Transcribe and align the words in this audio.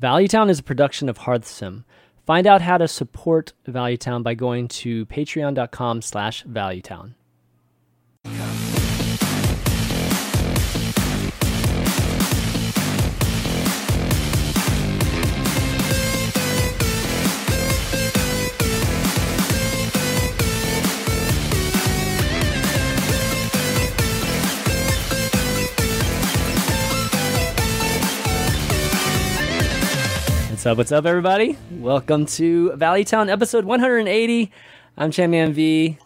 Valuetown 0.00 0.48
is 0.48 0.60
a 0.60 0.62
production 0.62 1.08
of 1.08 1.18
Hearthsim. 1.18 1.82
Find 2.24 2.46
out 2.46 2.62
how 2.62 2.78
to 2.78 2.86
support 2.86 3.52
Valuetown 3.66 4.22
by 4.22 4.34
going 4.34 4.68
to 4.68 5.06
patreon.com 5.06 6.02
slash 6.02 6.44
valuetown. 6.44 7.14
Up? 30.68 30.76
What's 30.76 30.92
up, 30.92 31.06
everybody? 31.06 31.56
Welcome 31.70 32.26
to 32.26 32.72
Valuetown 32.72 33.30
episode 33.30 33.64
180. 33.64 34.52
I'm 34.98 35.10
Champion 35.10 35.54
V. 35.54 35.96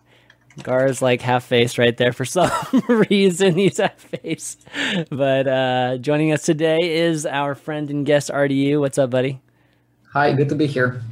Gar's 0.62 1.02
like 1.02 1.20
half 1.20 1.42
faced 1.42 1.78
right 1.78 1.96
there 1.96 2.12
for 2.12 2.24
some 2.26 2.48
reason. 2.88 3.56
He's 3.56 3.78
half 3.78 3.98
faced. 3.98 4.64
But 5.10 5.48
uh, 5.48 5.96
joining 5.96 6.30
us 6.30 6.44
today 6.44 6.78
is 6.80 7.26
our 7.26 7.56
friend 7.56 7.90
and 7.90 8.06
guest 8.06 8.30
RDU. 8.30 8.78
What's 8.78 8.98
up, 8.98 9.10
buddy? 9.10 9.40
Hi, 10.12 10.32
good 10.32 10.48
to 10.50 10.54
be 10.54 10.68
here. 10.68 11.02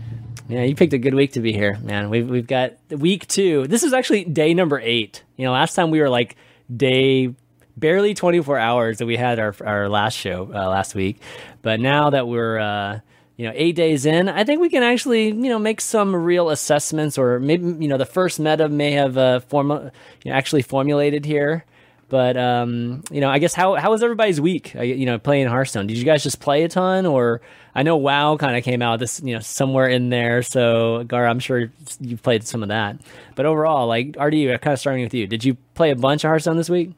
Yeah, 0.49 0.63
you 0.63 0.77
picked 0.77 0.93
a 0.93 0.99
good 0.99 1.15
week 1.15 1.33
to 1.33 1.41
be 1.41 1.53
here, 1.53 1.77
man. 1.83 2.09
We've 2.09 2.31
we've 2.31 2.47
got 2.47 2.75
week 2.91 3.27
two. 3.27 3.67
This 3.67 3.83
is 3.83 3.93
actually 3.93 4.27
day 4.27 4.55
number 4.55 4.79
eight. 4.79 5.25
You 5.37 5.47
know, 5.47 5.53
last 5.53 5.75
time 5.75 5.91
we 5.91 6.01
were 6.01 6.09
like 6.09 6.37
day 6.75 7.35
barely 7.77 8.15
24 8.15 8.59
hours 8.59 8.99
that 8.99 9.07
we 9.07 9.17
had 9.17 9.41
our 9.41 9.57
our 9.65 9.89
last 9.89 10.17
show 10.17 10.49
uh, 10.55 10.69
last 10.69 10.95
week, 10.95 11.21
but 11.63 11.81
now 11.81 12.11
that 12.11 12.29
we're 12.29 12.59
uh, 12.59 13.01
you 13.41 13.47
know 13.47 13.53
eight 13.55 13.75
days 13.75 14.05
in 14.05 14.29
i 14.29 14.45
think 14.45 14.61
we 14.61 14.69
can 14.69 14.83
actually 14.83 15.29
you 15.29 15.49
know 15.49 15.59
make 15.59 15.81
some 15.81 16.15
real 16.15 16.51
assessments 16.51 17.17
or 17.17 17.41
maybe 17.41 17.65
you 17.83 17.89
know 17.89 17.97
the 17.97 18.05
first 18.05 18.39
meta 18.39 18.69
may 18.69 18.93
have 18.93 19.17
uh 19.17 19.41
form- 19.41 19.71
you 19.71 20.31
know, 20.31 20.37
actually 20.37 20.61
formulated 20.61 21.25
here. 21.25 21.65
But 22.11 22.37
um 22.37 23.03
you 23.11 23.23
know 23.23 23.31
i 23.31 23.39
guess 23.39 23.55
how 23.55 23.77
how 23.77 23.91
was 23.91 24.03
everybody's 24.03 24.41
week 24.41 24.75
uh, 24.77 24.83
you 24.83 25.07
know 25.07 25.19
playing 25.19 25.47
hearthstone? 25.47 25.87
Did 25.87 25.97
you 25.97 26.05
guys 26.05 26.23
just 26.23 26.39
play 26.39 26.65
a 26.65 26.69
ton? 26.69 27.07
Or 27.07 27.41
i 27.75 27.83
know 27.83 27.97
wow 27.97 28.37
kind 28.37 28.57
of 28.59 28.65
came 28.65 28.83
out 28.83 28.99
this 28.99 29.23
you 29.23 29.35
know 29.35 29.41
somewhere 29.41 29.89
in 29.89 30.11
there. 30.11 30.43
So 30.43 31.05
gar 31.05 31.27
i'm 31.27 31.39
sure 31.39 31.73
you've 31.99 32.23
played 32.23 32.45
some 32.45 32.63
of 32.63 32.69
that. 32.69 33.01
But 33.37 33.47
overall 33.47 33.87
like 33.87 34.13
rdu 34.13 34.61
kind 34.61 34.75
of 34.75 34.81
starting 34.81 35.05
with 35.05 35.15
you. 35.15 35.27
Did 35.27 35.45
you 35.45 35.57
play 35.75 35.93
a 35.93 35.97
bunch 35.97 36.25
of 36.25 36.29
hearthstone 36.29 36.59
this 36.59 36.69
week 36.69 36.93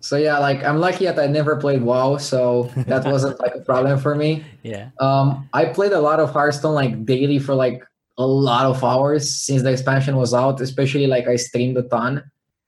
so 0.00 0.16
yeah, 0.16 0.38
like 0.38 0.62
I'm 0.64 0.78
lucky 0.78 1.04
that 1.06 1.18
I 1.18 1.26
never 1.26 1.56
played 1.56 1.82
WoW, 1.82 2.18
so 2.18 2.70
that 2.86 3.04
wasn't 3.12 3.38
like 3.40 3.54
a 3.54 3.60
problem 3.60 3.98
for 3.98 4.14
me. 4.14 4.44
Yeah. 4.62 4.90
Um, 5.00 5.48
I 5.52 5.66
played 5.66 5.92
a 5.92 6.00
lot 6.00 6.20
of 6.20 6.30
Hearthstone 6.30 6.74
like 6.74 7.04
daily 7.04 7.38
for 7.38 7.54
like 7.54 7.82
a 8.16 8.26
lot 8.26 8.66
of 8.66 8.82
hours 8.82 9.32
since 9.32 9.62
the 9.62 9.70
expansion 9.72 10.16
was 10.16 10.34
out. 10.34 10.60
Especially 10.60 11.06
like 11.06 11.26
I 11.26 11.36
streamed 11.36 11.76
a 11.76 11.82
ton, 11.82 12.22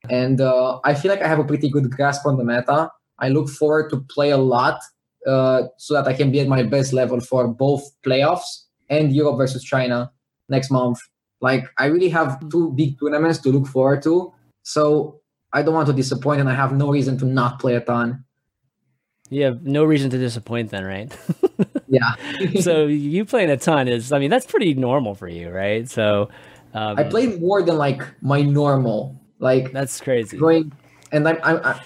and 0.09 0.41
uh, 0.41 0.79
I 0.83 0.93
feel 0.93 1.11
like 1.11 1.21
I 1.21 1.27
have 1.27 1.39
a 1.39 1.43
pretty 1.43 1.69
good 1.69 1.89
grasp 1.89 2.25
on 2.25 2.37
the 2.37 2.43
meta. 2.43 2.91
I 3.19 3.29
look 3.29 3.49
forward 3.49 3.89
to 3.91 4.01
play 4.09 4.31
a 4.31 4.37
lot 4.37 4.81
uh, 5.27 5.63
so 5.77 5.93
that 5.93 6.07
I 6.07 6.13
can 6.13 6.31
be 6.31 6.39
at 6.39 6.47
my 6.47 6.63
best 6.63 6.91
level 6.91 7.19
for 7.21 7.47
both 7.47 7.83
playoffs 8.03 8.65
and 8.89 9.13
Europe 9.15 9.37
versus 9.37 9.63
China 9.63 10.11
next 10.49 10.71
month. 10.71 10.99
Like 11.39 11.65
I 11.77 11.85
really 11.85 12.09
have 12.09 12.49
two 12.49 12.71
big 12.71 12.99
tournaments 12.99 13.39
to 13.39 13.49
look 13.49 13.67
forward 13.67 14.01
to. 14.03 14.33
So 14.63 15.20
I 15.53 15.61
don't 15.61 15.73
want 15.73 15.87
to 15.87 15.93
disappoint, 15.93 16.39
and 16.39 16.49
I 16.49 16.53
have 16.53 16.73
no 16.73 16.89
reason 16.89 17.17
to 17.19 17.25
not 17.25 17.59
play 17.59 17.75
a 17.75 17.81
ton. 17.81 18.23
You 19.29 19.43
have 19.45 19.63
no 19.63 19.83
reason 19.83 20.09
to 20.11 20.17
disappoint, 20.17 20.71
then, 20.71 20.83
right? 20.83 21.15
yeah. 21.87 22.15
so 22.59 22.85
you 22.85 23.23
playing 23.25 23.49
a 23.49 23.57
ton 23.57 23.87
is, 23.87 24.11
I 24.11 24.19
mean, 24.19 24.29
that's 24.29 24.45
pretty 24.45 24.73
normal 24.73 25.15
for 25.15 25.27
you, 25.27 25.49
right? 25.49 25.89
So 25.89 26.29
um, 26.73 26.97
I 26.97 27.03
played 27.03 27.41
more 27.41 27.61
than 27.61 27.77
like 27.77 28.01
my 28.21 28.41
normal. 28.41 29.19
Like 29.39 29.71
that's 29.71 29.99
crazy. 29.99 30.37
Going 30.37 30.71
and 31.11 31.27
I 31.27 31.33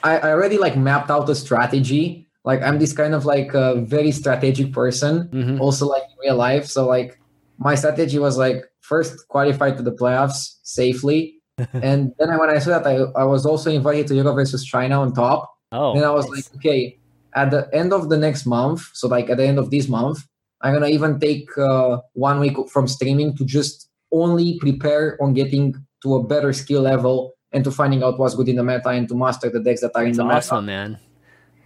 I 0.03 0.18
I 0.18 0.32
already 0.32 0.58
like 0.58 0.78
mapped 0.78 1.09
out 1.09 1.26
the 1.26 1.36
strategy. 1.36 2.28
Like 2.44 2.62
I'm 2.62 2.80
this 2.80 2.94
kind 2.94 3.16
of 3.16 3.26
like 3.26 3.53
a 3.53 3.82
very 3.82 4.12
strategic 4.12 4.74
person, 4.74 5.30
mm-hmm. 5.30 5.62
also 5.62 5.88
like 5.88 6.03
in 6.03 6.18
real 6.22 6.36
life. 6.36 6.66
So 6.66 6.86
like 6.86 7.20
my 7.58 7.76
strategy 7.76 8.20
was 8.20 8.38
like 8.38 8.66
first 8.82 9.28
qualify 9.30 9.72
to 9.72 9.82
the 9.82 9.92
playoffs 9.92 10.58
safely 10.64 11.34
and 11.74 12.14
then 12.20 12.38
when 12.38 12.50
I 12.50 12.60
saw 12.60 12.80
that, 12.80 12.88
I, 12.88 13.22
I 13.22 13.24
was 13.24 13.46
also 13.46 13.72
invited 13.72 14.08
to 14.08 14.16
Euro 14.16 14.34
versus 14.34 14.66
China 14.66 15.02
on 15.02 15.14
top. 15.14 15.52
Oh, 15.72 15.94
then 15.94 16.04
I 16.04 16.12
was 16.12 16.30
nice. 16.30 16.50
like, 16.50 16.56
okay, 16.58 17.00
at 17.34 17.52
the 17.52 17.70
end 17.74 17.94
of 17.94 18.10
the 18.10 18.18
next 18.18 18.46
month, 18.46 18.90
so 18.94 19.08
like 19.08 19.30
at 19.30 19.38
the 19.38 19.46
end 19.46 19.60
of 19.60 19.72
this 19.72 19.88
month, 19.88 20.20
I'm 20.62 20.74
gonna 20.74 20.88
even 20.88 21.20
take 21.20 21.50
uh, 21.58 22.00
one 22.14 22.40
week 22.40 22.58
from 22.70 22.88
streaming 22.88 23.36
to 23.38 23.46
just 23.46 23.90
only 24.12 24.58
prepare 24.60 25.18
on 25.22 25.34
getting 25.34 25.76
to 26.04 26.16
a 26.16 26.24
better 26.24 26.54
skill 26.54 26.82
level 26.82 27.34
and 27.52 27.64
to 27.64 27.72
finding 27.72 28.04
out 28.04 28.20
what's 28.20 28.36
good 28.36 28.50
in 28.50 28.58
the 28.58 28.64
meta 28.64 28.90
and 28.90 29.08
to 29.08 29.16
master 29.16 29.50
the 29.50 29.60
decks 29.60 29.82
that 29.82 29.92
are 29.96 30.04
That's 30.04 30.18
in 30.18 30.18
the 30.18 30.24
meta. 30.24 30.38
Awesome, 30.38 30.66
man. 30.66 31.00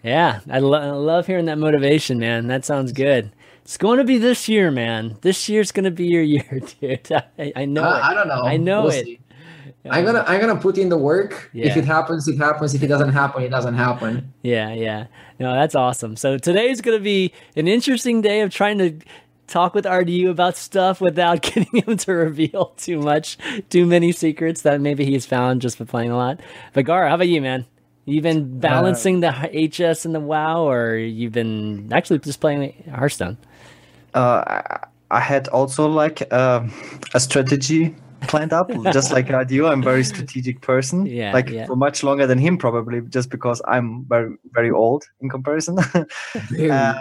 Yeah, 0.03 0.39
I, 0.49 0.59
lo- 0.59 0.79
I 0.79 0.91
love 0.91 1.27
hearing 1.27 1.45
that 1.45 1.57
motivation, 1.57 2.19
man. 2.19 2.47
That 2.47 2.63
sounds 2.63 2.93
good. 2.93 3.31
It's 3.63 3.77
going 3.77 3.97
to 3.97 4.05
be 4.05 4.17
this 4.17 4.47
year, 4.47 4.71
man. 4.71 5.17
This 5.21 5.49
year's 5.49 5.71
going 5.71 5.83
to 5.83 5.91
be 5.91 6.05
your 6.05 6.23
year, 6.35 6.61
dude. 6.79 7.11
I, 7.11 7.51
I 7.55 7.65
know. 7.65 7.83
Uh, 7.83 7.99
I 8.01 8.13
don't 8.13 8.27
know. 8.27 8.43
I 8.43 8.57
know 8.57 8.83
we'll 8.83 8.91
it. 8.91 9.05
See. 9.05 9.19
I'm 9.89 10.05
gonna 10.05 10.23
I'm 10.27 10.41
gonna 10.41 10.59
put 10.59 10.77
in 10.77 10.89
the 10.89 10.97
work. 10.97 11.49
Yeah. 11.53 11.67
If 11.67 11.77
it 11.77 11.85
happens, 11.85 12.27
it 12.27 12.37
happens. 12.37 12.73
If 12.73 12.83
it 12.83 12.87
doesn't 12.87 13.13
happen, 13.13 13.43
it 13.43 13.49
doesn't 13.49 13.75
happen. 13.75 14.33
Yeah, 14.41 14.73
yeah. 14.73 15.07
No, 15.39 15.53
that's 15.53 15.75
awesome. 15.75 16.15
So 16.15 16.37
today's 16.37 16.81
gonna 16.81 16.99
be 16.99 17.33
an 17.55 17.67
interesting 17.67 18.21
day 18.21 18.41
of 18.41 18.51
trying 18.53 18.77
to 18.79 18.99
talk 19.47 19.73
with 19.73 19.85
RDU 19.85 20.29
about 20.29 20.57
stuff 20.57 21.01
without 21.01 21.41
getting 21.41 21.81
him 21.81 21.97
to 21.97 22.13
reveal 22.13 22.73
too 22.77 22.99
much, 22.99 23.37
too 23.69 23.85
many 23.85 24.11
secrets 24.11 24.61
that 24.63 24.81
maybe 24.81 25.05
he's 25.05 25.25
found 25.25 25.61
just 25.61 25.79
by 25.79 25.85
playing 25.85 26.11
a 26.11 26.17
lot. 26.17 26.39
But 26.73 26.85
Gar, 26.85 27.07
how 27.07 27.15
about 27.15 27.27
you, 27.27 27.41
man? 27.41 27.65
You've 28.05 28.23
been 28.23 28.59
balancing 28.59 29.23
uh, 29.23 29.47
the 29.51 29.67
HS 29.67 30.05
and 30.05 30.15
the 30.15 30.19
WoW, 30.19 30.67
or 30.67 30.95
you've 30.95 31.31
been 31.33 31.91
actually 31.93 32.19
just 32.19 32.41
playing 32.41 32.91
Hearthstone? 32.91 33.37
Uh, 34.15 34.61
I 35.11 35.19
had 35.19 35.47
also 35.49 35.87
like 35.87 36.23
uh, 36.31 36.67
a 37.13 37.19
strategy 37.19 37.95
planned 38.21 38.53
up, 38.53 38.71
just 38.91 39.11
like 39.11 39.29
you. 39.49 39.67
I'm 39.67 39.81
very 39.81 40.03
strategic 40.03 40.61
person. 40.61 41.05
Yeah, 41.05 41.33
like 41.33 41.49
yeah. 41.49 41.65
for 41.65 41.75
much 41.75 42.03
longer 42.03 42.27
than 42.27 42.37
him, 42.37 42.57
probably, 42.57 43.01
just 43.01 43.29
because 43.29 43.61
I'm 43.67 44.05
very 44.05 44.35
very 44.53 44.71
old 44.71 45.03
in 45.21 45.29
comparison. 45.29 45.79
um, 46.71 46.95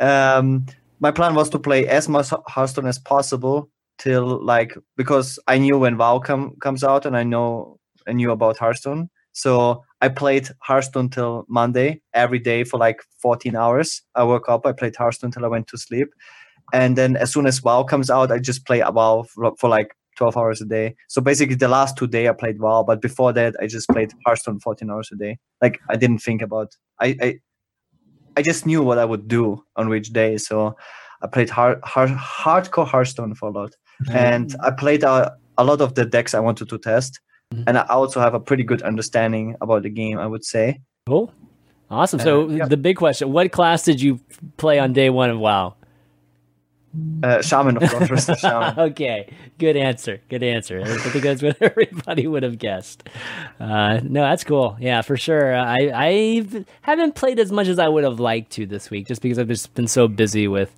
um, 0.00 0.66
my 1.00 1.10
plan 1.10 1.34
was 1.34 1.50
to 1.50 1.58
play 1.58 1.86
as 1.88 2.08
much 2.08 2.30
Hearthstone 2.46 2.86
as 2.86 2.98
possible 2.98 3.68
till 3.98 4.44
like 4.44 4.76
because 4.96 5.38
I 5.46 5.58
knew 5.58 5.78
when 5.78 5.96
WoW 5.96 6.20
com- 6.20 6.56
comes 6.60 6.84
out 6.84 7.06
and 7.06 7.16
I 7.16 7.22
know 7.22 7.78
I 8.06 8.12
knew 8.12 8.30
about 8.30 8.56
Hearthstone. 8.58 9.10
So 9.32 9.82
I 10.00 10.08
played 10.08 10.48
Hearthstone 10.60 11.08
till 11.08 11.46
Monday 11.48 12.02
every 12.12 12.38
day 12.38 12.64
for 12.64 12.78
like 12.78 13.00
14 13.20 13.56
hours. 13.56 14.02
I 14.14 14.24
woke 14.24 14.48
up, 14.48 14.66
I 14.66 14.72
played 14.72 14.94
Hearthstone 14.96 15.30
till 15.30 15.44
I 15.44 15.48
went 15.48 15.68
to 15.68 15.78
sleep 15.78 16.08
and 16.72 16.96
then 16.96 17.16
as 17.16 17.32
soon 17.32 17.46
as 17.46 17.62
WoW 17.62 17.84
comes 17.84 18.10
out, 18.10 18.32
I 18.32 18.38
just 18.38 18.66
play 18.66 18.82
WoW 18.82 19.24
for, 19.28 19.54
for 19.56 19.68
like 19.68 19.94
12 20.16 20.36
hours 20.36 20.60
a 20.60 20.64
day. 20.64 20.94
So 21.08 21.20
basically, 21.20 21.56
the 21.56 21.68
last 21.68 21.96
two 21.96 22.06
day 22.06 22.28
I 22.28 22.32
played 22.32 22.60
WoW, 22.60 22.82
but 22.82 23.00
before 23.00 23.32
that, 23.34 23.54
I 23.60 23.66
just 23.66 23.88
played 23.88 24.12
Hearthstone 24.26 24.60
14 24.60 24.90
hours 24.90 25.10
a 25.12 25.16
day. 25.16 25.38
Like 25.60 25.80
I 25.88 25.96
didn't 25.96 26.18
think 26.18 26.42
about. 26.42 26.76
I 27.00 27.16
I, 27.20 27.38
I 28.36 28.42
just 28.42 28.66
knew 28.66 28.82
what 28.82 28.98
I 28.98 29.04
would 29.04 29.28
do 29.28 29.62
on 29.76 29.88
which 29.88 30.12
day. 30.12 30.38
So 30.38 30.76
I 31.22 31.26
played 31.26 31.50
hard, 31.50 31.80
hard 31.84 32.10
hardcore 32.10 32.86
Hearthstone 32.86 33.34
for 33.34 33.48
a 33.48 33.52
lot, 33.52 33.74
mm-hmm. 34.04 34.16
and 34.16 34.56
I 34.62 34.70
played 34.70 35.02
a, 35.02 35.34
a 35.58 35.64
lot 35.64 35.80
of 35.80 35.94
the 35.94 36.04
decks 36.04 36.34
I 36.34 36.40
wanted 36.40 36.68
to 36.70 36.78
test, 36.78 37.20
mm-hmm. 37.52 37.64
and 37.66 37.78
I 37.78 37.82
also 37.82 38.20
have 38.20 38.34
a 38.34 38.40
pretty 38.40 38.64
good 38.64 38.82
understanding 38.82 39.56
about 39.60 39.82
the 39.82 39.90
game. 39.90 40.18
I 40.18 40.26
would 40.26 40.44
say. 40.44 40.80
Cool, 41.06 41.32
awesome. 41.90 42.20
So 42.20 42.48
uh, 42.48 42.52
yeah. 42.52 42.66
the 42.66 42.76
big 42.76 42.96
question: 42.96 43.32
What 43.32 43.52
class 43.52 43.84
did 43.84 44.00
you 44.00 44.20
play 44.56 44.78
on 44.78 44.92
day 44.92 45.10
one 45.10 45.30
of 45.30 45.38
WoW? 45.38 45.76
Uh, 47.22 47.40
shaman, 47.40 47.82
of 47.82 47.90
course. 47.90 48.26
shaman. 48.40 48.78
okay, 48.78 49.34
good 49.58 49.76
answer. 49.76 50.20
Good 50.28 50.42
answer. 50.42 50.82
I 50.82 50.96
think 50.98 51.24
that's 51.24 51.42
what 51.42 51.56
everybody 51.62 52.26
would 52.26 52.42
have 52.42 52.58
guessed. 52.58 53.08
Uh, 53.58 54.00
no, 54.02 54.22
that's 54.22 54.44
cool. 54.44 54.76
Yeah, 54.78 55.00
for 55.02 55.16
sure. 55.16 55.54
I 55.54 55.90
I 55.94 56.64
haven't 56.82 57.14
played 57.14 57.38
as 57.38 57.50
much 57.50 57.68
as 57.68 57.78
I 57.78 57.88
would 57.88 58.04
have 58.04 58.20
liked 58.20 58.52
to 58.52 58.66
this 58.66 58.90
week, 58.90 59.06
just 59.06 59.22
because 59.22 59.38
I've 59.38 59.48
just 59.48 59.72
been 59.74 59.88
so 59.88 60.06
busy 60.06 60.48
with, 60.48 60.74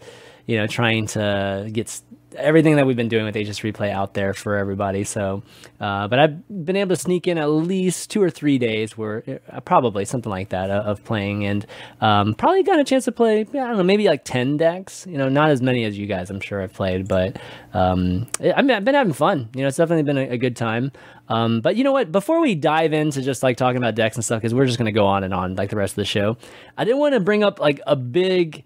you 0.47 0.57
know, 0.57 0.67
trying 0.69 1.07
to 1.09 1.69
get 1.73 2.01
everything 2.37 2.77
that 2.77 2.87
we've 2.87 2.97
been 2.97 3.09
doing 3.09 3.25
with 3.25 3.35
HSReplay 3.35 3.91
out 3.91 4.15
there 4.15 4.35
for 4.35 4.57
everybody. 4.57 5.05
So, 5.05 5.43
uh, 5.81 6.09
but 6.09 6.19
I've 6.19 6.65
been 6.65 6.77
able 6.77 6.95
to 6.95 7.01
sneak 7.01 7.27
in 7.27 7.39
at 7.39 7.47
least 7.47 8.11
two 8.11 8.23
or 8.23 8.31
three 8.31 8.59
days 8.59 8.97
where 8.97 9.41
uh, 9.51 9.61
probably 9.61 10.05
something 10.05 10.31
like 10.31 10.51
that 10.51 10.71
uh, 10.71 10.83
of 10.87 11.05
playing, 11.05 11.45
and 11.45 11.67
um, 12.01 12.35
probably 12.35 12.63
got 12.63 12.79
a 12.79 12.85
chance 12.85 13.05
to 13.05 13.13
play. 13.13 13.41
I 13.41 13.45
don't 13.45 13.77
know, 13.77 13.83
maybe 13.83 14.07
like 14.07 14.25
ten 14.25 14.57
decks. 14.57 15.07
You 15.09 15.19
know, 15.19 15.29
not 15.29 15.51
as 15.51 15.63
many 15.63 15.85
as 15.85 15.99
you 15.99 16.07
guys. 16.07 16.31
I'm 16.31 16.41
sure 16.41 16.63
I've 16.63 16.73
played, 16.73 17.09
but 17.09 17.39
um, 17.73 18.27
I 18.41 18.63
mean, 18.63 18.73
I've 18.73 18.85
been 18.85 18.95
having 18.95 19.13
fun. 19.13 19.49
You 19.55 19.63
know, 19.63 19.69
it's 19.69 19.77
definitely 19.77 20.05
been 20.05 20.19
a, 20.19 20.35
a 20.35 20.39
good 20.39 20.57
time. 20.57 20.93
Um, 21.29 21.61
but 21.61 21.77
you 21.77 21.85
know 21.85 21.93
what? 21.93 22.13
Before 22.13 22.41
we 22.41 22.55
dive 22.55 22.93
into 22.93 23.23
just 23.23 23.43
like 23.43 23.57
talking 23.57 23.79
about 23.79 23.95
decks 23.95 24.17
and 24.17 24.25
stuff, 24.25 24.41
because 24.41 24.55
we're 24.55 24.67
just 24.67 24.79
going 24.79 24.87
to 24.87 24.93
go 24.93 25.07
on 25.07 25.25
and 25.25 25.33
on 25.33 25.55
like 25.55 25.71
the 25.71 25.77
rest 25.77 25.93
of 25.93 25.97
the 25.97 26.05
show, 26.05 26.37
I 26.77 26.85
didn't 26.85 26.99
want 26.99 27.15
to 27.15 27.21
bring 27.21 27.43
up 27.43 27.61
like 27.61 27.81
a 27.87 27.97
big 27.97 28.65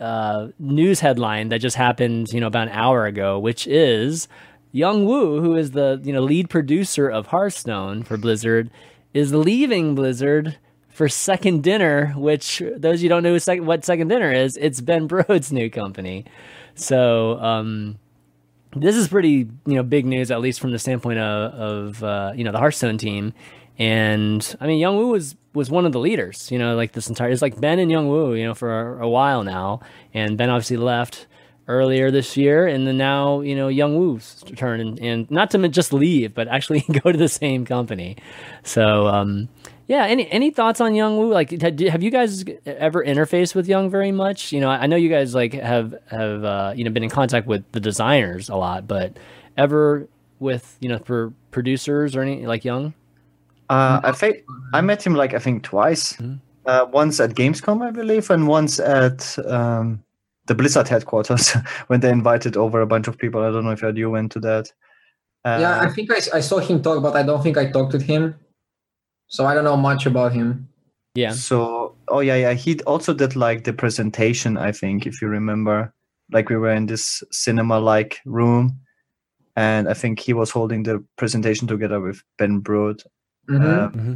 uh, 0.00 0.48
news 0.58 1.00
headline 1.00 1.50
that 1.50 1.58
just 1.58 1.76
happened, 1.76 2.28
you 2.32 2.40
know, 2.40 2.46
about 2.46 2.68
an 2.68 2.74
hour 2.74 3.06
ago, 3.06 3.38
which 3.38 3.66
is 3.66 4.28
Yong 4.72 5.04
Woo, 5.04 5.40
who 5.40 5.56
is 5.56 5.72
the 5.72 6.00
you 6.02 6.12
know 6.12 6.22
lead 6.22 6.48
producer 6.48 7.08
of 7.08 7.28
Hearthstone 7.28 8.02
for 8.02 8.16
Blizzard, 8.16 8.70
is 9.12 9.34
leaving 9.34 9.94
Blizzard 9.94 10.56
for 10.88 11.08
Second 11.08 11.62
Dinner, 11.62 12.12
which 12.16 12.62
those 12.76 13.02
you 13.02 13.08
don't 13.08 13.22
know 13.22 13.38
sec- 13.38 13.62
what 13.62 13.84
Second 13.84 14.08
Dinner 14.08 14.32
is, 14.32 14.56
it's 14.56 14.80
Ben 14.80 15.06
Brode's 15.06 15.52
new 15.52 15.70
company. 15.70 16.24
So 16.74 17.38
um, 17.40 17.98
this 18.74 18.96
is 18.96 19.08
pretty 19.08 19.48
you 19.66 19.74
know 19.74 19.82
big 19.82 20.06
news, 20.06 20.30
at 20.30 20.40
least 20.40 20.60
from 20.60 20.72
the 20.72 20.78
standpoint 20.78 21.18
of, 21.18 21.52
of 21.54 22.04
uh, 22.04 22.32
you 22.34 22.44
know 22.44 22.52
the 22.52 22.58
Hearthstone 22.58 22.98
team. 22.98 23.32
And 23.78 24.56
I 24.60 24.66
mean, 24.66 24.78
Yong 24.78 24.96
Woo 24.96 25.08
was 25.08 25.36
was 25.52 25.70
one 25.70 25.86
of 25.86 25.92
the 25.92 25.98
leaders, 25.98 26.50
you 26.50 26.58
know, 26.58 26.76
like 26.76 26.92
this 26.92 27.08
entire. 27.08 27.30
It's 27.30 27.42
like 27.42 27.60
Ben 27.60 27.78
and 27.78 27.90
Yong 27.90 28.08
Woo, 28.08 28.34
you 28.34 28.44
know, 28.44 28.54
for 28.54 28.98
a, 28.98 29.06
a 29.06 29.08
while 29.08 29.42
now, 29.42 29.80
and 30.14 30.38
Ben 30.38 30.50
obviously 30.50 30.76
left 30.76 31.26
earlier 31.68 32.10
this 32.10 32.36
year, 32.36 32.66
and 32.66 32.86
then 32.86 32.98
now 32.98 33.40
you 33.40 33.54
know 33.54 33.68
Yong 33.68 33.96
Woo's 33.96 34.42
turn, 34.56 34.80
and, 34.80 34.98
and 35.00 35.30
not 35.30 35.50
to 35.52 35.68
just 35.68 35.92
leave, 35.92 36.34
but 36.34 36.48
actually 36.48 36.80
go 37.02 37.12
to 37.12 37.18
the 37.18 37.28
same 37.28 37.64
company. 37.64 38.16
So 38.62 39.06
um, 39.06 39.48
yeah, 39.86 40.06
any 40.06 40.30
any 40.30 40.50
thoughts 40.50 40.80
on 40.80 40.94
Yong 40.94 41.16
Woo? 41.16 41.32
Like, 41.32 41.50
have 41.62 42.02
you 42.02 42.10
guys 42.10 42.44
ever 42.64 43.04
interfaced 43.04 43.54
with 43.54 43.68
Yong 43.68 43.90
very 43.90 44.12
much? 44.12 44.52
You 44.52 44.60
know, 44.60 44.68
I 44.68 44.86
know 44.86 44.96
you 44.96 45.08
guys 45.08 45.34
like 45.34 45.52
have 45.54 45.94
have 46.10 46.44
uh, 46.44 46.72
you 46.76 46.84
know 46.84 46.90
been 46.90 47.04
in 47.04 47.10
contact 47.10 47.46
with 47.46 47.64
the 47.72 47.80
designers 47.80 48.48
a 48.48 48.56
lot, 48.56 48.86
but 48.86 49.16
ever 49.56 50.08
with 50.38 50.76
you 50.80 50.88
know 50.88 50.98
for 50.98 51.32
producers 51.50 52.14
or 52.14 52.22
any 52.22 52.46
like 52.46 52.64
Yong? 52.64 52.94
Uh, 53.70 54.00
I 54.04 54.12
think 54.12 54.44
I 54.74 54.80
met 54.80 55.06
him 55.06 55.14
like 55.14 55.32
I 55.32 55.38
think 55.38 55.62
twice. 55.62 56.14
Mm-hmm. 56.14 56.34
Uh, 56.66 56.84
once 56.92 57.20
at 57.20 57.30
Gamescom, 57.30 57.82
I 57.82 57.90
believe, 57.90 58.28
and 58.30 58.46
once 58.46 58.78
at 58.78 59.38
um, 59.46 60.04
the 60.46 60.54
Blizzard 60.54 60.88
headquarters 60.88 61.52
when 61.86 62.00
they 62.00 62.10
invited 62.10 62.56
over 62.56 62.82
a 62.82 62.86
bunch 62.86 63.08
of 63.08 63.16
people. 63.16 63.42
I 63.42 63.50
don't 63.50 63.64
know 63.64 63.70
if 63.70 63.82
you 63.96 64.10
went 64.10 64.32
to 64.32 64.40
that. 64.40 64.70
Uh, 65.42 65.58
yeah, 65.58 65.80
I 65.80 65.88
think 65.88 66.10
I, 66.12 66.36
I 66.36 66.40
saw 66.40 66.58
him 66.58 66.82
talk, 66.82 67.02
but 67.02 67.16
I 67.16 67.22
don't 67.22 67.42
think 67.42 67.56
I 67.56 67.70
talked 67.70 67.94
with 67.94 68.02
him 68.02 68.34
so 69.30 69.46
I 69.46 69.54
don't 69.54 69.64
know 69.64 69.76
much 69.76 70.06
about 70.06 70.32
him. 70.32 70.68
Yeah. 71.14 71.32
So 71.32 71.96
oh 72.08 72.20
yeah 72.20 72.36
yeah 72.36 72.52
he 72.52 72.80
also 72.82 73.14
did 73.14 73.34
like 73.36 73.64
the 73.64 73.72
presentation 73.72 74.56
I 74.56 74.72
think 74.72 75.06
if 75.06 75.22
you 75.22 75.28
remember 75.28 75.92
like 76.32 76.48
we 76.48 76.56
were 76.56 76.70
in 76.70 76.86
this 76.86 77.22
cinema 77.32 77.80
like 77.80 78.20
room 78.24 78.78
and 79.56 79.88
I 79.88 79.94
think 79.94 80.20
he 80.20 80.32
was 80.32 80.50
holding 80.50 80.82
the 80.82 81.04
presentation 81.16 81.66
together 81.66 82.00
with 82.00 82.22
Ben 82.38 82.60
Brode. 82.60 83.02
Mm-hmm. 83.50 83.64
Uh, 83.64 83.88
mm-hmm. 83.88 84.14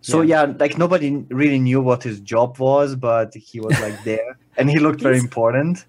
So 0.00 0.20
yeah. 0.20 0.46
yeah. 0.46 0.54
like 0.58 0.78
nobody 0.78 1.10
really 1.28 1.58
knew 1.58 1.80
what 1.80 2.02
his 2.02 2.20
job 2.20 2.58
was, 2.58 2.94
but 2.96 3.34
he 3.34 3.60
was 3.60 3.78
like 3.80 4.02
there, 4.04 4.38
and 4.56 4.70
he 4.70 4.78
looked 4.78 5.00
very 5.00 5.18
important. 5.18 5.84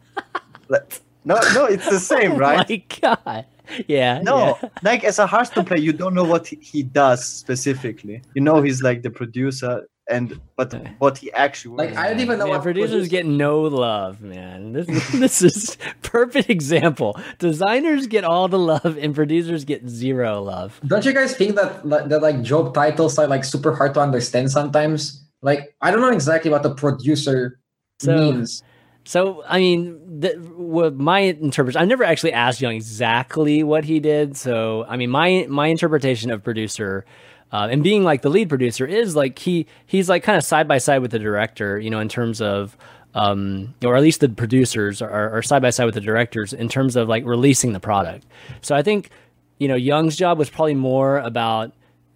no, 0.70 1.40
no, 1.54 1.66
it's 1.66 1.90
the 1.90 2.00
same, 2.14 2.34
oh 2.34 2.38
right? 2.38 2.70
My 2.70 2.84
God, 3.02 3.46
yeah. 3.88 4.22
No, 4.22 4.58
yeah. 4.62 4.70
like 4.82 5.04
as 5.04 5.20
a 5.20 5.28
Hearthstone 5.28 5.66
player, 5.66 5.80
you 5.80 5.94
don't 5.94 6.14
know 6.14 6.24
what 6.24 6.48
he 6.48 6.84
does 6.84 7.26
specifically. 7.26 8.22
You 8.34 8.42
know, 8.42 8.62
he's 8.62 8.82
like 8.82 9.02
the 9.02 9.10
producer, 9.10 9.88
and 10.10 10.40
but 10.56 10.74
what 11.00 11.18
he 11.18 11.32
actually 11.32 11.88
like, 11.88 11.96
I 11.96 12.10
don't 12.10 12.20
even 12.20 12.38
know. 12.38 12.46
Man, 12.46 12.56
what 12.56 12.64
producers 12.64 13.08
get 13.08 13.26
no 13.26 13.62
love, 13.62 14.22
man. 14.22 14.74
This 14.74 14.88
this 15.12 15.42
is 15.42 15.78
perfect 16.02 16.50
example. 16.50 17.20
Designers 17.40 18.08
get 18.08 18.24
all 18.24 18.48
the 18.48 18.60
love, 18.60 18.98
and 19.00 19.16
producers 19.16 19.64
get 19.66 19.88
zero 19.88 20.42
love. 20.42 20.80
Don't 20.86 21.06
you 21.06 21.14
guys 21.14 21.36
think 21.36 21.56
that 21.56 21.84
that 22.10 22.22
like 22.22 22.42
job 22.42 22.74
titles 22.74 23.18
are 23.18 23.28
like 23.28 23.44
super 23.44 23.74
hard 23.76 23.94
to 23.94 24.02
understand 24.02 24.52
sometimes? 24.52 25.24
Like, 25.42 25.76
I 25.82 25.92
don't 25.92 26.02
know 26.02 26.12
exactly 26.12 26.50
what 26.50 26.64
the 26.64 26.74
producer 26.74 27.60
so, 28.00 28.16
means 28.16 28.64
so, 29.06 29.44
I 29.48 29.60
mean, 29.60 30.20
the, 30.22 30.30
what 30.56 30.96
my 30.96 31.20
interpretation, 31.20 31.82
I 31.82 31.86
never 31.86 32.04
actually 32.04 32.34
asked 32.34 32.62
Yong 32.62 32.74
exactly 32.74 33.62
what 33.62 33.84
he 33.84 34.00
did. 34.00 34.38
So, 34.38 34.86
I 34.88 34.96
mean, 34.96 35.10
my 35.10 35.46
my 35.50 35.68
interpretation 35.68 36.32
of 36.32 36.44
producer 36.44 37.06
uh, 37.54 37.68
and 37.70 37.84
being 37.84 38.04
like 38.04 38.24
the 38.24 38.30
lead 38.30 38.50
producer 38.50 38.86
is 38.86 39.16
like 39.16 39.38
he 39.38 39.68
he's 39.86 40.10
like 40.10 40.24
kind 40.24 40.38
of 40.38 40.44
side 40.44 40.68
by 40.68 40.80
side 40.80 40.98
with 40.98 41.12
the 41.12 41.20
director, 41.20 41.80
you 41.80 41.92
know, 41.92 42.00
in 42.00 42.10
terms 42.10 42.42
of 42.42 42.76
um, 43.14 43.76
or 43.86 43.96
at 43.96 44.02
least 44.02 44.22
the 44.22 44.30
producers 44.30 45.00
are, 45.04 45.38
are 45.38 45.44
side 45.44 45.62
by 45.62 45.70
side 45.70 45.86
with 45.86 45.94
the 45.94 46.02
directors 46.02 46.52
in 46.52 46.68
terms 46.68 46.96
of 46.96 47.08
like 47.08 47.24
releasing 47.26 47.74
the 47.74 47.80
product. 47.80 48.26
So, 48.62 48.76
I 48.76 48.82
think 48.82 49.12
you 49.60 49.68
know 49.68 49.76
Yong's 49.76 50.18
job 50.18 50.40
was 50.40 50.50
probably 50.50 50.74
more 50.74 51.20
about 51.20 51.74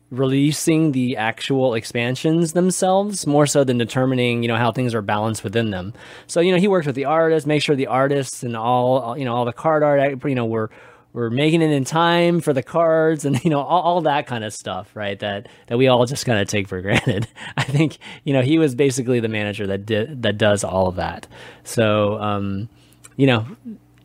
releasing 0.10 0.94
the 0.94 1.18
actual 1.18 1.76
expansions 1.76 2.54
themselves 2.54 3.28
more 3.28 3.46
so 3.46 3.64
than 3.64 3.78
determining 3.78 4.42
you 4.42 4.48
know 4.48 4.56
how 4.56 4.72
things 4.72 4.96
are 4.96 5.02
balanced 5.02 5.44
within 5.44 5.70
them 5.70 5.94
so 6.28 6.40
you 6.40 6.50
know 6.50 6.58
he 6.58 6.66
worked 6.66 6.88
with 6.88 6.96
the 6.96 7.04
artists 7.04 7.46
make 7.46 7.62
sure 7.62 7.76
the 7.76 7.88
artists 7.88 8.42
and 8.42 8.56
all 8.56 9.18
you 9.18 9.26
know 9.26 9.36
all 9.36 9.44
the 9.44 9.52
card 9.52 9.84
art 9.84 10.24
you 10.24 10.34
know 10.34 10.46
we're 10.46 10.70
we're 11.18 11.32
making 11.32 11.64
it 11.64 11.72
in 11.72 11.84
time 11.84 12.42
for 12.42 12.54
the 12.54 12.62
cards 12.62 13.26
and 13.26 13.44
you 13.44 13.50
know 13.50 13.60
all, 13.60 13.82
all 13.82 14.02
that 14.02 14.28
kind 14.28 14.44
of 14.44 14.54
stuff 14.54 14.96
right 14.96 15.18
that 15.20 15.48
that 15.66 15.76
we 15.76 15.88
all 15.88 16.06
just 16.06 16.28
kind 16.28 16.40
of 16.40 16.48
take 16.48 16.68
for 16.68 16.80
granted. 16.84 17.28
I 17.58 17.64
think 17.64 17.98
you 18.24 18.34
know 18.34 18.44
he 18.44 18.60
was 18.60 18.76
basically 18.76 19.20
the 19.20 19.28
manager 19.28 19.66
that 19.66 19.88
that 20.22 20.38
does 20.38 20.64
all 20.64 20.88
of 20.88 20.96
that. 20.98 21.28
So 21.64 22.22
um 22.22 22.70
you 23.16 23.26
know 23.26 23.48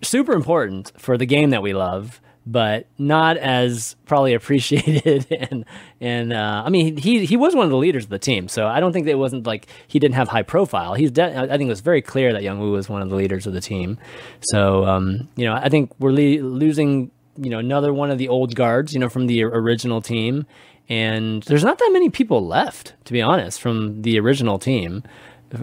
super 0.03 0.33
important 0.33 0.91
for 0.97 1.19
the 1.19 1.27
game 1.27 1.51
that 1.51 1.63
we 1.63 1.75
love 1.75 2.21
but 2.47 2.87
not 2.99 3.37
as 3.37 3.97
probably 4.07 4.35
appreciated. 4.41 5.27
and 5.31 5.65
and 6.01 6.33
uh, 6.33 6.63
I 6.65 6.71
mean, 6.71 6.97
he 6.97 7.25
he 7.25 7.37
was 7.37 7.55
one 7.55 7.65
of 7.65 7.71
the 7.71 7.77
leaders 7.77 8.05
of 8.05 8.11
the 8.11 8.19
team, 8.19 8.49
so 8.49 8.67
I 8.67 8.81
don't 8.81 8.93
think 8.93 9.07
that 9.07 9.13
it 9.13 9.19
wasn't 9.19 9.47
like 9.47 9.67
he 9.87 9.99
didn't 9.99 10.15
have 10.15 10.29
high 10.29 10.43
profile. 10.43 10.95
He's 10.95 11.11
de- 11.11 11.37
I 11.37 11.57
think 11.57 11.63
it 11.63 11.69
was 11.69 11.81
very 11.81 12.03
clear 12.03 12.33
that 12.33 12.43
Yong 12.43 12.61
Woo 12.61 12.73
was 12.73 12.89
one 12.89 13.03
of 13.03 13.11
the 13.11 13.17
leaders 13.17 13.47
of 13.47 13.53
the 13.53 13.61
team. 13.61 13.99
So 14.41 14.85
um, 14.85 15.29
you 15.37 15.45
know, 15.45 15.55
I 15.55 15.69
think 15.69 15.93
we're 15.99 16.13
le- 16.13 16.43
losing 16.43 17.11
you 17.37 17.51
know 17.51 17.59
another 17.59 17.93
one 17.93 18.11
of 18.11 18.19
the 18.19 18.29
old 18.29 18.55
guards, 18.55 18.93
you 18.93 19.01
know, 19.01 19.09
from 19.09 19.27
the 19.27 19.45
original 19.45 20.01
team. 20.03 20.47
And 20.89 21.45
there's 21.45 21.65
not 21.65 21.79
that 21.79 21.91
many 21.93 22.11
people 22.11 22.45
left, 22.47 22.95
to 23.05 23.13
be 23.13 23.23
honest, 23.23 23.61
from 23.61 24.03
the 24.03 24.19
original 24.19 24.59
team, 24.59 25.05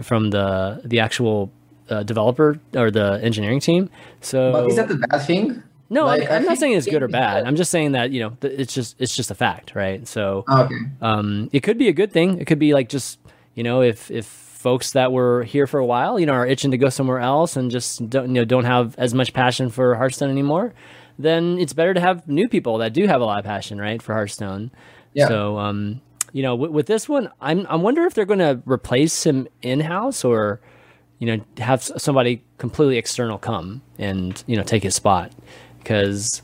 from 0.02 0.30
the 0.30 0.80
the 0.84 0.98
actual 0.98 1.52
uh, 1.90 2.02
developer 2.02 2.58
or 2.74 2.90
the 2.90 3.20
engineering 3.22 3.60
team. 3.60 3.90
So, 4.20 4.52
but 4.52 4.66
is 4.68 4.76
that 4.76 4.88
the 4.88 4.96
bad 4.96 5.26
thing? 5.26 5.62
No, 5.92 6.06
like, 6.06 6.30
I'm, 6.30 6.44
not 6.44 6.56
saying 6.56 6.74
it's 6.74 6.86
good 6.86 7.02
or 7.02 7.08
bad. 7.08 7.44
I'm 7.44 7.56
just 7.56 7.70
saying 7.72 7.92
that 7.92 8.12
you 8.12 8.20
know 8.20 8.36
it's 8.42 8.72
just 8.72 8.94
it's 9.00 9.14
just 9.14 9.32
a 9.32 9.34
fact, 9.34 9.74
right? 9.74 10.06
So, 10.06 10.44
okay. 10.48 10.76
um, 11.02 11.50
it 11.52 11.60
could 11.60 11.78
be 11.78 11.88
a 11.88 11.92
good 11.92 12.12
thing. 12.12 12.40
It 12.40 12.46
could 12.46 12.60
be 12.60 12.72
like 12.72 12.88
just 12.88 13.18
you 13.54 13.64
know 13.64 13.82
if 13.82 14.08
if 14.08 14.24
folks 14.24 14.92
that 14.92 15.10
were 15.10 15.42
here 15.42 15.66
for 15.66 15.80
a 15.80 15.86
while, 15.86 16.20
you 16.20 16.26
know, 16.26 16.34
are 16.34 16.46
itching 16.46 16.70
to 16.70 16.78
go 16.78 16.90
somewhere 16.90 17.18
else 17.18 17.56
and 17.56 17.70
just 17.70 18.08
don't 18.08 18.28
you 18.28 18.34
know 18.34 18.44
don't 18.44 18.66
have 18.66 18.94
as 18.98 19.14
much 19.14 19.32
passion 19.32 19.68
for 19.68 19.96
Hearthstone 19.96 20.30
anymore, 20.30 20.74
then 21.18 21.58
it's 21.58 21.72
better 21.72 21.92
to 21.92 22.00
have 22.00 22.28
new 22.28 22.48
people 22.48 22.78
that 22.78 22.92
do 22.92 23.06
have 23.08 23.20
a 23.20 23.24
lot 23.24 23.40
of 23.40 23.44
passion, 23.44 23.80
right, 23.80 24.00
for 24.00 24.12
Hearthstone. 24.12 24.70
Yeah. 25.12 25.26
So, 25.26 25.58
um, 25.58 26.00
you 26.32 26.42
know, 26.42 26.54
with, 26.54 26.70
with 26.70 26.86
this 26.86 27.08
one, 27.08 27.30
I'm 27.40 27.66
I 27.68 27.74
wonder 27.74 28.04
if 28.04 28.14
they're 28.14 28.24
going 28.24 28.38
to 28.38 28.62
replace 28.64 29.26
him 29.26 29.48
in 29.60 29.80
house 29.80 30.24
or 30.24 30.60
you 31.18 31.26
know 31.26 31.44
have 31.58 31.82
somebody 31.82 32.44
completely 32.58 32.96
external 32.96 33.38
come 33.38 33.82
and 33.98 34.42
you 34.46 34.56
know 34.56 34.62
take 34.62 34.82
his 34.82 34.94
spot 34.94 35.32
because 35.82 36.42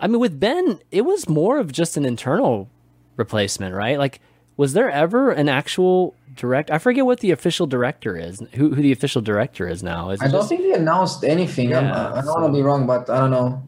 I 0.00 0.06
mean, 0.06 0.20
with 0.20 0.38
Ben, 0.38 0.78
it 0.90 1.02
was 1.02 1.28
more 1.28 1.58
of 1.58 1.72
just 1.72 1.96
an 1.96 2.04
internal 2.04 2.68
replacement, 3.16 3.74
right? 3.74 3.98
Like, 3.98 4.20
was 4.56 4.72
there 4.72 4.90
ever 4.90 5.30
an 5.30 5.48
actual 5.48 6.14
direct? 6.34 6.70
I 6.70 6.78
forget 6.78 7.06
what 7.06 7.20
the 7.20 7.30
official 7.30 7.66
director 7.66 8.16
is. 8.16 8.42
Who, 8.54 8.74
who 8.74 8.82
the 8.82 8.92
official 8.92 9.22
director 9.22 9.68
is 9.68 9.82
now? 9.82 10.10
Is 10.10 10.20
I 10.20 10.28
don't 10.28 10.46
think 10.46 10.62
they 10.62 10.72
announced 10.72 11.24
anything. 11.24 11.70
Yeah, 11.70 12.10
I 12.12 12.14
don't 12.16 12.24
so. 12.24 12.32
want 12.32 12.46
to 12.46 12.52
be 12.52 12.62
wrong, 12.62 12.86
but 12.86 13.08
I 13.10 13.18
don't 13.18 13.30
know. 13.30 13.66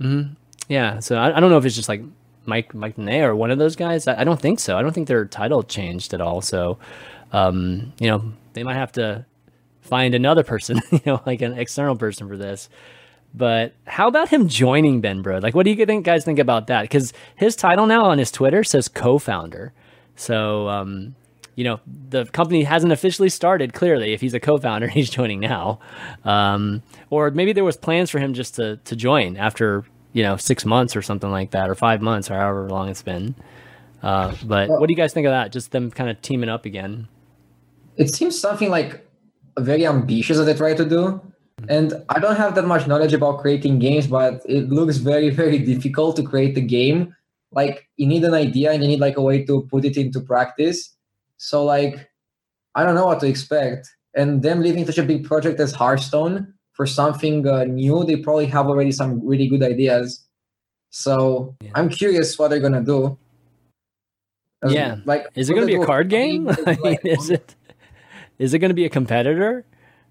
Mm-hmm. 0.00 0.32
Yeah, 0.68 1.00
so 1.00 1.16
I, 1.16 1.36
I, 1.36 1.40
don't 1.40 1.50
know 1.50 1.58
if 1.58 1.64
it's 1.64 1.76
just 1.76 1.88
like 1.88 2.02
Mike 2.44 2.74
Mike 2.74 2.98
Ney 2.98 3.20
or 3.20 3.36
one 3.36 3.50
of 3.50 3.58
those 3.58 3.76
guys. 3.76 4.06
I, 4.08 4.22
I, 4.22 4.24
don't 4.24 4.40
think 4.40 4.58
so. 4.58 4.76
I 4.76 4.82
don't 4.82 4.92
think 4.92 5.08
their 5.08 5.24
title 5.24 5.62
changed 5.62 6.12
at 6.12 6.20
all. 6.20 6.40
So, 6.40 6.78
um, 7.32 7.92
you 7.98 8.08
know, 8.08 8.32
they 8.54 8.62
might 8.62 8.74
have 8.74 8.92
to 8.92 9.24
find 9.82 10.14
another 10.14 10.42
person, 10.42 10.80
you 10.90 11.00
know, 11.06 11.22
like 11.24 11.40
an 11.40 11.58
external 11.58 11.96
person 11.96 12.28
for 12.28 12.36
this. 12.36 12.68
But 13.34 13.74
how 13.86 14.08
about 14.08 14.30
him 14.30 14.48
joining 14.48 15.00
Ben 15.00 15.22
Brode? 15.22 15.42
Like, 15.42 15.54
what 15.54 15.64
do 15.64 15.70
you 15.70 15.86
think, 15.86 16.04
guys 16.04 16.24
think 16.24 16.38
about 16.38 16.68
that? 16.68 16.82
Because 16.82 17.12
his 17.36 17.54
title 17.54 17.86
now 17.86 18.06
on 18.06 18.18
his 18.18 18.30
Twitter 18.30 18.64
says 18.64 18.88
co-founder. 18.88 19.72
So, 20.14 20.68
um, 20.68 21.14
you 21.54 21.64
know, 21.64 21.80
the 21.86 22.24
company 22.26 22.62
hasn't 22.62 22.92
officially 22.92 23.28
started. 23.28 23.74
Clearly, 23.74 24.12
if 24.12 24.20
he's 24.20 24.34
a 24.34 24.40
co-founder, 24.40 24.88
he's 24.88 25.10
joining 25.10 25.40
now. 25.40 25.80
Um, 26.24 26.82
or 27.10 27.30
maybe 27.30 27.52
there 27.52 27.64
was 27.64 27.76
plans 27.76 28.10
for 28.10 28.18
him 28.18 28.34
just 28.34 28.54
to 28.56 28.76
to 28.76 28.96
join 28.96 29.36
after 29.36 29.84
you 30.12 30.22
know 30.22 30.36
six 30.36 30.64
months 30.64 30.96
or 30.96 31.02
something 31.02 31.30
like 31.30 31.50
that, 31.50 31.68
or 31.68 31.74
five 31.74 32.00
months, 32.00 32.30
or 32.30 32.34
however 32.34 32.68
long 32.68 32.88
it's 32.88 33.02
been. 33.02 33.34
Uh, 34.02 34.34
but 34.44 34.68
well, 34.68 34.80
what 34.80 34.86
do 34.86 34.92
you 34.92 34.96
guys 34.96 35.12
think 35.12 35.26
of 35.26 35.32
that? 35.32 35.52
Just 35.52 35.72
them 35.72 35.90
kind 35.90 36.10
of 36.10 36.20
teaming 36.22 36.48
up 36.48 36.64
again. 36.64 37.08
It 37.96 38.14
seems 38.14 38.38
something 38.38 38.70
like 38.70 39.06
very 39.58 39.86
ambitious 39.86 40.36
that 40.36 40.44
they 40.44 40.54
try 40.54 40.74
to 40.74 40.84
do 40.84 41.20
and 41.68 41.94
I 42.08 42.18
don't 42.20 42.36
have 42.36 42.54
that 42.54 42.66
much 42.66 42.86
knowledge 42.86 43.12
about 43.12 43.40
creating 43.40 43.78
games, 43.78 44.06
but 44.06 44.42
it 44.46 44.68
looks 44.68 44.98
very, 44.98 45.30
very 45.42 45.58
difficult 45.58 46.16
to 46.16 46.22
create 46.22 46.56
a 46.56 46.60
game. 46.60 47.14
Like 47.52 47.88
you 47.96 48.06
need 48.06 48.24
an 48.24 48.34
idea 48.34 48.72
and 48.72 48.82
you 48.82 48.88
need 48.88 49.00
like 49.00 49.16
a 49.16 49.22
way 49.22 49.44
to 49.44 49.62
put 49.70 49.84
it 49.84 49.96
into 49.96 50.20
practice. 50.20 50.94
So 51.38 51.64
like 51.64 52.10
I 52.74 52.84
don't 52.84 52.94
know 52.94 53.06
what 53.06 53.20
to 53.20 53.26
expect. 53.26 53.88
and 54.14 54.42
them 54.42 54.60
leaving 54.62 54.86
such 54.86 54.98
a 54.98 55.02
big 55.02 55.24
project 55.24 55.60
as 55.60 55.72
Hearthstone 55.72 56.52
for 56.72 56.86
something 56.86 57.46
uh, 57.46 57.64
new, 57.64 58.04
they 58.04 58.16
probably 58.16 58.46
have 58.46 58.66
already 58.66 58.92
some 58.92 59.20
really 59.26 59.46
good 59.48 59.62
ideas. 59.62 60.24
So 60.90 61.54
Yeah. 61.62 61.70
I'm 61.74 61.88
curious 61.88 62.38
what 62.38 62.48
they're 62.48 62.60
gonna 62.60 62.82
do. 62.84 63.18
Yeah. 64.66 64.96
like 65.04 65.26
Is 65.34 65.48
it 65.50 65.54
going 65.54 65.66
to 65.66 65.72
be 65.76 65.80
a 65.80 65.86
card 65.86 66.08
game? 66.08 66.46
game? 66.46 66.56
I 66.66 66.70
mean, 66.72 66.80
Like, 66.82 67.00
is 67.04 67.30
it? 67.30 67.54
Is 68.38 68.52
it 68.52 68.58
going 68.58 68.70
to 68.70 68.74
be 68.74 68.84
a 68.84 68.90
competitor? 68.90 69.64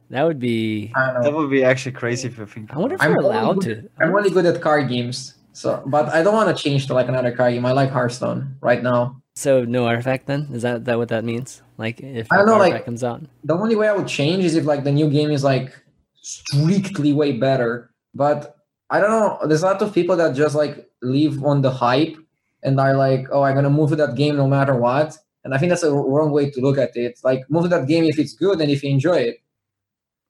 That 0.09 0.23
would 0.23 0.39
be. 0.39 0.91
That 0.95 1.33
would 1.33 1.49
be 1.49 1.63
actually 1.63 1.93
crazy 1.93 2.27
if 2.27 2.37
you 2.37 2.45
think. 2.45 2.73
I 2.73 2.77
wonder 2.77 2.95
if 2.95 3.01
about 3.01 3.09
we're 3.09 3.17
I'm 3.19 3.25
only 3.25 3.37
allowed 3.37 3.63
good- 3.63 3.89
to. 3.97 4.03
I'm 4.03 4.15
only 4.15 4.29
good 4.29 4.45
at 4.45 4.61
card 4.61 4.87
games. 4.89 5.33
So, 5.53 5.81
but 5.85 6.09
I 6.09 6.21
don't 6.21 6.33
want 6.33 6.55
to 6.55 6.61
change 6.63 6.87
to 6.87 6.93
like 6.93 7.07
another 7.07 7.31
card 7.31 7.53
game. 7.53 7.65
I 7.65 7.71
like 7.71 7.89
Hearthstone 7.89 8.57
right 8.61 8.83
now. 8.83 9.21
So 9.35 9.63
no 9.65 9.85
artifact 9.87 10.27
then? 10.27 10.49
Is 10.53 10.61
that 10.63 10.85
that 10.85 10.97
what 10.97 11.09
that 11.09 11.23
means? 11.23 11.61
Like 11.77 11.99
if 12.01 12.27
I 12.31 12.37
don't 12.37 12.45
know, 12.45 12.53
artifact 12.53 12.73
like- 12.73 12.85
comes 12.85 13.03
out? 13.03 13.21
The 13.43 13.55
only 13.55 13.75
way 13.75 13.87
I 13.87 13.93
would 13.93 14.07
change 14.07 14.43
is 14.43 14.55
if 14.55 14.65
like 14.65 14.83
the 14.83 14.91
new 14.91 15.09
game 15.09 15.31
is 15.31 15.43
like 15.43 15.73
strictly 16.21 17.13
way 17.13 17.33
better. 17.33 17.91
But 18.13 18.55
I 18.89 18.99
don't 18.99 19.09
know. 19.09 19.39
There's 19.47 19.63
a 19.63 19.65
lot 19.67 19.81
of 19.81 19.93
people 19.93 20.15
that 20.17 20.35
just 20.35 20.55
like 20.55 20.87
live 21.01 21.43
on 21.43 21.61
the 21.61 21.71
hype 21.71 22.15
and 22.63 22.79
are 22.79 22.95
like, 22.95 23.27
oh, 23.31 23.43
I'm 23.43 23.55
gonna 23.55 23.69
move 23.69 23.89
to 23.91 23.95
that 23.97 24.15
game 24.15 24.35
no 24.37 24.47
matter 24.47 24.75
what. 24.75 25.17
And 25.43 25.53
I 25.53 25.57
think 25.57 25.69
that's 25.69 25.83
a 25.83 25.91
wrong 25.91 26.31
way 26.31 26.49
to 26.49 26.59
look 26.61 26.77
at 26.77 26.95
it. 26.95 27.19
Like 27.23 27.49
move 27.49 27.63
to 27.63 27.69
that 27.69 27.87
game 27.87 28.03
if 28.05 28.17
it's 28.19 28.33
good 28.33 28.59
and 28.61 28.71
if 28.71 28.83
you 28.83 28.89
enjoy 28.89 29.17
it. 29.17 29.37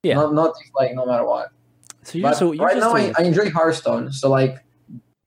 Yeah. 0.06 0.16
Not 0.16 0.34
not 0.34 0.54
if, 0.62 0.70
like 0.76 0.94
no 0.94 1.06
matter 1.06 1.26
what. 1.26 1.50
So 2.04 2.20
you're 2.20 2.34
so 2.34 2.54
right 2.54 2.78
just 2.78 2.86
now, 2.86 2.96
I, 2.96 3.26
enjoy 3.26 3.50
Hearthstone. 3.50 4.12
So 4.14 4.30
like, 4.30 4.64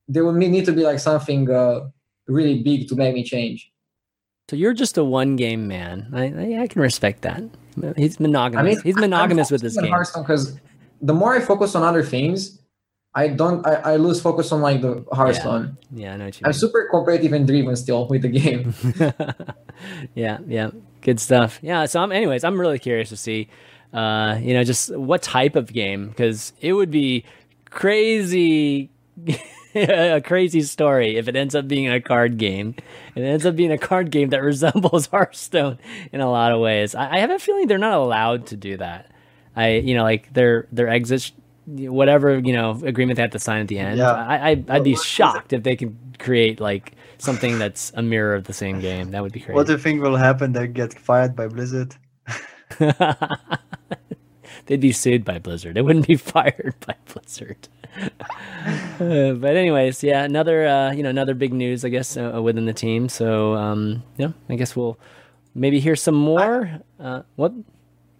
there 0.07 0.25
would 0.25 0.37
need 0.37 0.65
to 0.67 0.73
be 0.73 0.83
like 0.85 1.01
something 1.01 1.51
uh, 1.51 1.89
really 2.29 2.63
big 2.63 2.89
to 2.89 2.95
make 2.95 3.13
me 3.15 3.25
change. 3.25 3.73
so 4.49 4.55
you're 4.55 4.75
just 4.75 4.97
a 4.97 5.05
one 5.05 5.35
game 5.35 5.67
man. 5.67 6.09
I 6.15 6.25
I, 6.27 6.63
I 6.63 6.67
can 6.69 6.81
respect 6.81 7.23
that. 7.23 7.43
He's 7.97 8.21
monogamous. 8.21 8.61
I 8.61 8.75
mean, 8.75 8.83
He's 8.83 8.97
monogamous 8.97 9.51
with 9.51 9.63
this 9.63 9.77
game. 9.77 9.91
Hearthstone 9.91 10.23
because 10.23 10.59
the 11.03 11.15
more 11.15 11.35
I 11.35 11.41
focus 11.41 11.75
on 11.75 11.83
other 11.83 12.05
things, 12.05 12.59
I 13.15 13.29
don't. 13.29 13.67
I, 13.67 13.75
I 13.75 13.97
lose 13.97 14.21
focus 14.21 14.53
on 14.53 14.61
like 14.61 14.81
the 14.81 15.05
Hearthstone. 15.13 15.77
Yeah, 15.91 16.15
I 16.15 16.17
know 16.17 16.27
what 16.27 16.41
you 16.41 16.45
I'm 16.45 16.51
mean. 16.51 16.59
super 16.61 16.89
competitive 16.91 17.33
and 17.33 17.47
driven 17.47 17.75
still 17.75 18.07
with 18.07 18.23
the 18.23 18.29
game. 18.29 18.75
yeah, 20.15 20.39
yeah, 20.47 20.71
good 21.01 21.19
stuff. 21.19 21.59
Yeah, 21.63 21.87
so 21.87 22.01
I'm, 22.01 22.13
anyways, 22.13 22.45
I'm 22.45 22.61
really 22.61 22.79
curious 22.79 23.09
to 23.09 23.17
see, 23.17 23.49
uh, 23.93 24.39
you 24.41 24.55
know, 24.55 24.65
just 24.65 24.95
what 24.97 25.23
type 25.23 25.57
of 25.57 25.73
game 25.73 26.09
because 26.09 26.53
it 26.61 26.73
would 26.73 26.91
be 26.91 27.25
crazy, 27.71 28.91
a 29.75 30.21
crazy 30.21 30.63
story 30.63 31.17
if 31.17 31.29
it 31.29 31.37
ends 31.37 31.55
up 31.55 31.69
being 31.69 31.89
a 31.89 32.01
card 32.01 32.37
game. 32.37 32.75
It 33.15 33.23
ends 33.23 33.47
up 33.47 33.57
being 33.57 33.73
a 33.73 33.79
card 33.79 34.11
game 34.11 34.31
that 34.31 34.43
resembles 34.43 35.07
Hearthstone 35.07 35.79
in 36.13 36.21
a 36.21 36.31
lot 36.31 36.53
of 36.53 36.61
ways. 36.61 36.95
I, 36.95 37.17
I 37.17 37.19
have 37.21 37.31
a 37.31 37.39
feeling 37.39 37.67
they're 37.67 37.79
not 37.79 37.99
allowed 37.99 38.47
to 38.49 38.57
do 38.57 38.77
that. 38.77 39.11
I, 39.57 39.77
you 39.77 39.95
know, 39.95 40.05
like 40.05 40.33
their 40.35 40.69
their 40.71 40.89
exit, 40.89 41.33
whatever 41.67 42.39
you 42.39 42.53
know 42.53 42.81
agreement 42.85 43.17
they 43.17 43.23
have 43.23 43.33
to 43.33 43.39
sign 43.39 43.63
at 43.63 43.69
the 43.69 43.79
end. 43.79 43.99
Yeah. 43.99 44.13
I, 44.13 44.51
I 44.51 44.65
I'd 44.69 44.85
be 44.85 44.97
shocked 44.97 45.53
if 45.53 45.63
they 45.63 45.77
could 45.77 45.97
create 46.19 46.61
like 46.61 46.93
something 47.19 47.59
that's 47.59 47.91
a 47.95 48.03
mirror 48.03 48.35
of 48.35 48.45
the 48.45 48.53
same 48.53 48.81
game. 48.81 49.11
That 49.11 49.23
would 49.23 49.33
be 49.33 49.41
crazy. 49.41 49.55
What 49.55 49.67
do 49.67 49.73
you 49.73 49.79
think 49.79 50.03
will 50.03 50.17
happen? 50.17 50.53
They 50.53 50.69
get 50.69 50.95
fired 50.95 51.35
by 51.35 51.49
Blizzard. 51.49 51.97
They'd 54.67 54.81
be 54.81 54.93
sued 54.93 55.25
by 55.25 55.39
Blizzard. 55.39 55.75
They 55.77 55.83
wouldn't 55.83 56.07
be 56.07 56.17
fired 56.33 56.75
by 56.87 56.95
Blizzard. 57.13 57.69
Uh, 59.01 59.33
but 59.33 59.57
anyways, 59.57 60.03
yeah, 60.03 60.25
another 60.25 60.67
uh, 60.67 60.93
you 60.93 61.03
know 61.03 61.09
another 61.11 61.35
big 61.35 61.53
news, 61.53 61.85
I 61.85 61.89
guess, 61.89 62.17
uh, 62.17 62.41
within 62.43 62.67
the 62.67 62.73
team. 62.75 63.09
So 63.09 63.55
um, 63.55 64.03
yeah, 64.19 64.33
I 64.49 64.57
guess 64.57 64.77
we'll 64.77 64.99
maybe 65.55 65.81
hear 65.81 65.97
some 65.97 66.15
more. 66.15 66.81
Uh, 67.01 67.23
what 67.37 67.53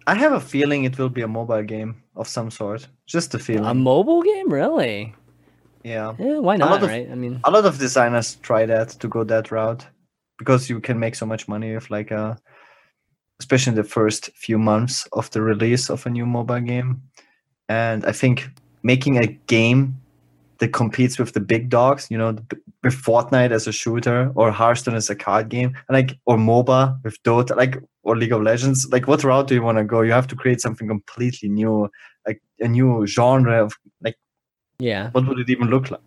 I 0.07 0.15
have 0.15 0.33
a 0.33 0.39
feeling 0.39 0.85
it 0.85 0.97
will 0.97 1.09
be 1.09 1.21
a 1.21 1.27
mobile 1.27 1.63
game 1.63 2.01
of 2.15 2.27
some 2.27 2.49
sort. 2.51 2.87
Just 3.05 3.35
a 3.35 3.39
feeling. 3.39 3.65
a 3.65 3.73
mobile 3.73 4.23
game, 4.23 4.51
really? 4.51 5.13
yeah. 5.83 6.13
Yeah, 6.19 6.39
why 6.39 6.57
not? 6.57 6.81
of- 6.83 6.89
right? 6.89 7.09
I 7.11 7.15
mean, 7.15 7.39
A 7.43 7.51
lot 7.51 7.65
of 7.65 7.77
designers 7.77 8.35
try 8.41 8.65
that 8.65 8.89
to 8.89 9.07
go 9.07 9.23
that 9.25 9.51
route 9.51 9.85
because 10.37 10.69
you 10.69 10.79
can 10.79 10.99
make 10.99 11.15
so 11.15 11.25
much 11.25 11.47
money 11.47 11.73
with 11.75 11.89
like 11.91 12.11
a 12.11 12.37
especially 13.39 13.71
in 13.71 13.75
the 13.75 13.83
first 13.83 14.29
few 14.35 14.57
months 14.57 15.07
of 15.13 15.29
the 15.31 15.41
release 15.41 15.89
of 15.89 16.05
a 16.05 16.09
new 16.09 16.25
mobile 16.25 16.59
game. 16.59 17.01
And 17.67 18.05
I 18.05 18.11
think 18.11 18.49
making 18.83 19.17
a 19.17 19.27
game 19.47 19.99
that 20.59 20.73
competes 20.73 21.17
with 21.17 21.33
the 21.33 21.39
big 21.39 21.69
dogs, 21.69 22.07
you 22.09 22.17
know, 22.17 22.37
with 22.83 22.93
Fortnite 22.93 23.51
as 23.51 23.67
a 23.67 23.71
shooter 23.71 24.31
or 24.35 24.51
Hearthstone 24.51 24.95
as 24.95 25.09
a 25.09 25.15
card 25.15 25.49
game, 25.49 25.75
and 25.87 25.95
like 25.95 26.17
or 26.25 26.37
MOBA 26.37 27.01
with 27.03 27.21
Dota, 27.23 27.55
like 27.55 27.77
or 28.03 28.17
League 28.17 28.33
of 28.33 28.41
Legends, 28.41 28.87
like 28.91 29.07
what 29.07 29.23
route 29.23 29.47
do 29.47 29.55
you 29.55 29.61
want 29.61 29.77
to 29.77 29.83
go? 29.83 30.01
You 30.01 30.11
have 30.11 30.27
to 30.27 30.35
create 30.35 30.61
something 30.61 30.87
completely 30.87 31.49
new, 31.49 31.89
like 32.27 32.41
a 32.59 32.67
new 32.67 33.07
genre 33.07 33.63
of 33.63 33.73
like 34.01 34.17
yeah. 34.79 35.11
what 35.11 35.27
would 35.27 35.39
it 35.39 35.49
even 35.49 35.69
look 35.69 35.91
like? 35.91 36.01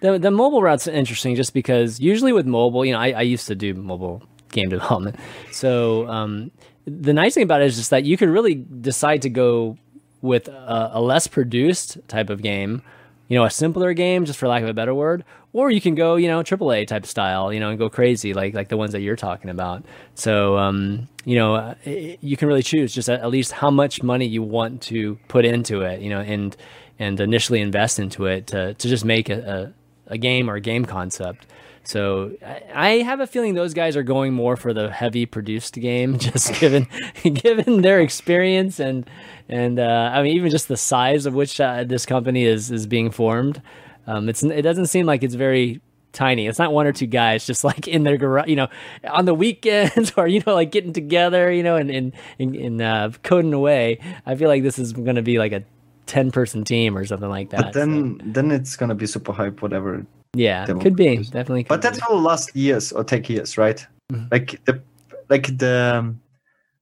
The 0.00 0.18
the 0.18 0.30
mobile 0.30 0.62
route's 0.62 0.86
interesting 0.86 1.34
just 1.34 1.54
because 1.54 1.98
usually 1.98 2.32
with 2.32 2.46
mobile, 2.46 2.84
you 2.84 2.92
know, 2.92 3.00
I, 3.00 3.12
I 3.12 3.22
used 3.22 3.46
to 3.46 3.54
do 3.54 3.72
mobile 3.72 4.22
game 4.56 4.68
development. 4.76 5.16
So 5.52 6.08
um, 6.08 6.50
the 6.84 7.12
nice 7.12 7.34
thing 7.34 7.44
about 7.44 7.62
it 7.62 7.66
is 7.66 7.76
just 7.76 7.90
that 7.90 8.04
you 8.04 8.16
could 8.16 8.28
really 8.28 8.54
decide 8.54 9.22
to 9.22 9.30
go 9.30 9.78
with 10.22 10.48
a, 10.48 10.90
a 10.94 11.00
less 11.00 11.28
produced 11.28 11.98
type 12.08 12.30
of 12.30 12.42
game, 12.42 12.82
you 13.28 13.38
know, 13.38 13.44
a 13.44 13.50
simpler 13.50 13.92
game, 13.92 14.24
just 14.24 14.38
for 14.38 14.48
lack 14.48 14.62
of 14.62 14.68
a 14.68 14.74
better 14.74 14.94
word, 14.94 15.24
or 15.52 15.70
you 15.70 15.80
can 15.80 15.94
go, 15.94 16.16
you 16.16 16.28
know, 16.28 16.40
AAA 16.42 16.86
type 16.86 17.06
style, 17.06 17.52
you 17.52 17.60
know, 17.60 17.70
and 17.70 17.78
go 17.78 17.88
crazy 17.88 18.34
like 18.34 18.54
like 18.54 18.68
the 18.68 18.76
ones 18.76 18.92
that 18.92 19.00
you're 19.00 19.16
talking 19.16 19.50
about. 19.50 19.84
So 20.14 20.56
um, 20.56 21.08
you 21.24 21.36
know, 21.36 21.54
uh, 21.54 21.74
you 21.84 22.36
can 22.36 22.48
really 22.48 22.62
choose 22.62 22.94
just 22.94 23.08
at, 23.08 23.28
least 23.30 23.52
how 23.52 23.70
much 23.70 24.02
money 24.02 24.26
you 24.26 24.42
want 24.42 24.82
to 24.82 25.18
put 25.28 25.44
into 25.44 25.82
it, 25.82 26.00
you 26.00 26.10
know, 26.10 26.20
and 26.20 26.56
and 26.98 27.20
initially 27.20 27.60
invest 27.60 27.98
into 27.98 28.26
it 28.26 28.46
to 28.48 28.74
to 28.74 28.88
just 28.88 29.04
make 29.04 29.28
a, 29.28 29.72
a, 30.08 30.14
a 30.14 30.18
game 30.18 30.48
or 30.48 30.54
a 30.54 30.60
game 30.60 30.84
concept. 30.84 31.46
So 31.86 32.32
I, 32.44 32.62
I 32.74 32.88
have 33.02 33.20
a 33.20 33.26
feeling 33.26 33.54
those 33.54 33.74
guys 33.74 33.96
are 33.96 34.02
going 34.02 34.34
more 34.34 34.56
for 34.56 34.74
the 34.74 34.90
heavy 34.90 35.24
produced 35.24 35.74
game, 35.74 36.18
just 36.18 36.58
given 36.60 36.88
given 37.22 37.82
their 37.82 38.00
experience 38.00 38.80
and 38.80 39.08
and 39.48 39.78
uh, 39.78 40.10
I 40.12 40.22
mean 40.22 40.36
even 40.36 40.50
just 40.50 40.68
the 40.68 40.76
size 40.76 41.26
of 41.26 41.34
which 41.34 41.60
uh, 41.60 41.84
this 41.84 42.04
company 42.04 42.44
is 42.44 42.70
is 42.70 42.86
being 42.86 43.10
formed. 43.10 43.62
Um, 44.06 44.28
it's 44.28 44.42
it 44.42 44.62
doesn't 44.62 44.86
seem 44.86 45.06
like 45.06 45.22
it's 45.22 45.34
very 45.34 45.80
tiny. 46.12 46.46
It's 46.46 46.58
not 46.58 46.72
one 46.72 46.86
or 46.86 46.92
two 46.92 47.06
guys 47.06 47.46
just 47.46 47.62
like 47.70 47.86
in 47.86 48.02
their 48.02 48.16
garage, 48.16 48.48
you 48.48 48.56
know, 48.56 48.68
on 49.08 49.24
the 49.24 49.34
weekends 49.34 50.12
or 50.16 50.26
you 50.26 50.42
know 50.44 50.54
like 50.54 50.72
getting 50.72 50.92
together, 50.92 51.52
you 51.52 51.62
know, 51.62 51.76
and 51.76 51.90
and 51.90 52.12
and, 52.40 52.56
and 52.56 52.82
uh, 52.82 53.10
coding 53.22 53.52
away. 53.52 54.00
I 54.26 54.34
feel 54.34 54.48
like 54.48 54.64
this 54.64 54.78
is 54.78 54.92
going 54.92 55.16
to 55.16 55.22
be 55.22 55.38
like 55.38 55.52
a 55.52 55.62
ten 56.06 56.32
person 56.32 56.64
team 56.64 56.96
or 56.96 57.04
something 57.04 57.28
like 57.28 57.50
that. 57.50 57.60
But 57.60 57.72
then 57.74 58.20
then 58.24 58.50
it's 58.50 58.74
gonna 58.76 58.94
be 58.94 59.06
super 59.06 59.32
hype, 59.32 59.62
whatever 59.62 60.04
yeah, 60.36 60.66
demo 60.66 60.80
could 60.80 60.96
be 60.96 61.08
is- 61.16 61.30
definitely. 61.30 61.64
Could 61.64 61.68
But 61.68 61.82
that 61.82 61.94
be. 61.94 62.00
will 62.08 62.20
last 62.20 62.54
years 62.54 62.92
or 62.92 63.04
take 63.04 63.28
years, 63.28 63.56
right? 63.58 63.84
Mhm. 64.12 64.30
Like 64.30 64.64
the 64.64 64.80
like 65.28 65.58
the 65.58 65.96
um, 65.98 66.20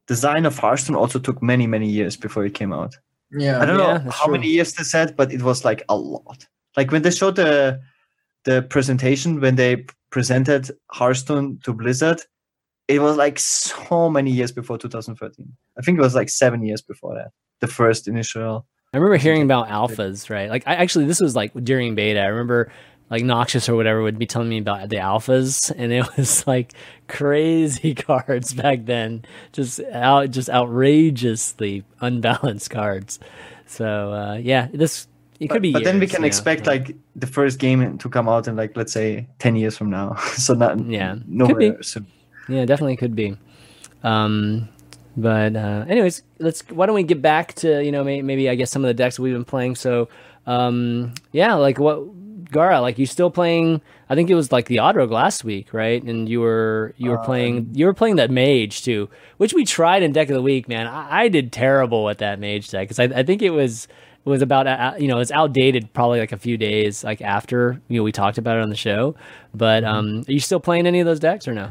design 0.06 0.44
of 0.46 0.58
Hearthstone 0.58 0.96
also 0.96 1.18
took 1.18 1.42
many 1.42 1.66
many 1.66 1.88
years 1.88 2.16
before 2.16 2.44
it 2.44 2.54
came 2.54 2.72
out. 2.72 2.94
Yeah. 3.30 3.60
I 3.62 3.66
don't 3.66 3.78
Yeah, 3.78 3.98
know 4.04 4.10
how 4.10 4.24
true. 4.26 4.32
many 4.36 4.48
years 4.48 4.72
they 4.74 4.84
said, 4.84 5.16
but 5.16 5.32
it 5.32 5.42
was 5.42 5.64
like 5.64 5.82
a 5.88 5.96
lot. 5.96 6.46
Like 6.76 6.90
when 6.92 7.02
they 7.02 7.10
showed 7.10 7.36
the 7.36 7.80
the 8.44 8.62
presentation 8.62 9.40
when 9.40 9.56
they 9.56 9.84
presented 10.10 10.70
Hearthstone 10.92 11.58
to 11.64 11.72
Blizzard, 11.72 12.20
it 12.88 13.00
was 13.00 13.16
like 13.16 13.38
so 13.38 14.10
many 14.10 14.30
years 14.30 14.52
before 14.52 14.76
2013. 14.78 15.50
I 15.78 15.82
think 15.82 15.98
it 15.98 16.02
was 16.02 16.14
like 16.14 16.28
seven 16.28 16.62
years 16.62 16.82
before 16.82 17.14
that. 17.14 17.30
The 17.60 17.66
first 17.66 18.06
initial. 18.06 18.66
I 18.92 18.98
remember 18.98 19.16
hearing 19.16 19.42
about 19.42 19.68
alphas, 19.68 20.28
right? 20.30 20.48
Like, 20.50 20.62
I 20.68 20.74
actually, 20.76 21.06
this 21.06 21.20
was 21.20 21.34
like 21.34 21.52
during 21.64 21.94
beta. 21.96 22.20
I 22.20 22.26
remember 22.26 22.70
like 23.10 23.22
Noxious 23.22 23.68
or 23.68 23.76
whatever 23.76 24.02
would 24.02 24.18
be 24.18 24.26
telling 24.26 24.48
me 24.48 24.58
about 24.58 24.88
the 24.88 24.96
alphas, 24.96 25.72
and 25.76 25.92
it 25.92 26.04
was 26.16 26.46
like 26.46 26.72
crazy 27.08 27.94
cards 28.08 28.54
back 28.54 28.84
then, 28.86 29.24
just 29.52 29.80
out, 29.92 30.30
just 30.30 30.48
outrageously 30.50 31.84
unbalanced 32.00 32.70
cards. 32.70 33.18
So 33.66 34.12
uh, 34.12 34.34
yeah, 34.36 34.68
this 34.72 35.06
it 35.40 35.48
could 35.48 35.62
be. 35.62 35.72
but 35.72 35.84
then 35.84 35.98
we 35.98 36.06
can 36.06 36.16
you 36.16 36.20
know, 36.22 36.26
expect 36.26 36.66
like- 36.66 36.96
the 37.16 37.26
first 37.26 37.58
game 37.58 37.98
to 37.98 38.08
come 38.08 38.28
out 38.28 38.48
in 38.48 38.56
like 38.56 38.76
let's 38.76 38.92
say 38.92 39.26
10 39.38 39.56
years 39.56 39.76
from 39.76 39.90
now. 39.90 40.14
so 40.36 40.54
not 40.54 40.78
Yeah, 40.86 41.16
nowhere 41.26 41.82
soon. 41.82 42.06
Yeah, 42.48 42.64
definitely 42.64 42.96
could 42.96 43.14
be. 43.16 43.36
Um, 44.02 44.68
but 45.16 45.54
uh, 45.56 45.84
anyways, 45.88 46.22
let's. 46.40 46.62
Why 46.68 46.86
don't 46.86 46.94
we 46.94 47.04
get 47.04 47.22
back 47.22 47.54
to 47.54 47.82
you 47.84 47.92
know 47.92 48.02
maybe, 48.04 48.22
maybe 48.22 48.50
I 48.50 48.54
guess 48.54 48.70
some 48.70 48.84
of 48.84 48.88
the 48.88 48.94
decks 48.94 49.18
we've 49.18 49.32
been 49.32 49.44
playing. 49.44 49.76
So 49.76 50.08
um, 50.46 51.14
yeah, 51.32 51.54
like 51.54 51.78
what 51.78 52.04
Gaara, 52.50 52.80
like 52.80 52.98
you 52.98 53.06
still 53.06 53.30
playing? 53.30 53.80
I 54.08 54.14
think 54.14 54.30
it 54.30 54.34
was 54.34 54.52
like 54.52 54.66
the 54.66 54.78
Odd 54.78 54.96
Rogue 54.96 55.10
last 55.10 55.44
week, 55.44 55.72
right? 55.72 56.02
And 56.02 56.28
you 56.28 56.40
were 56.40 56.94
you 56.96 57.10
were 57.10 57.18
playing 57.18 57.70
you 57.72 57.86
were 57.86 57.94
playing 57.94 58.16
that 58.16 58.30
mage 58.30 58.82
too, 58.82 59.08
which 59.38 59.54
we 59.54 59.64
tried 59.64 60.02
in 60.02 60.12
deck 60.12 60.28
of 60.28 60.34
the 60.34 60.42
week. 60.42 60.68
Man, 60.68 60.86
I, 60.86 61.22
I 61.22 61.28
did 61.28 61.52
terrible 61.52 62.08
at 62.08 62.18
that 62.18 62.38
mage 62.38 62.70
deck 62.70 62.88
because 62.88 62.98
I, 62.98 63.04
I 63.04 63.22
think 63.22 63.42
it 63.42 63.50
was 63.50 63.88
it 64.24 64.28
was 64.28 64.42
about 64.42 64.66
uh, 64.66 64.94
you 64.98 65.08
know 65.08 65.20
it's 65.20 65.30
outdated 65.30 65.92
probably 65.92 66.20
like 66.20 66.32
a 66.32 66.36
few 66.36 66.56
days 66.56 67.04
like 67.04 67.20
after 67.20 67.80
you 67.88 67.98
know 67.98 68.02
we 68.02 68.12
talked 68.12 68.38
about 68.38 68.56
it 68.58 68.62
on 68.62 68.70
the 68.70 68.76
show. 68.76 69.14
But 69.54 69.84
um, 69.84 70.24
are 70.28 70.32
you 70.32 70.40
still 70.40 70.60
playing 70.60 70.86
any 70.86 71.00
of 71.00 71.06
those 71.06 71.20
decks 71.20 71.46
or 71.48 71.54
no? 71.54 71.70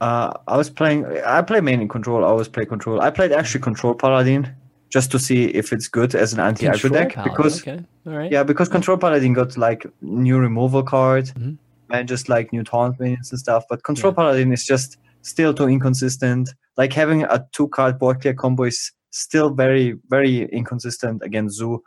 Uh, 0.00 0.32
I 0.46 0.56
was 0.56 0.68
playing. 0.68 1.06
I 1.24 1.42
play 1.42 1.60
mainly 1.60 1.88
control. 1.88 2.24
I 2.24 2.28
always 2.28 2.48
play 2.48 2.64
control. 2.66 3.00
I 3.00 3.10
played 3.10 3.32
actually 3.32 3.62
control 3.62 3.94
paladin 3.94 4.54
just 4.96 5.10
to 5.14 5.18
see 5.18 5.40
if 5.60 5.66
it's 5.74 5.88
good 5.98 6.14
as 6.24 6.32
an 6.34 6.40
anti 6.48 6.66
aggro 6.72 6.90
deck 6.98 7.10
because 7.28 7.54
okay, 7.62 7.78
right. 8.16 8.30
yeah, 8.34 8.44
because 8.50 8.68
control 8.76 8.96
paladin 9.04 9.32
got 9.40 9.50
like 9.66 9.82
new 10.00 10.38
removal 10.48 10.82
card 10.94 11.26
Mhm. 11.34 11.54
and 11.96 12.08
just 12.14 12.28
like 12.34 12.46
new 12.56 12.62
taunt 12.72 13.00
minions 13.00 13.30
and 13.32 13.40
stuff. 13.46 13.62
But 13.70 13.78
control 13.90 14.12
Yeah. 14.12 14.16
paladin 14.20 14.52
is 14.58 14.64
just 14.72 14.90
still 15.32 15.52
too 15.58 15.68
inconsistent. 15.76 16.44
Like 16.80 16.92
having 17.02 17.20
a 17.36 17.38
two 17.56 17.68
card 17.76 17.98
board 18.00 18.16
clear 18.22 18.34
combo 18.42 18.64
is 18.72 18.78
still 19.24 19.48
very 19.62 19.86
very 20.14 20.34
inconsistent 20.60 21.22
against 21.28 21.56
Zoo. 21.58 21.82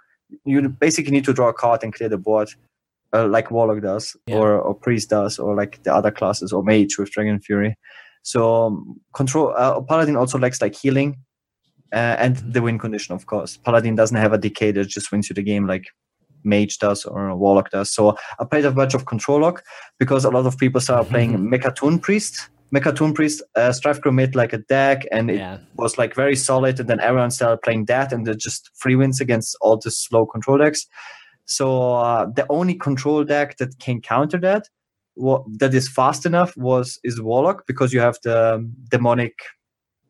You 0.54 0.58
basically 0.86 1.14
need 1.16 1.26
to 1.30 1.34
draw 1.38 1.50
a 1.50 1.54
card 1.64 1.84
and 1.84 1.94
clear 1.98 2.10
the 2.10 2.18
board. 2.30 2.50
Uh, 3.16 3.26
like 3.36 3.48
Warlock 3.52 3.82
does, 3.82 4.06
Yeah. 4.28 4.40
or, 4.40 4.48
or 4.68 4.74
Priest 4.86 5.10
does, 5.10 5.40
or 5.40 5.56
like 5.62 5.74
the 5.86 5.94
other 6.00 6.12
classes, 6.20 6.52
or 6.52 6.62
Mage 6.72 6.98
with 7.00 7.10
Dragon 7.16 7.40
Fury. 7.40 7.72
So 8.32 8.40
um, 8.66 9.00
control 9.20 9.54
uh, 9.56 9.80
Paladin 9.90 10.18
also 10.18 10.38
lacks 10.38 10.62
like 10.62 10.76
healing, 10.84 11.16
uh, 11.94 12.16
and 12.20 12.36
Mm-hmm. 12.36 12.52
the 12.52 12.62
win 12.62 12.80
condition, 12.80 13.16
of 13.16 13.26
course. 13.26 13.58
Paladin 13.58 13.96
doesn't 13.96 14.18
have 14.18 14.34
a 14.34 14.38
DK 14.38 14.74
that 14.74 14.88
just 14.88 15.12
wins 15.12 15.30
you 15.30 15.34
the 15.34 15.44
game 15.44 15.68
like 15.68 15.86
Mage 16.44 16.78
does 16.80 17.06
or 17.06 17.36
Warlock 17.36 17.72
does. 17.72 17.92
So 17.92 18.16
I 18.40 18.46
played 18.46 18.66
a 18.66 18.72
bunch 18.72 18.94
of 18.94 19.06
Control 19.06 19.42
Lock 19.42 19.64
because 20.00 20.26
a 20.26 20.30
lot 20.30 20.46
of 20.46 20.58
people 20.58 20.82
started 20.82 21.10
playing 21.10 21.38
Mecha'thun 21.38 22.02
Priest. 22.02 22.50
Mecha'thun 22.74 23.16
Priest, 23.16 23.42
uh, 23.56 23.70
Strifecrow 23.70 24.14
made 24.14 24.36
like 24.36 24.52
a 24.52 24.58
deck, 24.58 25.06
and 25.12 25.32
it 25.32 25.38
yeah. 25.38 25.60
was 25.76 25.98
like 25.98 26.14
very 26.14 26.36
solid. 26.36 26.80
And 26.80 26.90
then 26.90 27.00
everyone 27.00 27.32
started 27.32 27.62
playing 27.62 27.86
that, 27.86 28.12
and 28.12 28.28
it 28.28 28.40
just 28.40 28.70
free 28.76 28.96
wins 28.96 29.22
against 29.22 29.56
all 29.62 29.78
the 29.78 29.90
slow 29.90 30.26
control 30.26 30.58
decks. 30.58 30.86
So 31.46 31.94
uh, 31.94 32.26
the 32.26 32.46
only 32.50 32.76
control 32.76 33.24
deck 33.24 33.58
that 33.58 33.80
can 33.80 34.02
counter 34.02 34.38
that, 34.40 34.68
what 35.16 35.44
that 35.60 35.74
is 35.74 35.88
fast 35.88 36.26
enough, 36.26 36.58
was 36.58 37.00
is 37.06 37.22
Warlock 37.22 37.66
because 37.68 37.94
you 37.94 38.02
have 38.02 38.18
the 38.24 38.56
um, 38.56 38.74
demonic, 38.90 39.34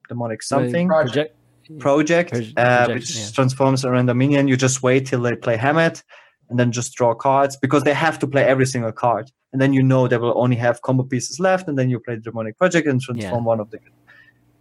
demonic 0.10 0.42
something 0.42 0.88
Project. 0.88 1.37
Project, 1.80 2.34
uh, 2.34 2.86
project, 2.86 2.94
which 2.94 3.16
yeah. 3.16 3.28
transforms 3.34 3.84
a 3.84 3.92
random 3.92 4.18
minion. 4.18 4.48
You 4.48 4.58
just 4.58 4.84
wait 4.84 5.06
till 5.08 5.22
they 5.22 5.36
play 5.36 5.58
Hammett 5.58 6.04
and 6.50 6.60
then 6.60 6.72
just 6.72 6.96
draw 6.96 7.14
cards 7.14 7.58
because 7.58 7.84
they 7.84 7.94
have 7.94 8.18
to 8.20 8.28
play 8.28 8.44
every 8.44 8.66
single 8.66 8.92
card. 8.92 9.32
And 9.54 9.62
then 9.62 9.74
you 9.74 9.84
know 9.84 10.08
they 10.08 10.18
will 10.18 10.38
only 10.38 10.56
have 10.58 10.82
combo 10.82 11.04
pieces 11.04 11.40
left, 11.40 11.68
and 11.68 11.78
then 11.78 11.90
you 11.90 12.00
play 12.00 12.16
the 12.16 12.22
demonic 12.22 12.58
project 12.58 12.88
and 12.88 13.02
transform 13.02 13.46
one 13.46 13.60
of 13.60 13.72
the 13.72 13.80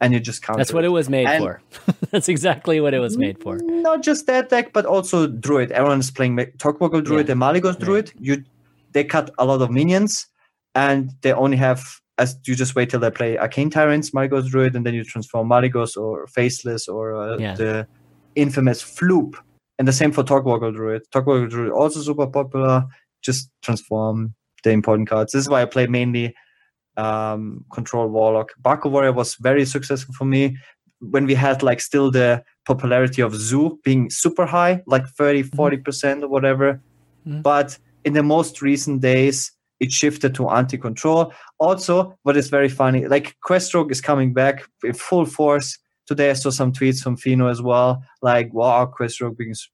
and 0.00 0.12
you 0.12 0.20
just 0.20 0.42
count. 0.42 0.58
That's 0.58 0.72
what 0.72 0.84
it 0.84 0.90
was 0.90 1.08
made 1.08 1.26
And- 1.26 1.42
for. 1.42 1.62
That's 2.10 2.28
exactly 2.28 2.80
what 2.80 2.94
it 2.94 2.98
was 2.98 3.16
made 3.16 3.40
for. 3.42 3.58
Not 3.58 4.02
just 4.02 4.26
that 4.26 4.48
deck, 4.48 4.72
but 4.72 4.84
also 4.84 5.26
Druid. 5.26 5.72
Everyone's 5.72 6.10
playing 6.10 6.36
Togwaggle 6.58 7.02
Druid 7.04 7.26
Yeah. 7.26 7.32
and 7.32 7.40
Malygos 7.40 7.78
Yeah. 7.78 7.84
Druid. 7.84 8.12
You 8.18 8.44
they 8.92 9.04
cut 9.04 9.30
a 9.38 9.44
lot 9.44 9.60
of 9.60 9.70
minions, 9.70 10.26
and 10.74 11.10
they 11.22 11.32
only 11.32 11.56
have 11.56 12.00
as 12.18 12.36
you 12.46 12.54
just 12.54 12.74
wait 12.74 12.90
till 12.90 13.00
they 13.00 13.10
play 13.10 13.36
Arcane 13.38 13.70
Tyrants, 13.70 14.10
Malygos 14.10 14.48
Druid, 14.48 14.74
and 14.74 14.86
then 14.86 14.94
you 14.94 15.04
transform 15.04 15.48
Malygos 15.48 15.96
or 15.96 16.26
Faceless 16.28 16.88
or 16.88 17.14
uh, 17.14 17.36
Yeah. 17.38 17.54
the 17.54 17.86
infamous 18.34 18.82
Floop. 18.82 19.34
And 19.78 19.86
the 19.86 19.92
same 19.92 20.12
for 20.12 20.22
Togwaggle 20.24 20.74
Druid. 20.74 21.02
Togwaggle 21.14 21.50
Druid 21.50 21.72
also 21.72 22.00
super 22.00 22.26
popular. 22.26 22.84
Just 23.22 23.50
transform 23.62 24.34
the 24.64 24.70
important 24.70 25.08
cards. 25.08 25.32
This 25.32 25.40
is 25.42 25.48
why 25.50 25.60
I 25.62 25.66
play 25.66 25.86
mainly 25.86 26.34
um, 26.96 27.64
Control 27.72 28.08
Warlock. 28.08 28.52
Baku 28.58 28.88
Warrior 28.88 29.12
was 29.12 29.34
very 29.34 29.64
successful 29.66 30.14
for 30.14 30.24
me 30.24 30.56
when 31.00 31.26
we 31.26 31.34
had 31.34 31.62
like 31.62 31.80
still 31.80 32.10
the 32.10 32.42
popularity 32.64 33.20
of 33.20 33.34
Zoo 33.34 33.78
being 33.84 34.08
super 34.08 34.46
high, 34.46 34.82
like 34.86 35.06
30, 35.06 35.42
40% 35.42 36.22
or 36.22 36.28
whatever. 36.28 36.80
Mhm. 37.26 37.42
But 37.42 37.78
in 38.04 38.14
the 38.14 38.22
most 38.22 38.62
recent 38.62 39.02
days, 39.02 39.52
it 39.78 39.92
shifted 39.92 40.34
to 40.36 40.48
anti 40.48 40.78
control. 40.78 41.34
Also, 41.58 42.16
what 42.22 42.36
is 42.36 42.48
very 42.48 42.68
funny, 42.68 43.06
like 43.06 43.36
Questrogue 43.42 43.90
is 43.90 44.00
coming 44.00 44.32
back 44.34 44.64
in 44.84 44.92
full 44.92 45.24
force. 45.24 45.78
Today 46.06 46.30
I 46.30 46.34
saw 46.34 46.50
some 46.50 46.72
tweets 46.72 47.02
from 47.02 47.16
Fino 47.16 47.48
as 47.48 47.60
well, 47.62 48.02
like, 48.22 48.52
wow, 48.54 48.86
Questrogue 48.86 49.36
being 49.36 49.50
s- 49.50 49.68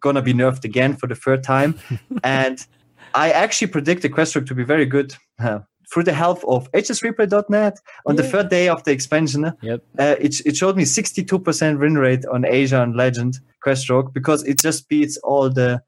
gonna 0.00 0.20
be 0.22 0.34
nerfed 0.34 0.64
again 0.64 0.96
for 0.96 1.06
the 1.06 1.14
third 1.14 1.42
time. 1.42 1.78
and 2.24 2.66
I 3.14 3.30
actually 3.30 3.68
predict 3.68 4.00
predicted 4.02 4.12
Questrogue 4.14 4.46
to 4.48 4.54
be 4.54 4.64
very 4.64 4.84
good 4.84 5.14
uh, 5.38 5.60
through 5.92 6.02
the 6.04 6.12
help 6.12 6.44
of 6.46 6.70
hsreplay.net 6.72 7.78
on 8.04 8.16
the 8.16 8.22
third 8.22 8.50
day 8.50 8.68
of 8.68 8.84
the 8.84 8.90
expansion 8.90 9.50
Yep. 9.62 9.82
uh, 9.98 10.16
it, 10.20 10.40
it 10.44 10.56
showed 10.56 10.76
me 10.76 10.84
62% 10.84 11.80
win 11.80 11.94
rate 11.96 12.26
on 12.26 12.44
Asia 12.44 12.82
and 12.82 12.94
Legend 12.96 13.38
Questrogue 13.62 14.12
because 14.12 14.44
it 14.44 14.58
just 14.58 14.88
beats 14.88 15.16
all 15.18 15.48
the 15.48 15.80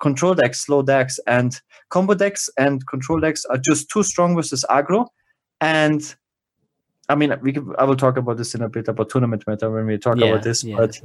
control 0.00 0.34
decks, 0.34 0.60
slow 0.60 0.82
decks, 0.82 1.18
and 1.26 1.60
combo 1.90 2.14
decks 2.14 2.48
and 2.58 2.86
control 2.86 3.20
decks 3.20 3.44
are 3.46 3.58
just 3.58 3.88
too 3.90 4.02
strong 4.02 4.34
versus 4.36 4.64
aggro. 4.70 5.06
And 5.60 6.14
I 7.08 7.14
mean, 7.14 7.34
we 7.40 7.52
can, 7.52 7.74
I 7.78 7.84
will 7.84 7.96
talk 7.96 8.16
about 8.16 8.36
this 8.36 8.54
in 8.54 8.62
a 8.62 8.68
bit 8.68 8.88
about 8.88 9.08
tournament 9.10 9.44
meta 9.46 9.70
when 9.70 9.86
we 9.86 9.98
talk 9.98 10.16
Yeah, 10.18 10.26
about 10.26 10.42
this. 10.42 10.62
yeah. 10.64 10.76
But 10.76 11.00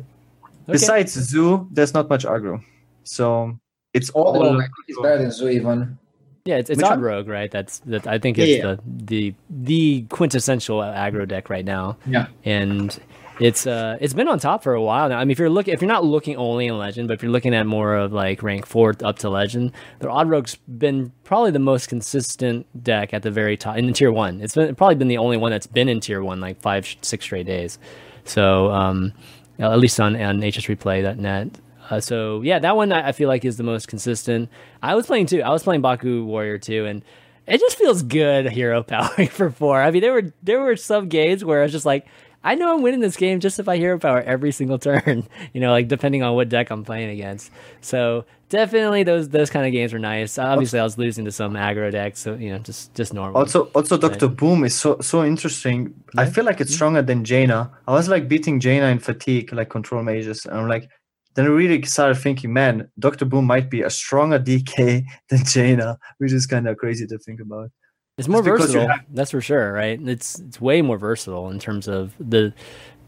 Okay. 0.65 0.71
besides 0.73 1.11
Zoo, 1.13 1.67
there's 1.71 1.93
not 1.93 2.09
much 2.09 2.23
aggro. 2.25 2.63
So 3.03 3.57
it's 3.93 4.09
all. 4.11 4.33
Rogue, 4.41 4.55
I 4.55 4.59
think 4.59 4.71
it's 4.87 5.01
better 5.01 5.17
than 5.21 5.31
Zoo 5.31 5.49
even. 5.49 5.97
Yeah, 6.45 6.57
it's, 6.57 6.69
it's 6.69 6.77
Which 6.77 6.85
Odd? 6.85 7.01
Rogue, 7.01 7.27
right? 7.27 7.49
That's 7.51 7.79
that. 7.79 8.05
I 8.07 8.17
think 8.19 8.37
Yeah, 8.37 8.43
it's 8.45 8.63
yeah. 8.63 8.75
the 8.75 9.03
the 9.05 9.35
the 9.49 10.01
quintessential 10.09 10.79
aggro 10.79 11.27
deck 11.27 11.49
right 11.49 11.65
now. 11.65 11.97
Yeah. 12.05 12.27
and 12.45 12.97
it's 13.39 13.65
uh 13.65 13.97
it's 13.99 14.13
been 14.13 14.27
on 14.27 14.39
top 14.39 14.63
for 14.63 14.73
a 14.73 14.81
while 14.81 15.09
now. 15.09 15.17
I 15.17 15.23
mean, 15.23 15.31
if 15.31 15.39
you're 15.39 15.49
looking, 15.49 15.73
if 15.73 15.81
you're 15.81 15.87
not 15.87 16.05
looking 16.05 16.35
only 16.35 16.67
in 16.67 16.77
Legend, 16.77 17.07
but 17.07 17.15
if 17.15 17.23
you're 17.23 17.31
looking 17.31 17.53
at 17.55 17.65
more 17.65 17.95
of 17.95 18.13
like 18.13 18.43
rank 18.43 18.65
four 18.65 18.93
up 19.03 19.19
to 19.19 19.29
Legend, 19.29 19.71
the 19.99 20.09
Odd 20.09 20.29
Rogue's 20.29 20.55
been 20.55 21.11
probably 21.23 21.51
the 21.51 21.59
most 21.59 21.87
consistent 21.87 22.65
deck 22.83 23.13
at 23.13 23.23
the 23.23 23.31
very 23.31 23.57
top 23.57 23.77
in 23.77 23.91
tier 23.93 24.11
one. 24.11 24.41
It's 24.41 24.55
been 24.55 24.75
probably 24.75 24.95
been 24.95 25.07
the 25.07 25.17
only 25.17 25.37
one 25.37 25.51
that's 25.51 25.67
been 25.67 25.89
in 25.89 25.99
tier 25.99 26.23
one 26.23 26.39
like 26.39 26.61
five 26.61 26.87
six 27.01 27.25
straight 27.25 27.45
days. 27.45 27.79
So 28.25 28.71
um, 28.71 29.13
at 29.59 29.79
least 29.79 29.99
on 29.99 30.15
on 30.15 30.39
HSReplay.net. 30.39 31.59
Uh, 31.89 31.99
so 31.99 32.41
yeah, 32.41 32.59
that 32.59 32.75
one 32.75 32.91
I, 32.91 33.09
I 33.09 33.11
feel 33.11 33.27
like 33.27 33.43
is 33.45 33.57
the 33.57 33.63
most 33.63 33.87
consistent. 33.87 34.49
I 34.81 34.95
was 34.95 35.05
playing 35.05 35.25
too. 35.25 35.41
I 35.41 35.49
was 35.49 35.63
playing 35.63 35.81
Baku 35.81 36.23
Warrior 36.25 36.57
too, 36.57 36.85
and 36.85 37.03
it 37.47 37.59
just 37.59 37.77
feels 37.77 38.03
good 38.03 38.49
hero 38.49 38.83
powering 38.83 39.27
for 39.27 39.49
four. 39.49 39.81
I 39.81 39.91
mean, 39.91 40.01
there 40.01 40.13
were 40.13 40.33
there 40.41 40.61
were 40.61 40.75
some 40.75 41.09
games 41.09 41.43
where 41.43 41.59
I 41.59 41.63
was 41.63 41.71
just 41.71 41.85
like, 41.85 42.07
I 42.43 42.55
know 42.55 42.73
I'm 42.73 42.81
winning 42.81 42.99
this 42.99 43.15
game 43.15 43.39
just 43.39 43.59
if 43.59 43.69
I 43.69 43.77
hero 43.77 43.97
power 43.97 44.21
every 44.21 44.51
single 44.51 44.79
turn. 44.89 45.27
You 45.53 45.61
know, 45.61 45.71
like 45.71 45.87
depending 45.87 46.23
on 46.23 46.35
what 46.35 46.49
deck 46.49 46.69
I'm 46.69 46.83
playing 46.83 47.09
against. 47.09 47.51
So 47.81 48.25
definitely 48.49 49.03
those 49.03 49.29
those 49.29 49.49
kind 49.49 49.65
of 49.65 49.71
games 49.71 49.93
were 49.93 49.99
nice. 49.99 50.37
Obviously, 50.37 50.79
I 50.79 50.83
was 50.83 50.97
losing 50.97 51.25
to 51.25 51.31
some 51.31 51.53
aggro 51.53 51.91
decks, 51.91 52.19
so 52.19 52.35
you 52.35 52.49
know, 52.51 52.59
just 52.59 52.93
just 52.93 53.13
normal. 53.13 53.37
Also, 53.37 53.65
also, 53.75 53.97
Doctor 53.97 54.27
Boom 54.27 54.63
is 54.63 54.75
so 54.75 54.99
so 55.01 55.23
interesting. 55.23 55.93
I 56.17 56.25
feel 56.25 56.43
like 56.43 56.61
it's 56.61 56.73
stronger 56.73 57.01
than 57.01 57.23
Jaina. 57.23 57.71
I 57.87 57.91
was 57.91 58.09
like 58.09 58.27
beating 58.27 58.59
Jaina 58.59 58.87
in 58.87 58.99
fatigue, 58.99 59.53
like 59.53 59.69
control 59.69 60.03
mages, 60.03 60.45
and 60.45 60.57
I'm 60.57 60.67
like, 60.67 60.89
then 61.35 61.45
I 61.45 61.49
really 61.49 61.81
started 61.83 62.15
thinking, 62.15 62.53
man, 62.53 62.89
Doctor 62.99 63.25
Boom 63.25 63.45
might 63.45 63.69
be 63.69 63.81
a 63.81 63.89
stronger 63.89 64.39
DK 64.39 65.03
than 65.29 65.45
Jaina, 65.45 65.97
which 66.19 66.31
is 66.31 66.45
kind 66.45 66.67
of 66.67 66.77
crazy 66.77 67.07
to 67.07 67.17
think 67.17 67.39
about. 67.39 67.71
It's 68.17 68.27
more 68.27 68.43
versatile, 68.43 68.87
that's 69.09 69.31
for 69.31 69.41
sure, 69.41 69.73
right? 69.73 69.99
It's 69.99 70.37
it's 70.39 70.61
way 70.61 70.83
more 70.83 70.99
versatile 70.99 71.49
in 71.49 71.57
terms 71.57 71.87
of 71.87 72.13
the, 72.19 72.53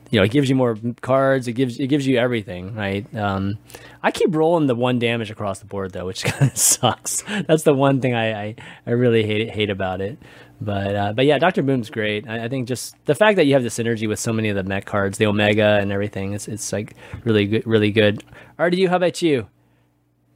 you 0.09 0.19
know, 0.19 0.23
it 0.23 0.31
gives 0.31 0.49
you 0.49 0.55
more 0.55 0.75
cards. 1.01 1.47
It 1.47 1.53
gives 1.53 1.79
it 1.79 1.87
gives 1.87 2.07
you 2.07 2.17
everything, 2.17 2.73
right? 2.73 3.05
Um, 3.15 3.59
I 4.01 4.09
keep 4.09 4.33
rolling 4.33 4.65
the 4.65 4.73
one 4.73 4.97
damage 4.97 5.29
across 5.29 5.59
the 5.59 5.67
board 5.67 5.91
though, 5.91 6.07
which 6.07 6.23
kind 6.25 6.51
of 6.51 6.57
sucks. 6.57 7.23
That's 7.47 7.61
the 7.61 7.75
one 7.75 8.01
thing 8.01 8.15
I 8.15 8.41
I, 8.45 8.55
I 8.87 8.91
really 8.91 9.23
hate 9.23 9.51
hate 9.51 9.69
about 9.69 10.01
it. 10.01 10.17
But 10.59 10.95
uh, 10.95 11.13
but 11.13 11.25
yeah, 11.27 11.37
Doctor 11.37 11.61
Boom's 11.61 11.91
great. 11.91 12.27
I, 12.27 12.45
I 12.45 12.49
think 12.49 12.67
just 12.67 12.95
the 13.05 13.13
fact 13.13 13.35
that 13.35 13.45
you 13.45 13.53
have 13.53 13.63
the 13.63 13.69
synergy 13.69 14.07
with 14.07 14.19
so 14.19 14.33
many 14.33 14.49
of 14.49 14.55
the 14.55 14.63
mech 14.63 14.85
cards, 14.85 15.19
the 15.19 15.27
Omega 15.27 15.77
and 15.79 15.91
everything, 15.91 16.33
it's 16.33 16.47
it's 16.47 16.73
like 16.73 16.95
really 17.23 17.45
good, 17.45 17.67
really 17.67 17.91
good. 17.91 18.23
RDU, 18.57 18.89
how 18.89 18.95
about 18.95 19.21
you? 19.21 19.47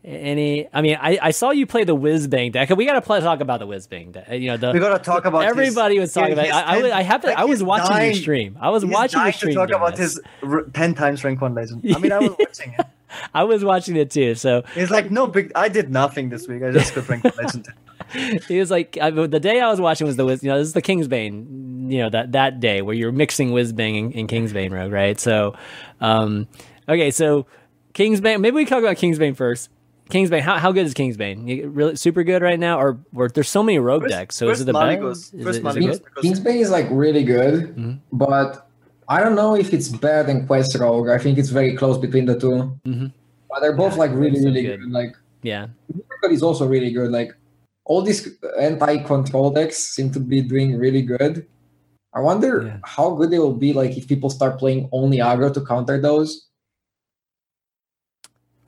Any? 0.03 0.67
I 0.73 0.81
mean, 0.81 0.97
I, 0.99 1.19
I 1.21 1.31
saw 1.31 1.51
you 1.51 1.65
play 1.67 1.83
the 1.83 1.95
Whizbang 1.95 2.53
deck. 2.53 2.69
We 2.69 2.85
got 2.85 2.93
to 2.93 3.01
play, 3.01 3.19
talk 3.19 3.41
about 3.41 3.59
the 3.59 3.67
Whizbang 3.67 4.13
deck. 4.13 4.29
You 4.31 4.51
know, 4.51 4.57
the, 4.57 4.71
We 4.71 4.79
gotta 4.79 5.03
talk 5.03 5.25
about 5.25 5.41
his- 5.43 5.51
everybody 5.51 5.99
was 5.99 6.13
talking 6.13 6.33
about. 6.33 6.45
His 6.45 6.53
I, 6.55 6.61
I, 6.61 6.97
I 6.99 7.01
have 7.01 7.21
to. 7.21 7.27
like 7.27 7.37
I 7.37 7.43
was 7.43 7.61
watching 7.61 8.05
your 8.05 8.13
stream. 8.13 8.57
I 8.61 8.69
was 8.69 8.85
watching 8.85 9.19
your 9.21 9.33
stream. 9.33 9.53
to 9.55 9.59
talk 9.59 9.69
about 9.69 9.97
guys. 9.97 10.17
his 10.41 10.61
ten 10.73 10.95
times 10.95 11.23
rank 11.25 11.41
one 11.41 11.53
legend. 11.53 11.83
I 11.93 11.99
mean, 11.99 12.13
I 12.13 12.19
was 12.19 12.29
watching 12.39 12.75
it. 12.79 12.85
I 13.33 13.43
was 13.43 13.63
watching 13.63 13.97
it 13.97 14.09
too. 14.11 14.35
So 14.35 14.63
It's 14.75 14.91
like 14.91 15.11
no 15.11 15.27
big. 15.27 15.51
I 15.53 15.67
did 15.67 15.89
nothing 15.89 16.29
this 16.29 16.47
week. 16.47 16.63
I 16.63 16.71
just 16.71 16.95
got 16.95 17.09
rank 17.09 17.23
one 17.25 17.33
legend. 17.37 17.67
he 18.47 18.57
was 18.57 18.71
like, 18.71 18.97
I, 19.01 19.09
the 19.09 19.39
day 19.39 19.59
I 19.59 19.69
was 19.69 19.81
watching 19.81 20.07
was 20.07 20.15
the 20.15 20.25
Wiz. 20.25 20.41
You 20.43 20.49
know, 20.49 20.59
this 20.59 20.67
is 20.69 20.73
the 20.73 20.81
Kingsbane. 20.81 21.91
You 21.91 22.03
know 22.03 22.09
that 22.11 22.31
that 22.31 22.59
day 22.61 22.81
where 22.81 22.95
you're 22.95 23.11
mixing 23.11 23.49
Whizbang 23.49 23.99
and, 23.99 24.15
and 24.15 24.29
Kingsbane 24.29 24.71
Rogue, 24.71 24.93
right? 24.93 25.19
So, 25.19 25.55
um, 25.99 26.47
okay, 26.87 27.11
so 27.11 27.47
Kingsbane. 27.93 28.39
Maybe 28.39 28.55
we 28.55 28.65
talk 28.65 28.79
about 28.79 28.95
Kingsbane 28.95 29.35
first. 29.35 29.69
Kingsbane, 30.09 30.41
how, 30.41 30.57
how 30.57 30.71
good 30.71 30.85
is 30.85 30.93
Kingsbane? 30.93 31.47
You- 31.47 31.69
Really 31.69 31.95
super 31.95 32.23
good 32.23 32.41
right 32.41 32.59
now, 32.59 32.79
or, 32.79 32.97
or 33.13 33.29
there's 33.29 33.49
so 33.49 33.61
many 33.61 33.77
rogue 33.79 34.03
First- 34.03 34.11
decks. 34.15 34.35
So 34.35 34.49
is 34.49 34.61
it 34.61 34.65
the 34.65 34.73
Malygos- 34.73 35.31
best? 35.31 35.33
Is, 35.35 35.43
first 35.43 35.47
it, 35.47 35.49
is 35.49 35.57
it 35.57 35.63
Malygos. 35.63 35.91
good? 35.91 36.03
because- 36.03 36.23
Kingsbane 36.39 36.59
is 36.61 36.69
like 36.71 36.87
really 36.89 37.23
good, 37.23 37.75
Mhm. 37.75 37.99
but 38.11 38.67
I 39.07 39.21
don't 39.23 39.35
know 39.35 39.55
if 39.55 39.73
it's 39.73 39.89
better 39.89 40.23
than 40.23 40.45
Quest 40.47 40.75
Rogue. 40.75 41.09
I 41.09 41.17
think 41.17 41.37
it's 41.37 41.49
very 41.49 41.75
close 41.75 41.97
between 41.97 42.25
the 42.25 42.37
2 42.39 42.77
Mhm. 42.85 43.13
But 43.49 43.61
they're 43.61 43.75
both 43.75 43.93
Yeah, 43.93 43.99
like 43.99 44.11
really, 44.13 44.37
so 44.39 44.45
really 44.45 44.61
good. 44.63 44.79
good. 44.81 44.91
Like 44.91 45.15
Yeah, 45.41 45.67
Miracle 45.93 46.31
is 46.31 46.43
also 46.43 46.67
really 46.67 46.91
good. 46.91 47.09
Like 47.11 47.31
all 47.85 48.01
these 48.03 48.27
anti-control 48.59 49.51
decks 49.51 49.77
seem 49.77 50.11
to 50.11 50.19
be 50.19 50.41
doing 50.41 50.77
really 50.77 51.01
good. 51.01 51.45
I 52.13 52.19
wonder 52.21 52.63
Yeah. 52.65 52.77
how 52.83 53.15
good 53.15 53.29
they 53.31 53.39
will 53.39 53.55
be 53.55 53.73
like 53.73 53.97
if 53.97 54.07
people 54.07 54.29
start 54.29 54.59
playing 54.59 54.89
only 54.91 55.17
aggro 55.19 55.51
to 55.53 55.61
counter 55.61 55.99
those. 56.01 56.47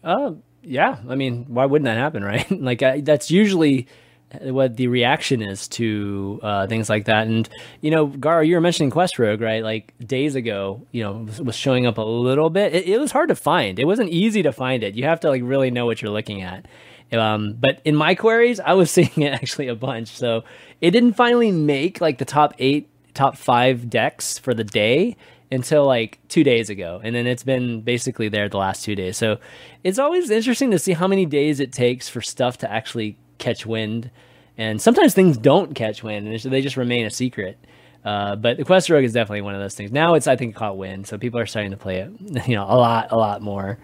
Uh, 0.04 0.34
yeah. 0.64 0.98
I 1.08 1.16
mean, 1.16 1.46
why 1.48 1.66
wouldn't 1.66 1.86
that 1.86 1.98
happen, 1.98 2.24
right? 2.34 2.50
like 2.52 2.84
I, 2.84 3.02
that's 3.02 3.32
usually 3.32 3.88
what 4.40 4.78
the 4.78 4.88
reaction 4.88 5.42
is 5.42 5.68
to 5.68 6.40
uh, 6.42 6.68
things 6.68 6.90
like 6.90 7.06
that. 7.06 7.28
And 7.28 7.50
you 7.82 7.92
know, 7.92 8.08
Gaara, 8.08 8.48
you 8.48 8.56
were 8.56 8.62
mentioning 8.62 8.90
Quest 8.90 9.20
Rogue, 9.20 9.42
right? 9.42 9.64
Like 9.64 9.94
days 10.00 10.36
ago, 10.36 10.86
you 10.92 11.04
know, 11.04 11.14
was, 11.14 11.42
was 11.42 11.56
showing 11.56 11.86
up 11.86 11.98
a 11.98 12.02
little 12.02 12.50
bit. 12.50 12.74
It, 12.74 12.88
it 12.88 13.00
was 13.00 13.12
hard 13.12 13.30
to 13.30 13.36
find. 13.36 13.80
It 13.80 13.86
wasn't 13.86 14.10
easy 14.10 14.44
to 14.44 14.52
find 14.52 14.84
it. 14.84 14.96
You 14.96 15.04
have 15.06 15.20
to 15.22 15.30
like 15.30 15.42
really 15.44 15.72
know 15.72 15.86
what 15.86 16.02
you're 16.02 16.12
looking 16.12 16.42
at. 16.42 16.66
Um, 17.12 17.58
but 17.60 17.82
in 17.84 17.96
my 17.96 18.16
queries, 18.16 18.60
I 18.60 18.74
was 18.74 18.90
seeing 18.92 19.22
it 19.22 19.34
actually 19.34 19.68
a 19.68 19.76
bunch. 19.76 20.10
So 20.10 20.44
it 20.80 20.92
didn't 20.92 21.14
finally 21.14 21.52
make 21.52 22.00
like 22.00 22.18
the 22.18 22.26
top 22.26 22.54
eight, 22.60 22.90
top 23.14 23.36
five 23.38 23.90
decks 23.90 24.38
for 24.38 24.54
the 24.54 24.64
day 24.64 25.18
until 25.52 25.86
like 25.86 26.20
two 26.30 26.44
days 26.44 26.70
ago. 26.70 27.02
And 27.04 27.14
then 27.14 27.28
it's 27.28 27.44
been 27.44 27.82
basically 27.82 28.30
there 28.30 28.48
the 28.48 28.58
last 28.58 28.84
two 28.86 28.96
days. 28.96 29.18
So 29.18 29.38
it's 29.84 30.00
always 30.00 30.30
interesting 30.30 30.72
to 30.72 30.80
see 30.80 30.94
how 30.94 31.08
many 31.08 31.26
days 31.26 31.60
it 31.60 31.72
takes 31.74 32.08
for 32.08 32.22
stuff 32.22 32.58
to 32.60 32.72
actually 32.72 33.18
catch 33.38 33.66
wind. 33.66 34.10
And 34.58 34.82
sometimes 34.82 35.14
things 35.14 35.38
don't 35.38 35.76
catch 35.76 36.04
wind 36.04 36.28
and 36.28 36.40
they 36.40 36.62
just 36.62 36.78
remain 36.78 37.06
a 37.06 37.10
secret. 37.10 37.58
Uh, 38.04 38.36
but 38.36 38.58
the 38.58 38.66
Quest 38.66 38.90
Rogue 38.90 39.04
is 39.04 39.14
definitely 39.14 39.42
one 39.42 39.54
of 39.54 39.62
those 39.62 39.76
things. 39.76 39.92
Now 39.92 40.16
it's, 40.16 40.28
I 40.28 40.36
think, 40.36 40.56
caught 40.56 40.78
wind. 40.78 41.06
So 41.06 41.18
people 41.18 41.40
are 41.40 41.46
starting 41.46 41.72
to 41.72 41.78
play 41.78 42.00
it, 42.00 42.12
you 42.48 42.56
know, 42.56 42.64
a 42.64 42.78
lot, 42.78 43.12
a 43.12 43.18
lot 43.18 43.42
more. 43.42 43.78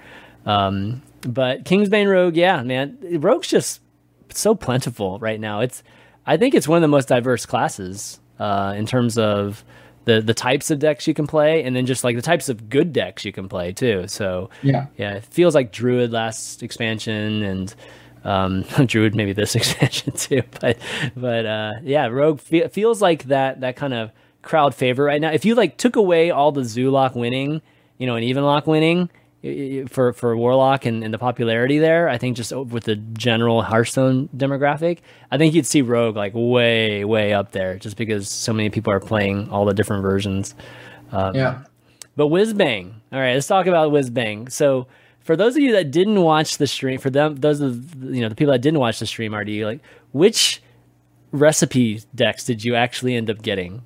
Um, 0.46 1.04
but 1.22 1.66
Kingsbane 1.66 2.10
Rogue, 2.10 2.36
yeah, 2.38 2.64
man, 2.64 2.98
Rogue's 3.20 3.48
just 3.48 3.82
so 4.30 4.56
plentiful 4.56 5.20
right 5.20 5.40
now. 5.40 5.60
It's, 5.60 5.84
I 6.26 6.38
think 6.38 6.56
it's 6.56 6.68
one 6.68 6.78
of 6.78 6.82
the 6.82 6.88
most 6.88 7.10
diverse 7.10 7.46
classes 7.46 8.20
uh, 8.40 8.74
in 8.76 8.86
terms 8.86 9.18
of 9.18 9.64
the 10.08 10.22
the 10.22 10.34
types 10.34 10.72
of 10.72 10.80
decks 10.80 11.08
you 11.08 11.14
can 11.14 11.28
play, 11.28 11.64
and 11.64 11.76
then 11.76 11.86
just 11.86 12.04
like 12.04 12.16
the 12.16 12.22
types 12.24 12.50
of 12.50 12.70
good 12.70 12.92
decks 12.92 13.24
you 13.24 13.32
can 13.32 13.48
play 13.48 13.72
too. 13.74 14.08
So 14.08 14.50
Yeah. 14.64 14.88
yeah, 14.98 15.14
it 15.14 15.24
feels 15.26 15.54
like 15.54 15.72
Druid 15.72 16.12
last 16.12 16.64
expansion 16.64 17.44
and 17.44 17.76
um, 18.24 18.64
Druid 18.88 19.16
maybe 19.16 19.34
this 19.34 19.54
expansion 19.60 20.14
too. 20.14 20.42
But 20.60 20.80
but 21.16 21.46
uh, 21.46 21.74
yeah, 21.84 22.08
Rogue 22.08 22.40
fe- 22.40 22.68
feels 22.70 23.02
like 23.02 23.26
that 23.26 23.62
that 23.62 23.76
kind 23.76 23.94
of 23.94 24.12
crowd 24.42 24.74
favorite 24.74 25.06
right 25.06 25.22
now. 25.22 25.32
If 25.32 25.46
you 25.46 25.54
like 25.56 25.78
took 25.78 25.96
away 25.96 26.32
all 26.32 26.52
the 26.52 26.62
Zoolock 26.62 27.16
winning, 27.16 27.62
you 27.98 28.08
know, 28.08 28.16
and 28.16 28.26
Evenlock 28.26 28.66
winning 28.66 29.10
for 29.88 30.14
for 30.14 30.36
Warlock 30.36 30.86
and, 30.86 31.04
and 31.04 31.14
the 31.14 31.18
popularity 31.18 31.78
there, 31.80 32.10
I 32.10 32.18
think 32.18 32.36
just 32.38 32.52
with 32.52 32.86
the 32.86 32.96
general 32.96 33.62
Hearthstone 33.62 34.30
demographic, 34.36 35.00
I 35.32 35.38
think 35.38 35.54
you'd 35.54 35.66
see 35.66 35.82
Rogue 35.82 36.16
like 36.16 36.34
way 36.36 37.06
way 37.06 37.34
up 37.34 37.52
there, 37.52 37.78
just 37.78 37.98
because 37.98 38.28
so 38.30 38.52
many 38.54 38.70
people 38.70 38.92
are 38.92 39.00
playing 39.00 39.50
all 39.50 39.66
the 39.66 39.74
different 39.74 40.02
versions. 40.02 40.56
Yeah. 41.14 41.64
But 42.16 42.28
whiz 42.28 42.54
bang. 42.54 43.00
All 43.14 43.20
right, 43.20 43.36
let's 43.36 43.48
talk 43.48 43.68
about 43.68 43.92
whiz 43.92 44.10
bang. 44.10 44.50
So 44.50 44.88
for 45.20 45.36
those 45.36 45.56
of 45.56 45.62
you 45.62 45.72
that 45.74 45.92
didn't 45.92 46.22
watch 46.22 46.58
the 46.58 46.66
stream, 46.68 47.00
for 47.00 47.10
them, 47.12 47.36
those 47.36 47.62
of 47.62 48.04
you 48.04 48.22
know 48.22 48.30
the 48.30 48.36
people 48.36 48.52
that 48.54 48.62
didn't 48.62 48.80
watch 48.80 49.00
the 49.00 49.06
stream, 49.06 49.36
RD, 49.36 49.50
like 49.64 49.82
which 50.14 50.62
recipe 51.32 52.02
decks 52.16 52.44
did 52.46 52.64
you 52.64 52.76
actually 52.76 53.16
end 53.16 53.30
up 53.30 53.42
getting? 53.42 53.84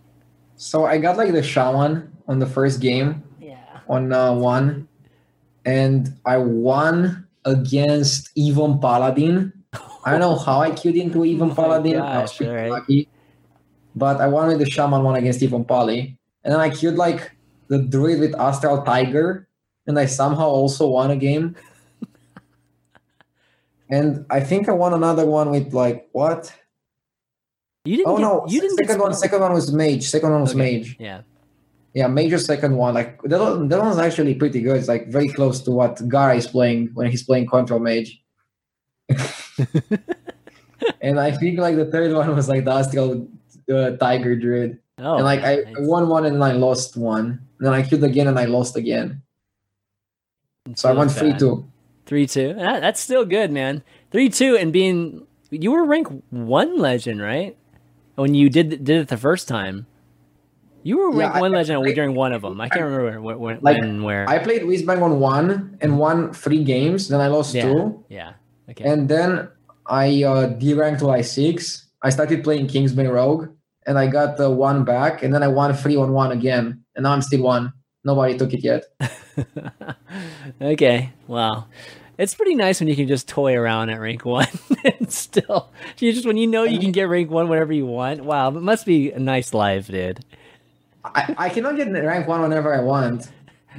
So 0.55 0.85
I 0.85 0.97
got 0.97 1.17
like 1.17 1.33
the 1.33 1.43
shaman 1.43 2.11
on 2.27 2.39
the 2.39 2.45
first 2.45 2.79
game 2.79 3.23
Yeah. 3.39 3.57
on 3.89 4.13
uh, 4.13 4.33
one, 4.33 4.87
and 5.65 6.13
I 6.25 6.37
won 6.37 7.27
against 7.45 8.29
Even 8.35 8.79
Paladin. 8.79 9.53
I 10.03 10.11
don't 10.11 10.19
know 10.19 10.37
how 10.37 10.61
I 10.61 10.71
queued 10.71 10.95
into 10.95 11.25
Even 11.25 11.51
Oh 11.51 11.55
Paladin. 11.55 11.99
I 11.99 12.21
was 12.21 12.33
pretty 12.33 12.51
alright. 12.51 12.71
lucky, 12.71 13.09
but 13.95 14.19
I 14.19 14.27
won 14.27 14.47
with 14.47 14.59
the 14.59 14.69
shaman 14.69 15.03
one 15.03 15.15
against 15.15 15.41
Even 15.43 15.63
Pali, 15.65 16.17
and 16.43 16.53
then 16.53 16.59
I 16.59 16.69
queued 16.69 16.95
like 16.95 17.31
the 17.67 17.79
druid 17.79 18.19
with 18.19 18.35
Astral 18.39 18.83
Tiger, 18.83 19.47
and 19.87 19.97
I 19.97 20.05
somehow 20.05 20.47
also 20.47 20.87
won 20.87 21.11
a 21.11 21.15
game. 21.15 21.55
and 23.89 24.25
I 24.29 24.39
think 24.39 24.67
I 24.69 24.73
won 24.73 24.93
another 24.93 25.25
one 25.25 25.51
with 25.51 25.73
like 25.73 26.09
what? 26.11 26.53
You 27.85 27.97
didn't. 27.97 28.09
Oh 28.09 28.17
get, 28.17 28.21
no! 28.21 28.45
you 28.47 28.61
didn't. 28.61 28.77
second 28.77 28.99
one. 28.99 29.13
Second 29.13 29.41
one 29.41 29.53
was 29.53 29.71
mage. 29.71 30.03
Second 30.09 30.31
one 30.31 30.41
was 30.41 30.53
Okay, 30.53 30.77
mage. 30.77 30.97
Yeah. 30.99 31.21
Yeah, 31.93 32.07
major 32.07 32.39
second 32.39 32.75
one. 32.77 32.93
Like 32.93 33.21
that, 33.23 33.39
one, 33.39 33.67
that 33.67 33.79
one's 33.79 33.97
actually 33.97 34.35
pretty 34.35 34.61
good. 34.61 34.77
It's 34.77 34.87
like 34.87 35.07
very 35.07 35.27
close 35.27 35.59
to 35.61 35.71
what 35.71 35.97
Gaara 35.97 36.37
is 36.37 36.47
playing 36.47 36.91
when 36.93 37.11
he's 37.11 37.23
playing 37.23 37.47
control 37.47 37.79
mage. 37.79 38.21
and 41.01 41.19
I 41.19 41.31
think 41.31 41.59
like 41.59 41.75
the 41.75 41.85
third 41.85 42.13
one 42.13 42.33
was 42.35 42.47
like 42.47 42.63
the 42.63 42.71
Astral 42.71 43.27
uh, 43.71 43.91
Tiger 43.97 44.35
Druid. 44.35 44.79
Oh. 44.99 45.15
and 45.15 45.23
like 45.23 45.41
I, 45.41 45.61
I 45.61 45.79
won 45.79 46.07
one 46.09 46.25
and 46.25 46.35
then 46.35 46.43
I 46.43 46.53
lost 46.53 46.95
one. 46.95 47.41
And 47.59 47.67
then 47.67 47.73
I 47.73 47.81
queued 47.81 48.03
again 48.03 48.27
and 48.27 48.39
I 48.39 48.45
lost 48.45 48.77
again. 48.77 49.21
So 50.75 50.89
I 50.89 50.93
won 50.93 51.09
three 51.09 51.31
bad. 51.31 51.39
two. 51.39 51.67
Three 52.05 52.27
two. 52.27 52.53
That, 52.53 52.81
that's 52.81 52.99
still 52.99 53.25
good, 53.25 53.51
man. 53.51 53.83
Three 54.11 54.29
two, 54.29 54.55
and 54.57 54.71
being 54.71 55.25
you 55.49 55.71
were 55.71 55.83
rank 55.83 56.07
one 56.29 56.77
legend, 56.77 57.21
right? 57.21 57.57
When 58.15 58.35
you 58.35 58.49
did 58.49 58.83
did 58.83 58.89
it 58.89 59.07
the 59.07 59.17
first 59.17 59.47
time, 59.47 59.87
you 60.83 60.97
were 60.97 61.11
Yeah, 61.13 61.19
rank 61.27 61.35
I- 61.35 61.41
one 61.41 61.51
legend 61.51 61.85
I- 61.85 61.93
during 61.93 62.15
one 62.15 62.33
of 62.33 62.41
them. 62.41 62.59
I 62.61 62.69
can't 62.69 62.85
remember 62.85 63.21
when, 63.21 63.39
when, 63.39 63.59
Like, 63.61 63.79
when 63.81 64.03
where. 64.03 64.27
I 64.29 64.39
played 64.39 64.63
Whizbang 64.63 65.01
on 65.01 65.19
one 65.19 65.77
and 65.81 65.97
won 65.99 66.33
three 66.33 66.63
games. 66.63 67.07
Then 67.09 67.21
I 67.21 67.27
lost 67.27 67.53
yeah, 67.53 67.63
two. 67.63 68.03
yeah. 68.09 68.33
Okay. 68.69 68.83
And 68.89 69.07
then 69.09 69.49
I 69.85 70.23
uh, 70.23 70.47
D-ranked 70.47 70.99
to 71.01 71.09
I 71.09 71.21
six. 71.21 71.87
I 72.01 72.09
started 72.09 72.43
playing 72.43 72.67
Kingsbane 72.67 73.11
Rogue, 73.11 73.49
and 73.85 73.99
I 73.99 74.07
got 74.07 74.37
the 74.37 74.49
one 74.49 74.83
back, 74.85 75.21
and 75.23 75.33
then 75.33 75.43
I 75.43 75.47
won 75.49 75.73
three 75.73 75.95
on 75.95 76.13
one 76.13 76.31
again, 76.31 76.83
and 76.95 77.03
now 77.03 77.11
I'm 77.13 77.21
still 77.21 77.43
one. 77.43 77.73
Nobody 78.03 78.37
took 78.37 78.53
it 78.53 78.63
yet. 78.63 78.85
okay. 80.61 81.11
Wow. 81.27 81.65
It's 82.17 82.35
pretty 82.35 82.55
nice 82.55 82.79
when 82.79 82.87
you 82.87 82.95
can 82.95 83.07
just 83.07 83.27
toy 83.27 83.55
around 83.55 83.89
at 83.89 83.99
rank 83.99 84.25
one 84.25 84.47
and 84.85 85.11
still 85.11 85.71
you 85.97 86.13
just 86.13 86.25
when 86.25 86.37
you 86.37 86.45
know 86.45 86.63
you 86.63 86.79
can 86.79 86.91
get 86.91 87.03
rank 87.09 87.31
one 87.31 87.49
whenever 87.49 87.73
you 87.73 87.85
want. 87.85 88.21
Wow, 88.23 88.49
it 88.49 88.61
must 88.61 88.85
be 88.85 89.11
a 89.11 89.19
nice 89.19 89.53
life, 89.53 89.87
dude. 89.87 90.23
I, 91.03 91.35
I 91.37 91.49
cannot 91.49 91.75
get 91.75 91.91
rank 91.91 92.27
one 92.27 92.41
whenever 92.41 92.73
I 92.73 92.81
want, 92.81 93.29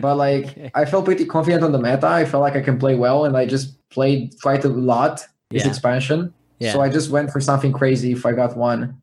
but 0.01 0.17
like 0.17 0.45
Okay. 0.47 0.71
I 0.75 0.85
felt 0.85 1.05
pretty 1.05 1.25
confident 1.25 1.63
on 1.63 1.73
the 1.73 1.79
meta. 1.79 2.07
I 2.07 2.25
felt 2.25 2.43
like 2.43 2.57
I 2.57 2.61
can 2.63 2.79
play 2.79 2.95
well, 2.95 3.25
and 3.25 3.37
I 3.37 3.47
just 3.47 3.77
played 3.91 4.35
quite 4.43 4.65
a 4.65 4.69
lot 4.69 5.25
this 5.51 5.65
Yeah. 5.65 5.69
expansion. 5.69 6.33
Yeah. 6.59 6.73
So 6.73 6.81
I 6.81 6.89
just 6.89 7.11
went 7.11 7.31
for 7.31 7.41
something 7.41 7.73
crazy 7.73 8.13
if 8.13 8.25
I 8.25 8.33
got 8.33 8.57
one. 8.57 9.01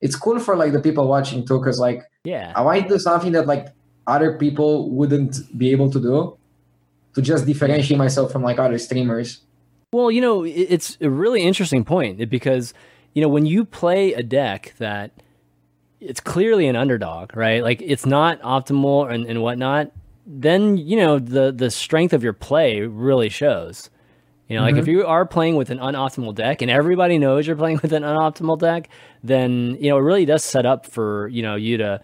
It's 0.00 0.16
cool 0.16 0.38
for 0.40 0.56
like 0.56 0.72
the 0.72 0.80
people 0.80 1.06
watching 1.08 1.46
too, 1.46 1.58
because 1.58 1.78
like 1.78 2.02
Yeah. 2.24 2.52
I 2.56 2.62
want 2.62 2.82
to 2.82 2.88
do 2.88 2.98
something 2.98 3.32
that 3.32 3.46
like 3.46 3.66
other 4.06 4.36
people 4.38 4.90
wouldn't 4.90 5.36
be 5.58 5.70
able 5.72 5.90
to 5.90 6.00
do 6.00 6.36
to 7.14 7.22
just 7.22 7.46
differentiate 7.46 7.98
myself 7.98 8.32
from 8.32 8.42
like 8.42 8.58
other 8.58 8.78
streamers. 8.78 9.40
Well, 9.92 10.10
you 10.10 10.20
know, 10.20 10.44
it's 10.44 10.96
a 11.00 11.10
really 11.10 11.42
interesting 11.42 11.84
point 11.84 12.28
because, 12.30 12.72
you 13.14 13.20
know, 13.22 13.28
when 13.28 13.44
you 13.44 13.64
play 13.64 14.12
a 14.14 14.22
deck 14.22 14.74
that 14.78 15.10
it's 16.00 16.20
clearly 16.20 16.66
an 16.66 16.76
underdog, 16.76 17.36
right? 17.36 17.62
Like 17.62 17.82
it's 17.82 18.06
not 18.06 18.40
optimal 18.42 19.12
and, 19.12 19.26
and 19.26 19.42
whatnot, 19.42 19.92
then, 20.26 20.76
you 20.76 20.96
know, 20.96 21.18
the, 21.18 21.52
the 21.52 21.70
strength 21.70 22.12
of 22.12 22.22
your 22.22 22.32
play 22.32 22.80
really 22.80 23.28
shows. 23.28 23.90
You 24.48 24.56
know, 24.56 24.62
like 24.62 24.74
if 24.74 24.86
mm-hmm. 24.86 24.90
you 24.90 25.06
are 25.06 25.24
playing 25.26 25.56
with 25.56 25.70
an 25.70 25.78
unoptimal 25.78 26.34
deck 26.34 26.60
and 26.60 26.70
everybody 26.70 27.18
knows 27.18 27.46
you're 27.46 27.56
playing 27.56 27.78
with 27.82 27.92
an 27.92 28.02
unoptimal 28.02 28.58
deck, 28.58 28.88
then, 29.22 29.76
you 29.80 29.90
know, 29.90 29.98
it 29.98 30.02
really 30.02 30.24
does 30.24 30.42
set 30.42 30.66
up 30.66 30.86
for, 30.86 31.28
you 31.28 31.42
know, 31.42 31.54
you 31.54 31.76
to 31.76 32.00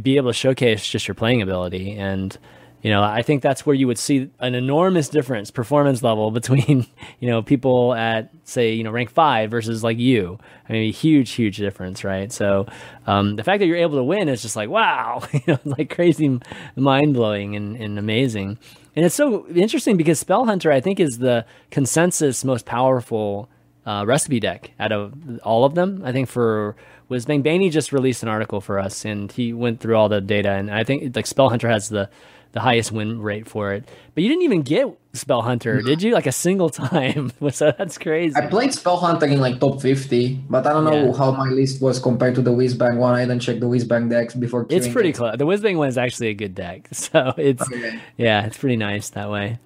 be 0.00 0.16
able 0.16 0.30
to 0.30 0.34
showcase 0.34 0.86
just 0.86 1.06
your 1.06 1.14
playing 1.14 1.42
ability. 1.42 1.92
And, 1.92 2.36
you 2.82 2.90
know, 2.90 3.02
I 3.02 3.22
think 3.22 3.42
that's 3.42 3.64
where 3.64 3.74
you 3.74 3.86
would 3.86 3.98
see 3.98 4.28
an 4.40 4.54
enormous 4.54 5.08
difference 5.08 5.50
performance 5.50 6.02
level 6.02 6.30
between, 6.40 6.86
you 7.20 7.30
know, 7.30 7.42
people 7.42 7.94
at 7.94 8.30
say, 8.44 8.72
you 8.72 8.82
know, 8.82 8.90
rank 8.90 9.10
five 9.10 9.50
versus 9.50 9.84
like 9.84 9.98
you. 9.98 10.38
I 10.68 10.72
mean, 10.72 10.92
huge, 10.92 11.30
huge 11.30 11.58
difference, 11.58 12.02
right? 12.04 12.32
So 12.32 12.66
um, 13.06 13.36
the 13.36 13.44
fact 13.44 13.60
that 13.60 13.66
you're 13.66 13.76
able 13.76 13.96
to 13.96 14.04
win 14.04 14.28
is 14.28 14.42
just 14.42 14.56
like, 14.56 14.68
wow, 14.68 15.22
you 15.32 15.40
know, 15.46 15.58
like 15.64 15.94
crazy, 15.94 16.40
mind 16.76 17.14
blowing 17.14 17.54
and, 17.56 17.76
and 17.76 17.98
amazing. 17.98 18.58
And 18.94 19.04
it's 19.06 19.14
so 19.14 19.46
interesting 19.48 19.96
because 19.96 20.18
Spell 20.18 20.44
Hunter, 20.44 20.70
I 20.70 20.80
think, 20.80 21.00
is 21.00 21.18
the 21.18 21.46
consensus 21.70 22.44
most 22.44 22.66
powerful 22.66 23.48
uh, 23.86 24.04
recipe 24.06 24.38
deck 24.38 24.72
out 24.78 24.92
of 24.92 25.14
all 25.42 25.64
of 25.64 25.74
them. 25.74 26.02
I 26.04 26.12
think 26.12 26.28
for 26.28 26.76
Whizbang, 27.10 27.42
Baney 27.42 27.70
just 27.70 27.92
released 27.92 28.22
an 28.22 28.28
article 28.28 28.60
for 28.60 28.78
us, 28.78 29.04
and 29.04 29.30
he 29.32 29.52
went 29.52 29.80
through 29.80 29.96
all 29.96 30.08
the 30.08 30.20
data, 30.20 30.50
and 30.50 30.70
I 30.70 30.84
think 30.84 31.16
like 31.16 31.26
Spell 31.26 31.48
Hunter 31.48 31.68
has 31.68 31.88
the 31.88 32.08
the 32.52 32.60
highest 32.60 32.92
win 32.92 33.20
rate 33.20 33.48
for 33.48 33.72
it. 33.72 33.88
But 34.14 34.22
you 34.22 34.28
didn't 34.28 34.42
even 34.44 34.62
get 34.62 34.86
Spell 35.14 35.42
Hunter, 35.42 35.82
did 35.82 36.02
you? 36.02 36.12
Like 36.14 36.26
a 36.26 36.32
single 36.32 36.70
time. 36.84 37.32
so 37.50 37.72
that's 37.76 37.98
crazy. 37.98 38.34
I 38.36 38.46
played 38.46 38.72
Spell 38.72 38.96
Hunter 38.98 39.26
in 39.26 39.40
like 39.40 39.58
top 39.60 39.80
50, 39.82 40.34
but 40.48 40.66
I 40.66 40.72
don't 40.72 40.84
know 40.84 41.06
Yeah. 41.08 41.16
how 41.16 41.32
my 41.32 41.48
list 41.48 41.80
was 41.82 41.98
compared 41.98 42.34
to 42.36 42.42
the 42.42 42.50
Whizbang 42.52 42.96
one. 42.98 43.14
I 43.14 43.20
didn't 43.24 43.40
check 43.40 43.60
the 43.60 43.66
Whizbang 43.66 44.08
decks 44.10 44.34
before. 44.34 44.66
It's 44.70 44.88
pretty 44.88 45.10
it. 45.10 45.16
close. 45.16 45.36
The 45.38 45.46
Whizbang 45.46 45.76
one 45.76 45.88
is 45.88 45.98
actually 45.98 46.28
a 46.28 46.34
good 46.34 46.54
deck, 46.54 46.88
so 46.92 47.34
it's 47.36 47.62
Okay. 47.62 47.98
yeah, 48.16 48.46
it's 48.46 48.58
pretty 48.58 48.76
nice 48.76 49.10
that 49.10 49.30
way. 49.30 49.58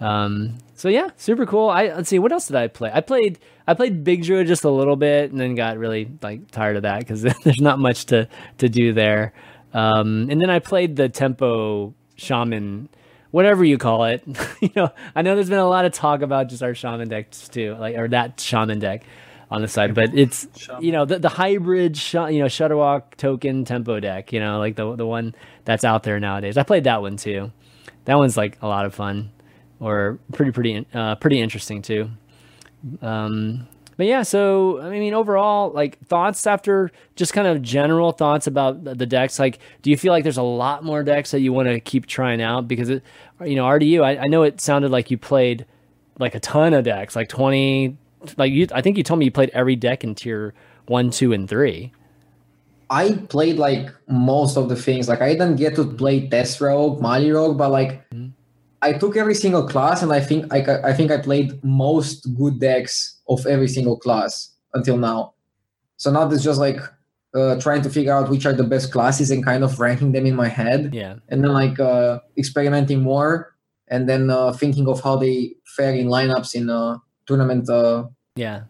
Um, 0.00 0.58
so 0.74 0.88
yeah, 0.88 1.10
super 1.16 1.44
cool. 1.44 1.68
I 1.68 1.88
let's 1.88 2.08
see, 2.08 2.20
what 2.20 2.30
else 2.30 2.46
did 2.46 2.56
I 2.56 2.68
play? 2.68 2.90
I 2.94 3.00
played 3.00 3.38
I 3.66 3.74
played 3.74 4.04
Big 4.04 4.22
Druid 4.22 4.46
just 4.46 4.62
a 4.64 4.70
little 4.70 4.94
bit, 4.96 5.32
and 5.32 5.40
then 5.40 5.54
got 5.56 5.76
really 5.76 6.08
like 6.22 6.50
tired 6.52 6.76
of 6.76 6.82
that 6.82 7.00
because 7.00 7.22
there's 7.22 7.60
not 7.60 7.78
much 7.80 8.06
to 8.06 8.28
to 8.58 8.68
do 8.68 8.92
there. 8.92 9.32
Um, 9.74 10.28
and 10.30 10.40
then 10.40 10.50
I 10.50 10.60
played 10.60 10.94
the 10.96 11.08
tempo 11.08 11.92
shaman, 12.18 12.90
whatever 13.30 13.64
you 13.64 13.78
call 13.78 14.04
it. 14.04 14.22
you 14.60 14.70
know, 14.76 14.92
I 15.14 15.22
know 15.22 15.34
there's 15.34 15.48
been 15.48 15.58
a 15.58 15.68
lot 15.68 15.86
of 15.86 15.92
talk 15.92 16.20
about 16.20 16.48
just 16.48 16.62
our 16.62 16.74
shaman 16.74 17.08
decks 17.08 17.48
too, 17.48 17.74
like 17.78 17.96
or 17.96 18.08
that 18.08 18.40
shaman 18.40 18.78
deck 18.78 19.04
on 19.50 19.62
the 19.62 19.68
side, 19.68 19.94
but 19.94 20.14
it's 20.14 20.46
you 20.80 20.92
know 20.92 21.04
the 21.04 21.18
the 21.18 21.28
hybrid 21.28 21.96
sh- 21.96 22.14
you 22.14 22.40
know 22.40 22.46
Shudderwock 22.46 23.14
token 23.16 23.64
tempo 23.64 23.98
deck, 24.00 24.32
you 24.32 24.40
know, 24.40 24.58
like 24.58 24.76
the 24.76 24.94
the 24.96 25.06
one 25.06 25.34
that's 25.64 25.84
out 25.84 26.02
there 26.02 26.20
nowadays. 26.20 26.58
I 26.58 26.62
played 26.64 26.84
that 26.84 27.00
one 27.00 27.16
too. 27.16 27.50
That 28.04 28.16
one's 28.16 28.36
like 28.36 28.58
a 28.60 28.68
lot 28.68 28.84
of 28.84 28.94
fun, 28.94 29.30
or 29.80 30.18
pretty 30.32 30.52
pretty 30.52 30.86
uh, 30.92 31.14
pretty 31.14 31.40
interesting 31.40 31.82
too. 31.82 32.10
Um, 33.00 33.66
but 33.98 34.06
yeah, 34.06 34.22
so 34.22 34.80
I 34.80 34.90
mean, 34.90 35.12
overall, 35.12 35.72
like 35.72 35.98
thoughts 36.06 36.46
after 36.46 36.92
just 37.16 37.32
kind 37.32 37.48
of 37.48 37.60
general 37.62 38.12
thoughts 38.12 38.46
about 38.46 38.84
the 38.84 39.06
decks. 39.06 39.40
Like, 39.40 39.58
do 39.82 39.90
you 39.90 39.96
feel 39.96 40.12
like 40.12 40.22
there's 40.22 40.38
a 40.38 40.42
lot 40.42 40.84
more 40.84 41.02
decks 41.02 41.32
that 41.32 41.40
you 41.40 41.52
want 41.52 41.66
to 41.66 41.80
keep 41.80 42.06
trying 42.06 42.40
out? 42.40 42.68
Because 42.68 42.90
it, 42.90 43.02
you 43.44 43.56
know, 43.56 43.64
RDU, 43.64 44.04
I, 44.04 44.18
I 44.18 44.26
know 44.28 44.44
it 44.44 44.60
sounded 44.60 44.92
like 44.92 45.10
you 45.10 45.18
played 45.18 45.66
like 46.20 46.36
a 46.36 46.40
ton 46.40 46.74
of 46.74 46.84
decks, 46.84 47.16
like 47.16 47.28
twenty. 47.28 47.96
Like 48.36 48.52
you, 48.52 48.68
I 48.72 48.82
think 48.82 48.98
you 48.98 49.02
told 49.02 49.18
me 49.18 49.24
you 49.24 49.32
played 49.32 49.50
every 49.52 49.74
deck 49.74 50.04
in 50.04 50.14
tier 50.14 50.54
one, 50.86 51.10
two, 51.10 51.32
and 51.32 51.48
three. 51.48 51.92
I 52.90 53.14
played 53.28 53.56
like 53.56 53.88
most 54.06 54.56
of 54.56 54.68
the 54.68 54.76
things. 54.76 55.08
Like 55.08 55.22
I 55.22 55.32
didn't 55.32 55.56
get 55.56 55.74
to 55.74 55.84
play 55.84 56.28
Test 56.28 56.60
Rogue, 56.60 57.02
Mali 57.02 57.32
Rogue, 57.32 57.58
but 57.58 57.72
like 57.72 58.08
mm-hmm. 58.10 58.28
I 58.80 58.92
took 58.92 59.16
every 59.16 59.34
single 59.34 59.66
class, 59.66 60.04
and 60.04 60.12
I 60.12 60.20
think 60.20 60.54
I, 60.54 60.90
I 60.90 60.92
think 60.92 61.10
I 61.10 61.16
played 61.16 61.58
most 61.64 62.32
good 62.36 62.60
decks 62.60 63.17
of 63.28 63.46
every 63.46 63.68
single 63.68 63.96
class 63.96 64.54
until 64.74 64.96
now. 64.96 65.34
So 65.96 66.10
now 66.10 66.28
it's 66.30 66.44
just 66.44 66.60
like 66.60 66.78
uh, 67.34 67.60
trying 67.60 67.82
to 67.82 67.90
figure 67.90 68.12
out 68.12 68.30
which 68.30 68.46
are 68.46 68.52
the 68.52 68.64
best 68.64 68.92
classes 68.92 69.30
and 69.30 69.44
kind 69.44 69.64
of 69.64 69.78
ranking 69.80 70.12
them 70.12 70.26
in 70.26 70.34
my 70.34 70.48
head. 70.48 70.94
Yeah. 70.94 71.16
And 71.28 71.42
then 71.42 71.52
like 71.52 71.78
uh, 71.78 72.20
experimenting 72.36 73.02
more, 73.02 73.54
and 73.88 74.08
then 74.08 74.30
uh, 74.30 74.52
thinking 74.52 74.86
of 74.88 75.02
how 75.02 75.16
they 75.16 75.54
fare 75.64 75.94
in 75.94 76.06
lineups 76.08 76.54
in 76.54 76.70
uh, 76.70 76.98
tournament. 77.26 77.68
Uh, 77.68 78.06
yeah. 78.36 78.62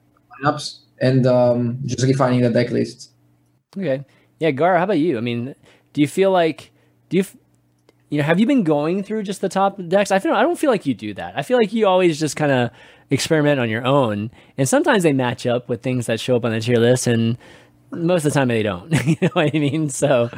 Lineups 0.43 0.81
and 1.01 1.27
um, 1.27 1.79
just 1.85 2.05
refining 2.05 2.41
the 2.41 2.51
deck 2.51 2.71
list. 2.71 3.13
Okay. 3.77 4.05
Yeah, 4.41 4.51
Gar, 4.53 4.77
how 4.77 4.85
about 4.85 4.99
you? 4.99 5.19
I 5.19 5.21
mean, 5.21 5.55
do 5.93 6.01
you 6.01 6.09
feel 6.09 6.31
like 6.31 6.73
do 7.09 7.17
you 7.17 7.25
you 8.11 8.19
know, 8.19 8.25
have 8.25 8.41
you 8.41 8.47
been 8.47 8.63
going 8.63 9.03
through 9.03 9.23
just 9.25 9.41
the 9.41 9.49
top 9.49 9.79
decks? 9.89 10.11
I 10.11 10.19
feel 10.19 10.33
I 10.33 10.43
don't 10.43 10.59
feel 10.59 10.71
like 10.71 10.87
you 10.87 10.95
do 10.95 11.13
that. 11.15 11.37
I 11.37 11.43
feel 11.43 11.59
like 11.59 11.73
you 11.73 11.87
always 11.87 12.19
just 12.19 12.37
kind 12.37 12.53
of 12.53 12.71
experiment 13.11 13.61
on 13.61 13.69
your 13.69 13.85
own, 13.85 14.31
and 14.57 14.69
sometimes 14.69 15.03
they 15.03 15.13
match 15.13 15.47
up 15.47 15.69
with 15.69 15.83
things 15.83 16.07
that 16.07 16.21
show 16.21 16.37
up 16.37 16.45
on 16.45 16.53
the 16.53 16.61
tier 16.61 16.79
list, 16.79 17.07
and 17.07 17.37
most 17.91 18.25
of 18.25 18.33
the 18.33 18.39
time 18.39 18.49
they 18.49 18.63
don't. 18.63 18.91
you 19.07 19.17
know 19.23 19.31
what 19.33 19.55
I 19.55 19.59
mean? 19.59 19.89
So, 19.89 20.31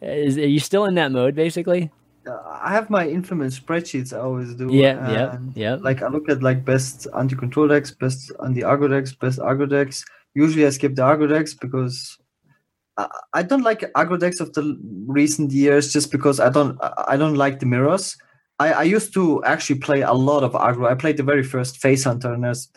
is, 0.00 0.38
are 0.38 0.46
you 0.46 0.60
still 0.60 0.84
in 0.84 0.94
that 0.94 1.12
mode, 1.12 1.34
basically? 1.34 1.90
Uh, 2.26 2.58
I 2.62 2.72
have 2.72 2.90
my 2.90 3.08
infamous 3.08 3.58
spreadsheets. 3.58 4.12
I 4.12 4.20
always 4.20 4.54
do. 4.54 4.68
Yeah, 4.70 5.10
yeah, 5.10 5.38
yeah. 5.54 5.74
Like 5.74 6.02
I 6.02 6.08
look 6.08 6.28
at 6.28 6.42
like 6.42 6.64
best 6.64 7.06
anti-control 7.16 7.68
decks, 7.68 7.90
best 7.90 8.32
anti-aggro 8.44 8.90
decks, 8.90 9.12
best 9.12 9.38
aggro 9.38 9.68
decks. 9.68 10.04
Usually 10.34 10.66
I 10.66 10.70
skip 10.70 10.94
the 10.94 11.02
aggro 11.02 11.28
decks 11.28 11.54
because 11.54 12.18
I 13.32 13.42
don't 13.42 13.62
like 13.62 13.80
aggro 13.92 14.18
decks 14.18 14.40
of 14.40 14.52
the 14.54 14.76
recent 15.06 15.52
years 15.52 15.92
just 15.92 16.10
because 16.10 16.40
I 16.40 16.50
don't 16.50 16.78
I 17.06 17.16
don't 17.16 17.34
like 17.34 17.60
the 17.60 17.66
mirrors. 17.66 18.16
I, 18.58 18.72
I 18.72 18.82
used 18.82 19.14
to 19.14 19.42
actually 19.44 19.78
play 19.78 20.02
a 20.02 20.12
lot 20.12 20.42
of 20.42 20.52
aggro. 20.52 20.90
I 20.90 20.94
played 20.94 21.16
the 21.16 21.22
very 21.22 21.42
first 21.42 21.78
Face 21.78 22.04
Hunter, 22.04 22.32
and 22.32 22.44
as 22.44 22.68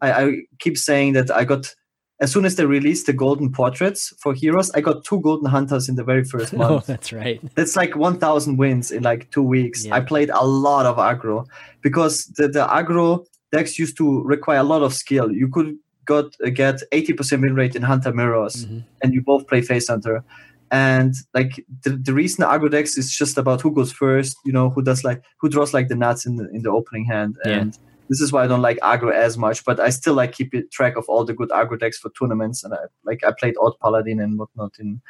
I, 0.00 0.12
I 0.12 0.32
keep 0.58 0.76
saying 0.76 1.12
that 1.14 1.30
I 1.30 1.44
got 1.44 1.74
as 2.20 2.30
soon 2.30 2.44
as 2.44 2.56
they 2.56 2.66
released 2.66 3.06
the 3.06 3.14
golden 3.14 3.50
portraits 3.50 4.12
for 4.20 4.34
heroes, 4.34 4.70
I 4.72 4.82
got 4.82 5.04
two 5.04 5.20
golden 5.20 5.48
hunters 5.48 5.88
in 5.88 5.94
the 5.94 6.04
very 6.04 6.22
first 6.22 6.52
oh, 6.54 6.58
month. 6.58 6.72
Oh, 6.72 6.84
that's 6.86 7.12
right. 7.12 7.40
That's 7.54 7.76
like 7.76 7.96
1,000 7.96 8.58
wins 8.58 8.90
in 8.90 9.02
like 9.02 9.30
two 9.30 9.42
weeks. 9.42 9.86
Yeah. 9.86 9.94
I 9.94 10.00
played 10.00 10.28
a 10.28 10.44
lot 10.44 10.84
of 10.84 10.96
aggro 10.96 11.46
because 11.80 12.26
the, 12.36 12.48
the 12.48 12.66
aggro 12.66 13.24
decks 13.52 13.78
used 13.78 13.96
to 13.96 14.22
require 14.22 14.58
a 14.58 14.64
lot 14.64 14.82
of 14.82 14.92
skill. 14.92 15.32
You 15.32 15.48
could 15.48 15.76
got 16.04 16.26
uh, 16.44 16.50
get 16.50 16.82
80% 16.92 17.40
win 17.40 17.54
rate 17.54 17.74
in 17.74 17.82
Hunter 17.82 18.12
Mirrors, 18.12 18.66
mm-hmm. 18.66 18.80
and 19.02 19.14
you 19.14 19.22
both 19.22 19.46
play 19.46 19.62
Face 19.62 19.88
Hunter. 19.88 20.22
And 20.70 21.14
like 21.34 21.64
the, 21.82 21.90
the 21.90 22.14
reason 22.14 22.44
Aggro 22.44 22.70
decks 22.70 22.96
is 22.96 23.10
just 23.10 23.36
about 23.36 23.60
who 23.60 23.72
goes 23.72 23.90
first, 23.90 24.36
you 24.44 24.52
know, 24.52 24.70
who 24.70 24.82
does 24.82 25.02
like 25.02 25.22
who 25.40 25.48
draws 25.48 25.74
like 25.74 25.88
the 25.88 25.96
nuts 25.96 26.26
in 26.26 26.36
the 26.36 26.48
in 26.50 26.62
the 26.62 26.70
opening 26.70 27.04
hand. 27.04 27.36
Yeah. 27.44 27.52
And 27.52 27.78
this 28.08 28.20
is 28.20 28.32
why 28.32 28.44
I 28.44 28.46
don't 28.48 28.62
like 28.62 28.78
aggro 28.80 29.12
as 29.12 29.38
much, 29.38 29.64
but 29.64 29.78
I 29.78 29.90
still 29.90 30.14
like 30.14 30.32
keep 30.32 30.52
track 30.70 30.96
of 30.96 31.04
all 31.08 31.24
the 31.24 31.32
good 31.32 31.50
aggro 31.50 31.78
decks 31.78 31.98
for 31.98 32.10
tournaments. 32.10 32.64
And 32.64 32.74
I 32.74 32.78
like 33.04 33.24
I 33.24 33.32
played 33.38 33.54
Odd 33.60 33.78
Paladin 33.80 34.20
and 34.20 34.38
whatnot 34.38 34.74
in 34.78 35.00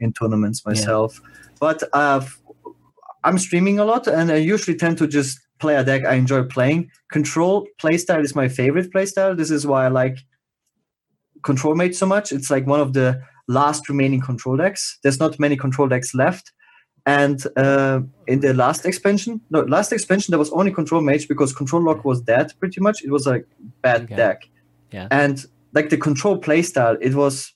in 0.00 0.12
tournaments 0.12 0.64
myself. 0.64 1.20
Yeah. 1.20 1.30
But 1.60 1.82
uh, 1.92 2.24
I'm 3.24 3.38
streaming 3.38 3.78
a 3.78 3.84
lot, 3.84 4.06
and 4.06 4.30
I 4.30 4.36
usually 4.36 4.76
tend 4.76 4.98
to 4.98 5.06
just 5.06 5.40
play 5.58 5.76
a 5.76 5.84
deck 5.84 6.04
I 6.04 6.14
enjoy 6.14 6.44
playing. 6.44 6.90
Control 7.10 7.66
playstyle 7.80 8.22
is 8.22 8.34
my 8.34 8.48
favorite 8.48 8.92
playstyle. 8.92 9.36
This 9.36 9.50
is 9.50 9.66
why 9.66 9.86
I 9.86 9.88
like 9.88 10.18
control 11.42 11.74
mage 11.74 11.94
so 11.94 12.06
much. 12.06 12.32
It's 12.32 12.50
like 12.50 12.66
one 12.66 12.80
of 12.80 12.92
the 12.92 13.22
last 13.48 13.88
remaining 13.88 14.20
control 14.20 14.56
decks. 14.56 14.98
There's 15.02 15.20
not 15.20 15.38
many 15.38 15.56
control 15.56 15.88
decks 15.88 16.14
left. 16.14 16.52
And 17.06 17.44
uh, 17.56 18.00
in 18.26 18.40
the 18.40 18.54
last 18.54 18.86
expansion, 18.86 19.40
no, 19.50 19.60
last 19.60 19.92
expansion 19.92 20.32
there 20.32 20.38
was 20.38 20.50
only 20.52 20.72
control 20.72 21.02
mage 21.02 21.28
because 21.28 21.52
control 21.52 21.82
lock 21.82 22.04
was 22.04 22.22
dead 22.22 22.52
pretty 22.58 22.80
much. 22.80 23.02
It 23.02 23.10
was 23.10 23.26
a 23.26 23.42
bad 23.82 24.04
okay. 24.04 24.16
deck. 24.16 24.42
Yeah. 24.90 25.08
And 25.10 25.44
like 25.74 25.90
the 25.90 25.98
control 25.98 26.40
playstyle, 26.40 26.96
it 27.02 27.14
was 27.14 27.52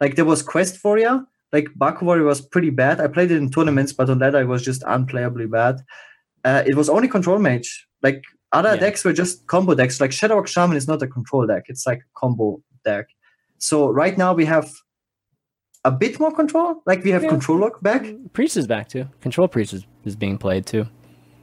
like 0.00 0.16
there 0.16 0.26
was 0.26 0.42
quest 0.42 0.82
warrior. 0.84 1.24
Like 1.50 1.68
Baku 1.76 2.04
warrior 2.04 2.24
was 2.24 2.42
pretty 2.42 2.68
bad. 2.68 3.00
I 3.00 3.06
played 3.06 3.30
it 3.30 3.38
in 3.38 3.50
tournaments, 3.50 3.94
but 3.94 4.10
on 4.10 4.18
that 4.18 4.36
I 4.36 4.44
was 4.44 4.62
just 4.62 4.82
unplayably 4.82 5.50
bad. 5.50 5.80
Uh, 6.44 6.62
it 6.66 6.74
was 6.74 6.90
only 6.90 7.08
control 7.08 7.38
mage. 7.38 7.86
Like 8.02 8.22
other 8.52 8.74
yeah. 8.74 8.80
decks 8.80 9.02
were 9.02 9.14
just 9.14 9.46
combo 9.46 9.74
decks. 9.74 9.98
Like 9.98 10.10
Shudderwock 10.10 10.46
Shaman 10.46 10.76
is 10.76 10.86
not 10.86 11.02
a 11.02 11.06
control 11.06 11.46
deck. 11.46 11.64
It's 11.68 11.86
like 11.86 11.98
a 12.00 12.18
combo 12.18 12.60
deck. 12.84 13.06
So 13.58 13.88
right 13.88 14.16
now 14.16 14.34
we 14.34 14.44
have 14.44 14.70
a 15.88 15.90
bit 15.90 16.20
more 16.20 16.32
control. 16.32 16.82
Like 16.86 17.04
we 17.04 17.10
have 17.10 17.22
yeah. 17.22 17.30
control 17.30 17.58
lock 17.58 17.82
back. 17.82 18.06
Priest 18.32 18.56
is 18.56 18.66
back 18.66 18.88
too. 18.88 19.06
Control 19.20 19.48
priest 19.48 19.72
is, 19.72 19.86
is 20.04 20.16
being 20.16 20.38
played 20.38 20.66
too. 20.66 20.86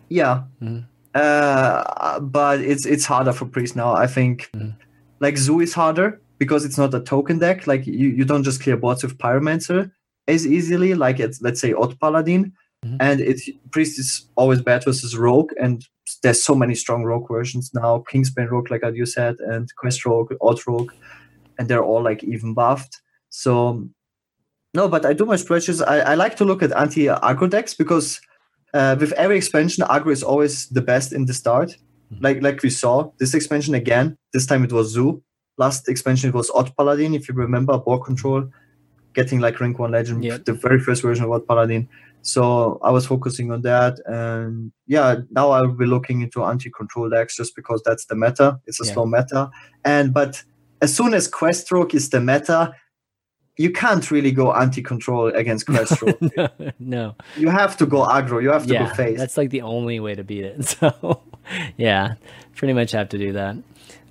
Yeah. 0.09 0.43
Mm-hmm. 0.61 0.81
Uh, 1.13 2.19
but 2.19 2.59
it's 2.59 2.85
it's 2.85 3.05
harder 3.05 3.33
for 3.33 3.45
priest 3.45 3.75
now. 3.75 3.93
I 3.93 4.07
think 4.07 4.49
mm-hmm. 4.53 4.71
like 5.19 5.37
Zoo 5.37 5.61
is 5.61 5.73
harder 5.73 6.21
because 6.37 6.65
it's 6.65 6.77
not 6.77 6.93
a 6.93 6.99
token 6.99 7.39
deck. 7.39 7.67
Like 7.67 7.87
you, 7.87 8.09
you 8.09 8.25
don't 8.25 8.43
just 8.43 8.61
clear 8.61 8.77
boards 8.77 9.03
with 9.03 9.17
Pyromancer 9.17 9.91
as 10.27 10.45
easily 10.45 10.93
like 10.93 11.19
it's 11.19 11.41
let's 11.41 11.61
say 11.61 11.73
Odd 11.73 11.99
Paladin. 11.99 12.53
Mm-hmm. 12.85 12.97
And 12.99 13.21
it's 13.21 13.49
priest 13.71 13.97
is 13.97 14.27
always 14.35 14.61
bad 14.61 14.83
versus 14.83 15.17
rogue, 15.17 15.51
and 15.59 15.83
there's 16.21 16.43
so 16.43 16.53
many 16.53 16.75
strong 16.75 17.03
rogue 17.03 17.27
versions 17.27 17.71
now. 17.73 18.03
Kingsbane 18.11 18.51
rogue, 18.51 18.69
like 18.69 18.83
you 18.93 19.05
said, 19.05 19.37
and 19.39 19.73
Quest 19.77 20.05
rogue, 20.05 20.33
Odd 20.41 20.59
rogue 20.67 20.91
and 21.57 21.67
they're 21.67 21.83
all 21.83 22.03
like 22.03 22.23
even 22.23 22.53
buffed. 22.53 23.01
So 23.29 23.87
no, 24.75 24.87
but 24.87 25.05
I 25.05 25.13
do 25.13 25.25
my 25.25 25.35
spreadsheets. 25.35 25.85
I, 25.87 25.99
I 25.99 26.15
like 26.15 26.35
to 26.37 26.45
look 26.45 26.61
at 26.61 26.75
anti 26.75 27.05
aggro 27.05 27.49
decks 27.49 27.73
because 27.73 28.21
uh, 28.73 28.95
with 28.99 29.13
every 29.13 29.37
expansion, 29.37 29.83
aggro 29.85 30.11
is 30.11 30.21
always 30.21 30.67
the 30.69 30.81
best 30.81 31.13
in 31.13 31.25
the 31.25 31.33
start. 31.33 31.69
Mm-hmm. 31.69 32.23
Like 32.23 32.41
like 32.43 32.61
we 32.61 32.69
saw 32.69 33.11
this 33.19 33.33
expansion 33.33 33.73
again. 33.73 34.17
This 34.33 34.45
time 34.45 34.63
it 34.63 34.73
was 34.73 34.89
Zoo. 34.89 35.23
Last 35.57 35.87
expansion 35.87 36.29
it 36.29 36.35
was 36.35 36.51
Odd 36.51 36.75
Paladin. 36.77 37.15
If 37.15 37.29
you 37.29 37.33
remember, 37.35 37.77
board 37.77 38.03
control, 38.03 38.49
getting 39.13 39.39
like 39.39 39.59
rank 39.59 39.79
one 39.79 39.91
legend, 39.91 40.23
the 40.23 40.53
very 40.53 40.79
first 40.79 41.01
version 41.01 41.25
of 41.25 41.31
Odd 41.31 41.47
Paladin. 41.47 41.87
So 42.21 42.79
I 42.83 42.91
was 42.91 43.05
focusing 43.05 43.51
on 43.51 43.61
that, 43.61 43.99
and 44.07 44.71
yeah, 44.87 45.17
now 45.29 45.51
I'll 45.51 45.67
be 45.67 45.85
looking 45.85 46.21
into 46.21 46.43
anti-control 46.43 47.11
decks 47.11 47.37
just 47.37 47.55
because 47.55 47.81
that's 47.85 48.05
the 48.05 48.15
meta. 48.15 48.59
It's 48.65 48.81
a 48.81 48.85
yeah. 48.85 48.93
slow 48.93 49.05
meta, 49.05 49.51
and 49.85 50.13
but 50.13 50.43
as 50.81 50.93
soon 50.93 51.13
as 51.13 51.27
Questrogue 51.27 51.93
is 51.95 52.09
the 52.09 52.19
meta, 52.19 52.73
you 53.57 53.71
can't 53.71 54.09
really 54.11 54.31
go 54.31 54.53
anti-control 54.53 55.27
against 55.29 55.65
Questrogue. 55.67 56.17
no, 56.35 56.49
no, 56.79 57.15
You 57.37 57.49
have 57.49 57.77
to 57.77 57.85
go 57.85 58.05
aggro. 58.05 58.41
You 58.41 58.51
have 58.51 58.67
to 58.67 58.73
yeah, 58.73 58.89
go 58.89 58.93
face. 58.95 59.17
That's 59.17 59.37
like 59.37 59.49
the 59.49 59.61
only 59.61 59.99
way 59.99 60.15
to 60.15 60.23
beat 60.23 60.43
it. 60.45 60.77
So, 60.81 61.21
yeah, 61.77 62.15
pretty 62.55 62.73
much 62.73 62.91
have 62.91 63.09
to 63.09 63.17
do 63.19 63.33
that. 63.33 63.55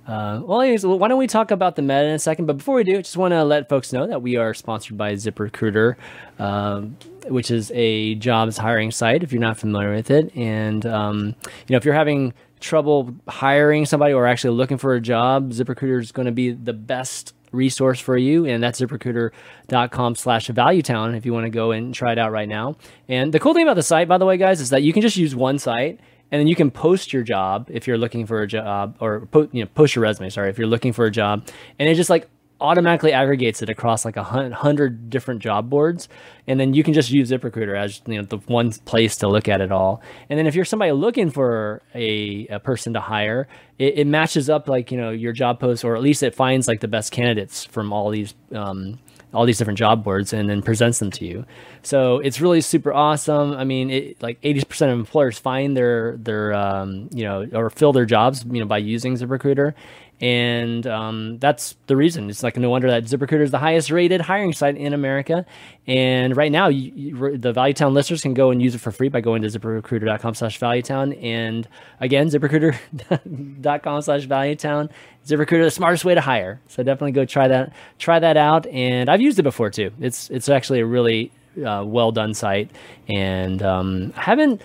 Uh, 0.07 0.39
well, 0.43 0.61
anyways, 0.61 0.85
why 0.85 1.07
don't 1.07 1.17
we 1.17 1.27
talk 1.27 1.51
about 1.51 1.75
the 1.75 1.81
meta 1.81 2.05
in 2.05 2.13
a 2.13 2.19
second? 2.19 2.45
But 2.45 2.57
before 2.57 2.75
we 2.75 2.83
do, 2.83 2.97
I 2.97 3.01
just 3.01 3.17
want 3.17 3.33
to 3.33 3.43
let 3.43 3.67
folks 3.67 3.91
know 3.91 4.07
that 4.07 4.21
we 4.21 4.37
are 4.37 4.53
sponsored 4.53 4.97
by 4.97 5.13
ZipRecruiter, 5.13 5.95
um, 6.39 6.95
which 7.27 7.51
is 7.51 7.71
a 7.75 8.15
jobs 8.15 8.57
hiring 8.57 8.91
site. 8.91 9.21
If 9.23 9.31
you're 9.33 9.41
not 9.41 9.57
familiar 9.57 9.93
with 9.93 10.11
it, 10.11 10.33
and 10.35 10.85
um, 10.85 11.35
you 11.67 11.73
know, 11.73 11.77
if 11.77 11.85
you're 11.85 11.93
having 11.93 12.33
trouble 12.59 13.13
hiring 13.27 13.85
somebody 13.85 14.13
or 14.13 14.25
actually 14.27 14.55
looking 14.55 14.77
for 14.77 14.95
a 14.95 15.01
job, 15.01 15.51
ZipRecruiter 15.51 15.99
is 16.01 16.11
going 16.11 16.27
to 16.27 16.31
be 16.31 16.51
the 16.51 16.73
best 16.73 17.33
resource 17.55 17.99
for 17.99 18.17
you 18.17 18.45
and 18.45 18.61
that's 18.61 18.79
ziprecruiter.com 18.79 20.15
slash 20.15 20.47
valuetown 20.49 21.15
if 21.15 21.25
you 21.25 21.33
want 21.33 21.45
to 21.45 21.49
go 21.49 21.71
and 21.71 21.93
try 21.93 22.11
it 22.11 22.19
out 22.19 22.31
right 22.31 22.49
now. 22.49 22.75
And 23.07 23.33
the 23.33 23.39
cool 23.39 23.53
thing 23.53 23.63
about 23.63 23.75
the 23.75 23.83
site 23.83 24.07
by 24.07 24.17
the 24.17 24.25
way 24.25 24.37
guys 24.37 24.61
is 24.61 24.69
that 24.69 24.83
you 24.83 24.93
can 24.93 25.01
just 25.01 25.17
use 25.17 25.35
one 25.35 25.57
site 25.57 25.99
and 26.31 26.39
then 26.39 26.47
you 26.47 26.55
can 26.55 26.71
post 26.71 27.13
your 27.13 27.23
job 27.23 27.69
if 27.71 27.87
you're 27.87 27.97
looking 27.97 28.25
for 28.25 28.41
a 28.41 28.47
job 28.47 28.97
or 28.99 29.25
po- 29.27 29.49
you 29.51 29.63
know 29.63 29.69
post 29.73 29.95
your 29.95 30.03
resume 30.03 30.29
sorry 30.29 30.49
if 30.49 30.57
you're 30.57 30.67
looking 30.67 30.93
for 30.93 31.05
a 31.05 31.11
job. 31.11 31.47
And 31.79 31.87
it 31.87 31.95
just 31.95 32.09
like 32.09 32.29
automatically 32.61 33.11
aggregates 33.11 33.61
it 33.61 33.69
across 33.69 34.05
like 34.05 34.17
a 34.17 34.23
hundred 34.23 35.09
different 35.09 35.41
job 35.41 35.69
boards, 35.69 36.07
and 36.47 36.59
then 36.59 36.73
you 36.73 36.83
can 36.83 36.93
just 36.93 37.11
use 37.11 37.31
ZipRecruiter 37.31 37.77
as 37.77 38.01
you 38.07 38.17
know 38.17 38.23
the 38.23 38.37
one 38.47 38.71
place 38.71 39.17
to 39.17 39.27
look 39.27 39.47
at 39.47 39.61
it 39.61 39.71
all. 39.71 40.01
And 40.29 40.39
then 40.39 40.47
if 40.47 40.55
you're 40.55 40.65
somebody 40.65 40.91
looking 40.91 41.29
for 41.29 41.81
a, 41.93 42.47
a 42.47 42.59
person 42.59 42.93
to 42.93 42.99
hire, 42.99 43.47
it, 43.77 43.99
it 43.99 44.07
matches 44.07 44.49
up 44.49 44.67
like 44.67 44.91
you 44.91 44.97
know 44.97 45.09
your 45.09 45.33
job 45.33 45.59
post, 45.59 45.83
or 45.83 45.95
at 45.95 46.01
least 46.01 46.23
it 46.23 46.33
finds 46.35 46.67
like 46.67 46.79
the 46.79 46.87
best 46.87 47.11
candidates 47.11 47.65
from 47.65 47.91
all 47.91 48.09
these 48.09 48.33
um, 48.53 48.99
all 49.35 49.45
these 49.45 49.57
different 49.57 49.77
job 49.77 50.03
boards 50.03 50.33
and 50.33 50.49
then 50.49 50.61
presents 50.61 50.99
them 50.99 51.11
to 51.11 51.25
you. 51.25 51.45
So 51.83 52.19
it's 52.19 52.39
really 52.39 52.61
super 52.61 52.93
awesome. 52.93 53.51
I 53.51 53.65
mean, 53.65 53.89
it, 53.91 54.21
like 54.23 54.41
80% 54.41 54.93
of 54.93 54.99
employers 54.99 55.37
find 55.37 55.75
their 55.75 56.17
their 56.17 56.53
um, 56.53 57.09
you 57.13 57.25
know 57.25 57.47
or 57.53 57.69
fill 57.69 57.91
their 57.91 58.05
jobs 58.05 58.45
you 58.49 58.59
know 58.61 58.65
by 58.65 58.77
using 58.77 59.15
ZipRecruiter, 59.15 59.73
and 60.21 60.87
um, 60.87 61.37
that's 61.39 61.75
the 61.87 61.97
reason. 61.97 62.29
It's 62.29 62.43
like 62.43 62.55
no 62.57 62.69
wonder 62.69 62.89
that 62.89 63.03
ZipRecruiter 63.03 63.41
is 63.41 63.51
the 63.51 63.59
highest 63.59 63.91
rated 63.91 64.21
hiring 64.21 64.53
site 64.53 64.77
in 64.77 64.93
America. 64.93 65.45
And 65.87 66.37
right 66.37 66.51
now, 66.51 66.69
you, 66.69 66.91
you, 66.95 67.37
the 67.37 67.53
Valuetown 67.53 67.93
listeners 67.93 68.21
can 68.21 68.33
go 68.33 68.49
and 68.49 68.61
use 68.61 68.75
it 68.75 68.79
for 68.79 68.91
free 68.91 69.09
by 69.09 69.19
going 69.21 69.41
to 69.41 69.47
ZipRecruiter.com/slash/Valuetown. 69.49 71.21
And 71.21 71.67
again, 71.99 72.27
ZipRecruiter.com/slash/Valuetown. 72.27 74.89
ZipRecruiter, 75.25 75.63
the 75.63 75.71
smartest 75.71 76.05
way 76.05 76.15
to 76.15 76.21
hire. 76.21 76.61
So 76.67 76.83
definitely 76.83 77.11
go 77.11 77.25
try 77.25 77.47
that 77.47 77.73
try 77.99 78.19
that 78.19 78.37
out. 78.37 78.65
And 78.67 79.09
I've 79.09 79.21
used 79.21 79.39
it 79.39 79.43
before 79.43 79.69
too. 79.69 79.91
It's 79.99 80.29
it's 80.29 80.49
actually 80.49 80.79
a 80.79 80.85
really 80.85 81.31
uh, 81.65 81.83
well 81.85 82.11
done 82.11 82.33
site, 82.33 82.71
and 83.09 83.61
um, 83.63 84.13
I 84.15 84.21
haven't 84.21 84.61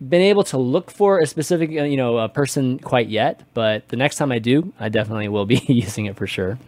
been 0.00 0.22
able 0.22 0.44
to 0.44 0.58
look 0.58 0.90
for 0.90 1.20
a 1.20 1.26
specific 1.26 1.70
uh, 1.70 1.84
you 1.84 1.96
know 1.96 2.18
a 2.18 2.28
person 2.28 2.78
quite 2.78 3.08
yet 3.08 3.42
but 3.54 3.88
the 3.88 3.96
next 3.96 4.16
time 4.16 4.32
i 4.32 4.38
do 4.38 4.72
i 4.80 4.88
definitely 4.88 5.28
will 5.28 5.46
be 5.46 5.62
using 5.68 6.06
it 6.06 6.16
for 6.16 6.26
sure. 6.26 6.58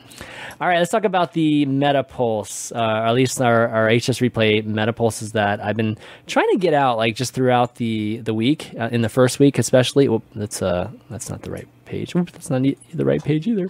All 0.59 0.69
right 0.69 0.79
let's 0.79 0.91
talk 0.91 1.05
about 1.05 1.33
the 1.33 1.67
metapulse 1.67 2.75
uh, 2.75 2.79
or 2.79 3.07
at 3.07 3.15
least 3.15 3.41
our, 3.43 3.69
our 3.69 3.89
HSReplay 3.89 4.65
meta 4.65 4.93
metapulses 4.93 5.33
that 5.33 5.63
i've 5.63 5.77
been 5.77 5.99
trying 6.27 6.51
to 6.53 6.59
get 6.59 6.73
out 6.73 6.97
like 6.97 7.15
just 7.15 7.35
throughout 7.35 7.75
the 7.77 8.19
the 8.19 8.33
week 8.33 8.73
uh, 8.79 8.89
in 8.93 9.03
the 9.03 9.09
first 9.09 9.39
week 9.39 9.59
especially. 9.59 10.09
Well, 10.09 10.23
that's 10.35 10.63
uh 10.63 10.91
that's 11.11 11.29
not 11.29 11.43
the 11.43 11.51
right 11.51 11.69
page. 11.85 12.15
Oops, 12.15 12.33
that's 12.33 12.51
not 12.51 12.63
the 12.63 13.05
right 13.05 13.23
page 13.23 13.47
either. 13.47 13.69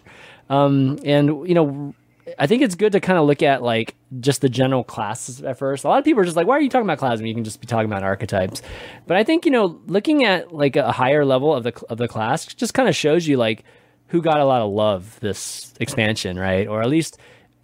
Um 0.48 0.98
and 1.04 1.48
you 1.48 1.54
know 1.54 1.94
I 2.38 2.46
think 2.46 2.62
it's 2.62 2.74
good 2.74 2.92
to 2.92 3.00
kind 3.00 3.18
of 3.18 3.26
look 3.26 3.42
at 3.42 3.62
like 3.62 3.94
just 4.20 4.40
the 4.40 4.48
general 4.48 4.82
classes 4.82 5.42
at 5.42 5.58
first. 5.58 5.84
A 5.84 5.88
lot 5.88 5.98
of 5.98 6.04
people 6.04 6.20
are 6.20 6.24
just 6.24 6.36
like, 6.36 6.46
why 6.46 6.56
are 6.56 6.60
you 6.60 6.68
talking 6.68 6.86
about 6.86 6.98
classes 6.98 7.24
you 7.24 7.34
can 7.34 7.44
just 7.44 7.60
be 7.60 7.66
talking 7.66 7.86
about 7.86 8.02
archetypes? 8.02 8.62
But 9.06 9.16
I 9.16 9.24
think, 9.24 9.44
you 9.44 9.50
know, 9.52 9.80
looking 9.86 10.24
at 10.24 10.52
like 10.52 10.76
a 10.76 10.90
higher 10.90 11.24
level 11.24 11.54
of 11.54 11.64
the 11.64 11.72
of 11.88 11.98
the 11.98 12.08
class 12.08 12.46
just 12.46 12.74
kind 12.74 12.88
of 12.88 12.96
shows 12.96 13.26
you 13.28 13.36
like 13.36 13.64
who 14.08 14.22
got 14.22 14.40
a 14.40 14.44
lot 14.44 14.62
of 14.62 14.70
love 14.70 15.18
this 15.20 15.72
expansion, 15.80 16.38
right? 16.38 16.66
Or 16.66 16.82
at 16.82 16.88
least 16.88 17.18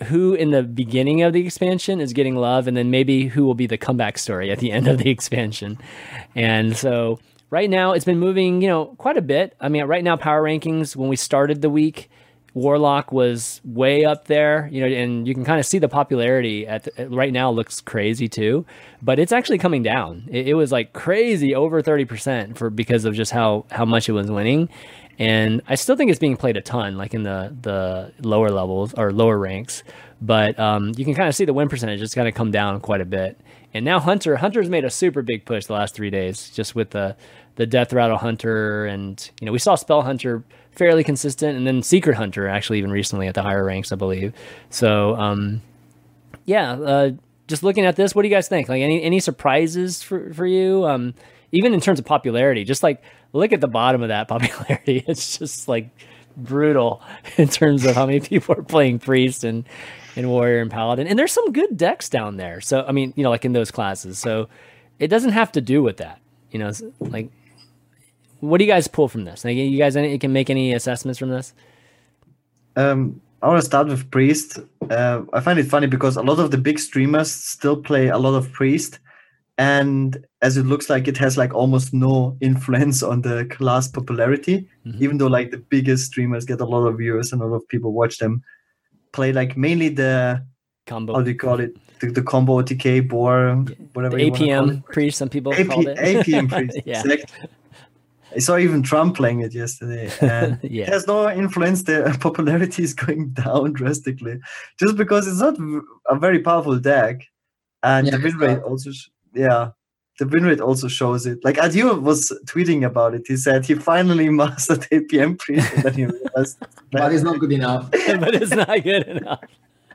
who 0.05 0.35
in 0.35 0.51
the 0.51 0.63
beginning 0.63 1.23
of 1.23 1.33
the 1.33 1.45
expansion 1.45 2.01
is 2.01 2.13
getting 2.13 2.37
love 2.37 2.67
and 2.67 2.77
then 2.77 2.91
maybe 2.91 3.27
who 3.27 3.45
will 3.45 3.55
be 3.55 3.67
the 3.67 3.79
comeback 3.79 4.19
story 4.19 4.51
at 4.51 4.59
the 4.59 4.73
end 4.73 4.89
of 4.89 4.99
the 4.99 5.11
expansion. 5.11 5.79
And 6.35 6.77
so 6.77 7.21
right 7.51 7.69
now 7.69 7.93
it's 7.93 8.05
been 8.05 8.19
moving, 8.19 8.63
you 8.63 8.69
know, 8.69 8.87
quite 8.99 9.17
a 9.17 9.23
bit. 9.23 9.55
I 9.61 9.69
mean, 9.69 9.85
right 9.85 10.05
now 10.05 10.17
power 10.17 10.43
rankings 10.43 10.97
when 10.97 11.09
we 11.09 11.17
started 11.17 11.63
the 11.63 11.71
week 11.71 12.11
Warlock 12.55 13.13
was 13.13 13.63
way 13.65 14.05
up 14.05 14.27
there, 14.27 14.69
you 14.71 14.83
know, 14.83 14.87
and 14.87 15.27
you 15.27 15.33
can 15.33 15.45
kind 15.45 15.59
of 15.59 15.65
see 15.65 15.79
the 15.79 15.89
popularity 15.89 16.67
at, 16.67 16.85
the, 16.85 17.09
right 17.09 17.33
now 17.33 17.51
looks 17.51 17.81
crazy 17.81 18.29
too, 18.29 18.67
but 19.01 19.19
it's 19.19 19.33
actually 19.33 19.57
coming 19.59 19.83
down. 19.83 20.29
It, 20.31 20.49
it 20.49 20.55
was 20.55 20.71
like 20.71 20.93
crazy 20.93 21.55
over 21.55 21.81
thirty 21.81 22.05
percent 22.05 22.59
for 22.59 22.69
because 22.69 23.07
of 23.07 23.15
just 23.15 23.33
how 23.33 23.65
how 23.71 23.87
much 23.87 24.09
it 24.09 24.13
was 24.13 24.31
winning, 24.31 24.69
and 25.19 25.63
I 25.67 25.77
still 25.77 25.97
think 25.97 26.11
it's 26.11 26.21
being 26.21 26.37
played 26.37 26.59
a 26.59 26.61
ton, 26.61 26.99
like 26.99 27.15
in 27.15 27.23
the 27.23 27.57
the 27.63 28.13
lower 28.21 28.51
levels 28.51 28.93
or 28.95 29.13
lower 29.13 29.39
ranks. 29.39 29.83
But 30.21 30.59
um, 30.61 30.93
you 30.97 31.05
can 31.05 31.15
kind 31.15 31.29
of 31.29 31.35
see 31.35 31.47
the 31.47 31.55
win 31.55 31.71
percentage; 31.71 32.03
it's 32.03 32.15
kind 32.15 32.29
of 32.29 32.35
come 32.35 32.51
down 32.51 32.81
quite 32.81 33.01
a 33.01 33.07
bit. 33.07 33.41
And 33.73 33.85
now 33.85 33.99
Hunter 33.99 34.37
Hunter's 34.37 34.69
made 34.69 34.85
a 34.85 34.91
super 34.91 35.23
big 35.23 35.47
push 35.47 35.67
the 35.67 35.73
last 35.73 35.95
three 35.95 36.11
days, 36.11 36.51
just 36.51 36.75
with 36.75 36.91
the 36.91 37.17
the 37.57 37.67
Death 37.67 37.93
Rattle 37.95 38.19
Hunter, 38.19 38.85
and 38.85 39.31
you 39.41 39.47
know 39.47 39.53
we 39.53 39.59
saw 39.59 39.75
Spell 39.75 40.03
Hunter 40.03 40.45
fairly 40.73 41.05
consistent, 41.05 41.57
and 41.57 41.67
then 41.67 41.83
Secret 41.83 42.17
Hunter 42.17 42.49
actually 42.49 42.79
even 42.79 42.91
recently 42.91 43.29
at 43.29 43.35
the 43.35 43.43
higher 43.43 43.65
ranks, 43.65 43.93
I 43.93 43.97
believe. 43.97 44.33
So 44.71 45.17
um, 45.17 45.63
yeah, 46.45 46.73
uh, 46.73 47.11
just 47.49 47.63
looking 47.63 47.85
at 47.85 47.97
this, 47.97 48.15
what 48.15 48.23
do 48.23 48.29
you 48.29 48.35
guys 48.35 48.49
think? 48.49 48.69
Like 48.69 48.83
any 48.83 49.03
any 49.03 49.21
surprises 49.21 50.03
for 50.03 50.33
for 50.33 50.47
you? 50.47 50.85
Um, 50.87 51.15
even 51.53 51.75
in 51.75 51.81
terms 51.81 51.99
of 51.99 52.07
popularity, 52.07 52.65
just 52.65 52.83
like 52.83 53.03
look 53.33 53.53
at 53.53 53.61
the 53.61 53.69
bottom 53.69 54.03
of 54.03 54.09
that 54.09 54.29
popularity. 54.29 55.05
It's 55.07 55.39
just 55.39 55.69
like 55.69 55.91
brutal 56.37 57.03
in 57.37 57.49
terms 57.49 57.85
of 57.85 57.95
how 57.95 58.07
many 58.07 58.21
people 58.21 58.55
are 58.59 58.63
playing 58.63 58.99
priest 58.99 59.45
and 59.45 59.65
and 60.17 60.29
warrior 60.29 60.61
and 60.61 60.71
paladin. 60.71 61.07
And 61.07 61.19
there's 61.19 61.33
some 61.33 61.53
good 61.53 61.77
decks 61.77 62.09
down 62.09 62.37
there. 62.37 62.61
So 62.61 62.85
I 62.87 62.93
mean, 62.93 63.13
you 63.17 63.23
know, 63.23 63.31
like 63.31 63.45
in 63.45 63.53
those 63.53 63.71
classes. 63.71 64.19
So 64.19 64.49
it 64.99 65.09
doesn't 65.09 65.33
have 65.33 65.53
to 65.53 65.61
do 65.61 65.83
with 65.83 65.99
that. 65.99 66.21
You 66.51 66.59
know, 66.59 66.71
like 67.01 67.31
what 68.43 68.59
do 68.59 68.65
you 68.65 68.71
guys 68.71 68.89
pull 68.89 69.07
from 69.07 69.25
this? 69.25 69.45
Like, 69.45 69.57
you 69.57 69.79
guys 69.79 69.97
any, 69.97 70.19
can 70.19 70.33
make 70.33 70.51
any 70.51 70.73
assessments 70.75 71.19
from 71.19 71.31
this? 71.31 71.55
Um, 72.75 73.21
I 73.41 73.47
want 73.47 73.61
to 73.61 73.67
start 73.67 73.87
with 73.87 74.11
Priest. 74.11 74.59
Uh, 74.91 75.23
I 75.33 75.39
find 75.39 75.61
it 75.61 75.67
funny 75.67 75.87
because 75.87 76.17
a 76.17 76.23
lot 76.23 76.41
of 76.41 76.51
the 76.51 76.59
big 76.59 76.81
streamers 76.81 77.31
still 77.31 77.77
play 77.77 78.09
a 78.09 78.19
lot 78.19 78.35
of 78.35 78.53
Priest, 78.53 78.99
and 79.59 80.25
as 80.41 80.57
it 80.57 80.65
looks 80.65 80.91
like 80.91 81.07
it 81.07 81.17
has 81.19 81.37
like 81.39 81.55
almost 81.55 81.95
no 81.95 82.37
influence 82.41 83.03
on 83.03 83.23
the 83.23 83.45
class 83.47 83.87
popularity, 83.87 84.69
mm-hmm. 84.85 85.03
even 85.03 85.19
though 85.19 85.29
like 85.29 85.53
the 85.53 85.59
biggest 85.59 86.07
streamers 86.07 86.45
get 86.45 86.61
a 86.61 86.65
lot 86.65 86.87
of 86.87 86.99
viewers 86.99 87.33
and 87.33 87.43
a 87.43 87.47
lot 87.47 87.57
of 87.57 87.69
people 87.69 87.93
watch 87.93 88.19
them 88.19 88.43
play 89.13 89.33
like 89.33 89.57
mainly 89.57 89.89
the 89.89 90.45
combo. 90.87 91.15
How 91.15 91.23
do 91.23 91.31
you 91.31 91.39
call 91.39 91.61
it? 91.61 91.77
The, 92.01 92.11
the 92.11 92.23
combo 92.23 92.61
OTK 92.61 93.09
boar, 93.09 93.55
whatever. 93.93 94.17
The 94.17 94.31
APM 94.31 94.85
priest, 94.87 95.19
some 95.19 95.29
people 95.29 95.55
AP, 95.55 95.69
call 95.69 95.87
it. 95.87 95.97
APM 95.97 96.49
priest. 96.49 96.81
yeah. 96.85 97.03
I 98.35 98.39
saw 98.39 98.57
even 98.57 98.83
Trump 98.83 99.17
playing 99.17 99.41
it 99.41 99.55
yesterday, 99.55 100.11
and 100.21 100.59
yeah. 100.63 100.85
it 100.85 100.89
has 100.89 101.07
no 101.07 101.31
influence. 101.31 101.83
The 101.85 102.17
popularity 102.21 102.83
is 102.83 102.95
going 102.95 103.31
down 103.31 103.73
drastically, 103.81 104.39
just 104.79 104.97
because 104.97 105.27
it's 105.27 105.41
not 105.41 105.57
a 106.09 106.19
very 106.19 106.41
powerful 106.41 106.79
deck, 106.79 107.23
and 107.83 108.07
yeah, 108.07 108.17
the 108.17 108.23
win 108.23 108.37
rate 108.37 108.63
also, 108.63 108.91
yeah, 109.35 109.71
the 110.19 110.27
win 110.27 110.45
rate 110.45 110.61
also 110.61 110.89
shows 110.89 111.27
it. 111.27 111.45
Like 111.45 111.59
Adieu 111.59 111.95
was 111.95 112.33
tweeting 112.47 112.85
about 112.85 113.15
it. 113.15 113.23
He 113.27 113.37
said 113.37 113.67
he 113.67 113.75
finally 113.75 114.29
mastered 114.29 114.81
APM 114.93 115.39
priest, 115.39 115.73
and 115.75 115.83
then 115.83 115.95
he 115.95 116.05
realized, 116.07 116.59
but 116.91 117.13
it's 117.13 117.25
not 117.25 117.39
good 117.39 117.53
enough. 117.53 117.91
but 117.91 118.35
it's 118.35 118.53
not 118.53 118.83
good 118.83 119.07
enough. 119.07 119.41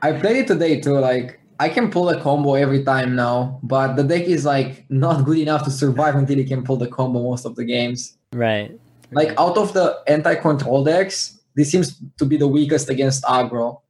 I 0.02 0.12
played 0.12 0.36
it 0.36 0.46
today 0.46 0.80
too. 0.80 0.98
Like 0.98 1.40
I 1.60 1.68
can 1.68 1.90
pull 1.90 2.08
a 2.10 2.20
combo 2.20 2.54
every 2.54 2.84
time 2.84 3.16
now, 3.16 3.58
but 3.62 3.94
the 3.94 4.04
deck 4.04 4.22
is 4.22 4.44
like 4.44 4.84
not 4.90 5.24
good 5.24 5.38
enough 5.38 5.64
to 5.64 5.70
survive 5.70 6.14
until 6.14 6.38
you 6.38 6.46
can 6.46 6.62
pull 6.62 6.76
the 6.76 6.86
combo 6.86 7.22
most 7.22 7.44
of 7.44 7.56
the 7.56 7.64
games. 7.64 8.17
Right. 8.32 8.78
Like 9.10 9.38
out 9.38 9.56
of 9.56 9.72
the 9.72 9.98
anti-control 10.06 10.84
decks, 10.84 11.38
this 11.54 11.70
seems 11.70 12.00
to 12.18 12.24
be 12.24 12.36
the 12.36 12.46
weakest 12.46 12.90
against 12.90 13.24
aggro. 13.24 13.80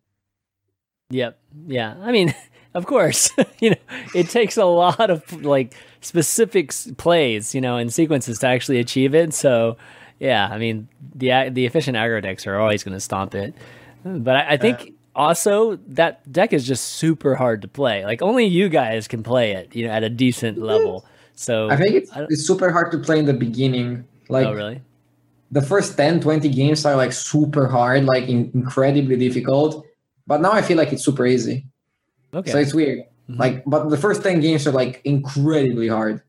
Yep. 1.10 1.38
Yeah. 1.66 1.96
I 2.00 2.12
mean, 2.12 2.34
of 2.74 2.86
course, 2.86 3.30
you 3.60 3.70
know, 3.70 3.76
it 4.14 4.28
takes 4.30 4.56
a 4.56 4.64
lot 4.64 5.10
of 5.10 5.44
like 5.44 5.74
specific 6.00 6.72
plays, 6.96 7.54
you 7.54 7.60
know, 7.60 7.76
and 7.76 7.92
sequences 7.92 8.38
to 8.40 8.46
actually 8.46 8.78
achieve 8.78 9.14
it. 9.14 9.34
So, 9.34 9.76
yeah, 10.18 10.48
I 10.50 10.58
mean, 10.58 10.88
the 11.14 11.50
the 11.50 11.66
efficient 11.66 11.96
aggro 11.96 12.22
decks 12.22 12.46
are 12.46 12.58
always 12.58 12.82
going 12.82 12.94
to 12.94 13.00
stomp 13.00 13.34
it. 13.34 13.54
But 14.04 14.36
I, 14.36 14.50
I 14.50 14.56
think 14.56 14.80
uh, 14.80 15.18
also 15.18 15.76
that 15.88 16.30
deck 16.30 16.52
is 16.52 16.66
just 16.66 16.84
super 16.84 17.34
hard 17.34 17.62
to 17.62 17.68
play. 17.68 18.04
Like 18.04 18.22
only 18.22 18.46
you 18.46 18.68
guys 18.68 19.08
can 19.08 19.22
play 19.22 19.52
it, 19.52 19.74
you 19.74 19.86
know, 19.86 19.92
at 19.92 20.04
a 20.04 20.08
decent 20.08 20.58
level. 20.58 21.04
So 21.34 21.70
I 21.70 21.76
think 21.76 21.94
it's, 21.94 22.10
it's 22.14 22.46
super 22.46 22.70
hard 22.70 22.90
to 22.92 22.98
play 22.98 23.18
in 23.18 23.26
the 23.26 23.34
beginning 23.34 24.04
like, 24.28 24.46
oh, 24.46 24.52
really? 24.52 24.82
The 25.50 25.62
first 25.62 25.96
10, 25.96 26.20
20 26.20 26.48
games 26.50 26.84
are 26.84 26.96
like 26.96 27.12
super 27.12 27.68
hard, 27.68 28.04
like 28.04 28.28
in- 28.28 28.50
incredibly 28.54 29.16
difficult. 29.16 29.86
But 30.26 30.42
now 30.42 30.52
I 30.52 30.62
feel 30.62 30.76
like 30.76 30.92
it's 30.92 31.04
super 31.04 31.26
easy. 31.26 31.66
Okay. 32.34 32.50
So 32.50 32.58
it's 32.58 32.74
weird. 32.74 33.04
Mm-hmm. 33.30 33.40
Like, 33.40 33.64
but 33.66 33.88
the 33.88 33.96
first 33.96 34.22
10 34.22 34.40
games 34.40 34.66
are 34.66 34.72
like 34.72 35.00
incredibly 35.04 35.88
hard. 35.88 36.22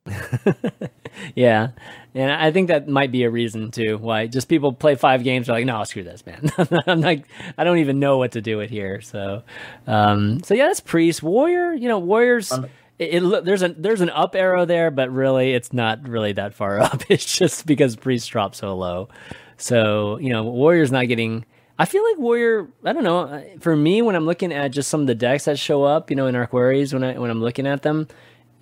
yeah. 1.36 1.70
And 2.16 2.32
I 2.32 2.52
think 2.52 2.68
that 2.68 2.88
might 2.88 3.12
be 3.12 3.24
a 3.24 3.30
reason 3.30 3.72
too 3.72 3.97
why 3.97 4.28
just 4.28 4.50
people 4.50 4.74
play 4.74 4.95
five 4.95 5.24
games 5.24 5.50
are 5.50 5.54
like, 5.54 5.66
no, 5.66 5.82
screw 5.84 6.04
this, 6.04 6.26
man. 6.26 6.52
I'm 6.88 7.02
like, 7.02 7.26
I 7.58 7.64
don't 7.64 7.78
even 7.78 8.00
know 8.00 8.18
what 8.18 8.34
to 8.34 8.41
do 8.41 8.58
with 8.58 8.70
here. 8.70 9.00
So, 9.02 9.43
um, 9.88 10.43
so 10.43 10.54
yeah, 10.54 10.68
that's 10.68 10.80
priest 10.80 11.24
warrior. 11.24 11.74
You 11.74 11.88
know, 11.88 12.00
warriors 12.00 12.52
it, 13.00 13.24
it, 13.24 13.45
there's 13.45 13.64
a 13.64 13.70
there's 13.70 14.02
an 14.02 14.10
up 14.10 14.36
arrow 14.36 14.66
there, 14.66 14.91
but 14.91 15.12
really 15.12 15.54
it's 15.54 15.74
not 15.74 16.08
really 16.08 16.34
that 16.34 16.54
far 16.54 16.80
up. 16.82 17.02
It's 17.10 17.38
just 17.38 17.66
because 17.66 17.95
priest 17.95 18.30
dropped 18.30 18.58
so 18.58 18.76
low. 18.76 19.10
So 19.58 20.20
you 20.20 20.30
know, 20.30 20.43
warrior's 20.43 20.91
not 20.91 21.08
getting. 21.08 21.45
I 21.78 21.86
feel 21.86 22.04
like 22.04 22.18
warrior. 22.18 22.68
I 22.84 22.91
don't 22.91 23.06
know. 23.06 23.20
Uh, 23.22 23.43
for 23.62 23.76
me, 23.76 24.02
when 24.02 24.16
I'm 24.16 24.26
looking 24.26 24.52
at 24.52 24.72
just 24.72 24.89
some 24.89 25.02
of 25.02 25.08
the 25.08 25.16
decks 25.16 25.45
that 25.45 25.58
show 25.58 25.84
up, 25.84 26.10
you 26.10 26.16
know, 26.18 26.28
in 26.28 26.36
our 26.36 26.45
queries 26.45 26.93
when 26.93 27.04
I 27.04 27.18
when 27.18 27.32
I'm 27.32 27.41
looking 27.41 27.66
at 27.66 27.82
them, 27.84 28.08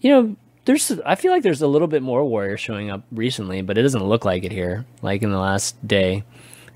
you 0.02 0.12
know, 0.12 0.36
there's. 0.66 0.92
I 1.06 1.16
feel 1.16 1.32
like 1.32 1.42
there's 1.42 1.64
a 1.64 1.68
little 1.68 1.88
bit 1.88 2.04
more 2.04 2.24
warrior 2.24 2.58
showing 2.58 2.92
up 2.92 3.04
recently, 3.12 3.64
but 3.64 3.78
it 3.78 3.82
doesn't 3.82 4.04
look 4.04 4.24
like 4.24 4.44
it 4.44 4.52
here, 4.52 4.86
like 5.02 5.24
in 5.24 5.32
the 5.32 5.40
last 5.40 5.86
day. 5.88 6.24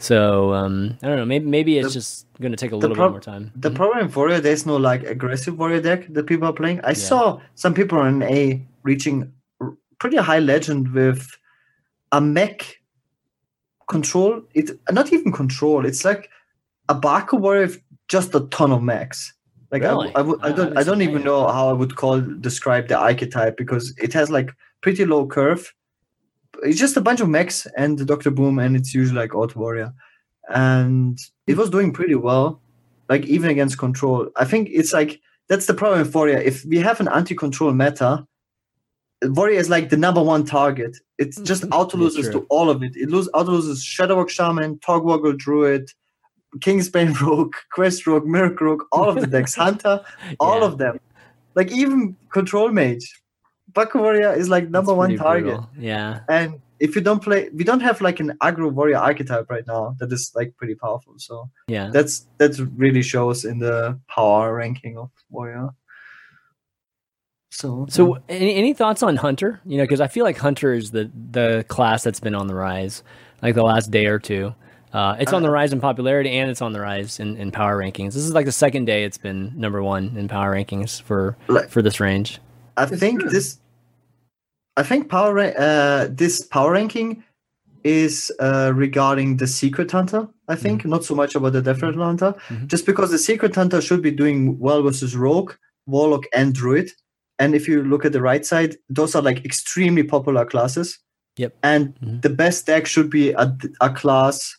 So 0.02 0.54
um, 0.54 0.98
I 1.04 1.08
don't 1.08 1.18
know. 1.18 1.26
Maybe 1.26 1.46
maybe 1.46 1.78
it's 1.78 1.90
The- 1.90 1.94
just 2.00 2.26
going 2.42 2.52
to 2.52 2.58
take 2.58 2.72
a 2.72 2.76
little 2.76 2.96
prob- 2.96 3.10
bit 3.12 3.14
more 3.14 3.22
time. 3.34 3.52
The 3.56 3.70
Mhm. 3.72 3.76
problem 3.76 4.00
in 4.08 4.12
warrior, 4.14 4.40
there's 4.42 4.66
no 4.66 4.78
like 4.78 5.04
aggressive 5.04 5.58
warrior 5.60 5.80
deck 5.82 6.08
that 6.14 6.26
people 6.26 6.48
are 6.48 6.54
playing. 6.62 6.80
I 6.84 6.90
Yeah. 6.90 6.94
saw 7.10 7.40
some 7.56 7.74
people 7.74 8.00
on 8.00 8.24
A 8.24 8.66
reaching 8.84 9.32
pretty 10.00 10.18
high 10.18 10.40
legend 10.40 10.92
with 10.94 11.28
a 12.12 12.20
mech 12.20 12.82
control. 13.88 14.42
It's 14.56 14.72
not 14.92 15.14
even 15.14 15.32
control. 15.32 15.86
It's 15.86 16.04
like 16.04 16.30
a 16.90 16.96
Baku 16.96 17.38
warrior 17.38 17.68
with 17.68 17.82
just 18.08 18.34
a 18.36 18.42
ton 18.50 18.72
of 18.72 18.82
mechs. 18.82 19.34
Like 19.72 19.84
I, 19.84 19.90
Really? 19.92 20.12
I, 20.16 20.22
would- 20.22 20.42
I 20.42 20.52
don't 20.52 20.78
I 20.78 20.84
don't 20.84 21.02
even 21.04 21.24
know 21.24 21.48
how 21.48 21.70
I 21.70 21.74
would 21.74 21.96
call 21.96 22.20
describe 22.20 22.88
the 22.88 22.98
archetype 22.98 23.56
because 23.56 23.94
it 23.98 24.14
has 24.14 24.30
like 24.32 24.50
pretty 24.82 25.06
low 25.06 25.28
curve. 25.28 25.74
It's 26.62 26.80
just 26.80 26.98
a 26.98 27.02
bunch 27.02 27.22
of 27.22 27.30
mechs 27.30 27.68
and 27.78 27.98
the 27.98 28.06
Doctor 28.06 28.32
Boom, 28.32 28.60
and 28.60 28.76
it's 28.76 28.94
usually 28.94 29.20
like 29.20 29.36
Auto 29.36 29.60
Warrior, 29.60 29.94
and 30.50 31.18
it 31.48 31.58
was 31.58 31.70
doing 31.70 31.92
pretty 31.94 32.16
well, 32.16 32.62
like 33.10 33.26
even 33.26 33.50
against 33.50 33.78
control. 33.78 34.30
I 34.36 34.46
think 34.46 34.70
it's 34.72 34.94
like 34.94 35.22
that's 35.50 35.66
the 35.66 35.74
problem 35.74 36.00
with 36.00 36.14
Warrior. 36.16 36.38
If 36.38 36.64
we 36.66 36.78
have 36.78 37.00
an 37.00 37.08
anti-control 37.08 37.74
meta, 37.74 38.26
Warrior 39.24 39.60
is 39.60 39.70
like 39.70 39.90
the 39.90 39.98
number 39.98 40.22
one 40.24 40.46
target. 40.46 40.98
It's 41.18 41.40
just 41.42 41.64
mm-hmm. 41.64 41.74
auto 41.74 41.98
loses 41.98 42.30
to 42.30 42.46
all 42.50 42.70
of 42.70 42.82
it. 42.84 42.96
It 42.96 43.10
loses 43.10 43.30
auto 43.34 43.52
loses 43.52 43.84
Shudderwock 43.84 44.30
Shaman, 44.30 44.78
Togwaggle 44.80 45.38
Druid, 45.38 45.92
Kingsbane 46.58 47.20
Rogue, 47.22 47.56
Quest 47.72 48.08
Rogue, 48.08 48.26
Miracle 48.26 48.68
Rogue, 48.68 48.84
all 48.92 49.10
of 49.10 49.20
the 49.20 49.28
decks, 49.28 49.56
Hunter, 49.66 50.02
all 50.40 50.60
Yeah. 50.60 50.66
of 50.66 50.78
them. 50.78 51.00
Like 51.56 51.72
even 51.72 52.16
Control 52.32 52.70
Mage. 52.70 53.21
Baku 53.74 54.00
Warrior 54.00 54.34
is 54.34 54.50
like 54.50 54.70
number 54.70 54.94
one 54.94 55.16
target. 55.18 55.44
brutal. 55.56 55.70
Yeah. 55.78 56.20
And 56.30 56.62
if 56.80 56.96
you 56.96 57.02
don't 57.02 57.22
play 57.22 57.50
we 57.54 57.64
don't 57.64 57.82
have 57.82 58.02
like 58.02 58.20
an 58.20 58.32
aggro 58.42 58.72
warrior 58.72 58.98
archetype 58.98 59.50
right 59.50 59.66
now 59.68 59.96
that 60.00 60.12
is 60.12 60.32
like 60.36 60.56
pretty 60.58 60.76
powerful. 60.76 61.14
So 61.18 61.50
Yeah. 61.68 61.90
that's 61.92 62.26
that 62.40 62.58
really 62.76 63.04
shows 63.04 63.46
in 63.46 63.60
the 63.60 64.00
power 64.08 64.54
ranking 64.56 64.98
of 64.98 65.10
warrior. 65.30 65.70
So 67.54 67.86
So, 67.90 68.18
any, 68.30 68.56
any 68.56 68.74
thoughts 68.74 69.04
on 69.04 69.18
Hunter? 69.18 69.60
You 69.66 69.78
know, 69.78 69.84
because 69.84 70.00
I 70.02 70.08
feel 70.08 70.24
like 70.24 70.38
Hunter 70.38 70.74
is 70.74 70.92
the 70.92 71.12
the 71.32 71.66
class 71.68 72.04
that's 72.04 72.20
been 72.20 72.34
on 72.36 72.48
the 72.48 72.56
rise, 72.56 73.04
like 73.42 73.56
the 73.56 73.64
last 73.64 73.92
day 73.92 74.06
or 74.06 74.20
two. 74.20 74.56
Uh, 74.94 75.16
it's 75.20 75.32
on 75.32 75.42
the 75.42 75.50
rise 75.50 75.72
in 75.72 75.80
popularity 75.80 76.32
and 76.32 76.50
it's 76.52 76.62
on 76.62 76.74
the 76.74 76.80
rise 76.82 77.18
in, 77.20 77.38
in 77.38 77.50
power 77.52 77.78
rankings. 77.78 78.08
This 78.14 78.26
is 78.26 78.34
like 78.34 78.46
the 78.46 78.52
second 78.52 78.86
day 78.86 79.06
it's 79.06 79.18
been 79.18 79.54
number 79.56 79.82
one 79.82 80.18
in 80.18 80.28
power 80.28 80.54
rankings 80.54 81.02
for 81.02 81.38
Like- 81.48 81.70
for 81.70 81.82
this 81.82 82.00
range. 82.02 82.40
I 82.76 82.86
think 82.86 83.22
this 83.30 83.60
I 84.78 84.84
think 84.84 85.10
power 85.10 85.38
uh 85.40 86.08
this 86.10 86.42
power 86.46 86.72
ranking 86.72 87.24
is 87.84 88.32
uh 88.40 88.72
regarding 88.76 89.38
the 89.38 89.48
secret 89.48 89.92
hunter, 89.92 90.28
I 90.48 90.56
think, 90.56 90.86
not 90.86 91.04
so 91.04 91.16
much 91.16 91.36
about 91.36 91.54
the 91.54 91.62
death 91.62 91.82
Rattle 91.82 92.04
hunter. 92.04 92.34
Mhm. 92.50 92.68
Just 92.68 92.86
because 92.86 93.12
the 93.12 93.18
secret 93.18 93.56
hunter 93.56 93.82
should 93.82 94.02
be 94.02 94.12
doing 94.12 94.60
well 94.60 94.84
versus 94.84 95.16
rogue, 95.16 95.54
warlock, 95.88 96.24
and 96.34 96.54
druid. 96.54 96.92
And 97.40 97.56
if 97.56 97.68
you 97.68 97.84
look 97.84 98.06
at 98.06 98.12
the 98.14 98.22
right 98.22 98.46
side, 98.46 98.76
those 98.90 99.16
are 99.16 99.22
like 99.24 99.44
extremely 99.44 100.04
popular 100.04 100.46
classes. 100.46 101.00
Yep. 101.38 101.58
And 101.64 101.96
Mhm. 102.00 102.22
the 102.22 102.30
best 102.30 102.66
deck 102.68 102.86
should 102.86 103.10
be 103.10 103.32
a, 103.32 103.58
a 103.82 103.90
class 103.90 104.58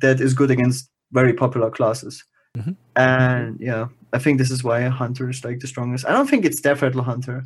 that 0.00 0.20
is 0.20 0.34
good 0.34 0.50
against 0.50 0.90
very 1.12 1.32
popular 1.32 1.70
classes. 1.70 2.24
Mhm. 2.58 2.76
And 2.96 3.56
yeah, 3.60 3.86
I 4.12 4.18
think 4.18 4.38
this 4.38 4.50
is 4.50 4.64
why 4.64 4.82
Hunter 4.88 5.30
is 5.30 5.44
like 5.44 5.60
the 5.60 5.68
strongest. 5.68 6.06
I 6.06 6.12
don't 6.12 6.28
think 6.28 6.44
it's 6.44 6.60
Death 6.60 6.82
Rattle 6.82 7.02
Hunter. 7.02 7.44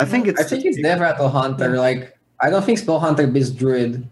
I 0.00 0.04
think 0.04 0.26
it's 0.28 0.40
I 0.40 0.44
think 0.44 0.64
it's 0.64 0.80
Death 0.80 1.00
Rattle 1.00 1.28
Hunter. 1.28 1.76
Like 1.76 2.16
I 2.40 2.50
don't 2.50 2.64
think 2.64 2.78
Spell 2.78 3.00
Hunter 3.00 3.26
beats 3.26 3.50
Druid, 3.50 4.06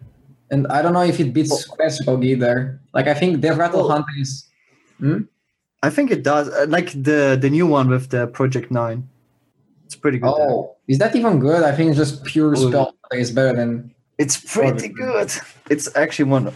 and 0.51 0.67
I 0.69 0.83
don't 0.83 0.93
know 0.93 1.05
if 1.05 1.21
it 1.21 1.33
beats 1.33 1.65
Quest 1.67 2.03
Rogue 2.07 2.25
either. 2.25 2.81
Like 2.93 3.07
I 3.07 3.15
think 3.15 3.41
Death 3.41 3.57
Rattle 3.59 3.85
Oh. 3.85 3.89
Hunter 3.89 4.13
is. 4.19 4.47
Hmm? 4.99 5.23
I 5.83 5.91
think 5.91 6.11
it 6.11 6.23
does. 6.25 6.49
Uh, 6.49 6.67
Like 6.69 6.91
the 6.91 7.39
the 7.41 7.51
new 7.51 7.67
one 7.67 7.89
with 7.89 8.11
the 8.11 8.27
Project 8.27 8.71
Nine. 8.71 9.09
It's 9.85 9.95
pretty 9.95 10.19
good. 10.19 10.35
Oh, 10.35 10.75
is 10.89 10.99
that 10.99 11.15
even 11.15 11.39
good? 11.39 11.63
I 11.63 11.71
think 11.71 11.91
it's 11.91 11.99
just 11.99 12.25
pure 12.25 12.53
Oh. 12.57 12.69
Spell 12.69 12.85
Hunter 13.03 13.21
is 13.23 13.31
better 13.31 13.55
than. 13.57 13.95
It's 14.19 14.37
pretty 14.39 14.89
good. 14.89 15.31
It's 15.71 15.89
actually 15.95 16.31
one. 16.31 16.53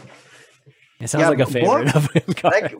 It 1.00 1.08
sounds 1.08 1.22
Yeah, 1.22 1.28
like 1.30 1.38
a 1.40 1.44
but- 1.44 1.52
favorite 1.52 1.96
of 1.96 2.10
him 2.12 2.34
like- 2.44 2.74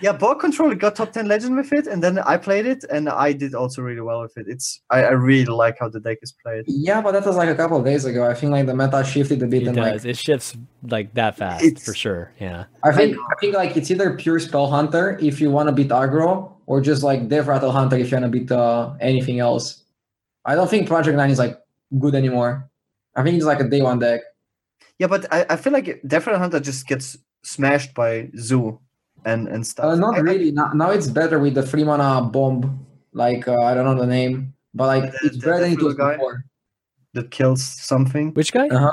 Yeah, 0.00 0.12
ball 0.12 0.34
control 0.34 0.74
got 0.74 0.96
top 0.96 1.12
ten 1.12 1.26
legend 1.28 1.56
with 1.56 1.72
it, 1.72 1.86
and 1.86 2.02
then 2.02 2.18
I 2.18 2.36
played 2.36 2.66
it, 2.66 2.84
and 2.90 3.08
I 3.08 3.32
did 3.32 3.54
also 3.54 3.80
really 3.82 4.00
well 4.02 4.20
with 4.20 4.36
it. 4.36 4.46
It's 4.48 4.80
I, 4.90 5.04
I 5.04 5.10
really 5.12 5.46
like 5.46 5.78
how 5.80 5.88
the 5.88 6.00
deck 6.00 6.18
is 6.22 6.32
played. 6.42 6.64
Yeah, 6.68 7.00
but 7.00 7.12
that 7.12 7.24
was 7.24 7.36
like 7.36 7.48
a 7.48 7.54
couple 7.54 7.78
of 7.78 7.84
days 7.84 8.04
ago. 8.04 8.28
I 8.28 8.34
think 8.34 8.52
like 8.52 8.66
the 8.66 8.76
meta 8.76 9.02
shifted 9.04 9.42
a 9.42 9.46
bit, 9.46 9.62
It 9.62 9.68
and 9.68 9.76
does. 9.76 10.04
like 10.04 10.10
It 10.10 10.16
shifts 10.18 10.56
like 10.82 11.14
that 11.14 11.36
fast 11.38 11.64
It's- 11.64 11.84
for 11.84 11.94
sure. 11.94 12.32
Yeah. 12.38 12.64
I 12.84 12.92
think 12.92 13.16
I 13.16 13.34
think 13.40 13.54
like 13.54 13.76
it's 13.76 13.90
either 13.90 14.14
pure 14.16 14.38
Spell 14.38 14.66
Hunter 14.68 15.18
if 15.20 15.40
you 15.40 15.50
want 15.50 15.68
to 15.68 15.72
beat 15.72 15.88
aggro, 15.88 16.52
or 16.66 16.80
just 16.80 17.02
like 17.02 17.28
Death 17.28 17.46
Rattle 17.46 17.72
Hunter 17.72 17.96
if 17.96 18.10
you 18.10 18.16
want 18.18 18.30
to 18.32 18.38
beat 18.38 18.52
uh, 18.52 18.92
anything 19.00 19.40
else. 19.40 19.82
I 20.44 20.54
don't 20.54 20.68
think 20.68 20.86
Project 20.88 21.16
Nine 21.16 21.30
is 21.30 21.38
like 21.38 21.58
good 21.98 22.14
anymore. 22.14 22.68
I 23.14 23.22
think 23.22 23.36
it's 23.36 23.44
like 23.46 23.60
a 23.60 23.68
day 23.68 23.80
one 23.82 23.98
deck. 23.98 24.20
Yeah, 25.02 25.08
but 25.10 25.26
I, 25.34 25.44
I 25.50 25.56
feel 25.56 25.72
like 25.72 26.00
Death 26.06 26.26
Hunter 26.26 26.60
just 26.60 26.86
gets 26.86 27.18
smashed 27.42 27.90
by 27.92 28.30
Zoo 28.38 28.78
and 29.26 29.48
and 29.48 29.66
stuff. 29.66 29.86
Uh, 29.86 29.96
not 29.96 30.14
I- 30.14 30.18
I- 30.18 30.20
really. 30.30 30.50
Now, 30.54 30.70
now 30.82 30.90
it's 30.94 31.08
better 31.10 31.38
with 31.42 31.54
the 31.58 31.64
three 31.66 31.82
mana 31.82 32.22
bomb. 32.22 32.86
Like 33.12 33.48
uh, 33.48 33.58
I 33.68 33.74
don't 33.74 33.84
know 33.84 33.98
the 33.98 34.06
name, 34.06 34.54
but 34.78 34.86
like 34.86 35.10
The- 35.10 35.18
it's 35.26 35.38
the- 35.38 35.46
better 35.46 35.60
than 35.66 35.72
it 35.74 35.82
was 35.82 35.94
guy? 35.98 36.14
before. 36.14 36.44
that 37.14 37.30
kills 37.34 37.62
something. 37.90 38.30
Which 38.38 38.52
guy? 38.54 38.68
Uh-huh. 38.68 38.92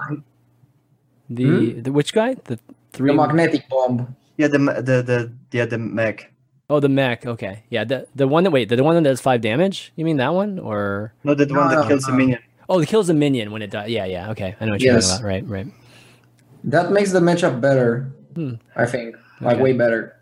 The 1.30 1.80
the 1.86 1.91
which 1.91 2.12
guy? 2.12 2.34
The 2.49 2.57
three. 2.91 3.12
The 3.12 3.16
magnetic 3.16 3.70
bomb. 3.70 4.16
Yeah, 4.41 4.47
the 4.49 4.57
the 4.89 4.97
the 5.10 5.18
yeah 5.53 5.66
the 5.70 5.78
mech. 5.78 6.34
oh, 6.74 6.80
the 6.80 6.89
mech. 6.89 7.26
Okay. 7.26 7.64
Yeah. 7.70 7.84
The 7.86 8.07
the 8.16 8.28
one 8.28 8.43
that 8.45 8.51
wait. 8.51 8.70
The, 8.70 8.76
the 8.82 8.84
one 8.84 8.95
that 8.97 9.05
does 9.07 9.22
five 9.22 9.41
damage. 9.41 9.93
You 9.95 10.05
mean 10.10 10.18
that 10.18 10.34
one 10.34 10.57
or? 10.57 11.14
No, 11.24 11.36
the 11.36 11.45
No, 11.45 11.60
one 11.60 11.70
that 11.70 11.82
no, 11.84 11.88
kills 11.88 12.07
a 12.07 12.12
no. 12.12 12.18
minion. 12.18 12.39
Oh, 12.68 12.80
it 12.82 12.88
kills 12.89 13.10
a 13.10 13.14
minion 13.14 13.51
when 13.53 13.62
it 13.62 13.70
dies. 13.72 13.89
Yeah. 13.89 14.05
Yeah. 14.05 14.32
Okay. 14.32 14.55
I 14.60 14.66
know 14.66 14.74
what 14.74 14.82
you're 14.82 14.95
Yes. 14.95 15.07
talking 15.20 15.26
about. 15.26 15.30
Right. 15.30 15.66
Right. 15.66 15.68
That 16.64 16.91
makes 16.91 17.12
the 17.12 17.20
matchup 17.20 17.62
better. 17.62 18.12
Hmm. 18.36 18.55
I 18.76 18.86
think 18.86 19.16
like 19.41 19.55
Okay. 19.55 19.64
way 19.64 19.74
better. 19.74 20.16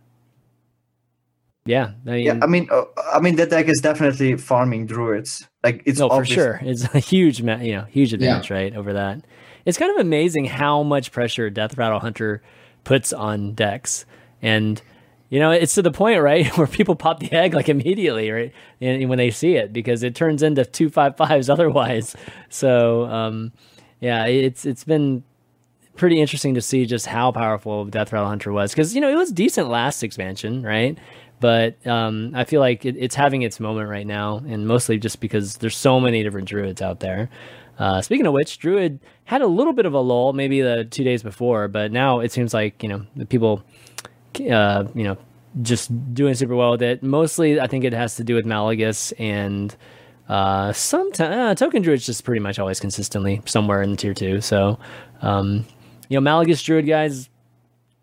Yeah. 1.66 1.92
I 2.06 2.10
mean, 2.12 2.26
Yeah, 2.26 2.40
I 2.42 2.46
mean, 2.48 2.68
uh, 2.72 2.84
I 3.14 3.20
mean 3.20 3.36
that 3.36 3.50
deck 3.50 3.68
is 3.68 3.82
definitely 3.82 4.38
farming 4.38 4.86
druids. 4.86 5.48
Like 5.64 5.84
it's 5.86 6.00
no, 6.00 6.10
for 6.10 6.24
sure. 6.26 6.60
It's 6.64 6.84
a 6.94 7.00
huge, 7.00 7.42
ma- 7.42 7.58
you 7.58 7.74
know, 7.76 7.84
huge 7.84 8.14
advantage, 8.14 8.50
right, 8.50 8.74
over 8.76 8.94
that. 8.94 9.26
It's 9.66 9.78
kind 9.78 9.92
of 9.92 9.98
amazing 9.98 10.46
how 10.46 10.82
much 10.84 11.12
pressure 11.12 11.50
Death 11.50 11.78
Rattle 11.78 12.00
Hunter 12.00 12.42
puts 12.86 13.12
on 13.12 13.54
decks, 13.54 14.06
and 14.42 14.82
you 15.30 15.42
know, 15.42 15.52
it's 15.52 15.76
to 15.76 15.82
the 15.82 15.92
point, 15.92 16.22
right, 16.22 16.48
where 16.58 16.68
people 16.68 16.96
pop 16.96 17.20
the 17.20 17.34
egg 17.34 17.54
like 17.54 17.68
immediately, 17.68 18.32
right, 18.32 18.54
and 18.80 19.10
when 19.10 19.18
they 19.18 19.30
see 19.30 19.56
it, 19.56 19.74
because 19.74 20.04
it 20.04 20.16
turns 20.16 20.42
into 20.42 20.64
two 20.64 20.90
five 20.90 21.18
fives 21.18 21.50
otherwise. 21.56 22.16
So, 22.48 23.04
um, 23.08 23.52
yeah, 24.00 24.26
it's 24.26 24.66
it's 24.66 24.86
been 24.86 25.24
pretty 25.98 26.22
interesting 26.22 26.54
to 26.54 26.62
see 26.62 26.86
just 26.86 27.06
how 27.06 27.32
powerful 27.32 27.86
Death 27.86 28.14
Rattle 28.14 28.30
Hunter 28.30 28.52
was, 28.52 28.72
because 28.72 28.96
you 28.96 29.02
know 29.02 29.10
it 29.10 29.16
was 29.16 29.32
decent 29.32 29.70
last 29.70 30.04
expansion, 30.04 30.64
right? 30.64 30.98
but 31.40 31.86
um, 31.86 32.32
I 32.34 32.46
feel 32.46 32.60
like 32.60 32.86
it, 32.86 32.96
it's 32.98 33.16
having 33.16 33.44
its 33.44 33.60
moment 33.60 33.90
right 33.90 34.08
now, 34.08 34.38
and 34.48 34.68
mostly 34.68 34.98
just 34.98 35.20
because 35.20 35.58
there's 35.58 35.78
so 35.78 36.00
many 36.00 36.24
different 36.24 36.48
druids 36.48 36.82
out 36.82 37.00
there. 37.00 37.30
Uh, 37.78 38.02
speaking 38.02 38.26
of 38.26 38.34
which, 38.34 38.58
druid 38.58 39.00
had 39.26 39.42
a 39.42 39.48
little 39.48 39.74
bit 39.74 39.86
of 39.86 39.94
a 39.94 40.00
lull, 40.00 40.34
maybe 40.34 40.62
the 40.62 40.86
two 40.86 41.04
days 41.04 41.22
before, 41.22 41.68
but 41.68 41.92
now 41.92 42.20
it 42.20 42.32
seems 42.32 42.54
like 42.54 42.82
you 42.82 42.90
know 42.90 43.06
the 43.16 43.26
people, 43.26 43.64
uh, 44.52 44.86
you 44.96 45.04
know, 45.04 45.18
just 45.62 46.14
doing 46.14 46.34
super 46.34 46.56
well 46.56 46.72
with 46.72 46.82
it. 46.82 47.04
Mostly, 47.04 47.60
I 47.60 47.68
think 47.68 47.84
it 47.84 47.94
has 47.94 48.16
to 48.16 48.24
do 48.24 48.34
with 48.34 48.46
Malygos 48.46 49.14
and 49.20 49.76
uh, 50.28 50.74
sometimes 50.74 51.36
uh, 51.36 51.56
token 51.56 51.84
druid's 51.84 52.06
just 52.06 52.24
pretty 52.24 52.42
much 52.42 52.58
always 52.58 52.80
consistently 52.80 53.42
somewhere 53.46 53.84
in 53.84 53.96
tier 53.96 54.16
two. 54.16 54.42
So, 54.42 54.80
um, 55.22 55.66
you 56.10 56.20
know, 56.20 56.30
Malygos 56.30 56.64
druid 56.64 56.88
guys, 56.88 57.30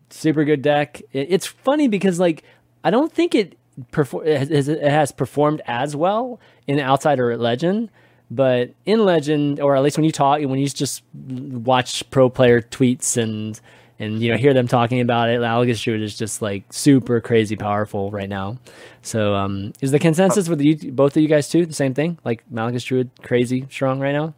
super 0.09 0.43
good 0.43 0.61
deck. 0.61 1.01
It, 1.11 1.27
it's 1.29 1.45
funny 1.45 1.87
because 1.87 2.19
like 2.19 2.43
I 2.83 2.91
don't 2.91 3.11
think 3.11 3.35
it 3.35 3.57
perfor- 3.91 4.25
it 4.25 4.49
has, 4.49 4.67
it 4.67 4.81
has 4.81 5.11
performed 5.11 5.61
as 5.65 5.95
well 5.95 6.39
in 6.67 6.79
Outside 6.79 7.19
or 7.19 7.35
Legend, 7.37 7.89
but 8.31 8.71
in 8.85 9.03
Legend, 9.05 9.59
or 9.59 9.75
at 9.75 9.83
least 9.83 9.97
when 9.97 10.05
you 10.05 10.11
talk, 10.11 10.39
when 10.41 10.59
you 10.59 10.67
just 10.67 11.03
watch 11.13 12.09
pro 12.11 12.29
player 12.29 12.61
tweets 12.61 13.17
and 13.17 13.59
and 13.97 14.21
you 14.21 14.29
know 14.31 14.37
hear 14.37 14.53
them 14.53 14.67
talking 14.67 14.99
about 14.99 15.29
it, 15.29 15.39
Malygos 15.39 15.81
Druid 15.81 16.01
is 16.01 16.17
just 16.17 16.41
like 16.41 16.71
super 16.71 17.21
crazy 17.21 17.55
powerful 17.55 18.11
right 18.11 18.29
now. 18.29 18.57
So 19.01 19.35
um, 19.35 19.73
is 19.81 19.91
the 19.91 19.99
consensus 19.99 20.49
with 20.49 20.61
you 20.61 20.91
both 20.91 21.15
of 21.15 21.23
you 21.23 21.29
guys 21.29 21.49
too 21.49 21.65
the 21.65 21.73
same 21.73 21.93
thing? 21.93 22.17
Like 22.25 22.43
Malygos 22.51 22.85
Druid 22.85 23.09
crazy 23.21 23.67
strong 23.69 23.99
right 23.99 24.13
now? 24.13 24.33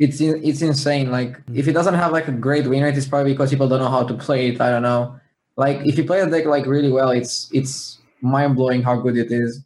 It's 0.00 0.20
in, 0.20 0.42
it's 0.42 0.62
insane. 0.62 1.12
Like 1.12 1.36
if 1.36 1.68
it 1.68 1.70
mm-hmm. 1.70 1.72
doesn't 1.72 1.94
have 1.94 2.10
like 2.10 2.26
a 2.26 2.32
great 2.32 2.66
win 2.66 2.82
rate, 2.82 2.96
it's 2.96 3.06
probably 3.06 3.32
because 3.32 3.50
people 3.50 3.68
don't 3.68 3.80
know 3.80 3.90
how 3.90 4.02
to 4.02 4.14
play 4.14 4.48
it. 4.48 4.60
I 4.60 4.70
don't 4.70 4.82
know. 4.82 5.20
Like 5.56 5.86
if 5.86 5.98
you 5.98 6.04
play 6.04 6.24
the 6.24 6.30
deck 6.30 6.46
like 6.46 6.66
really 6.66 6.90
well, 6.90 7.10
it's 7.10 7.48
it's 7.52 7.98
mind 8.22 8.56
blowing 8.56 8.82
how 8.82 8.96
good 8.96 9.16
it 9.16 9.30
is. 9.30 9.62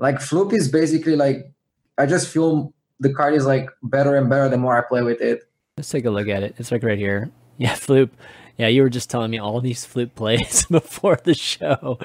Like 0.00 0.16
Floop 0.16 0.52
is 0.52 0.68
basically 0.68 1.14
like 1.14 1.50
I 1.96 2.06
just 2.06 2.28
feel 2.28 2.74
the 3.00 3.14
card 3.14 3.34
is 3.34 3.46
like 3.46 3.70
better 3.84 4.16
and 4.16 4.28
better 4.28 4.48
the 4.48 4.58
more 4.58 4.76
I 4.76 4.86
play 4.86 5.02
with 5.02 5.20
it. 5.20 5.48
Let's 5.76 5.90
take 5.90 6.04
a 6.04 6.10
look 6.10 6.26
at 6.28 6.42
it. 6.42 6.56
It's 6.58 6.72
like 6.72 6.82
right 6.82 6.98
here. 6.98 7.30
Yeah, 7.60 7.72
Floop. 7.72 8.10
Yeah, 8.56 8.68
you 8.68 8.82
were 8.82 8.88
just 8.88 9.10
telling 9.10 9.32
me 9.32 9.38
all 9.38 9.60
these 9.60 9.84
flip 9.84 10.14
plays 10.14 10.64
before 10.70 11.18
the 11.24 11.34
show, 11.34 11.98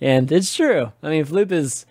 and 0.00 0.32
it's 0.32 0.52
true. 0.52 0.90
I 1.00 1.10
mean, 1.10 1.24
Floop 1.24 1.52
is 1.52 1.86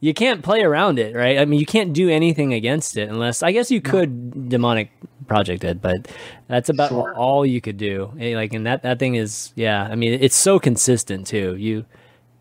you 0.00 0.14
can't 0.14 0.42
play 0.42 0.62
around 0.62 0.98
it, 0.98 1.14
right? 1.14 1.38
I 1.38 1.44
mean, 1.44 1.58
you 1.60 1.66
can't 1.66 1.92
do 1.92 2.08
anything 2.08 2.52
against 2.54 2.96
it 2.96 3.08
unless 3.08 3.42
I 3.42 3.52
guess 3.52 3.70
you 3.70 3.80
could 3.80 4.48
demonic 4.48 4.90
project 5.26 5.64
it, 5.64 5.82
but 5.82 6.08
that's 6.46 6.68
about 6.68 6.90
Sure. 6.90 7.14
all 7.14 7.44
you 7.44 7.60
could 7.60 7.76
do. 7.76 8.12
Eh, 8.18 8.34
Like, 8.34 8.54
and 8.54 8.64
that 8.66 8.82
that 8.82 8.98
thing 8.98 9.14
is, 9.16 9.52
yeah. 9.56 9.88
I 9.90 9.94
mean, 9.96 10.18
it's 10.20 10.36
so 10.36 10.58
consistent 10.58 11.26
too. 11.26 11.56
You 11.56 11.84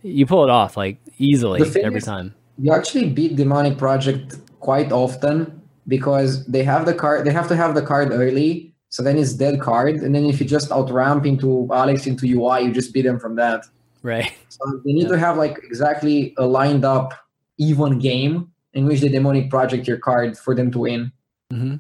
you 0.04 0.26
pull 0.26 0.44
it 0.44 0.50
off 0.50 0.78
like 0.78 0.98
easily 1.18 1.62
every 1.84 1.98
is- 1.98 2.06
time. 2.06 2.34
You 2.60 2.74
actually 2.74 3.10
beat 3.10 3.36
Demonic 3.36 3.78
Project 3.78 4.36
quite 4.60 4.92
often 4.92 5.62
because 5.88 6.44
they 6.48 6.64
have 6.64 6.86
the 6.86 6.94
card. 6.94 7.26
They 7.26 7.32
have 7.32 7.48
to 7.50 7.56
have 7.56 7.76
the 7.76 7.84
card 7.84 8.12
early, 8.12 8.74
so 8.90 9.04
then 9.04 9.18
it's 9.18 9.34
dead 9.34 9.60
card, 9.62 9.96
and 9.98 10.14
then 10.16 10.26
if 10.26 10.40
you 10.40 10.46
just 10.48 10.72
out 10.72 10.90
ramp 10.92 11.26
into 11.26 11.68
Alex 11.72 12.08
into 12.08 12.26
UI, 12.26 12.62
you 12.66 12.72
just 12.72 12.94
beat 12.94 13.04
them 13.04 13.20
from 13.20 13.36
that. 13.36 13.66
Right. 14.02 14.32
So 14.50 14.60
they 14.86 14.94
need 14.94 15.08
to 15.10 15.18
have 15.20 15.38
like 15.38 15.58
exactly 15.64 16.34
a 16.38 16.46
lined 16.48 16.84
up 16.86 17.14
even 17.58 18.00
game 18.00 18.52
in 18.74 18.86
which 18.86 19.02
the 19.02 19.10
Demonic 19.10 19.50
Project 19.50 19.88
your 19.88 19.98
card 19.98 20.38
for 20.38 20.54
them 20.56 20.72
to 20.72 20.80
win. 20.80 21.12
hmm 21.52 21.76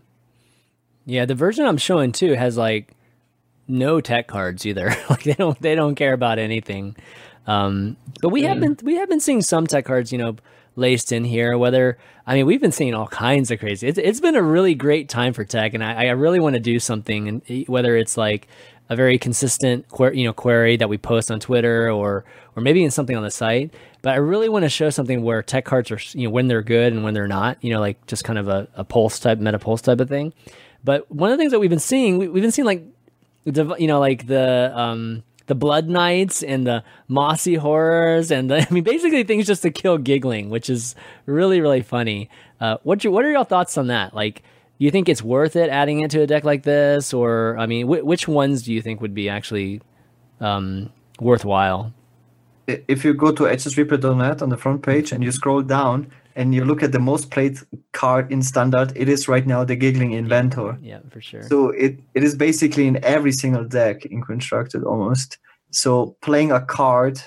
Yeah, 1.06 1.26
the 1.26 1.36
version 1.36 1.66
I'm 1.66 1.78
showing 1.78 2.12
too 2.12 2.34
has 2.34 2.58
like 2.58 2.94
no 3.68 4.02
tech 4.02 4.28
cards 4.28 4.66
either. 4.66 4.96
like 5.10 5.24
they 5.24 5.34
don't 5.34 5.60
they 5.62 5.76
don't 5.76 5.96
care 5.96 6.14
about 6.14 6.40
anything. 6.40 6.96
Um, 7.46 7.96
but 8.22 8.30
we 8.30 8.44
have 8.44 8.60
been 8.60 8.78
we 8.84 8.96
have 8.96 9.10
been 9.10 9.20
seeing 9.20 9.42
some 9.42 9.68
tech 9.68 9.86
cards, 9.86 10.12
you 10.12 10.18
know, 10.18 10.36
laced 10.76 11.12
in 11.12 11.24
here. 11.24 11.58
Whether 11.58 11.98
I 12.26 12.34
mean, 12.34 12.46
we've 12.46 12.62
been 12.62 12.72
seeing 12.74 12.94
all 12.94 13.08
kinds 13.08 13.52
of 13.52 13.60
crazy. 13.60 13.88
It's 13.88 13.98
it's 13.98 14.20
been 14.20 14.36
a 14.36 14.42
really 14.44 14.76
great 14.76 15.08
time 15.08 15.34
for 15.34 15.46
tech, 15.46 15.74
and 15.74 15.84
I, 15.84 16.08
I 16.08 16.10
really 16.12 16.40
want 16.40 16.56
to 16.56 16.60
do 16.60 16.80
something. 16.80 17.28
And 17.28 17.68
whether 17.68 17.96
it's 17.96 18.18
like 18.18 18.48
a 18.90 18.96
very 18.96 19.18
consistent 19.18 19.88
quer- 19.90 20.14
you 20.14 20.24
know 20.24 20.34
query 20.34 20.78
that 20.78 20.90
we 20.90 20.98
post 20.98 21.32
on 21.32 21.40
Twitter 21.40 21.92
or 21.92 22.26
or 22.56 22.62
maybe 22.62 22.84
in 22.84 22.92
something 22.92 23.16
on 23.16 23.24
the 23.24 23.32
site. 23.32 23.74
But 24.02 24.14
I 24.14 24.18
really 24.18 24.50
want 24.50 24.64
to 24.64 24.70
show 24.70 24.90
something 24.90 25.22
where 25.24 25.44
tech 25.44 25.66
cards 25.66 25.92
are 25.92 26.00
you 26.14 26.28
know 26.28 26.32
when 26.32 26.48
they're 26.48 26.62
good 26.62 26.94
and 26.94 27.04
when 27.04 27.14
they're 27.14 27.28
not. 27.28 27.64
You 27.64 27.74
know, 27.74 27.80
like 27.80 28.06
just 28.08 28.24
kind 28.24 28.40
of 28.40 28.48
a, 28.48 28.68
a 28.76 28.84
pulse 28.84 29.20
type 29.20 29.40
meta 29.40 29.60
pulse 29.60 29.82
type 29.82 30.00
of 30.00 30.10
thing. 30.10 30.34
But 30.84 31.12
one 31.12 31.32
of 31.32 31.38
the 31.38 31.42
things 31.42 31.52
that 31.52 31.60
we've 31.60 31.70
been 31.70 31.80
seeing, 31.80 32.18
we, 32.18 32.28
we've 32.28 32.44
been 32.44 32.52
seeing 32.52 32.66
like 32.66 32.84
you 33.46 33.88
know, 33.88 34.00
like 34.00 34.28
the 34.28 34.72
um 34.74 35.24
the 35.48 35.56
blood 35.56 35.88
knights 35.88 36.44
and 36.44 36.68
the 36.68 36.84
mossy 37.08 37.56
horrors 37.56 38.32
and 38.32 38.52
the, 38.52 38.62
I 38.70 38.74
mean 38.74 38.84
basically 38.84 39.24
things 39.24 39.48
just 39.48 39.64
to 39.64 39.72
kill 39.72 39.98
giggling, 39.98 40.50
which 40.50 40.70
is 40.70 40.96
really 41.26 41.62
really 41.62 41.82
funny. 41.82 42.30
Uh, 42.60 42.78
what 42.84 43.06
what 43.06 43.24
are 43.24 43.32
your 43.32 43.46
thoughts 43.46 43.78
on 43.78 43.88
that? 43.88 44.14
Like, 44.14 44.44
do 44.80 44.86
you 44.86 44.92
think 44.92 45.10
it's 45.10 45.24
worth 45.24 45.56
it 45.56 45.70
adding 45.70 46.02
it 46.02 46.12
to 46.12 46.22
a 46.22 46.28
deck 46.28 46.44
like 46.44 46.64
this, 46.64 47.14
or 47.14 47.58
I 47.58 47.66
mean, 47.66 47.88
wh- 47.88 48.06
which 48.06 48.28
ones 48.28 48.64
do 48.64 48.74
you 48.74 48.82
think 48.82 49.02
would 49.02 49.14
be 49.14 49.28
actually 49.30 49.82
um, 50.40 50.92
worthwhile? 51.20 51.94
If 52.68 53.06
you 53.06 53.14
go 53.14 53.32
to 53.32 53.44
hsreplay.net 53.44 54.42
on 54.42 54.50
the 54.50 54.58
front 54.58 54.84
page 54.84 55.12
and 55.14 55.24
you 55.24 55.32
scroll 55.32 55.62
down 55.62 56.12
and 56.36 56.54
you 56.54 56.66
look 56.66 56.84
at 56.84 56.92
the 56.92 57.00
most 57.00 57.32
played 57.32 57.58
card 57.94 58.32
in 58.32 58.42
standard, 58.42 58.92
it 58.96 59.08
is 59.08 59.28
right 59.28 59.48
now 59.48 59.64
the 59.64 59.76
Giggling 59.76 60.12
Inventor. 60.12 60.78
Yeah, 60.82 61.00
for 61.10 61.22
sure. 61.22 61.44
So 61.44 61.70
it, 61.70 62.00
it 62.14 62.24
is 62.24 62.36
basically 62.36 62.86
in 62.86 63.04
every 63.04 63.32
single 63.32 63.64
deck 63.64 64.06
in 64.06 64.22
constructed 64.22 64.84
almost. 64.84 65.38
So 65.72 66.18
playing 66.22 66.52
a 66.52 66.60
card, 66.60 67.22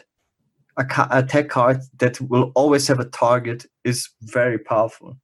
a, 0.76 0.84
ca- 0.84 1.08
a 1.10 1.22
tech 1.22 1.48
card 1.48 1.80
that 1.98 2.20
will 2.20 2.52
always 2.54 2.86
have 2.88 3.00
a 3.00 3.06
target 3.06 3.66
is 3.82 4.10
very 4.20 4.58
powerful. 4.58 5.16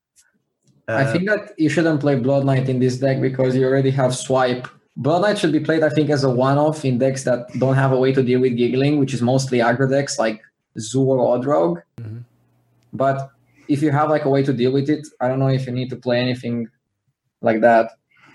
I 0.88 1.02
Uh, 1.02 1.12
think 1.12 1.28
that 1.28 1.52
you 1.58 1.68
shouldn't 1.68 2.00
play 2.00 2.14
Blood 2.16 2.44
Knight 2.44 2.68
in 2.68 2.78
this 2.78 2.96
deck 2.98 3.20
because 3.20 3.56
you 3.56 3.64
already 3.66 3.90
have 3.90 4.14
swipe. 4.14 4.68
Blood 4.96 5.22
Knight 5.22 5.36
should 5.38 5.52
be 5.52 5.60
played, 5.60 5.82
I 5.82 5.88
think, 5.90 6.10
as 6.10 6.22
a 6.24 6.30
one-off 6.30 6.84
in 6.84 6.98
decks 6.98 7.24
that 7.24 7.48
don't 7.58 7.74
have 7.74 7.92
a 7.92 7.98
way 7.98 8.12
to 8.12 8.22
deal 8.22 8.40
with 8.40 8.56
giggling, 8.56 8.98
which 9.00 9.12
is 9.12 9.20
mostly 9.20 9.58
aggro 9.58 9.90
decks 9.90 10.18
like 10.18 10.40
Zoo 10.78 11.02
or 11.02 11.18
Odd 11.34 11.44
Rogue. 11.44 11.80
Mhm. 12.00 12.22
But 12.92 13.30
if 13.68 13.82
you 13.82 13.90
have 13.90 14.08
like 14.10 14.24
a 14.24 14.30
way 14.30 14.42
to 14.44 14.52
deal 14.52 14.72
with 14.72 14.88
it, 14.88 15.06
I 15.20 15.26
don't 15.28 15.38
know 15.40 15.48
if 15.48 15.66
you 15.66 15.72
need 15.72 15.90
to 15.90 15.96
play 15.96 16.18
anything 16.20 16.68
like 17.42 17.60
that. 17.62 17.90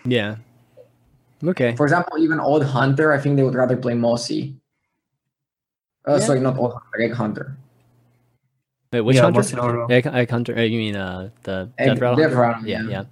yeah. 0.06 0.36
Okay. 1.44 1.76
For 1.76 1.86
example, 1.88 2.18
even 2.20 2.40
Odd 2.40 2.62
Hunter, 2.64 3.12
I 3.12 3.18
think 3.18 3.36
they 3.38 3.44
would 3.44 3.56
rather 3.56 3.76
play 3.78 3.96
Mossy. 3.96 4.56
Uh, 6.08 6.14
Yeah. 6.20 6.26
Sorry, 6.28 6.40
not 6.40 6.60
Odd 6.60 6.74
Hunter, 6.78 7.00
Egg 7.02 7.14
Hunter. 7.14 7.58
Wait, 8.92 9.02
which 9.02 9.16
yeah, 9.16 9.22
hunter? 9.32 9.92
Egg, 9.92 10.06
egg 10.08 10.30
hunter. 10.30 10.58
uh, 10.58 10.62
You 10.62 10.78
mean 10.78 10.96
uh, 10.98 11.30
the 11.44 11.70
Egg- 11.78 11.88
death 11.92 12.00
rattle? 12.02 12.18
Death? 12.18 12.34
Rattle, 12.34 12.68
Yeah, 12.68 12.84
yeah. 12.84 13.04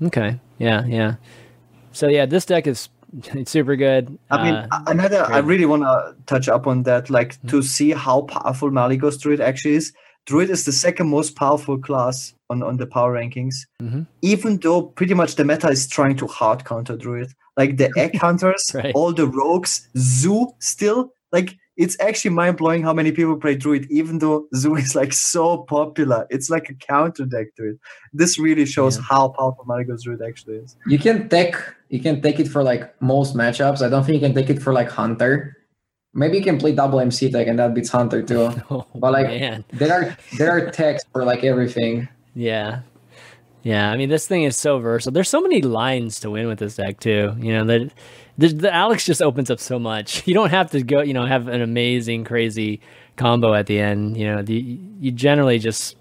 yeah. 0.00 0.06
Okay. 0.08 0.40
Yeah, 0.58 0.84
yeah. 0.86 1.14
So 1.92 2.08
yeah, 2.08 2.26
this 2.26 2.44
deck 2.46 2.66
is 2.66 2.88
it's 3.34 3.50
super 3.52 3.76
good. 3.76 4.18
I 4.30 4.42
mean, 4.44 4.54
Uh, 4.54 4.80
another. 4.88 5.24
I 5.24 5.38
really 5.38 5.66
want 5.66 5.82
to 5.84 6.16
touch 6.26 6.48
up 6.48 6.66
on 6.66 6.82
that, 6.82 7.10
like 7.10 7.40
to 7.46 7.62
see 7.62 7.92
how 7.92 8.22
powerful 8.22 8.70
Malygos 8.70 9.20
Druid 9.20 9.40
actually 9.40 9.76
is. 9.76 9.92
Druid 10.26 10.50
is 10.50 10.64
the 10.64 10.72
second 10.72 11.08
most 11.10 11.36
powerful 11.36 11.78
class 11.78 12.34
on, 12.50 12.62
on 12.62 12.78
the 12.78 12.86
power 12.86 13.12
rankings, 13.14 13.54
Mhm. 13.82 14.06
even 14.22 14.56
though 14.58 14.82
pretty 14.82 15.14
much 15.14 15.36
the 15.36 15.44
meta 15.44 15.68
is 15.68 15.86
trying 15.86 16.16
to 16.16 16.26
hard 16.26 16.64
counter 16.64 16.96
Druid. 16.96 17.30
Like 17.56 17.76
the 17.76 17.90
Egg 17.96 18.16
Hunters, 18.18 18.72
Right. 18.74 18.92
all 18.96 19.12
the 19.12 19.28
rogues, 19.28 19.88
Zoo 19.96 20.48
still. 20.58 21.12
Like 21.30 21.56
it's 21.76 21.96
actually 22.00 22.30
mind 22.30 22.56
blowing 22.56 22.82
how 22.82 22.92
many 22.92 23.10
people 23.10 23.36
play 23.36 23.56
Druid, 23.56 23.86
even 23.90 24.18
though 24.18 24.46
Zoo 24.54 24.76
is 24.76 24.94
like 24.94 25.12
so 25.12 25.58
popular. 25.58 26.26
It's 26.30 26.48
like 26.48 26.68
a 26.70 26.74
counter 26.74 27.24
deck 27.24 27.54
to 27.56 27.70
it. 27.70 27.78
This 28.12 28.38
really 28.38 28.64
shows 28.66 28.96
Yeah. 28.96 29.02
how 29.08 29.28
powerful 29.28 29.64
Malygos 29.64 30.02
Druid 30.02 30.22
actually 30.22 30.56
is. 30.56 30.76
You 30.86 30.98
can 30.98 31.28
take 31.28 31.56
you 31.88 32.00
can 32.00 32.20
take 32.22 32.38
it 32.40 32.48
for 32.48 32.62
like 32.62 32.94
most 33.02 33.34
matchups. 33.36 33.82
I 33.84 33.88
don't 33.88 34.04
think 34.04 34.14
you 34.20 34.26
can 34.28 34.34
take 34.34 34.50
it 34.50 34.62
for 34.62 34.72
like 34.72 34.88
Hunter. 34.90 35.56
Maybe 36.16 36.38
you 36.38 36.44
can 36.44 36.58
play 36.58 36.72
double 36.72 37.00
MC 37.00 37.28
tech 37.30 37.48
and 37.48 37.58
that 37.58 37.74
beats 37.74 37.88
Hunter 37.90 38.22
too. 38.22 38.50
oh, 38.70 38.86
But 38.94 39.12
like 39.12 39.26
man, 39.26 39.64
there 39.72 39.92
are 39.92 40.16
there 40.38 40.50
are 40.52 40.70
techs 40.70 41.02
for 41.12 41.24
like 41.24 41.42
everything. 41.42 42.08
yeah, 42.34 42.82
yeah. 43.64 43.90
I 43.90 43.96
mean, 43.96 44.10
this 44.10 44.26
thing 44.28 44.44
is 44.44 44.56
so 44.56 44.78
versatile. 44.78 45.12
There's 45.12 45.28
so 45.28 45.40
many 45.40 45.60
lines 45.60 46.20
to 46.20 46.30
win 46.30 46.46
with 46.46 46.60
this 46.60 46.76
deck 46.76 47.00
too. 47.00 47.34
You 47.40 47.52
know 47.54 47.64
that 47.64 47.90
the, 48.38 48.48
the 48.48 48.74
Alex 48.74 49.04
just 49.04 49.22
opens 49.22 49.50
up 49.50 49.60
so 49.60 49.78
much. 49.78 50.26
You 50.34 50.34
don't 50.34 50.50
have 50.50 50.70
to 50.72 50.82
go. 50.82 51.02
You 51.02 51.14
know, 51.14 51.26
have 51.26 51.48
an 51.48 51.60
amazing, 51.60 52.24
crazy 52.24 52.80
combo 53.16 53.54
at 53.54 53.66
the 53.66 53.78
end. 53.78 54.16
You 54.16 54.26
know, 54.26 54.42
the, 54.42 54.54
you 54.98 55.12
generally 55.12 55.58
just 55.58 55.96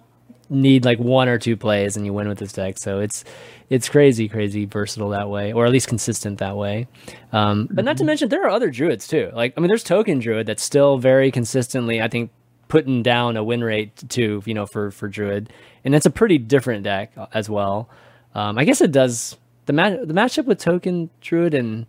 need 0.49 0.85
like 0.85 0.99
one 0.99 1.27
or 1.27 1.37
two 1.37 1.57
plays 1.57 1.97
and 1.97 2.05
you 2.05 2.13
win 2.13 2.27
with 2.27 2.37
this 2.37 2.53
deck. 2.53 2.77
So 2.77 2.99
it's 2.99 3.23
it's 3.69 3.89
crazy, 3.89 4.27
crazy 4.27 4.65
versatile 4.65 5.09
that 5.09 5.29
way, 5.29 5.51
or 5.53 5.65
at 5.65 5.71
least 5.71 5.87
consistent 5.87 6.39
that 6.39 6.55
way. 6.55 6.87
Um, 7.31 7.67
but 7.71 7.85
not 7.85 7.97
to 7.97 8.03
mention 8.03 8.29
there 8.29 8.43
are 8.43 8.49
other 8.49 8.69
druids 8.69 9.07
too. 9.07 9.31
Like 9.33 9.53
I 9.57 9.61
mean, 9.61 9.67
there's 9.67 9.83
token 9.83 10.19
druid 10.19 10.47
that's 10.47 10.63
still 10.63 10.97
very 10.97 11.31
consistently, 11.31 12.01
I 12.01 12.07
think, 12.07 12.31
putting 12.67 13.03
down 13.03 13.37
a 13.37 13.43
win 13.43 13.63
rate 13.63 14.03
too. 14.09 14.41
You 14.45 14.53
know, 14.53 14.65
for 14.65 14.91
for 14.91 15.07
druid, 15.07 15.51
and 15.83 15.93
it's 15.95 16.05
a 16.05 16.11
pretty 16.11 16.37
different 16.37 16.83
deck 16.83 17.11
as 17.33 17.49
well. 17.49 17.89
Um, 18.35 18.57
I 18.57 18.65
guess 18.65 18.81
it 18.81 18.91
does 18.91 19.37
the 19.65 19.73
match 19.73 19.99
the 20.03 20.13
matchup 20.13 20.45
with 20.45 20.59
token 20.59 21.09
druid 21.21 21.53
and 21.53 21.85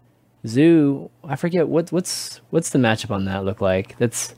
zoo. 0.46 1.10
I 1.22 1.36
forget 1.36 1.68
what 1.68 1.92
what's 1.92 2.40
what's 2.50 2.70
the 2.70 2.78
matchup 2.78 3.10
on 3.10 3.24
that 3.26 3.44
look 3.44 3.60
like. 3.60 3.96
That's 3.98 4.34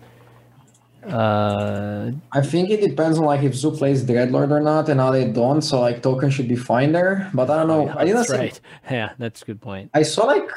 uh 1.05 2.11
I 2.33 2.41
think 2.43 2.71
it 2.71 2.81
depends 2.81 3.19
on 3.19 3.25
like 3.25 3.43
if 3.43 3.55
Zoo 3.55 3.71
plays 3.71 4.05
Dreadlord 4.05 4.51
or 4.51 4.61
not, 4.61 4.89
and 4.89 4.99
now 4.99 5.11
they 5.11 5.31
don't. 5.31 5.63
So 5.63 5.81
like 5.81 6.03
token 6.03 6.31
should 6.31 6.49
be 6.49 6.57
fine 6.57 6.93
there. 6.93 7.31
But 7.33 7.51
I 7.51 7.57
don't 7.57 7.69
know. 7.69 7.89
I 7.89 8.05
didn't 8.05 8.17
that's 8.17 8.31
see. 8.31 8.37
right. 8.37 8.61
Yeah, 8.91 9.13
that's 9.19 9.43
a 9.43 9.45
good 9.45 9.61
point. 9.61 9.91
I 9.95 10.03
saw 10.03 10.25
like 10.25 10.51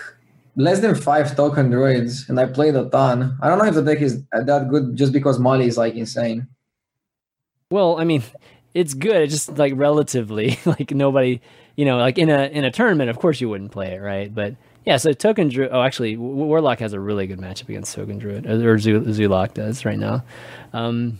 less 0.55 0.79
than 0.79 0.95
five 0.95 1.35
token 1.35 1.69
druids, 1.69 2.29
and 2.29 2.39
I 2.39 2.45
played 2.45 2.75
a 2.75 2.89
ton. 2.89 3.37
I 3.41 3.49
don't 3.49 3.59
know 3.59 3.65
if 3.65 3.75
the 3.75 3.83
deck 3.83 4.01
is 4.01 4.23
that 4.31 4.67
good 4.69 4.95
just 4.95 5.13
because 5.13 5.39
Molly 5.39 5.67
is 5.67 5.77
like 5.77 5.95
insane. 5.95 6.47
Well, 7.71 7.99
I 7.99 8.03
mean, 8.03 8.23
it's 8.73 8.95
good. 8.95 9.21
It's 9.23 9.33
just 9.33 9.57
like 9.57 9.73
relatively 9.75 10.57
like 10.65 10.91
nobody, 10.91 11.41
you 11.75 11.85
know, 11.85 11.97
like 11.97 12.17
in 12.17 12.29
a 12.29 12.45
in 12.45 12.65
a 12.65 12.71
tournament, 12.71 13.09
of 13.09 13.19
course 13.19 13.39
you 13.39 13.49
wouldn't 13.49 13.71
play 13.71 13.93
it, 13.93 13.99
right? 13.99 14.33
But 14.33 14.55
yeah, 14.89 14.97
so 14.97 15.13
token 15.13 15.49
druid. 15.49 15.69
Oh, 15.71 15.83
actually, 15.83 16.17
Warlock 16.17 16.79
has 16.79 16.93
a 16.93 16.99
really 16.99 17.27
good 17.27 17.37
matchup 17.37 17.69
against 17.69 17.93
token 17.93 18.17
druid, 18.17 18.47
or 18.47 18.79
Zoo- 18.79 19.01
Zoolock 19.01 19.53
does 19.53 19.85
right 19.85 19.99
now. 19.99 20.23
Um, 20.73 21.19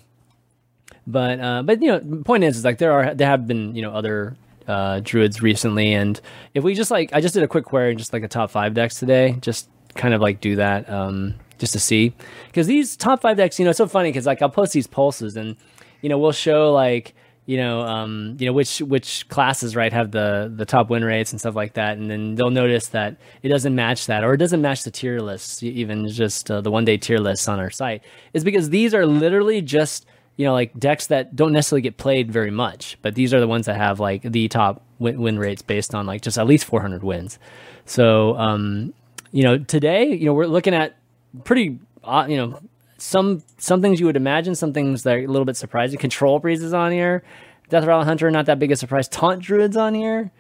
but 1.06 1.40
uh, 1.40 1.62
but 1.62 1.80
you 1.80 1.92
know, 1.92 2.24
point 2.24 2.44
is, 2.44 2.58
is 2.58 2.66
like 2.66 2.80
there 2.80 2.92
are 2.92 3.14
there 3.14 3.28
have 3.28 3.46
been 3.46 3.76
you 3.76 3.84
know 3.84 3.92
other 3.92 4.36
uh, 4.68 5.02
druids 5.04 5.44
recently, 5.44 5.94
and 5.94 6.20
if 6.56 6.64
we 6.64 6.74
just 6.74 6.90
like 6.90 7.14
I 7.14 7.22
just 7.22 7.36
did 7.36 7.44
a 7.44 7.48
quick 7.48 7.66
query, 7.66 7.94
just 7.94 8.12
like 8.12 8.24
a 8.24 8.28
top 8.28 8.50
five 8.50 8.74
decks 8.74 8.98
today, 8.98 9.38
just 9.40 9.70
kind 9.94 10.16
of 10.16 10.20
like 10.20 10.42
do 10.42 10.56
that 10.56 10.90
um, 10.90 11.36
just 11.60 11.74
to 11.74 11.80
see 11.80 12.12
because 12.48 12.66
these 12.66 12.98
top 12.98 13.22
five 13.22 13.38
decks, 13.38 13.60
you 13.60 13.66
know, 13.66 13.70
it's 13.70 13.78
so 13.78 13.86
funny 13.86 14.10
because 14.10 14.26
like 14.26 14.42
I'll 14.42 14.50
post 14.50 14.74
these 14.74 14.88
pulses 14.88 15.38
and 15.38 15.56
you 16.02 16.10
know 16.10 16.18
we'll 16.18 16.32
show 16.32 16.74
like 16.74 17.14
you 17.50 17.58
know 17.58 17.82
um, 17.82 18.38
you 18.38 18.46
know 18.46 18.54
which 18.54 18.78
which 18.78 19.28
classes 19.28 19.76
right 19.76 19.92
have 19.92 20.12
the 20.12 20.54
the 20.56 20.66
top 20.66 20.92
win 20.92 21.04
rates 21.04 21.32
and 21.32 21.40
stuff 21.40 21.56
like 21.56 21.74
that, 21.74 21.98
and 21.98 22.08
then 22.08 22.36
they'll 22.36 22.52
notice 22.52 22.90
that 22.90 23.18
it 23.42 23.50
doesn't 23.50 23.74
match 23.74 24.06
that 24.06 24.24
or 24.24 24.36
it 24.36 24.38
doesn't 24.38 24.62
match 24.62 24.84
the 24.84 24.92
tier 24.92 25.20
lists, 25.20 25.64
even 25.64 26.08
just 26.08 26.52
uh, 26.52 26.62
the 26.62 26.70
one 26.70 26.86
day 26.86 26.96
tier 26.96 27.18
lists 27.18 27.48
on 27.48 27.60
our 27.60 27.72
site, 27.72 28.04
is 28.34 28.44
because 28.44 28.70
these 28.70 28.94
are 28.94 29.08
literally 29.08 29.64
just 29.64 30.06
you 30.38 30.46
know, 30.46 30.54
like 30.54 30.78
decks 30.80 31.08
that 31.08 31.36
don't 31.36 31.52
necessarily 31.52 31.82
get 31.82 31.98
played 31.98 32.32
very 32.32 32.52
much, 32.52 33.00
but 33.02 33.16
these 33.16 33.34
are 33.34 33.40
the 33.40 33.48
ones 33.48 33.66
that 33.66 33.78
have 33.78 34.00
like 34.00 34.22
the 34.22 34.48
top 34.48 34.84
win, 35.00 35.20
win 35.20 35.40
rates 35.40 35.64
based 35.64 35.96
on 35.96 36.06
like 36.06 36.22
just 36.22 36.38
at 36.38 36.46
least 36.46 36.66
400 36.66 37.04
wins. 37.04 37.40
So, 37.86 38.38
um, 38.38 38.94
you 39.32 39.44
know, 39.44 39.58
today, 39.58 40.06
you 40.14 40.26
know, 40.28 40.34
we're 40.34 40.46
looking 40.46 40.76
at 40.76 40.96
pretty, 41.44 41.80
uh, 42.04 42.28
you 42.30 42.38
know, 42.38 42.60
some 43.00 43.42
some 43.58 43.82
things 43.82 44.00
you 44.00 44.06
would 44.06 44.16
imagine, 44.18 44.56
some 44.56 44.74
things 44.74 45.04
that 45.04 45.16
are 45.16 45.20
a 45.20 45.28
little 45.28 45.46
bit 45.46 45.58
surprising. 45.58 45.98
Control 46.00 46.40
Priest's 46.40 46.74
on 46.74 46.92
here, 46.92 47.24
Death 47.70 47.86
Rattle 47.86 48.04
Hunter, 48.04 48.30
not 48.30 48.46
that 48.48 48.60
big 48.60 48.72
a 48.72 48.76
surprise. 48.76 49.08
Taunt 49.08 49.42
Druids 49.42 49.76
on 49.78 49.94
here, 49.96 50.32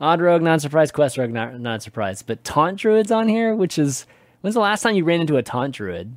Odd 0.00 0.20
Rogue, 0.20 0.42
not 0.42 0.60
surprised. 0.60 0.92
Quest 0.94 1.16
Rogue, 1.16 1.30
not 1.30 1.58
not 1.60 1.82
surprised. 1.82 2.26
But 2.26 2.44
Taunt 2.44 2.78
Druids 2.78 3.10
on 3.10 3.28
here, 3.28 3.54
which 3.54 3.78
is 3.78 4.06
when's 4.40 4.54
the 4.54 4.60
last 4.60 4.82
time 4.82 4.94
you 4.96 5.04
ran 5.04 5.20
into 5.20 5.36
a 5.36 5.42
Taunt 5.42 5.74
Druid 5.74 6.16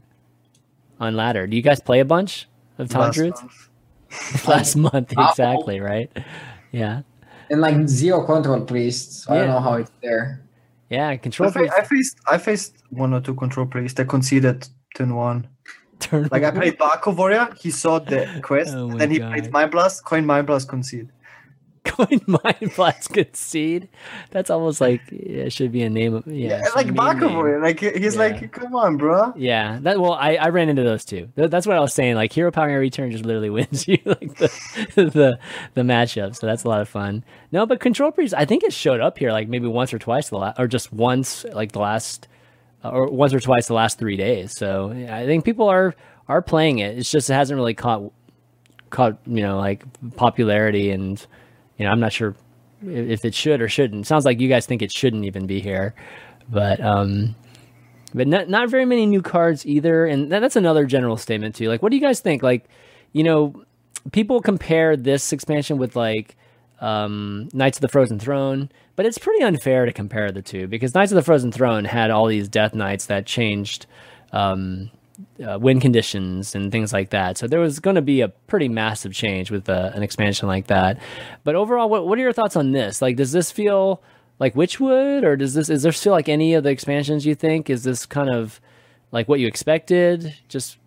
on 1.00 1.16
ladder? 1.16 1.46
Do 1.48 1.56
you 1.56 1.62
guys 1.62 1.80
play 1.80 2.00
a 2.00 2.06
bunch 2.06 2.48
of 2.78 2.90
Taunt 2.90 3.06
Last 3.08 3.16
Druids? 3.16 3.42
month. 3.42 4.48
last 4.48 4.76
um, 4.76 4.82
month, 4.84 5.14
Oh. 5.18 5.30
exactly, 5.30 5.80
right? 5.80 6.10
Yeah, 6.72 7.02
And 7.50 7.60
like 7.62 7.88
zero 7.88 8.26
control 8.26 8.62
priests. 8.62 9.26
Yeah. 9.28 9.36
I 9.36 9.38
don't 9.40 9.48
know 9.50 9.60
how 9.60 9.74
it's 9.76 9.92
there. 10.02 10.42
yeah. 10.90 11.10
I, 11.10 11.18
Control 11.18 11.52
fa- 11.52 11.70
I 11.76 11.84
faced 11.84 12.18
I 12.28 12.38
faced 12.38 12.76
one 12.90 13.14
or 13.14 13.22
two 13.22 13.34
control 13.36 13.66
players 13.66 13.94
that 13.96 14.08
conceded 14.08 14.68
turn 14.96 15.16
one. 15.16 15.48
Turn 16.00 16.28
Like 16.32 16.44
I 16.44 16.52
played 16.52 16.78
Baku 16.78 17.12
Warrior, 17.12 17.50
he 17.60 17.72
saw 17.72 18.00
the 18.00 18.28
oh 18.38 18.42
quest, 18.42 18.74
Oh 18.76 18.88
my 18.90 18.98
then 18.98 19.12
he 19.12 19.20
God. 19.20 19.32
played 19.34 19.52
Mind 19.52 19.72
Blast, 19.72 20.04
Coin 20.06 20.26
Mind 20.26 20.48
Blast, 20.48 20.68
concede. 20.68 21.10
Coin 21.86 22.20
Mind 22.26 22.72
Blast 22.76 23.14
Concede. 23.14 23.88
That's 24.32 24.50
almost 24.50 24.82
like 24.82 25.02
it 25.12 25.54
should 25.54 25.72
be 25.72 25.84
a 25.84 25.90
name 25.90 26.16
of 26.16 26.26
yeah, 26.26 26.50
Yeah, 26.50 26.60
it's 26.66 26.76
like 26.76 26.94
Baku. 26.96 27.28
Warrior, 27.32 27.62
like 27.62 27.80
he's 27.80 28.16
Yeah. 28.16 28.22
like, 28.22 28.52
come 28.52 28.76
on, 28.76 28.98
bro. 28.98 29.34
Yeah, 29.36 29.78
that 29.84 30.00
well, 30.02 30.14
I, 30.14 30.36
I 30.36 30.50
ran 30.50 30.68
into 30.68 30.82
those 30.84 31.06
too. 31.06 31.30
Th- 31.36 31.50
That's 31.50 31.68
what 31.68 31.78
I 31.78 31.80
was 31.80 31.94
saying. 31.94 32.16
Like 32.16 32.34
Hero 32.34 32.50
Power 32.52 32.80
Return 32.80 33.12
just 33.12 33.24
literally 33.24 33.50
wins 33.52 33.88
you 33.88 34.00
like 34.06 34.36
the 34.38 34.52
the 34.96 35.40
the 35.76 35.82
matchup. 35.84 36.36
So 36.36 36.48
that's 36.48 36.64
a 36.64 36.68
lot 36.68 36.82
of 36.82 36.90
fun. 36.90 37.24
No, 37.52 37.68
but 37.68 37.80
Control 37.80 38.12
Priest, 38.12 38.34
I 38.36 38.46
think 38.46 38.64
it 38.64 38.74
showed 38.74 39.00
up 39.00 39.20
here 39.20 39.32
like 39.32 39.48
maybe 39.48 39.68
once 39.68 39.94
or 39.94 40.00
twice 40.00 40.30
the 40.30 40.38
last, 40.40 40.60
or 40.60 40.68
just 40.68 40.92
once 40.92 41.46
like 41.54 41.72
the 41.74 41.80
last, 41.80 42.28
or 42.92 43.10
once 43.10 43.34
or 43.34 43.40
twice 43.40 43.68
the 43.68 43.74
last 43.74 44.00
three 44.00 44.18
days. 44.18 44.54
So 44.58 44.92
yeah, 44.92 45.16
I 45.16 45.26
think 45.26 45.46
people 45.46 45.68
are 45.68 45.96
are 46.28 46.42
playing 46.42 46.80
it. 46.80 46.98
It's 46.98 47.12
just 47.12 47.30
it 47.30 47.34
hasn't 47.34 47.58
really 47.58 47.74
caught 47.74 48.12
caught 48.90 49.18
you 49.26 49.42
know 49.42 49.58
like 49.58 49.84
popularity, 50.16 50.92
and 50.92 51.26
you 51.78 51.86
know 51.86 51.92
I'm 51.92 52.00
not 52.00 52.14
sure 52.14 52.36
if 52.86 53.26
it 53.26 53.34
should 53.34 53.62
or 53.62 53.70
shouldn't. 53.70 54.06
sounds 54.08 54.26
like 54.26 54.40
you 54.40 54.50
guys 54.50 54.66
think 54.66 54.82
it 54.82 54.92
shouldn't 54.92 55.26
even 55.26 55.48
be 55.48 55.60
here, 55.60 55.96
but 56.50 56.80
um 56.82 57.36
but 58.14 58.28
not 58.28 58.50
not 58.50 58.70
very 58.70 58.86
many 58.86 59.06
new 59.06 59.22
cards 59.22 59.66
either. 59.66 60.06
And 60.06 60.32
that, 60.32 60.40
that's 60.40 60.56
another 60.56 60.86
general 60.86 61.18
statement 61.18 61.56
too. 61.56 61.68
Like, 61.68 61.82
what 61.82 61.90
do 61.90 61.98
you 61.98 62.02
guys 62.02 62.22
think? 62.22 62.42
Like, 62.42 62.66
you 63.12 63.24
know, 63.24 63.64
people 64.12 64.42
compare 64.42 64.96
this 64.96 65.34
expansion 65.34 65.78
with 65.78 65.96
like 65.96 66.38
um, 66.86 67.50
Knights 67.52 67.78
of 67.78 67.82
the 67.82 67.88
Frozen 67.88 68.20
Throne, 68.20 68.70
but 68.96 69.08
it's 69.08 69.18
pretty 69.18 69.44
unfair 69.44 69.86
to 69.86 69.92
compare 69.92 70.32
the 70.32 70.44
two 70.44 70.68
because 70.68 70.94
Knights 70.94 71.12
of 71.12 71.16
the 71.16 71.24
Frozen 71.24 71.52
Throne 71.52 71.84
had 71.84 72.12
all 72.12 72.28
these 72.28 72.48
Death 72.48 72.76
Knights 72.76 73.08
that 73.08 73.26
changed 73.26 73.88
um, 74.32 74.92
uh, 75.46 75.58
win 75.60 75.80
conditions 75.80 76.54
and 76.54 76.72
things 76.72 76.94
like 76.94 77.10
that. 77.10 77.40
So 77.40 77.48
there 77.48 77.60
was 77.60 77.80
going 77.80 77.96
to 77.96 78.04
be 78.04 78.22
a 78.22 78.28
pretty 78.28 78.70
massive 78.70 79.14
change 79.14 79.50
with 79.50 79.68
uh, 79.68 79.92
an 79.96 80.04
expansion 80.04 80.48
like 80.48 80.68
that. 80.68 81.00
But 81.44 81.56
overall, 81.56 81.90
what 81.90 82.08
what 82.08 82.20
are 82.20 82.22
your 82.22 82.34
thoughts 82.34 82.56
on 82.56 82.72
this? 82.72 83.02
Like, 83.02 83.16
does 83.16 83.32
this 83.32 83.52
feel 83.52 84.04
like 84.38 84.54
Witchwood, 84.54 85.24
or 85.24 85.36
does 85.36 85.56
this 85.56 85.70
is 85.70 85.82
there 85.82 85.92
still 85.92 86.14
like 86.14 86.30
any 86.30 86.54
of 86.54 86.64
the 86.64 86.70
expansions 86.70 87.26
you 87.26 87.34
think 87.34 87.68
is 87.68 87.84
this 87.84 88.06
kind 88.06 88.30
of 88.30 88.62
like 89.12 89.28
what 89.28 89.40
you 89.40 89.48
expected? 89.48 90.36
Just 90.50 90.78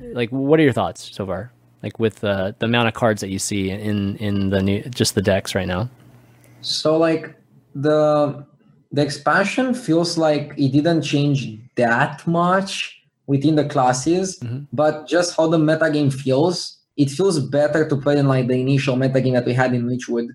like 0.00 0.30
what 0.30 0.58
are 0.58 0.62
your 0.62 0.72
thoughts 0.72 1.14
so 1.14 1.26
far? 1.26 1.52
Like 1.84 1.98
with 1.98 2.24
uh, 2.24 2.52
the 2.60 2.64
amount 2.64 2.88
of 2.88 2.94
cards 2.94 3.20
that 3.20 3.28
you 3.28 3.38
see 3.38 3.68
in 3.68 4.16
in 4.16 4.48
the 4.48 4.62
new 4.62 4.80
just 5.00 5.14
the 5.14 5.20
decks 5.20 5.54
right 5.54 5.68
now. 5.68 5.90
So 6.62 6.96
like 6.96 7.24
the 7.74 8.46
the 8.90 9.02
expansion 9.02 9.74
feels 9.74 10.16
like 10.16 10.54
it 10.56 10.72
didn't 10.72 11.02
change 11.02 11.38
that 11.76 12.26
much 12.26 12.70
within 13.26 13.56
the 13.60 13.66
classes, 13.74 14.38
Mhm. 14.40 14.66
but 14.72 14.94
just 15.14 15.36
how 15.36 15.46
the 15.54 15.58
metagame 15.58 16.10
feels, 16.24 16.56
it 16.96 17.10
feels 17.10 17.36
better 17.58 17.82
to 17.90 17.96
play 18.04 18.14
than 18.14 18.28
like 18.34 18.46
the 18.48 18.58
initial 18.66 18.96
metagame 18.96 19.34
that 19.36 19.44
we 19.44 19.52
had 19.52 19.74
in 19.74 19.82
Witchwood. 19.90 20.28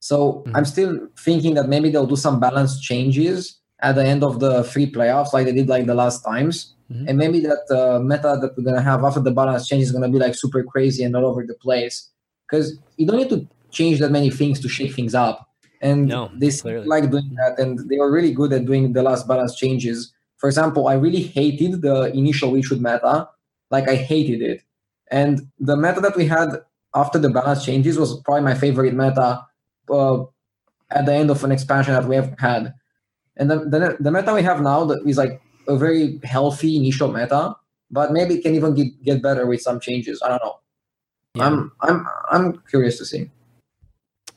So 0.00 0.16
Mhm. 0.46 0.52
I'm 0.56 0.64
still 0.74 0.92
thinking 1.26 1.54
that 1.58 1.68
maybe 1.68 1.90
they'll 1.90 2.12
do 2.14 2.16
some 2.26 2.40
balance 2.40 2.80
changes 2.80 3.38
at 3.86 3.94
the 3.98 4.04
end 4.12 4.22
of 4.24 4.40
the 4.44 4.64
free 4.72 4.88
playoffs, 4.96 5.32
like 5.32 5.44
they 5.46 5.52
did 5.60 5.68
like 5.68 5.86
the 5.86 5.94
last 6.02 6.18
times. 6.24 6.74
Mhm. 6.92 7.08
And 7.08 7.18
maybe 7.18 7.40
that 7.40 7.64
uh, 7.70 7.98
meta 8.00 8.38
that 8.40 8.52
we're 8.56 8.64
gonna 8.64 8.82
have 8.82 9.04
after 9.04 9.20
the 9.20 9.30
balance 9.30 9.66
change 9.66 9.82
is 9.82 9.92
gonna 9.92 10.08
be 10.08 10.18
like 10.18 10.34
super 10.34 10.62
crazy 10.62 11.02
and 11.02 11.16
all 11.16 11.26
over 11.26 11.44
the 11.46 11.54
place. 11.54 12.10
Because 12.46 12.78
you 12.96 13.06
don't 13.06 13.16
need 13.16 13.30
to 13.30 13.46
change 13.70 13.98
that 14.00 14.10
many 14.10 14.30
things 14.30 14.60
to 14.60 14.68
shake 14.68 14.94
things 14.94 15.14
up. 15.14 15.48
And 15.80 16.06
No, 16.06 16.30
they 16.38 16.50
like 16.94 17.10
doing 17.10 17.34
that, 17.40 17.58
and 17.58 17.78
they 17.88 17.98
were 17.98 18.10
really 18.10 18.32
good 18.32 18.52
at 18.52 18.66
doing 18.66 18.92
the 18.92 19.02
last 19.02 19.26
balance 19.26 19.56
changes. 19.56 20.12
For 20.36 20.48
example, 20.48 20.86
I 20.86 20.94
really 20.94 21.22
hated 21.22 21.82
the 21.82 22.12
initial 22.14 22.52
Witchwood 22.52 22.80
meta. 22.80 23.28
Like 23.70 23.88
I 23.88 23.96
hated 23.96 24.42
it. 24.42 24.62
And 25.10 25.48
the 25.58 25.76
meta 25.76 26.00
that 26.00 26.16
we 26.16 26.26
had 26.26 26.60
after 26.94 27.18
the 27.18 27.30
balance 27.30 27.64
changes 27.64 27.98
was 27.98 28.20
probably 28.20 28.42
my 28.42 28.54
favorite 28.54 28.94
meta 28.94 29.44
uh, 29.90 30.24
at 30.90 31.06
the 31.06 31.14
end 31.14 31.30
of 31.30 31.42
an 31.44 31.52
expansion 31.52 31.94
that 31.94 32.06
we 32.06 32.16
have 32.16 32.34
had. 32.38 32.74
And 33.36 33.50
the, 33.50 33.56
the, 33.60 33.96
the 33.98 34.10
meta 34.10 34.34
we 34.34 34.42
have 34.42 34.60
now 34.60 34.84
that 34.84 35.02
is 35.06 35.16
like 35.16 35.40
a 35.68 35.76
very 35.76 36.20
healthy 36.24 36.76
initial 36.76 37.12
meta, 37.12 37.54
but 37.90 38.12
maybe 38.12 38.34
it 38.34 38.42
can 38.42 38.54
even 38.54 38.74
get, 38.74 39.02
get 39.02 39.22
better 39.22 39.46
with 39.46 39.60
some 39.60 39.80
changes. 39.80 40.20
I 40.24 40.28
don't 40.28 40.42
know. 40.44 40.58
Yeah. 41.34 41.46
I'm 41.46 41.72
I'm 41.80 42.06
I'm 42.30 42.62
curious 42.68 42.98
to 42.98 43.04
see. 43.04 43.30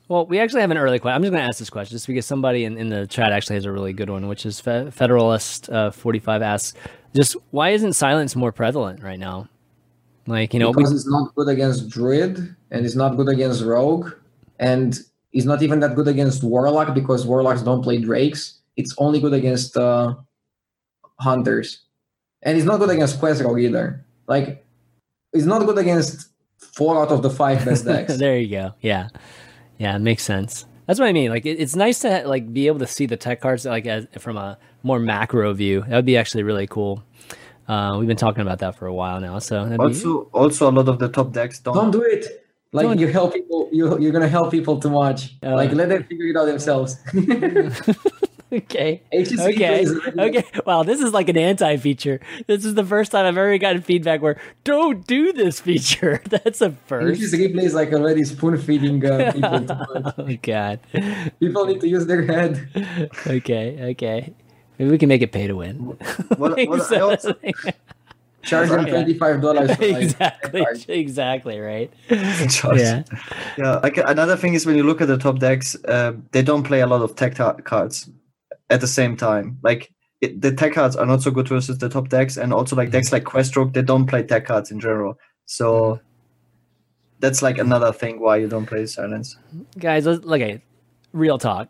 Well, 0.08 0.28
we 0.28 0.40
actually 0.40 0.62
have 0.62 0.72
an 0.72 0.78
early 0.78 1.00
question. 1.00 1.16
I'm 1.16 1.24
just 1.24 1.32
going 1.32 1.42
to 1.42 1.48
ask 1.48 1.58
this 1.58 1.70
question 1.72 1.96
just 1.96 2.06
because 2.06 2.28
somebody 2.28 2.64
in, 2.64 2.78
in 2.78 2.90
the 2.90 3.08
chat 3.08 3.32
actually 3.32 3.56
has 3.56 3.66
a 3.66 3.72
really 3.72 3.92
good 3.92 4.10
one, 4.10 4.28
which 4.28 4.46
is 4.46 4.60
Fe- 4.60 4.92
Federalist 4.92 5.68
uh, 5.72 5.90
45 5.90 6.44
asks, 6.44 6.78
just 7.16 7.36
why 7.50 7.72
isn't 7.72 7.94
silence 7.94 8.36
more 8.36 8.52
prevalent 8.52 9.02
right 9.02 9.18
now? 9.18 9.50
Like, 10.28 10.54
you 10.54 10.60
know, 10.60 10.70
we- 10.70 10.76
because 10.76 10.94
it's 10.94 11.08
not 11.10 11.34
good 11.34 11.48
against 11.50 11.90
druid 11.90 12.56
and 12.70 12.86
it's 12.86 12.96
not 12.96 13.18
good 13.18 13.30
against 13.30 13.64
rogue 13.64 14.12
and 14.60 15.00
it's 15.34 15.46
not 15.46 15.64
even 15.64 15.80
that 15.80 15.96
good 15.96 16.08
against 16.08 16.44
warlock 16.44 16.94
because 16.94 17.26
warlocks 17.26 17.64
don't 17.64 17.82
play 17.82 17.98
drakes 17.98 18.60
it's 18.78 18.94
only 18.98 19.20
good 19.20 19.34
against 19.34 19.78
uh, 19.78 20.14
hunters 21.20 21.80
and 22.44 22.58
it's 22.58 22.66
not 22.66 22.80
good 22.80 22.90
against 22.90 23.20
quest 23.20 23.42
rogue 23.42 23.60
either 23.60 24.04
like 24.28 24.66
it's 25.34 25.46
not 25.46 25.66
good 25.66 25.78
against 25.78 26.30
four 26.58 27.02
out 27.02 27.12
of 27.12 27.22
the 27.22 27.30
five 27.30 27.64
best 27.66 27.86
decks 27.92 28.18
there 28.18 28.38
you 28.38 28.50
go. 28.50 28.74
Yeah, 28.82 29.10
yeah, 29.78 29.96
it 29.96 30.00
makes 30.00 30.24
sense. 30.24 30.66
That's 30.88 31.00
what 31.00 31.10
I 31.10 31.14
mean. 31.14 31.30
Like, 31.32 31.46
it, 31.46 31.60
it's 31.60 31.76
nice 31.76 32.00
to 32.00 32.28
like 32.28 32.54
be 32.54 32.68
able 32.68 32.80
to 32.80 32.88
see 32.88 33.06
the 33.08 33.18
tech 33.18 33.42
cards 33.42 33.66
like 33.66 33.86
as, 33.88 34.08
from 34.20 34.38
a 34.38 34.58
more 34.84 35.00
macro 35.00 35.52
view. 35.54 35.82
That 35.88 35.96
would 35.96 36.06
be 36.06 36.16
actually 36.16 36.44
really 36.44 36.68
cool. 36.68 37.04
Uh, 37.68 37.96
we've 37.98 38.08
been 38.08 38.18
talking 38.18 38.42
about 38.42 38.60
that 38.60 38.76
for 38.78 38.86
a 38.88 38.94
while 38.94 39.20
now. 39.20 39.40
So 39.40 39.64
that'd 39.64 39.78
be- 39.80 39.84
Also, 39.84 40.30
also 40.32 40.70
a 40.70 40.72
lot 40.72 40.88
of 40.88 41.00
the 41.00 41.10
top 41.10 41.32
decks 41.34 41.60
don't. 41.60 41.74
don't 41.76 41.92
do 41.92 42.02
it 42.04 42.46
like 42.72 42.86
Don't- 42.88 43.00
you 43.00 43.08
help 43.08 43.34
people 43.34 43.70
you, 43.72 43.98
you're 44.00 44.12
gonna 44.12 44.28
help 44.28 44.52
people 44.52 44.80
too 44.80 44.90
much 44.90 45.36
Uh. 45.44 45.56
like 45.56 45.72
let 45.72 45.90
them 45.90 46.04
figure 46.04 46.28
it 46.28 46.38
out 46.38 46.46
themselves 46.46 46.98
okay. 48.52 49.02
HSV 49.14 49.54
Okay. 49.54 49.86
plays- 49.86 50.18
Okay. 50.18 50.44
Wow, 50.66 50.84
this 50.84 51.00
is 51.02 51.14
like 51.14 51.30
an 51.30 51.38
anti-feature. 51.38 52.20
This 52.48 52.66
is 52.66 52.76
the 52.76 52.84
first 52.86 53.12
time 53.12 53.26
I've 53.26 53.38
ever 53.38 53.58
gotten 53.58 53.82
feedback 53.82 54.22
where 54.22 54.40
don't 54.64 55.06
do 55.08 55.34
this 55.34 55.60
feature. 55.60 56.22
That's 56.30 56.62
a 56.62 56.72
first. 56.88 57.22
HSReplay 57.22 57.64
is 57.64 57.74
like 57.74 57.92
already 57.94 58.24
spoon 58.24 58.58
feeding 58.58 59.04
uh, 59.06 59.32
people 59.36 59.60
too 59.60 59.76
much. 59.76 60.14
oh 60.18 60.38
god. 60.42 60.80
People 61.40 61.66
need 61.66 61.82
to 61.82 61.88
use 61.88 62.06
their 62.06 62.24
head. 62.24 62.70
Okay. 63.28 63.92
Okay. 63.92 64.34
Maybe 64.78 64.92
we 64.92 64.98
can 64.98 65.08
make 65.10 65.22
it 65.22 65.32
pay 65.32 65.48
to 65.48 65.54
win. 65.56 65.76
What, 66.38 66.58
what 66.68 66.92
I 66.92 67.00
also, 67.00 67.34
Charge 68.44 68.70
them 68.70 68.86
twenty-five 68.86 69.42
dollars. 69.42 69.72
exactly. 69.80 70.64
Exactly. 70.88 71.60
Right. 71.60 71.92
Charge. 72.50 72.78
Yeah. 72.80 73.04
Yeah, 73.58 73.78
like 73.82 73.98
another 73.98 74.36
thing 74.38 74.54
is 74.54 74.68
when 74.68 74.76
you 74.76 74.84
look 74.84 75.02
at 75.02 75.08
the 75.08 75.18
top 75.18 75.40
decks, 75.40 75.76
uh, 75.86 76.14
they 76.32 76.44
don't 76.44 76.62
play 76.64 76.82
a 76.82 76.88
lot 76.88 77.02
of 77.02 77.16
tech 77.16 77.34
ta- 77.36 77.54
cards 77.64 78.08
at 78.70 78.82
the 78.82 78.88
same 78.88 79.16
time. 79.16 79.60
Like 79.64 79.92
it, 80.22 80.42
the 80.42 80.52
tech 80.52 80.74
cards 80.74 80.96
are 80.96 81.06
not 81.06 81.22
so 81.22 81.32
good 81.32 81.48
versus 81.48 81.78
the 81.78 81.90
top 81.90 82.10
decks, 82.10 82.38
and 82.38 82.54
also 82.54 82.76
like 82.76 82.92
decks 82.92 83.08
mm-hmm. 83.08 83.16
like 83.16 83.26
Questrogue, 83.26 83.74
they 83.74 83.82
don't 83.82 84.06
play 84.06 84.24
tech 84.24 84.46
cards 84.46 84.72
in 84.72 84.80
general. 84.80 85.18
So 85.46 86.00
that's 87.20 87.42
like 87.42 87.58
another 87.58 87.92
thing 87.92 88.20
why 88.20 88.38
you 88.38 88.48
don't 88.48 88.66
play 88.66 88.86
Silence. 88.86 89.38
Guys, 89.78 90.06
let's, 90.06 90.26
okay. 90.26 90.62
Real 91.14 91.38
talk. 91.38 91.70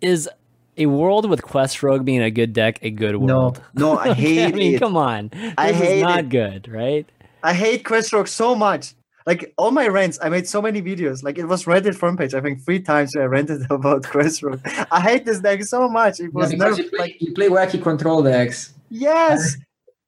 Is 0.00 0.28
a 0.76 0.86
world 0.86 1.28
with 1.28 1.42
Quest 1.42 1.82
Rogue 1.82 2.04
being 2.04 2.22
a 2.22 2.30
good 2.30 2.52
deck 2.52 2.78
a 2.82 2.90
good 2.90 3.16
world? 3.16 3.62
no, 3.74 3.94
no, 3.94 3.98
I 4.10 4.14
hate 4.14 4.46
I 4.46 4.56
mean, 4.56 4.74
it. 4.74 4.78
come 4.78 4.96
on. 4.96 5.28
This 5.28 5.54
I 5.56 5.70
is 5.70 5.76
hate 5.76 6.02
not 6.02 6.18
it. 6.20 6.28
good, 6.28 6.68
right? 6.68 7.06
I 7.42 7.54
hate 7.54 7.84
Quest 7.84 8.12
Rogue 8.12 8.28
so 8.28 8.54
much. 8.54 8.94
Like 9.28 9.52
all 9.58 9.72
my 9.72 9.86
rants, 9.88 10.18
I 10.22 10.28
made 10.30 10.46
so 10.48 10.60
many 10.62 10.80
videos. 10.80 11.22
Like 11.22 11.36
it 11.36 11.44
was 11.44 11.64
Reddit 11.66 11.94
front 12.02 12.18
page, 12.18 12.32
I 12.32 12.40
think 12.40 12.64
three 12.64 12.80
times 12.80 13.14
where 13.14 13.24
I 13.24 13.26
ranted 13.26 13.60
about 13.78 14.00
Questrogue. 14.12 14.60
I 14.90 15.00
hate 15.08 15.24
this 15.26 15.40
deck 15.40 15.62
so 15.64 15.86
much. 15.86 16.14
It 16.18 16.32
was 16.32 16.50
because 16.50 16.78
nerfed 16.78 16.84
you 16.84 16.90
play, 16.90 16.98
like 16.98 17.16
you 17.20 17.32
play 17.34 17.48
wacky 17.56 17.82
control 17.82 18.22
decks. 18.22 18.72
Yes, 18.88 19.56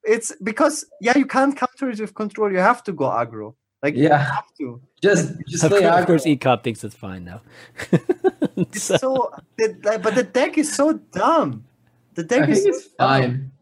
it's 0.05 0.33
because 0.43 0.87
yeah, 1.03 1.19
you 1.19 1.27
can't 1.27 1.55
counter 1.55 1.91
it 1.91 2.01
with 2.01 2.15
control. 2.15 2.51
You 2.51 2.59
have 2.71 2.83
to 2.85 2.93
go 2.93 3.05
aggro. 3.23 3.55
Like 3.83 3.95
you 3.95 4.05
Yeah. 4.05 4.25
have 4.37 4.49
to. 4.59 4.81
Just 5.03 5.35
just 5.49 5.65
Of 5.65 5.71
play 5.71 5.83
course, 5.83 6.01
of 6.01 6.07
course, 6.07 6.25
aggro. 6.25 6.33
E-Cup 6.33 6.65
thinks 6.65 6.83
it's 6.85 6.95
fine 6.97 7.23
though. 7.27 7.43
It's 8.57 8.83
so, 8.83 9.31
the, 9.59 9.67
like, 9.85 10.03
but 10.03 10.15
the 10.15 10.23
deck 10.23 10.59
is 10.59 10.75
so 10.75 10.95
dumb. 11.13 11.65
The 12.15 12.23
I 12.23 12.27
deck 12.27 12.45
think 12.47 12.57
is 12.57 12.67
it's 12.67 12.85
fine. 12.99 13.53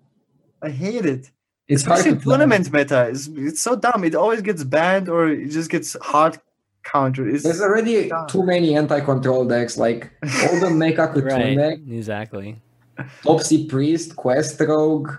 I 0.62 0.70
hate 0.70 1.04
it. 1.06 1.30
It's 1.68 1.84
hard 1.84 1.98
Especially 1.98 2.18
to 2.18 2.22
play. 2.24 2.32
tournament 2.36 2.72
meta. 2.72 3.08
It's, 3.08 3.28
it's 3.28 3.60
so 3.60 3.76
dumb. 3.76 4.02
It 4.04 4.14
always 4.14 4.40
gets 4.42 4.64
banned 4.64 5.08
or 5.08 5.28
it 5.28 5.48
just 5.50 5.70
gets 5.70 5.96
hard 6.00 6.38
counter. 6.82 7.28
It's, 7.28 7.44
There's 7.44 7.60
already 7.60 8.08
dumb. 8.08 8.26
too 8.28 8.42
many 8.44 8.74
anti-control 8.74 9.44
decks, 9.46 9.76
like 9.76 10.10
all 10.22 10.60
the 10.60 10.70
Mecha 10.72 10.96
Cartoon 11.12 11.24
Right. 11.24 11.56
deck, 11.56 11.78
Exactly. 11.90 12.60
Topsy 13.22 13.66
Priest, 13.68 14.16
Quest 14.16 14.58
Rogue, 14.60 15.10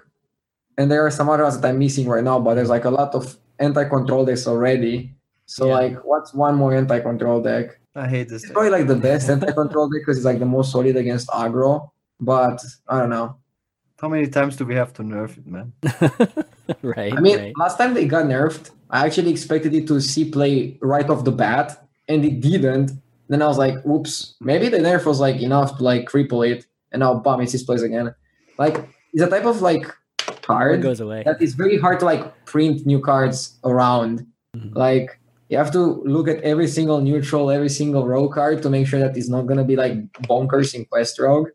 and 0.77 0.89
there 0.91 1.05
are 1.05 1.11
some 1.11 1.29
others 1.29 1.59
that 1.59 1.67
I'm 1.69 1.79
missing 1.79 2.07
right 2.07 2.23
now, 2.23 2.39
but 2.39 2.55
there's 2.55 2.69
like 2.69 2.85
a 2.85 2.89
lot 2.89 3.13
of 3.15 3.37
anti-control 3.59 4.25
decks 4.25 4.47
already. 4.47 5.13
So 5.45 5.67
Yeah. 5.67 5.73
like 5.73 5.97
what's 6.03 6.33
one 6.33 6.55
more 6.55 6.73
anti-control 6.73 7.41
deck? 7.41 7.79
I 7.95 8.07
hate 8.07 8.29
this. 8.29 8.41
It's 8.43 8.49
deck. 8.49 8.53
probably 8.53 8.71
like 8.71 8.87
the 8.87 8.95
best 8.95 9.29
anti-control 9.35 9.89
deck 9.89 10.01
because 10.01 10.17
it's 10.17 10.25
like 10.25 10.39
the 10.39 10.45
most 10.45 10.71
solid 10.71 10.95
against 10.95 11.27
aggro. 11.29 11.89
But 12.19 12.61
I 12.87 12.99
don't 12.99 13.09
know. 13.09 13.37
How 14.01 14.07
many 14.07 14.27
times 14.27 14.55
do 14.55 14.65
we 14.65 14.75
have 14.75 14.93
to 14.93 15.03
nerf 15.03 15.37
it, 15.37 15.45
man? 15.45 15.73
right. 16.81 17.13
I 17.13 17.19
mean, 17.19 17.37
right. 17.37 17.53
last 17.57 17.77
time 17.77 17.93
they 17.93 18.05
got 18.05 18.25
nerfed, 18.25 18.71
I 18.89 19.05
actually 19.05 19.31
expected 19.31 19.73
it 19.73 19.87
to 19.87 19.99
see 19.99 20.29
play 20.31 20.77
right 20.81 21.07
off 21.09 21.25
the 21.25 21.31
bat, 21.33 21.85
and 22.07 22.23
it 22.23 22.39
didn't. 22.39 22.91
Then 23.27 23.41
I 23.41 23.47
was 23.47 23.57
like, 23.57 23.75
"Oops, 23.85 24.35
maybe 24.39 24.69
the 24.69 24.77
nerf 24.79 25.05
was 25.05 25.19
like 25.19 25.41
enough 25.41 25.77
to 25.77 25.83
like 25.83 26.09
cripple 26.09 26.47
it." 26.49 26.65
And 26.91 27.01
now, 27.01 27.15
bam, 27.15 27.41
it 27.41 27.49
sees 27.49 27.63
plays 27.63 27.83
again. 27.83 28.15
Like, 28.57 28.89
it's 29.13 29.21
a 29.21 29.29
type 29.29 29.45
of 29.45 29.61
like 29.61 29.85
It 30.27 30.41
card 30.41 30.81
goes 30.81 30.99
away. 31.01 31.23
that 31.25 31.41
is 31.41 31.53
very 31.53 31.77
hard 31.77 31.99
to 31.99 32.05
like 32.05 32.45
print 32.45 32.85
new 32.85 32.99
cards 33.01 33.59
around. 33.63 34.25
Mhm. 34.55 34.75
Like, 34.75 35.19
you 35.49 35.57
have 35.57 35.71
to 35.73 36.01
look 36.05 36.27
at 36.27 36.41
every 36.41 36.67
single 36.67 37.01
neutral, 37.01 37.51
every 37.51 37.69
single 37.69 38.07
row 38.07 38.29
card 38.29 38.63
to 38.63 38.69
make 38.69 38.87
sure 38.87 38.99
that 38.99 39.15
it's 39.17 39.29
not 39.29 39.45
gonna 39.45 39.63
be 39.65 39.75
like 39.75 40.11
bonkers 40.23 40.73
in 40.73 40.85
Quest 40.85 41.19
Rogue. 41.19 41.49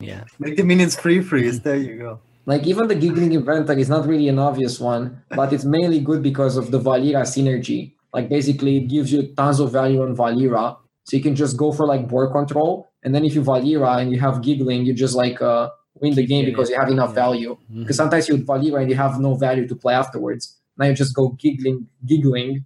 Yeah. 0.00 0.24
Make 0.38 0.56
the 0.56 0.62
minions 0.64 0.96
free 0.96 1.20
freeze. 1.20 1.60
There 1.60 1.76
you 1.76 1.98
go. 1.98 2.20
Like 2.44 2.66
even 2.66 2.86
the 2.88 2.94
giggling 2.94 3.32
inventor 3.32 3.72
is 3.78 3.88
not 3.88 4.06
really 4.06 4.28
an 4.28 4.38
obvious 4.38 4.78
one, 4.78 5.22
but 5.30 5.52
it's 5.52 5.64
mainly 5.64 6.00
good 6.00 6.22
because 6.22 6.56
of 6.56 6.70
the 6.70 6.78
Valeera 6.78 7.22
synergy. 7.22 7.94
Like 8.12 8.28
basically 8.28 8.76
it 8.78 8.88
gives 8.88 9.12
you 9.12 9.34
tons 9.34 9.58
of 9.60 9.72
value 9.72 10.02
on 10.02 10.14
Valeera. 10.16 10.76
So 11.04 11.16
you 11.16 11.22
can 11.22 11.34
just 11.34 11.56
go 11.56 11.72
for 11.72 11.86
like 11.86 12.08
board 12.08 12.32
control. 12.32 12.90
And 13.02 13.14
then 13.14 13.24
if 13.24 13.34
you 13.34 13.42
Valeera 13.42 14.00
and 14.00 14.12
you 14.12 14.20
have 14.20 14.42
giggling, 14.42 14.84
you 14.86 14.92
just 14.94 15.14
like 15.14 15.40
uh 15.42 15.70
win 16.00 16.14
the 16.14 16.26
game 16.26 16.44
because 16.44 16.68
you 16.70 16.76
have 16.78 16.88
enough 16.90 17.10
Yeah. 17.10 17.14
value. 17.26 17.58
Because 17.74 17.96
sometimes 17.96 18.28
you 18.28 18.36
Valeera 18.38 18.80
and 18.82 18.90
you 18.90 18.96
have 18.96 19.18
no 19.20 19.34
value 19.34 19.66
to 19.66 19.74
play 19.74 19.94
afterwards. 19.94 20.56
Now 20.78 20.86
you 20.86 20.94
just 20.94 21.14
go 21.14 21.30
giggling, 21.30 21.86
giggling, 22.04 22.64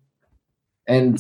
and 0.87 1.15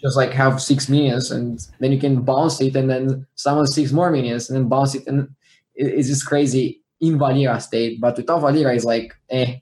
just 0.00 0.16
like 0.16 0.32
have 0.32 0.62
six 0.62 0.88
minions, 0.88 1.30
and 1.32 1.58
then 1.80 1.90
you 1.90 1.98
can 1.98 2.22
bounce 2.22 2.60
it, 2.60 2.76
and 2.76 2.88
then 2.88 3.26
summon 3.34 3.66
six 3.66 3.90
more 3.90 4.10
minions, 4.12 4.48
and 4.48 4.56
then 4.56 4.68
bounce 4.68 4.94
it, 4.94 5.04
and 5.08 5.20
it- 5.20 5.30
it's 5.78 6.08
just 6.08 6.26
crazy 6.26 6.82
in 7.00 7.18
Valeera 7.18 7.60
state. 7.60 8.00
But 8.00 8.16
without 8.16 8.42
Valeera, 8.42 8.74
it's 8.74 8.84
like 8.84 9.14
eh. 9.30 9.58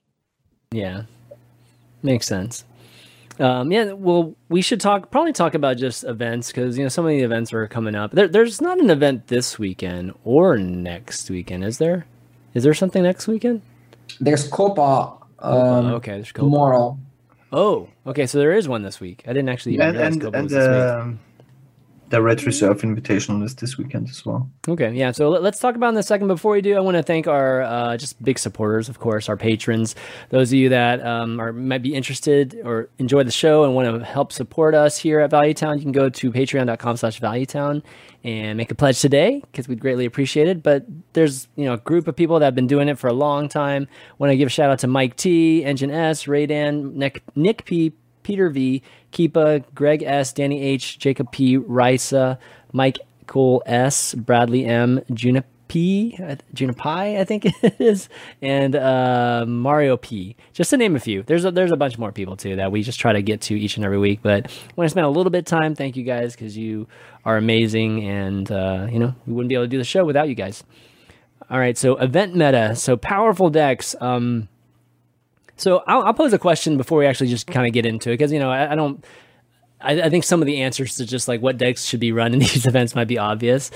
Yeah, 0.72 1.02
makes 2.02 2.26
sense. 2.26 2.64
Um, 3.38 3.70
yeah, 3.70 3.92
well, 3.92 4.34
we 4.48 4.62
should 4.62 4.80
talk 4.80 5.10
probably 5.10 5.32
talk 5.32 5.54
about 5.54 5.76
just 5.76 6.04
events 6.04 6.48
because 6.48 6.76
you 6.78 6.84
know 6.84 6.88
some 6.88 7.04
of 7.04 7.10
the 7.10 7.20
events 7.20 7.52
are 7.52 7.68
coming 7.68 7.94
up. 7.94 8.12
There, 8.12 8.28
there's 8.28 8.60
not 8.60 8.80
an 8.80 8.90
event 8.90 9.28
this 9.28 9.58
weekend 9.58 10.14
or 10.24 10.56
next 10.56 11.30
weekend, 11.30 11.64
is 11.64 11.78
there? 11.78 12.06
Is 12.54 12.64
there 12.64 12.74
something 12.74 13.02
next 13.02 13.28
weekend? 13.28 13.60
There's 14.20 14.48
Copa 14.48 15.18
um, 15.38 15.54
oh, 15.54 15.94
okay, 15.96 16.12
there's 16.12 16.32
Copa. 16.32 16.46
tomorrow. 16.46 16.98
Oh, 17.52 17.88
okay, 18.06 18.26
so 18.26 18.38
there 18.38 18.52
is 18.52 18.68
one 18.68 18.82
this 18.82 19.00
week. 19.00 19.22
I 19.26 19.32
didn't 19.32 19.48
actually 19.48 19.74
even 19.74 19.88
And 19.88 19.96
realize 19.96 20.12
and, 20.14 20.22
Copa 20.22 20.36
and 20.36 20.44
was 20.44 20.52
this 20.52 21.06
week. 21.06 21.18
The 22.08 22.22
Red 22.22 22.44
Reserve 22.44 22.82
Invitational 22.82 23.42
is 23.42 23.56
this 23.56 23.76
weekend 23.76 24.08
as 24.08 24.24
well. 24.24 24.48
Okay, 24.68 24.92
yeah. 24.92 25.10
So 25.10 25.28
let, 25.28 25.54
us 25.54 25.58
talk 25.58 25.74
about 25.74 25.92
in 25.92 25.98
a 25.98 26.02
second. 26.02 26.28
Before 26.28 26.52
we 26.52 26.60
do, 26.60 26.76
I 26.76 26.80
want 26.80 26.96
to 26.96 27.02
thank 27.02 27.26
our 27.26 27.62
uh, 27.62 27.96
just 27.96 28.22
big 28.22 28.38
supporters, 28.38 28.88
of 28.88 29.00
course, 29.00 29.28
our 29.28 29.36
patrons. 29.36 29.96
Those 30.30 30.50
of 30.50 30.54
you 30.54 30.68
that 30.68 31.04
um, 31.04 31.40
are 31.40 31.52
might 31.52 31.82
be 31.82 31.94
interested 31.94 32.60
or 32.64 32.88
enjoy 32.98 33.24
the 33.24 33.32
show 33.32 33.64
and 33.64 33.74
want 33.74 33.98
to 33.98 34.04
help 34.04 34.32
support 34.32 34.74
us 34.74 34.96
here 34.96 35.20
at 35.20 35.30
Valuetown, 35.30 35.76
you 35.76 35.82
can 35.82 35.92
go 35.92 36.08
to 36.08 36.30
patreon.com/slash 36.30 37.20
Valuetown 37.20 37.82
and 38.22 38.56
make 38.56 38.70
a 38.70 38.74
pledge 38.74 39.00
today 39.00 39.40
because 39.50 39.66
we'd 39.66 39.80
greatly 39.80 40.04
appreciate 40.04 40.46
it. 40.46 40.62
But 40.62 40.86
there's 41.12 41.48
you 41.56 41.64
know 41.64 41.74
a 41.74 41.78
group 41.78 42.06
of 42.06 42.14
people 42.14 42.38
that 42.38 42.44
have 42.44 42.54
been 42.54 42.68
doing 42.68 42.88
it 42.88 42.98
for 42.98 43.08
a 43.08 43.12
long 43.12 43.48
time. 43.48 43.88
Want 44.18 44.30
to 44.30 44.36
give 44.36 44.46
a 44.46 44.50
shout 44.50 44.70
out 44.70 44.78
to 44.80 44.86
Mike 44.86 45.16
T, 45.16 45.64
Engine 45.64 45.90
S, 45.90 46.28
Raydan, 46.28 46.94
Nick, 46.94 47.22
Nick 47.34 47.64
P. 47.64 47.92
Peter 48.26 48.50
V, 48.50 48.82
Keepa, 49.16 49.64
Greg 49.74 50.02
S, 50.02 50.34
Danny 50.34 50.62
H, 50.62 50.98
Jacob 50.98 51.32
P, 51.32 51.56
Risa, 51.56 52.36
Mike 52.72 52.98
Cole 53.26 53.62
S, 53.64 54.14
Bradley 54.14 54.66
M, 54.66 55.02
Juna 55.12 55.42
P, 55.68 56.16
I 56.20 57.24
think 57.24 57.46
it 57.62 57.80
is, 57.80 58.08
and 58.42 58.76
uh, 58.76 59.44
Mario 59.48 59.96
P. 59.96 60.36
Just 60.52 60.70
to 60.70 60.76
name 60.76 60.94
a 60.94 61.00
few. 61.00 61.22
There's 61.22 61.46
a, 61.46 61.50
there's 61.50 61.72
a 61.72 61.76
bunch 61.76 61.98
more 61.98 62.12
people 62.12 62.36
too 62.36 62.56
that 62.56 62.70
we 62.70 62.82
just 62.82 63.00
try 63.00 63.14
to 63.14 63.22
get 63.22 63.40
to 63.42 63.58
each 63.58 63.76
and 63.76 63.84
every 63.84 63.98
week. 63.98 64.20
But 64.22 64.50
I 64.78 64.86
spend 64.86 65.06
a 65.06 65.10
little 65.10 65.30
bit 65.30 65.38
of 65.38 65.44
time, 65.46 65.74
thank 65.74 65.96
you 65.96 66.04
guys 66.04 66.34
because 66.34 66.56
you 66.56 66.86
are 67.24 67.38
amazing, 67.38 68.04
and 68.04 68.50
uh, 68.52 68.86
you 68.90 68.98
know 68.98 69.14
we 69.26 69.32
wouldn't 69.32 69.48
be 69.48 69.54
able 69.54 69.64
to 69.64 69.68
do 69.68 69.78
the 69.78 69.84
show 69.84 70.04
without 70.04 70.28
you 70.28 70.34
guys. 70.34 70.62
All 71.48 71.58
right, 71.58 71.78
so 71.78 71.96
event 71.96 72.34
meta, 72.34 72.76
so 72.76 72.96
powerful 72.96 73.50
decks. 73.50 73.94
Um, 74.00 74.48
so 75.56 75.82
I'll, 75.86 76.02
I'll 76.02 76.14
pose 76.14 76.32
a 76.32 76.38
question 76.38 76.76
before 76.76 76.98
we 76.98 77.06
actually 77.06 77.28
just 77.28 77.46
kind 77.46 77.66
of 77.66 77.72
get 77.72 77.86
into 77.86 78.10
it 78.10 78.14
because 78.14 78.32
you 78.32 78.38
know 78.38 78.50
I, 78.50 78.72
I 78.72 78.74
don't. 78.74 79.04
I, 79.78 80.02
I 80.02 80.10
think 80.10 80.24
some 80.24 80.40
of 80.40 80.46
the 80.46 80.62
answers 80.62 80.96
to 80.96 81.04
just 81.04 81.28
like 81.28 81.42
what 81.42 81.58
decks 81.58 81.84
should 81.84 82.00
be 82.00 82.12
run 82.12 82.32
in 82.32 82.38
these 82.40 82.66
events 82.66 82.94
might 82.94 83.08
be 83.08 83.18
obvious, 83.18 83.70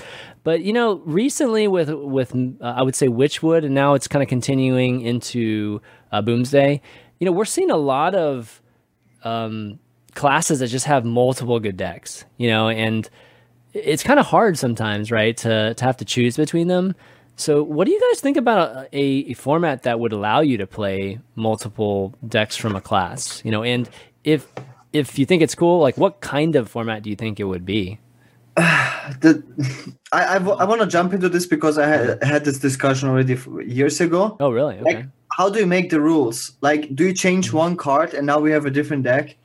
but 0.44 0.62
you 0.62 0.72
know 0.72 0.98
recently 1.04 1.68
with 1.68 1.90
with 1.90 2.34
uh, 2.34 2.64
I 2.64 2.82
would 2.82 2.94
say 2.94 3.08
Witchwood 3.08 3.64
and 3.64 3.74
now 3.74 3.94
it's 3.94 4.08
kind 4.08 4.22
of 4.22 4.28
continuing 4.28 5.00
into 5.00 5.80
uh, 6.12 6.22
Boomsday. 6.22 6.80
You 7.18 7.24
know 7.24 7.32
we're 7.32 7.44
seeing 7.44 7.70
a 7.70 7.76
lot 7.76 8.14
of 8.14 8.62
um, 9.24 9.78
classes 10.14 10.60
that 10.60 10.68
just 10.68 10.86
have 10.86 11.04
multiple 11.04 11.60
good 11.60 11.76
decks. 11.76 12.24
You 12.36 12.48
know 12.48 12.68
and 12.68 13.08
it's 13.72 14.02
kind 14.02 14.18
of 14.18 14.26
hard 14.26 14.58
sometimes, 14.58 15.10
right, 15.10 15.36
to 15.38 15.74
to 15.74 15.84
have 15.84 15.96
to 15.98 16.04
choose 16.04 16.36
between 16.36 16.68
them. 16.68 16.94
So, 17.40 17.62
what 17.62 17.86
do 17.86 17.92
you 17.92 18.00
guys 18.10 18.20
think 18.20 18.36
about 18.36 18.88
a, 18.92 19.02
a 19.02 19.32
format 19.32 19.84
that 19.84 19.98
would 19.98 20.12
allow 20.12 20.40
you 20.40 20.58
to 20.58 20.66
play 20.66 21.18
multiple 21.36 22.14
decks 22.28 22.54
from 22.54 22.76
a 22.76 22.82
class? 22.82 23.42
You 23.46 23.50
know, 23.50 23.62
and 23.62 23.88
if 24.24 24.46
if 24.92 25.18
you 25.18 25.24
think 25.24 25.40
it's 25.40 25.54
cool, 25.54 25.80
like 25.80 25.96
what 25.96 26.20
kind 26.20 26.54
of 26.54 26.68
format 26.68 27.02
do 27.02 27.08
you 27.08 27.16
think 27.16 27.40
it 27.40 27.44
would 27.44 27.64
be? 27.64 27.98
The, 29.22 29.42
I, 30.12 30.36
I, 30.36 30.38
w- 30.38 30.56
I 30.56 30.64
want 30.64 30.82
to 30.82 30.86
jump 30.86 31.12
into 31.12 31.28
this 31.28 31.44
because 31.44 31.78
I 31.78 31.86
had, 31.88 32.22
had 32.22 32.44
this 32.44 32.60
discussion 32.60 33.08
already 33.08 33.32
f- 33.32 33.48
years 33.66 34.00
ago. 34.00 34.36
Oh, 34.38 34.50
really? 34.50 34.78
Okay. 34.78 34.94
Like, 34.98 35.06
how 35.32 35.48
do 35.48 35.58
you 35.58 35.66
make 35.66 35.90
the 35.90 36.00
rules? 36.00 36.52
Like, 36.60 36.94
do 36.94 37.06
you 37.06 37.12
change 37.12 37.48
mm-hmm. 37.48 37.56
one 37.56 37.76
card 37.76 38.14
and 38.14 38.24
now 38.24 38.38
we 38.38 38.52
have 38.52 38.66
a 38.66 38.70
different 38.70 39.02
deck? 39.02 39.36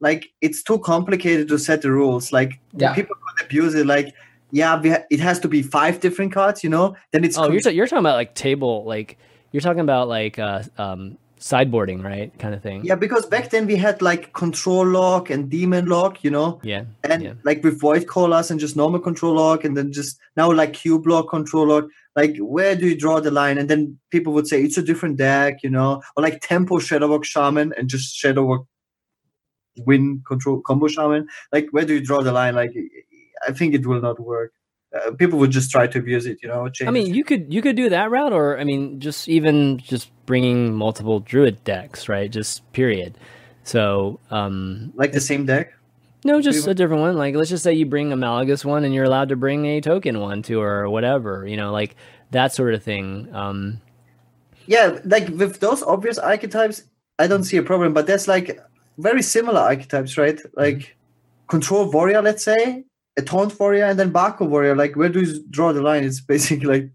Like, 0.00 0.30
it's 0.40 0.64
too 0.64 0.80
complicated 0.80 1.46
to 1.48 1.58
set 1.58 1.82
the 1.82 1.92
rules. 1.92 2.32
Like, 2.32 2.58
Yeah. 2.72 2.92
people 2.92 3.14
could 3.14 3.46
abuse 3.46 3.74
it. 3.76 3.86
Like, 3.86 4.12
yeah, 4.60 4.80
we 4.80 4.90
ha- 4.90 5.04
it 5.10 5.20
has 5.20 5.38
to 5.40 5.48
be 5.48 5.60
five 5.62 5.94
different 6.00 6.32
cards, 6.32 6.62
you 6.64 6.70
know? 6.70 6.86
Then 7.12 7.24
it's 7.24 7.36
oh, 7.36 7.50
you're 7.50 7.60
ta- 7.60 7.70
you're 7.76 7.88
talking 7.90 8.06
about 8.06 8.14
like 8.22 8.32
table, 8.34 8.84
like 8.94 9.18
you're 9.52 9.60
talking 9.68 9.80
about 9.88 10.06
like 10.08 10.38
uh, 10.38 10.62
um, 10.78 11.18
sideboarding, 11.40 12.02
right? 12.02 12.30
Kind 12.38 12.54
of 12.54 12.62
thing. 12.62 12.84
yeah, 12.84 12.94
because 12.94 13.26
back 13.26 13.50
then 13.50 13.66
we 13.66 13.76
had 13.76 14.00
like 14.00 14.32
control 14.32 14.86
lock 14.86 15.28
and 15.30 15.50
demon 15.50 15.86
lock, 15.86 16.22
you 16.24 16.30
know? 16.30 16.60
Yeah. 16.62 16.84
and 17.10 17.22
Yeah. 17.22 17.34
like 17.48 17.62
with 17.64 17.78
void 17.80 18.06
callers 18.06 18.50
and 18.50 18.58
just 18.60 18.76
normal 18.76 19.00
control 19.00 19.34
lock 19.42 19.64
and 19.64 19.76
then 19.76 19.92
just 19.92 20.18
now 20.36 20.50
like 20.52 20.72
cube 20.72 21.06
lock 21.06 21.28
control 21.28 21.66
lock 21.68 21.84
like 22.16 22.36
where 22.38 22.74
do 22.76 22.86
you 22.90 22.96
draw 23.04 23.20
the 23.20 23.30
line 23.40 23.58
and 23.58 23.68
then 23.68 23.98
people 24.14 24.32
would 24.34 24.46
say 24.46 24.62
it's 24.62 24.78
a 24.78 24.82
different 24.90 25.16
deck 25.18 25.54
you 25.64 25.70
know 25.76 26.00
or 26.16 26.22
like 26.26 26.38
tempo 26.40 26.78
Shudderwock 26.78 27.24
shaman 27.24 27.74
and 27.76 27.88
just 27.94 28.06
Shudderwock 28.22 28.64
win 29.88 30.22
control 30.26 30.60
combo 30.68 30.86
shaman 30.86 31.26
like 31.52 31.66
where 31.72 31.84
do 31.84 31.94
you 31.94 32.00
draw 32.00 32.22
the 32.22 32.32
line 32.32 32.54
like 32.54 32.72
i 33.48 33.52
think 33.52 33.74
it 33.74 33.86
will 33.86 34.00
not 34.00 34.18
work 34.20 34.52
uh, 34.94 35.10
people 35.12 35.38
would 35.38 35.50
just 35.50 35.70
try 35.70 35.86
to 35.86 35.98
abuse 35.98 36.26
it 36.26 36.38
you 36.42 36.48
know 36.48 36.68
I 36.86 36.90
mean, 36.90 37.12
you 37.12 37.24
could 37.24 37.52
you 37.52 37.62
could 37.62 37.74
do 37.74 37.88
that 37.88 38.12
route, 38.12 38.32
or 38.32 38.60
I 38.60 38.62
mean, 38.62 39.00
just 39.00 39.28
even 39.28 39.78
just 39.78 40.08
bringing 40.24 40.72
multiple 40.72 41.18
druid 41.18 41.64
decks, 41.64 42.08
right? 42.08 42.30
Just 42.30 42.62
period. 42.72 43.18
So, 43.64 44.20
um, 44.30 44.92
like 44.94 45.10
the 45.10 45.20
same 45.20 45.46
deck 45.46 45.74
No, 46.24 46.40
just 46.40 46.68
a 46.68 46.74
different 46.74 47.02
one. 47.02 47.16
Like, 47.16 47.34
let's 47.34 47.50
just 47.50 47.64
say 47.64 47.72
you 47.72 47.86
bring 47.86 48.12
a 48.12 48.16
Malygos 48.16 48.64
one, 48.64 48.84
and 48.84 48.94
you're 48.94 49.04
allowed 49.04 49.30
to 49.30 49.36
bring 49.36 49.66
a 49.66 49.80
token 49.80 50.20
one 50.20 50.42
to, 50.42 50.60
or 50.60 50.88
whatever. 50.88 51.44
You 51.44 51.56
know, 51.56 51.72
like 51.72 51.96
that 52.30 52.52
sort 52.52 52.72
of 52.72 52.84
thing. 52.84 53.34
Um, 53.34 53.80
yeah 54.66 54.98
like 55.04 55.28
with 55.28 55.60
those 55.60 55.82
obvious 55.82 56.18
archetypes 56.18 56.84
i 57.18 57.26
don't 57.26 57.44
see 57.44 57.56
a 57.56 57.62
problem 57.62 57.92
but 57.92 58.06
there's 58.06 58.28
like 58.28 58.60
very 58.98 59.22
similar 59.22 59.60
archetypes 59.60 60.16
right 60.16 60.40
like 60.54 60.96
control 61.48 61.90
warrior 61.90 62.22
let's 62.22 62.44
say 62.44 62.84
a 63.16 63.22
taunt 63.22 63.58
warrior 63.60 63.84
and 63.84 63.98
then 63.98 64.10
Baku 64.10 64.44
warrior 64.44 64.74
like 64.74 64.96
where 64.96 65.08
do 65.08 65.20
you 65.22 65.44
draw 65.50 65.72
the 65.72 65.82
line 65.82 66.04
it's 66.04 66.20
basically 66.20 66.66
like 66.74 66.90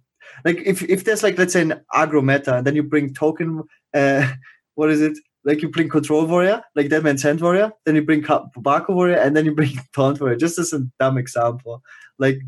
like 0.45 0.57
if, 0.65 0.81
if 0.83 1.03
there's 1.05 1.23
like 1.23 1.37
let's 1.37 1.53
say 1.53 1.61
an 1.61 1.81
aggro 1.93 2.23
meta 2.23 2.57
and 2.57 2.67
then 2.67 2.75
you 2.75 2.83
bring 2.83 3.13
token 3.13 3.63
uh 3.93 4.27
what 4.75 4.89
is 4.89 5.01
it 5.01 5.17
like 5.45 5.61
you 5.61 5.69
bring 5.69 5.87
control 5.89 6.25
warrior 6.25 6.61
like 6.75 6.89
Dead 6.89 7.03
Man's 7.03 7.23
Hand 7.23 7.39
warrior 7.41 7.71
then 7.85 7.95
you 7.95 8.01
bring 8.01 8.25
Baku 8.57 8.93
warrior 8.93 9.15
and 9.17 9.35
then 9.35 9.45
you 9.45 9.55
bring 9.55 9.71
taunt 9.95 10.19
warrior 10.19 10.35
just 10.35 10.59
as 10.59 10.73
a 10.73 10.79
dumb 10.99 11.17
example 11.17 11.81
like 12.17 12.39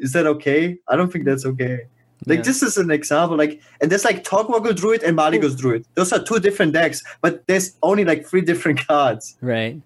is 0.00 0.12
that 0.12 0.26
okay 0.26 0.76
i 0.88 0.96
don't 0.96 1.12
think 1.12 1.24
that's 1.24 1.46
okay 1.46 1.80
Like 2.26 2.38
Yeah. 2.38 2.44
this 2.50 2.62
is 2.62 2.76
an 2.82 2.90
example. 2.90 3.36
Like 3.36 3.54
and 3.80 3.90
there's 3.90 4.04
like 4.08 4.24
Togwaggle 4.24 4.74
Druid 4.80 5.02
and 5.06 5.14
Malygos 5.18 5.56
Druid. 5.62 5.82
Those 5.98 6.10
are 6.16 6.22
two 6.28 6.38
different 6.46 6.72
decks, 6.72 7.02
but 7.24 7.32
there's 7.48 7.66
only 7.82 8.04
like 8.10 8.20
three 8.30 8.40
different 8.50 8.78
cards 8.90 9.36
Right. 9.52 9.76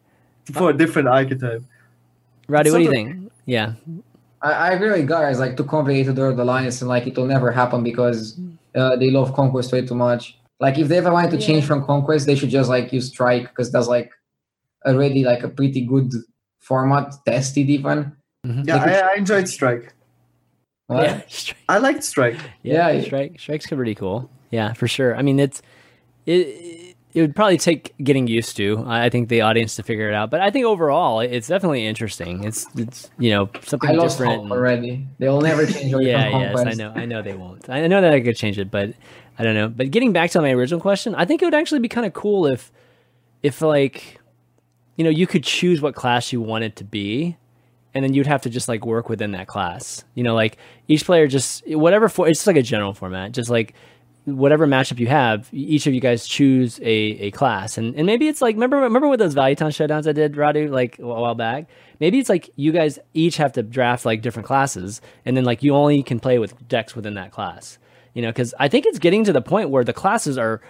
for 0.58 0.70
a 0.70 0.76
different 0.82 1.08
archetype. 1.08 1.64
Roddy, 2.48 2.70
what 2.70 2.78
do 2.78 2.84
you 2.84 2.88
Something- 2.88 3.06
think? 3.20 3.32
Yeah. 3.46 3.72
I, 4.40 4.52
I 4.52 4.70
agree 4.72 4.90
with 4.90 5.08
guys 5.08 5.38
like 5.40 5.56
too 5.56 5.64
complicated 5.64 6.14
to 6.16 6.32
the 6.32 6.42
alliance 6.42 6.80
and 6.80 6.88
like 6.88 7.06
it 7.06 7.16
will 7.16 7.26
never 7.26 7.50
happen 7.50 7.82
because 7.82 8.38
uh, 8.74 8.94
they 8.96 9.10
love 9.10 9.34
conquest 9.34 9.72
way 9.72 9.84
too 9.84 9.94
much. 9.96 10.38
Like 10.60 10.78
if 10.78 10.88
they 10.88 10.98
ever 10.98 11.12
wanted 11.12 11.30
to 11.32 11.38
change 11.38 11.64
from 11.64 11.84
conquest, 11.84 12.26
they 12.26 12.34
should 12.36 12.50
just 12.50 12.68
like 12.70 12.92
use 12.92 13.08
strike 13.08 13.48
because 13.48 13.70
that's 13.72 13.88
like 13.88 14.10
already 14.86 15.24
like 15.24 15.42
a 15.42 15.48
pretty 15.48 15.84
good 15.84 16.12
format, 16.60 17.14
tested 17.26 17.68
even. 17.68 18.12
Mhm. 18.46 18.66
Yeah, 18.66 18.76
Like 18.76 18.86
I, 18.88 19.12
I 19.12 19.14
enjoyed 19.16 19.48
Strike. 19.48 19.92
What? 20.86 21.02
Yeah. 21.02 21.22
Strike. 21.28 21.58
I 21.68 21.78
liked 21.78 22.04
Strike. 22.04 22.36
Yeah, 22.62 22.90
Yeah. 22.90 23.02
strike 23.02 23.40
strike's 23.40 23.66
pretty 23.66 23.94
cool. 23.96 24.30
Yeah, 24.50 24.72
for 24.72 24.86
sure. 24.88 25.16
I 25.16 25.22
mean, 25.22 25.38
it's 25.40 25.60
it 26.26 26.87
it 27.14 27.22
would 27.22 27.34
probably 27.34 27.56
take 27.56 27.94
getting 28.02 28.26
used 28.26 28.56
to. 28.58 28.84
I 28.86 29.08
think 29.08 29.28
the 29.28 29.40
audience 29.40 29.76
to 29.76 29.82
figure 29.82 30.08
it 30.08 30.14
out, 30.14 30.30
but 30.30 30.40
I 30.40 30.50
think 30.50 30.66
overall 30.66 31.20
it's 31.20 31.48
definitely 31.48 31.86
interesting. 31.86 32.44
It's 32.44 32.66
it's 32.76 33.10
you 33.18 33.30
know 33.30 33.50
something 33.62 33.90
I 33.90 33.94
lost 33.94 34.18
different. 34.18 34.42
hope 34.42 34.50
already. 34.50 35.06
They 35.18 35.28
will 35.28 35.40
never 35.40 35.66
change 35.66 35.94
yeah, 36.00 36.28
yes, 36.28 36.54
conquest. 36.54 36.66
I 36.66 36.72
know, 36.72 36.92
I 36.94 37.04
know 37.06 37.22
they 37.22 37.34
won't. 37.34 37.68
I 37.68 37.86
know 37.86 38.00
that 38.00 38.12
I 38.12 38.20
could 38.20 38.36
change 38.36 38.58
it, 38.58 38.70
but 38.70 38.92
I 39.38 39.42
don't 39.42 39.54
know. 39.54 39.68
But 39.68 39.90
getting 39.90 40.12
back 40.12 40.30
to 40.32 40.42
my 40.42 40.50
original 40.50 40.80
question, 40.80 41.14
I 41.14 41.24
think 41.24 41.42
it 41.42 41.46
would 41.46 41.54
actually 41.54 41.80
be 41.80 41.88
kind 41.88 42.06
of 42.06 42.12
cool 42.12 42.46
if 42.46 42.70
if 43.42 43.62
like 43.62 44.20
you 44.96 45.04
know 45.04 45.10
you 45.10 45.26
could 45.26 45.44
choose 45.44 45.80
what 45.80 45.94
class 45.94 46.32
you 46.32 46.40
wanted 46.40 46.76
to 46.76 46.84
be 46.84 47.36
and 47.94 48.04
then 48.04 48.14
you'd 48.14 48.26
have 48.26 48.42
to 48.42 48.50
just 48.50 48.68
like 48.68 48.84
work 48.84 49.08
within 49.08 49.32
that 49.32 49.46
class. 49.46 50.04
You 50.14 50.22
know, 50.22 50.34
like 50.34 50.58
each 50.86 51.04
player 51.04 51.26
just 51.26 51.66
whatever 51.66 52.08
for 52.08 52.28
it's 52.28 52.40
just 52.40 52.46
like 52.46 52.56
a 52.56 52.62
general 52.62 52.94
format, 52.94 53.32
just 53.32 53.50
like 53.50 53.74
whatever 54.36 54.66
matchup 54.66 54.98
you 54.98 55.06
have, 55.06 55.48
each 55.52 55.86
of 55.86 55.94
you 55.94 56.00
guys 56.00 56.26
choose 56.26 56.78
a, 56.80 56.84
a 56.84 57.30
class, 57.30 57.78
and 57.78 57.94
and 57.94 58.06
maybe 58.06 58.28
it's 58.28 58.40
like 58.40 58.54
remember 58.54 58.78
remember 58.78 59.08
with 59.08 59.20
those 59.20 59.34
Valuetown 59.34 59.68
showdowns 59.68 60.08
I 60.08 60.12
did, 60.12 60.34
Radu, 60.34 60.70
like 60.70 60.98
a 60.98 61.06
while 61.06 61.34
back. 61.34 61.66
Maybe 62.00 62.18
it's 62.18 62.28
like 62.28 62.50
you 62.56 62.72
guys 62.72 62.98
each 63.14 63.36
have 63.38 63.52
to 63.54 63.62
draft 63.62 64.04
like 64.04 64.22
different 64.22 64.46
classes, 64.46 65.00
and 65.24 65.36
then 65.36 65.44
like 65.44 65.62
you 65.62 65.74
only 65.74 66.02
can 66.02 66.20
play 66.20 66.38
with 66.38 66.68
decks 66.68 66.94
within 66.94 67.14
that 67.14 67.32
class. 67.32 67.78
You 68.14 68.22
know, 68.22 68.28
because 68.30 68.54
I 68.58 68.68
think 68.68 68.86
it's 68.86 68.98
getting 68.98 69.24
to 69.24 69.32
the 69.32 69.42
point 69.42 69.70
where 69.70 69.84
the 69.84 69.92
classes 69.92 70.38
are 70.38 70.60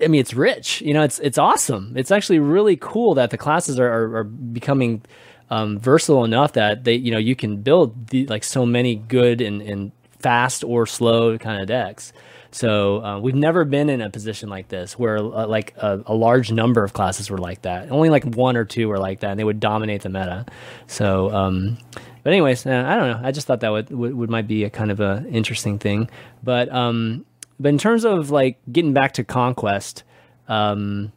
I 0.00 0.08
mean, 0.08 0.20
it's 0.20 0.34
rich. 0.34 0.82
You 0.82 0.94
know, 0.94 1.02
it's 1.02 1.18
it's 1.20 1.38
awesome. 1.38 1.94
It's 1.96 2.10
actually 2.10 2.38
really 2.38 2.76
cool 2.76 3.14
that 3.14 3.30
the 3.30 3.38
classes 3.38 3.78
are 3.78 3.88
are, 3.88 4.16
are 4.18 4.24
becoming 4.24 5.02
um, 5.50 5.78
versatile 5.78 6.24
enough 6.24 6.52
that 6.54 6.84
they 6.84 6.94
you 6.94 7.10
know 7.10 7.18
you 7.18 7.36
can 7.36 7.62
build 7.62 8.08
the, 8.08 8.26
like 8.26 8.44
so 8.44 8.66
many 8.66 8.96
good 8.96 9.40
and, 9.40 9.62
and 9.62 9.92
fast 10.18 10.64
or 10.64 10.86
slow 10.86 11.38
kind 11.38 11.60
of 11.60 11.68
decks. 11.68 12.12
So 12.50 13.04
uh, 13.04 13.20
we've 13.20 13.34
never 13.34 13.64
been 13.64 13.88
in 13.90 14.00
a 14.00 14.10
position 14.10 14.48
like 14.48 14.68
this 14.68 14.98
where 14.98 15.18
uh, 15.18 15.46
like 15.46 15.74
a, 15.76 16.02
a 16.06 16.14
large 16.14 16.52
number 16.52 16.84
of 16.84 16.92
classes 16.92 17.30
were 17.30 17.38
like 17.38 17.62
that. 17.62 17.90
Only 17.90 18.10
like 18.10 18.24
one 18.24 18.56
or 18.56 18.64
two 18.64 18.88
were 18.88 18.98
like 18.98 19.20
that, 19.20 19.30
and 19.30 19.40
they 19.40 19.44
would 19.44 19.60
dominate 19.60 20.02
the 20.02 20.08
meta. 20.08 20.46
So, 20.86 21.30
um, 21.34 21.78
but 22.22 22.32
anyways, 22.32 22.66
uh, 22.66 22.84
I 22.86 22.96
don't 22.96 23.10
know. 23.10 23.20
I 23.26 23.32
just 23.32 23.46
thought 23.46 23.60
that 23.60 23.70
would, 23.70 23.90
would, 23.90 24.14
would 24.14 24.30
might 24.30 24.48
be 24.48 24.64
a 24.64 24.70
kind 24.70 24.90
of 24.90 25.00
a 25.00 25.24
interesting 25.30 25.78
thing. 25.78 26.10
But 26.42 26.72
um, 26.72 27.24
but 27.58 27.68
in 27.68 27.78
terms 27.78 28.04
of 28.04 28.30
like 28.30 28.58
getting 28.70 28.92
back 28.92 29.12
to 29.14 29.24
conquest, 29.24 30.04
um, 30.48 31.12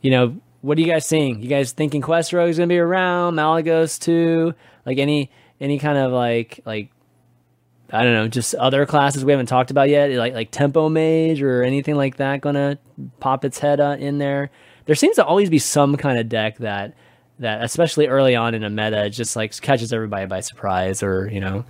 you 0.00 0.10
know, 0.10 0.36
what 0.60 0.78
are 0.78 0.80
you 0.80 0.86
guys 0.86 1.06
seeing? 1.06 1.40
You 1.40 1.48
guys 1.48 1.72
thinking 1.72 2.00
Quest 2.00 2.32
Rogue 2.32 2.50
is 2.50 2.58
gonna 2.58 2.68
be 2.68 2.78
around? 2.78 3.34
Malygos 3.34 3.98
too? 3.98 4.54
Like 4.86 4.98
any 4.98 5.30
any 5.60 5.78
kind 5.78 5.98
of 5.98 6.12
like 6.12 6.60
like 6.64 6.90
I 7.92 8.04
don't 8.04 8.14
know, 8.14 8.26
just 8.26 8.54
other 8.54 8.86
classes 8.86 9.22
we 9.24 9.32
haven't 9.32 9.46
talked 9.46 9.70
about 9.70 9.90
yet, 9.90 10.10
like 10.12 10.32
like 10.32 10.50
Tempo 10.50 10.88
Mage 10.88 11.42
or 11.42 11.62
anything 11.62 11.94
like 11.94 12.16
that, 12.16 12.40
gonna 12.40 12.78
pop 13.20 13.44
its 13.44 13.58
head 13.58 13.80
uh, 13.80 13.96
in 13.98 14.16
there. 14.18 14.50
There 14.86 14.96
seems 14.96 15.16
to 15.16 15.24
always 15.24 15.50
be 15.50 15.58
some 15.58 15.96
kind 15.96 16.18
of 16.18 16.28
deck 16.28 16.58
that 16.58 16.94
that, 17.38 17.62
especially 17.62 18.06
early 18.06 18.34
on 18.34 18.54
in 18.54 18.64
a 18.64 18.70
meta, 18.70 19.10
just 19.10 19.36
like 19.36 19.58
catches 19.60 19.92
everybody 19.92 20.26
by 20.26 20.40
surprise, 20.40 21.02
or 21.02 21.28
you 21.30 21.40
know. 21.40 21.66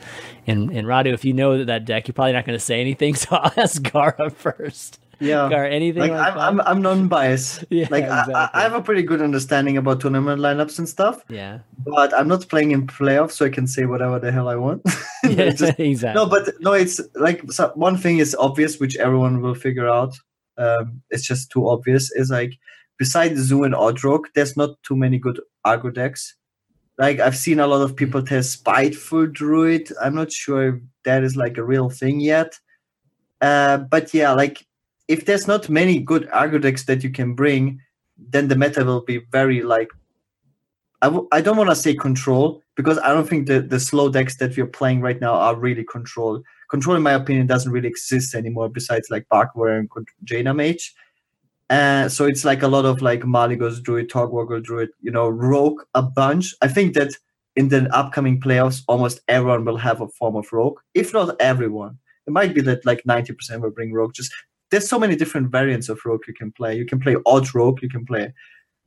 And 0.46 0.70
and 0.70 0.86
Radu, 0.86 1.12
if 1.12 1.24
you 1.24 1.32
know 1.32 1.58
that, 1.58 1.66
that 1.66 1.84
deck, 1.84 2.06
you're 2.06 2.14
probably 2.14 2.32
not 2.32 2.44
to 2.44 2.58
say 2.58 2.80
anything, 2.80 3.14
so 3.16 3.34
I'll 3.36 3.52
ask 3.56 3.82
Gaara 3.82 4.32
first. 4.34 5.00
Yeah. 5.22 5.48
or 5.48 5.64
anything 5.64 6.00
like, 6.02 6.10
like, 6.12 6.36
I'm, 6.36 6.56
that? 6.56 6.66
I'm 6.68 6.76
I'm 6.76 6.82
non-biased. 6.82 7.64
Yeah, 7.70 7.88
like 7.90 8.04
I- 8.04 8.26
I. 8.34 8.50
I 8.54 8.62
have 8.62 8.74
a 8.74 8.82
pretty 8.82 9.02
good 9.02 9.22
understanding 9.22 9.76
about 9.76 10.00
tournament 10.00 10.40
lineups 10.40 10.78
and 10.78 10.88
stuff, 10.88 11.24
yeah, 11.28 11.60
but 11.78 12.12
I'm 12.14 12.28
not 12.28 12.48
playing 12.48 12.70
in 12.72 12.86
playoffs, 12.86 13.32
so 13.32 13.46
I 13.46 13.50
can 13.50 13.66
say 13.66 13.84
whatever 13.86 14.18
the 14.18 14.30
hell 14.32 14.48
I 14.48 14.56
want. 14.56 14.82
yeah, 15.24 15.50
Just- 15.50 15.78
exactly. 15.80 16.22
no, 16.22 16.28
but 16.28 16.54
no, 16.60 16.72
it's 16.72 17.00
like 17.14 17.50
so 17.52 17.72
one 17.74 17.96
thing 17.96 18.18
is 18.18 18.34
obvious, 18.38 18.78
which 18.80 18.96
everyone 18.96 19.40
will 19.42 19.54
figure 19.54 19.88
out. 19.88 20.14
Um, 20.58 21.02
it's 21.10 21.26
just 21.26 21.50
too 21.50 21.68
obvious. 21.68 22.10
Is 22.12 22.30
like 22.30 22.52
besides 22.98 23.40
Zoo 23.40 23.64
and 23.64 23.74
Odd 23.74 24.02
Rogue, 24.04 24.26
there's 24.34 24.56
not 24.56 24.70
too 24.82 24.96
many 24.96 25.18
good 25.18 25.40
aggro 25.66 25.92
decks. 25.94 26.34
Like 26.98 27.20
I've 27.20 27.36
seen 27.36 27.58
a 27.58 27.66
lot 27.66 27.80
of 27.82 27.96
people 27.96 28.22
test 28.22 28.52
Spiteful 28.52 29.26
Druid. 29.28 29.90
I'm 30.00 30.14
not 30.14 30.30
sure 30.30 30.68
if 30.68 30.74
that 31.04 31.24
is 31.24 31.34
like 31.36 31.56
a 31.56 31.64
real 31.64 31.88
thing 31.88 32.20
yet. 32.20 32.58
Uh, 33.40 33.78
but 33.78 34.12
yeah, 34.14 34.32
like 34.32 34.64
if 35.08 35.26
there's 35.26 35.46
not 35.46 35.68
many 35.68 35.98
good 36.00 36.28
aggro 36.30 36.60
decks 36.60 36.84
that 36.84 37.02
you 37.02 37.10
can 37.10 37.34
bring, 37.34 37.80
then 38.16 38.48
the 38.48 38.56
meta 38.56 38.84
will 38.84 39.02
be 39.02 39.18
very 39.30 39.62
like. 39.62 39.90
I 41.00 41.06
w- 41.06 41.28
I 41.32 41.40
don't 41.40 41.56
want 41.56 41.70
to 41.70 41.76
say 41.76 41.94
control 41.94 42.62
because 42.76 42.98
I 42.98 43.08
don't 43.08 43.28
think 43.28 43.48
the, 43.48 43.60
the 43.60 43.80
slow 43.80 44.08
decks 44.08 44.36
that 44.36 44.56
we're 44.56 44.66
playing 44.66 45.00
right 45.00 45.20
now 45.20 45.34
are 45.34 45.56
really 45.56 45.84
control. 45.84 46.42
Control, 46.70 46.96
in 46.96 47.02
my 47.02 47.12
opinion, 47.12 47.46
doesn't 47.46 47.72
really 47.72 47.88
exist 47.88 48.34
anymore 48.34 48.68
besides 48.68 49.10
like 49.10 49.26
Barkware 49.28 49.78
and 49.78 49.88
Jaina 50.24 50.54
Mage. 50.54 50.94
Uh, 51.70 52.08
so 52.08 52.26
it's 52.26 52.44
like 52.44 52.62
a 52.62 52.68
lot 52.68 52.84
of 52.84 53.02
like 53.02 53.22
Malygos 53.22 53.82
Druid, 53.82 54.10
Togwaggle 54.10 54.62
Druid, 54.62 54.90
you 55.00 55.10
know, 55.10 55.28
Rogue 55.28 55.80
a 55.94 56.02
bunch. 56.02 56.54
I 56.62 56.68
think 56.68 56.94
that 56.94 57.14
in 57.56 57.68
the 57.68 57.88
upcoming 57.94 58.40
playoffs, 58.40 58.82
almost 58.88 59.20
everyone 59.28 59.64
will 59.64 59.78
have 59.78 60.00
a 60.00 60.08
form 60.08 60.36
of 60.36 60.52
Rogue, 60.52 60.78
if 60.94 61.12
not 61.12 61.34
everyone. 61.40 61.98
It 62.26 62.32
might 62.32 62.54
be 62.54 62.60
that 62.62 62.86
like 62.86 63.02
90% 63.04 63.60
will 63.60 63.70
bring 63.70 63.92
Rogue. 63.92 64.14
Just 64.14 64.32
there's 64.72 64.88
so 64.88 64.98
many 64.98 65.14
different 65.14 65.50
variants 65.52 65.88
of 65.88 66.00
Rogue 66.04 66.22
you 66.26 66.34
can 66.34 66.50
play. 66.50 66.74
You 66.76 66.84
can 66.84 66.98
play 66.98 67.14
Odd 67.26 67.54
Rogue, 67.54 67.80
you 67.82 67.88
can 67.88 68.04
play 68.04 68.32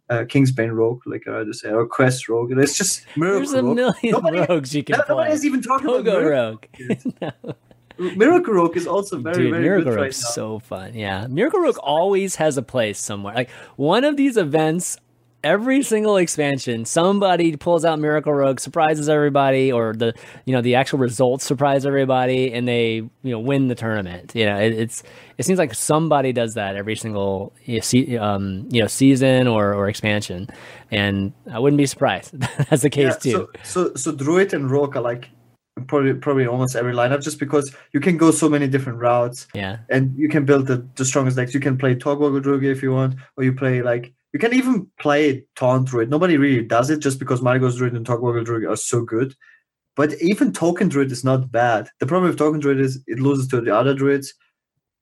uh, 0.09 0.23
Kingsbane 0.31 0.73
Rogue, 0.75 1.01
like 1.05 1.27
I 1.27 1.43
just 1.45 1.61
said, 1.61 1.73
or 1.73 1.88
Quest 1.88 2.27
Rogue. 2.27 2.51
There's 2.53 2.77
just 2.77 3.05
Miracle 3.15 3.39
There's 3.39 3.53
a 3.53 3.63
Rogue. 3.63 3.75
million 3.75 4.11
Nobody- 4.11 4.39
rogues 4.49 4.75
you 4.75 4.83
can 4.83 4.97
No- 4.97 5.03
play. 5.05 5.15
Nobody 5.15 5.31
has 5.31 5.45
even 5.45 5.61
talked 5.61 5.86
about 5.86 6.03
Pogo 6.03 6.21
Miracle. 6.21 6.59
Rogue. 7.21 8.17
Miracle 8.17 8.53
Rogue 8.53 8.75
is 8.75 8.88
also 8.88 9.17
very, 9.19 9.36
Dude, 9.38 9.51
very 9.51 9.63
Miracle 9.63 9.86
good 9.86 9.95
right 9.95 10.01
Rogue's 10.03 10.21
now. 10.23 10.29
so 10.31 10.59
fun. 10.59 10.93
Yeah, 10.93 11.27
Miracle 11.27 11.61
Rogue 11.61 11.77
always 11.77 12.36
has 12.36 12.57
a 12.57 12.61
place 12.61 12.99
somewhere. 12.99 13.33
Like 13.33 13.49
one 13.77 14.03
of 14.03 14.17
these 14.17 14.36
events, 14.36 14.97
every 15.45 15.83
single 15.83 16.17
expansion, 16.17 16.83
somebody 16.83 17.55
pulls 17.55 17.85
out 17.85 17.99
Miracle 17.99 18.33
Rogue, 18.33 18.59
surprises 18.59 19.07
everybody, 19.07 19.71
or 19.71 19.93
the 19.93 20.13
you 20.45 20.53
know 20.53 20.61
the 20.61 20.75
actual 20.75 20.99
results 20.99 21.45
surprise 21.45 21.85
everybody, 21.85 22.51
and 22.51 22.67
they 22.67 22.95
you 22.95 23.31
know 23.31 23.39
win 23.39 23.67
the 23.67 23.75
tournament. 23.75 24.33
You 24.35 24.47
know, 24.47 24.57
it, 24.57 24.73
it's 24.73 25.03
it 25.37 25.45
seems 25.45 25.59
like 25.59 25.73
somebody 25.73 26.33
does 26.33 26.55
that 26.55 26.75
every 26.75 26.95
single 26.95 27.53
you 27.63 27.75
know, 27.75 27.81
se- 27.81 28.17
um, 28.17 28.67
you 28.71 28.81
know 28.81 28.87
season 28.87 29.47
or 29.47 29.73
or 29.73 29.87
expansion, 29.87 30.49
and 30.91 31.31
I 31.49 31.59
wouldn't 31.59 31.77
be 31.77 31.85
surprised. 31.85 32.33
That's 32.69 32.81
the 32.81 32.89
case 32.89 33.13
Yeah, 33.23 33.31
too. 33.31 33.49
So, 33.63 33.89
so, 33.89 33.95
so 33.95 34.11
Druid 34.11 34.53
and 34.53 34.69
Rogue 34.69 34.97
are 34.97 35.01
like 35.01 35.29
probably 35.87 36.13
probably 36.15 36.47
almost 36.47 36.75
every 36.75 36.93
lineup 36.93 37.21
just 37.21 37.37
because 37.39 37.73
you 37.93 37.99
can 37.99 38.17
go 38.17 38.31
so 38.31 38.47
many 38.47 38.65
different 38.65 38.97
routes 38.97 39.45
yeah, 39.53 39.77
and 39.89 40.17
you 40.17 40.29
can 40.29 40.45
build 40.45 40.65
the, 40.67 40.85
the 40.95 41.05
strongest 41.05 41.37
decks. 41.37 41.53
You 41.53 41.59
can 41.59 41.77
play 41.77 41.95
Togwaggle 41.95 42.41
Druid 42.41 42.63
if 42.63 42.81
you 42.81 42.91
want, 42.91 43.15
or 43.37 43.43
you 43.43 43.53
play 43.53 43.83
like 43.83 44.13
you 44.36 44.39
can 44.39 44.53
even 44.53 44.86
play 44.99 45.45
Taunt 45.55 45.88
Druid. 45.88 46.09
Nobody 46.09 46.36
really 46.36 46.61
does 46.61 46.89
it 46.89 46.99
just 46.99 47.19
because 47.19 47.39
Malygos 47.39 47.77
Druid 47.77 47.93
and 47.93 48.05
Togwaggle 48.05 48.43
Druid 48.43 48.65
are 48.65 48.75
so 48.75 49.01
good. 49.01 49.33
But 49.95 50.21
even 50.21 50.51
Token 50.51 50.89
Druid 50.89 51.09
is 51.09 51.23
not 51.23 51.53
bad. 51.53 51.88
The 52.01 52.05
problem 52.05 52.29
with 52.29 52.38
Token 52.38 52.59
Druid 52.59 52.81
is 52.81 53.01
it 53.07 53.19
loses 53.19 53.47
to 53.47 53.61
the 53.61 53.73
other 53.73 53.93
Druids. 53.93 54.33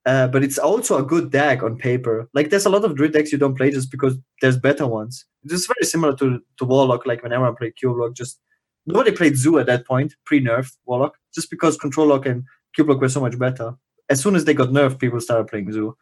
Uh, 0.05 0.27
but 0.27 0.43
it's 0.43 0.59
also 0.59 0.99
a 0.99 1.03
good 1.03 1.31
deck 1.31 1.63
on 1.63 1.79
paper. 1.79 2.29
Like 2.35 2.51
there's 2.51 2.67
a 2.67 2.69
lot 2.69 2.85
of 2.85 2.95
Druid 2.95 3.13
decks 3.13 3.31
you 3.31 3.39
don't 3.39 3.57
play 3.57 3.71
just 3.71 3.89
because 3.89 4.19
there's 4.39 4.59
better 4.59 4.85
ones. 4.85 5.25
It's 5.45 5.65
very 5.65 5.87
similar 5.87 6.15
to 6.17 6.39
to 6.57 6.65
Warlock. 6.65 7.07
Like 7.07 7.23
whenever 7.23 7.47
I 7.47 7.53
play 7.57 7.71
Cube 7.71 7.97
Lock, 7.97 8.13
just 8.13 8.39
nobody 8.85 9.11
played 9.13 9.35
Zoo 9.35 9.57
at 9.57 9.65
that 9.65 9.87
point, 9.87 10.13
pre-nerf 10.25 10.71
Warlock, 10.85 11.17
just 11.33 11.49
because 11.49 11.75
Control 11.75 12.05
Lock 12.05 12.27
and 12.27 12.43
Cube 12.75 12.87
Lock 12.87 13.01
were 13.01 13.09
so 13.09 13.21
much 13.21 13.39
better. 13.39 13.73
As 14.11 14.21
soon 14.21 14.35
as 14.35 14.45
they 14.45 14.53
got 14.53 14.69
nerfed, 14.69 14.99
people 14.99 15.19
started 15.19 15.47
playing 15.47 15.71
Zoo. 15.71 15.97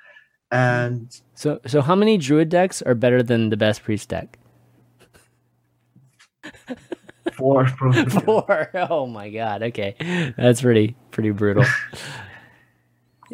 And 0.51 1.09
So 1.35 1.59
so 1.65 1.81
how 1.81 1.95
many 1.95 2.17
Druid 2.17 2.49
decks 2.49 2.81
are 2.81 2.93
better 2.95 3.23
than 3.23 3.49
the 3.49 3.57
best 3.57 3.83
Priest 3.83 4.09
deck? 4.09 4.37
four 7.33 7.65
probably. 7.65 8.05
Four. 8.21 8.69
Oh 8.73 9.05
my 9.07 9.29
god. 9.29 9.63
Okay, 9.63 9.95
that's 10.37 10.61
pretty 10.61 10.95
pretty 11.11 11.31
brutal. 11.31 11.65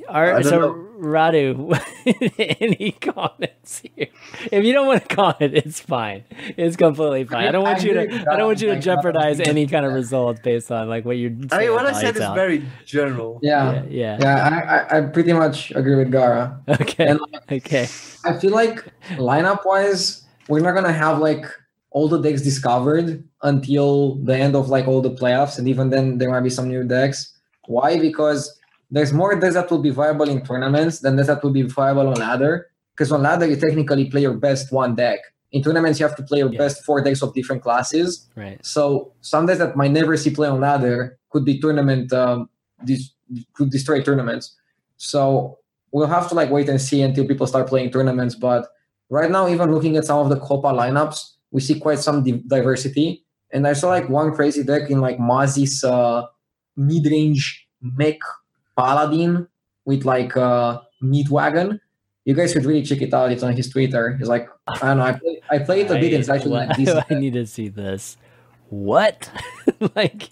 Are, 0.07 0.35
I 0.35 0.41
don't 0.41 0.43
so 0.49 0.59
know. 0.59 0.83
Radu, 0.99 1.79
any 2.61 2.91
comments 2.91 3.81
here? 3.95 4.07
If 4.51 4.63
you 4.65 4.73
don't 4.73 4.87
want 4.87 5.07
to 5.07 5.15
comment, 5.15 5.53
it's 5.53 5.79
fine. 5.79 6.23
It's 6.55 6.75
completely 6.75 7.23
fine. 7.25 7.47
I 7.47 7.51
don't 7.51 7.63
want 7.63 7.79
I 7.79 7.83
you 7.83 7.93
to. 7.93 7.99
agree 8.01 8.19
I 8.19 8.35
don't 8.37 8.47
want 8.47 8.61
you 8.61 8.67
to 8.73 8.79
jeopardize 8.79 9.39
any 9.39 9.67
kind 9.67 9.85
of 9.85 9.93
results 9.93 10.39
based 10.41 10.71
on 10.71 10.89
like 10.89 11.05
what 11.05 11.17
you're. 11.17 11.31
I 11.51 11.57
saying 11.57 11.67
mean, 11.69 11.75
what 11.75 11.85
I 11.85 11.93
said 11.99 12.15
is 12.15 12.21
Out. 12.21 12.35
very 12.35 12.63
general. 12.85 13.39
Yeah, 13.43 13.73
Yeah. 13.73 13.83
yeah, 13.89 14.17
yeah. 14.21 14.85
I, 14.91 14.97
I, 14.97 14.97
I 14.97 15.01
pretty 15.07 15.33
much 15.33 15.71
agree 15.71 15.95
with 15.95 16.11
Gaara. 16.11 16.57
Okay. 16.81 17.07
And- 17.07 17.19
okay. 17.51 17.87
I 18.25 18.33
feel 18.39 18.51
like 18.51 18.83
lineup 19.17 19.65
wise, 19.65 20.23
we're 20.49 20.61
not 20.61 20.73
gonna 20.73 20.91
have 20.93 21.19
like 21.19 21.45
all 21.91 22.07
the 22.07 22.19
decks 22.21 22.41
discovered 22.41 23.23
until 23.43 24.15
the 24.15 24.35
end 24.37 24.55
of 24.55 24.69
like 24.69 24.87
all 24.87 25.01
the 25.01 25.11
playoffs, 25.11 25.57
and 25.57 25.67
even 25.67 25.89
then 25.89 26.17
there 26.17 26.29
might 26.29 26.41
be 26.41 26.49
some 26.49 26.67
new 26.67 26.83
decks. 26.83 27.33
Why? 27.67 27.99
Because 27.99 28.53
there's 28.89 29.11
more 29.13 29.37
decks 29.39 29.55
that 29.55 29.69
will 29.69 29.81
be 29.81 29.89
viable 29.89 30.29
in 30.29 30.41
tournaments 30.45 30.99
than 30.99 31.15
decks 31.15 31.27
that 31.27 31.43
will 31.43 31.51
be 31.51 31.63
viable 31.63 32.07
on 32.07 32.15
ladder. 32.15 32.67
Because 32.95 33.11
on 33.11 33.21
ladder 33.21 33.45
you 33.45 33.55
technically 33.55 34.05
play 34.09 34.21
your 34.21 34.33
best 34.33 34.71
one 34.71 34.95
deck. 34.95 35.19
In 35.51 35.61
tournaments 35.63 35.99
you 35.99 36.05
have 36.07 36.15
to 36.17 36.23
play 36.23 36.39
your 36.39 36.51
Yeah. 36.51 36.57
best 36.57 36.83
four 36.83 37.01
decks 37.01 37.21
of 37.21 37.33
different 37.33 37.61
classes. 37.63 38.27
Right. 38.35 38.59
So 38.65 39.13
some 39.21 39.45
decks 39.45 39.59
that 39.59 39.75
might 39.75 39.91
never 39.91 40.15
see 40.17 40.29
play 40.31 40.47
on 40.47 40.59
ladder 40.61 41.17
could 41.31 41.45
be 41.45 41.59
tournament 41.59 42.11
um, 42.13 42.49
dis- 42.85 43.11
could 43.53 43.69
destroy 43.69 44.01
tournaments. 44.01 44.55
So 44.97 45.57
we'll 45.91 46.07
have 46.07 46.27
to 46.29 46.35
like 46.35 46.49
wait 46.49 46.69
and 46.69 46.79
see 46.81 47.01
until 47.01 47.25
people 47.27 47.45
start 47.47 47.67
playing 47.67 47.91
tournaments. 47.91 48.35
But 48.35 48.67
right 49.09 49.29
now, 49.31 49.47
even 49.47 49.71
looking 49.71 49.95
at 49.97 50.05
some 50.05 50.19
of 50.19 50.29
the 50.29 50.39
Copa 50.39 50.67
lineups, 50.67 51.33
we 51.51 51.61
see 51.61 51.79
quite 51.79 51.99
some 51.99 52.23
di- 52.23 52.43
diversity. 52.47 53.23
And 53.51 53.67
I 53.67 53.73
saw 53.73 53.87
like 53.89 54.09
one 54.09 54.33
crazy 54.33 54.63
deck 54.63 54.89
in 54.89 54.99
like 55.01 55.17
Mazi's 55.17 55.83
uh, 55.83 56.23
mid-range 56.75 57.67
mech 57.81 58.19
paladin 58.77 59.47
with 59.85 60.05
like 60.05 60.37
uh, 60.37 60.81
meat 61.01 61.29
wagon. 61.29 61.79
You 62.25 62.33
guys 62.33 62.51
should 62.51 62.65
really 62.65 62.83
check 62.83 63.01
it 63.01 63.13
out. 63.13 63.31
It's 63.31 63.43
on 63.43 63.53
his 63.55 63.69
Twitter. 63.69 64.15
He's 64.17 64.27
like, 64.27 64.49
I 64.67 64.77
don't 64.79 64.97
know. 64.97 65.03
I 65.03 65.13
play, 65.13 65.41
I 65.49 65.59
play 65.59 65.81
it 65.81 65.91
a 65.91 65.95
bit. 65.95 66.13
It's 66.13 66.29
actually 66.29 66.51
like 66.51 66.75
decent. 66.75 67.05
I 67.09 67.13
need 67.15 67.33
to 67.33 67.47
see 67.47 67.69
this. 67.69 68.17
What? 68.69 69.29
like, 69.95 70.29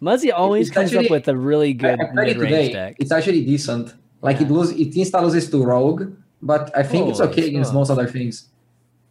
Muzzy 0.00 0.32
always 0.32 0.68
It's 0.68 0.74
comes 0.74 0.94
up 0.94 1.08
with 1.08 1.28
a 1.28 1.36
really 1.36 1.72
good 1.72 2.00
I 2.00 2.06
played 2.12 2.36
mid-range 2.38 2.40
today. 2.40 2.72
deck. 2.72 2.96
It's 2.98 3.12
actually 3.12 3.44
decent. 3.44 3.94
Like 4.22 4.40
it 4.40 4.48
Yeah. 4.48 4.52
loses, 4.54 4.78
it 4.80 4.92
insta 4.94 5.22
loses 5.22 5.48
to 5.50 5.62
Rogue, 5.62 6.12
but 6.42 6.76
I 6.76 6.82
think 6.82 7.08
it's 7.08 7.20
Holy 7.20 7.30
okay 7.30 7.46
against 7.48 7.72
most 7.72 7.90
other 7.90 8.08
things. 8.08 8.48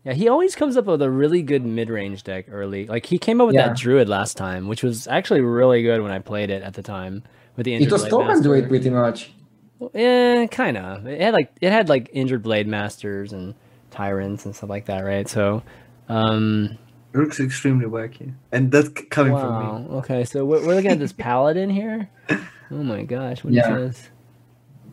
Yeah, 0.04 0.14
he 0.14 0.28
always 0.28 0.56
comes 0.56 0.76
up 0.78 0.86
with 0.86 1.02
a 1.02 1.10
really 1.10 1.42
good 1.42 1.66
mid-range 1.66 2.24
deck 2.24 2.46
early. 2.52 2.86
Like 2.86 3.06
he 3.06 3.18
came 3.18 3.40
up 3.40 3.48
with 3.48 3.56
Yeah. 3.56 3.68
that 3.70 3.78
Druid 3.78 4.10
last 4.10 4.36
time, 4.36 4.68
which 4.68 4.84
was 4.84 5.08
actually 5.08 5.42
really 5.42 5.84
good 5.84 6.02
when 6.02 6.12
I 6.12 6.20
played 6.20 6.50
it 6.50 6.64
at 6.64 6.74
the 6.74 6.82
time 6.84 7.24
with 7.60 7.66
the 7.66 7.74
It 7.74 7.82
injured 7.82 7.92
was 7.92 8.02
Blade 8.04 8.10
token 8.12 8.28
Master. 8.28 8.44
druid 8.44 8.70
pretty 8.70 8.90
much. 8.90 9.32
Yeah, 9.94 10.46
kind 10.48 10.78
of. 10.78 11.06
It 11.08 11.22
had 11.22 11.34
like 11.34 11.52
it 11.62 11.72
had 11.72 11.90
like 11.90 12.10
injured 12.14 12.42
blade 12.42 12.68
masters 12.68 13.32
and 13.34 13.54
tyrants 13.92 14.46
and 14.46 14.56
stuff 14.56 14.70
like 14.70 14.86
that, 14.86 15.02
right? 15.02 15.28
So, 15.28 15.62
um, 16.10 16.78
It 17.14 17.18
looks 17.18 17.40
extremely 17.40 17.86
wacky, 17.86 18.34
and 18.52 18.72
that's 18.72 18.88
c- 18.88 19.06
coming 19.10 19.34
from 19.34 19.60
me. 19.60 19.66
wow. 19.66 19.98
Okay, 20.00 20.24
so 20.26 20.46
we're, 20.46 20.66
we're 20.66 20.76
looking 20.76 20.92
at 20.92 21.00
this 21.00 21.14
paladin 21.14 21.70
here. 21.70 22.10
Oh 22.72 22.84
my 22.84 23.02
gosh, 23.04 23.44
what 23.44 23.50
is 23.50 23.58
Yeah. 23.58 23.76
this? 23.78 24.10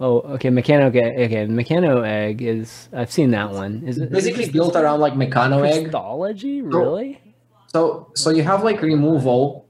Oh, 0.01 0.21
okay, 0.37 0.49
mechano. 0.49 0.85
Okay, 0.87 1.25
okay, 1.27 1.47
mechano 1.47 2.03
egg 2.07 2.41
is. 2.41 2.89
I've 2.91 3.13
seen 3.13 3.33
that 3.33 3.51
one. 3.51 3.83
Is 3.87 3.99
it 3.99 4.11
Basically 4.11 4.45
just 4.45 4.55
built 4.55 4.75
around 4.77 5.01
like 5.01 5.13
Mechano 5.13 5.63
Egg. 5.63 5.83
Christology? 5.83 6.63
Really? 6.63 7.21
So 7.67 8.13
so 8.15 8.31
you 8.31 8.43
have 8.45 8.65
like 8.65 8.81
removal, 8.81 9.67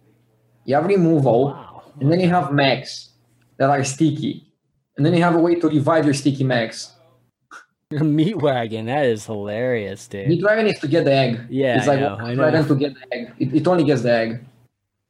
you 0.64 0.76
have 0.76 0.86
removal, 0.86 1.46
Wow. 1.46 1.65
And 2.00 2.10
then 2.12 2.20
you 2.20 2.28
have 2.28 2.52
mags 2.52 3.10
that 3.58 3.70
are 3.70 3.82
sticky, 3.84 4.52
and 4.96 5.04
then 5.06 5.14
you 5.14 5.22
have 5.22 5.34
a 5.34 5.38
way 5.40 5.54
to 5.56 5.68
revive 5.68 6.04
your 6.04 6.14
sticky 6.14 6.44
mechs. 6.44 6.92
Meat 7.90 8.36
wagon. 8.36 8.86
That 8.86 9.06
is 9.06 9.26
hilarious, 9.26 10.06
dude. 10.08 10.28
Meat 10.28 10.42
wagon 10.44 10.66
is 10.66 10.78
to 10.80 10.88
get 10.88 11.04
the 11.04 11.12
egg. 11.12 11.40
Yeah, 11.48 11.78
it's 11.78 11.86
I 11.88 11.92
like 11.92 12.00
know, 12.00 12.16
one 12.16 12.40
I 12.40 12.50
know. 12.50 12.64
to 12.66 12.74
get 12.74 12.94
the 12.94 13.14
egg. 13.14 13.32
It, 13.38 13.54
it 13.54 13.68
only 13.68 13.84
gets 13.84 14.02
the 14.02 14.12
egg. 14.12 14.44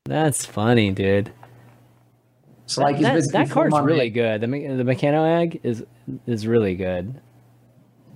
That's 0.04 0.44
funny, 0.44 0.90
dude. 0.92 1.32
So 2.66 2.82
like 2.82 2.98
that, 3.00 3.16
it's 3.16 3.32
that, 3.32 3.46
that 3.48 3.50
card's 3.54 3.78
really 3.80 4.06
egg. 4.06 4.14
good. 4.14 4.40
The 4.40 4.46
the 4.46 4.82
mechano 4.84 5.40
egg 5.42 5.60
is 5.62 5.84
is 6.26 6.46
really 6.46 6.74
good. 6.74 7.20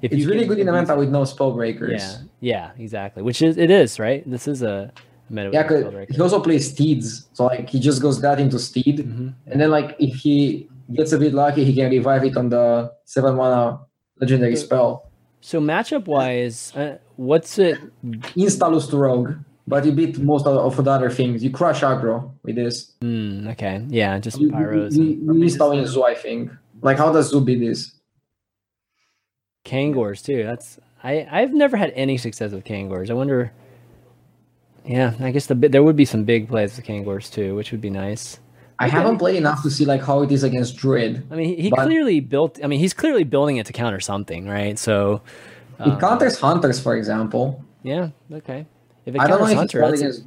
If 0.02 0.12
It's 0.12 0.24
really 0.24 0.40
can- 0.40 0.48
good 0.48 0.58
in 0.60 0.68
if 0.68 0.74
meta 0.74 0.96
with 0.96 1.10
no 1.10 1.24
spell 1.24 1.52
breakers. 1.52 2.02
Yeah, 2.02 2.16
yeah, 2.40 2.70
exactly. 2.82 3.22
Which 3.22 3.42
is 3.42 3.56
it 3.56 3.70
is 3.70 3.98
right. 3.98 4.28
This 4.28 4.46
is 4.48 4.62
a. 4.62 4.92
Yeah, 5.30 5.62
because 5.62 5.84
Spellbreaker. 5.84 6.10
he 6.14 6.20
also 6.20 6.40
plays 6.40 6.70
steeds, 6.70 7.28
so 7.32 7.44
like 7.46 7.68
he 7.68 7.78
just 7.78 8.02
goes 8.02 8.20
that 8.20 8.40
into 8.40 8.58
steed, 8.58 8.98
Mhm. 8.98 9.34
and 9.46 9.60
then 9.60 9.70
like 9.70 9.94
if 9.98 10.16
he 10.16 10.68
gets 10.92 11.12
a 11.12 11.18
bit 11.18 11.32
lucky, 11.34 11.64
he 11.64 11.72
can 11.74 11.90
revive 11.90 12.24
it 12.24 12.36
on 12.36 12.48
the 12.48 12.90
seven 13.04 13.36
mana 13.36 13.80
legendary 14.20 14.56
spell. 14.56 15.08
So 15.40 15.60
matchup 15.60 16.06
wise, 16.06 16.72
uh, 16.76 16.98
what's 17.16 17.58
it? 17.58 17.78
Insta 18.36 18.90
to 18.90 18.96
rogue, 18.96 19.34
but 19.68 19.84
you 19.86 19.92
beat 19.92 20.18
most 20.18 20.46
of, 20.46 20.84
the 20.84 20.90
other 20.90 21.10
things. 21.10 21.42
You 21.44 21.50
crush 21.50 21.80
aggro 21.82 22.32
with 22.42 22.56
this. 22.56 22.92
Hmm, 23.00 23.46
okay, 23.48 23.84
yeah, 23.88 24.18
just 24.18 24.38
You, 24.40 24.48
you, 24.48 24.52
pyros 24.52 24.96
you, 24.96 25.04
you 25.04 25.32
win 25.32 25.86
Zoo, 25.86 26.02
I 26.04 26.14
think. 26.14 26.50
Like 26.82 26.98
how 26.98 27.12
does 27.12 27.30
Zoo 27.30 27.40
beat 27.40 27.60
this? 27.60 27.92
Kangors 29.64 30.24
too. 30.24 30.42
That's 30.42 30.78
I 31.04 31.26
I've 31.30 31.52
never 31.54 31.76
had 31.76 31.92
any 31.94 32.16
success 32.16 32.52
with 32.52 32.64
Kangors. 32.64 33.10
I 33.10 33.14
wonder. 33.14 33.52
Yeah, 34.90 35.14
I 35.20 35.30
guess 35.30 35.46
the 35.46 35.54
there 35.54 35.82
would 35.84 35.94
be 35.94 36.04
some 36.04 36.24
big 36.24 36.48
plays 36.48 36.74
with 36.76 36.84
Kangors 36.84 37.30
too, 37.30 37.54
which 37.54 37.70
would 37.70 37.80
be 37.80 37.90
nice. 37.90 38.40
I 38.80 38.86
Okay. 38.86 38.96
haven't 38.96 39.18
played 39.18 39.36
enough 39.36 39.62
to 39.62 39.70
see 39.70 39.84
like 39.84 40.02
how 40.02 40.22
it 40.22 40.32
is 40.32 40.42
against 40.42 40.76
Druid. 40.76 41.22
I 41.30 41.36
mean, 41.36 41.48
he, 41.54 41.62
he 41.62 41.70
clearly 41.70 42.18
built. 42.18 42.58
I 42.64 42.66
mean, 42.66 42.80
he's 42.80 42.94
clearly 42.94 43.22
building 43.24 43.58
it 43.58 43.66
to 43.66 43.72
counter 43.72 44.00
something, 44.00 44.48
right? 44.48 44.76
So, 44.78 45.22
It 45.78 45.92
um, 45.94 46.00
counters 46.00 46.40
hunters, 46.40 46.80
for 46.80 46.96
example. 46.96 47.62
yeah, 47.84 48.08
okay. 48.32 48.66
If 49.06 49.14
it 49.14 49.20
I 49.20 49.26
don't 49.28 49.40
know 49.40 49.46
if 49.48 49.56
hunter, 49.56 49.82
it's 49.84 50.00
against 50.02 50.24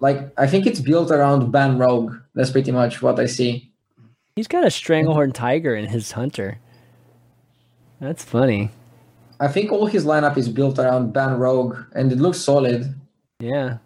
Like 0.00 0.32
I 0.38 0.46
think 0.46 0.66
it's 0.66 0.80
built 0.80 1.10
around 1.10 1.52
ban 1.52 1.76
rogue. 1.78 2.14
That's 2.34 2.50
pretty 2.50 2.72
much 2.72 3.02
what 3.02 3.18
I 3.20 3.26
see. 3.26 3.70
he's 4.36 4.48
got 4.48 4.64
a 4.64 4.68
stranglehorn 4.72 5.34
tiger 5.46 5.74
in 5.74 5.84
his 5.86 6.12
hunter. 6.12 6.58
That's 8.00 8.24
funny. 8.24 8.70
I 9.40 9.48
think 9.48 9.70
all 9.70 9.86
his 9.86 10.04
lineup 10.04 10.36
is 10.38 10.48
built 10.48 10.78
around 10.78 11.12
ban 11.12 11.38
rogue, 11.38 11.76
and 11.94 12.10
it 12.12 12.18
looks 12.18 12.38
solid. 12.40 12.94
Yeah. 13.40 13.78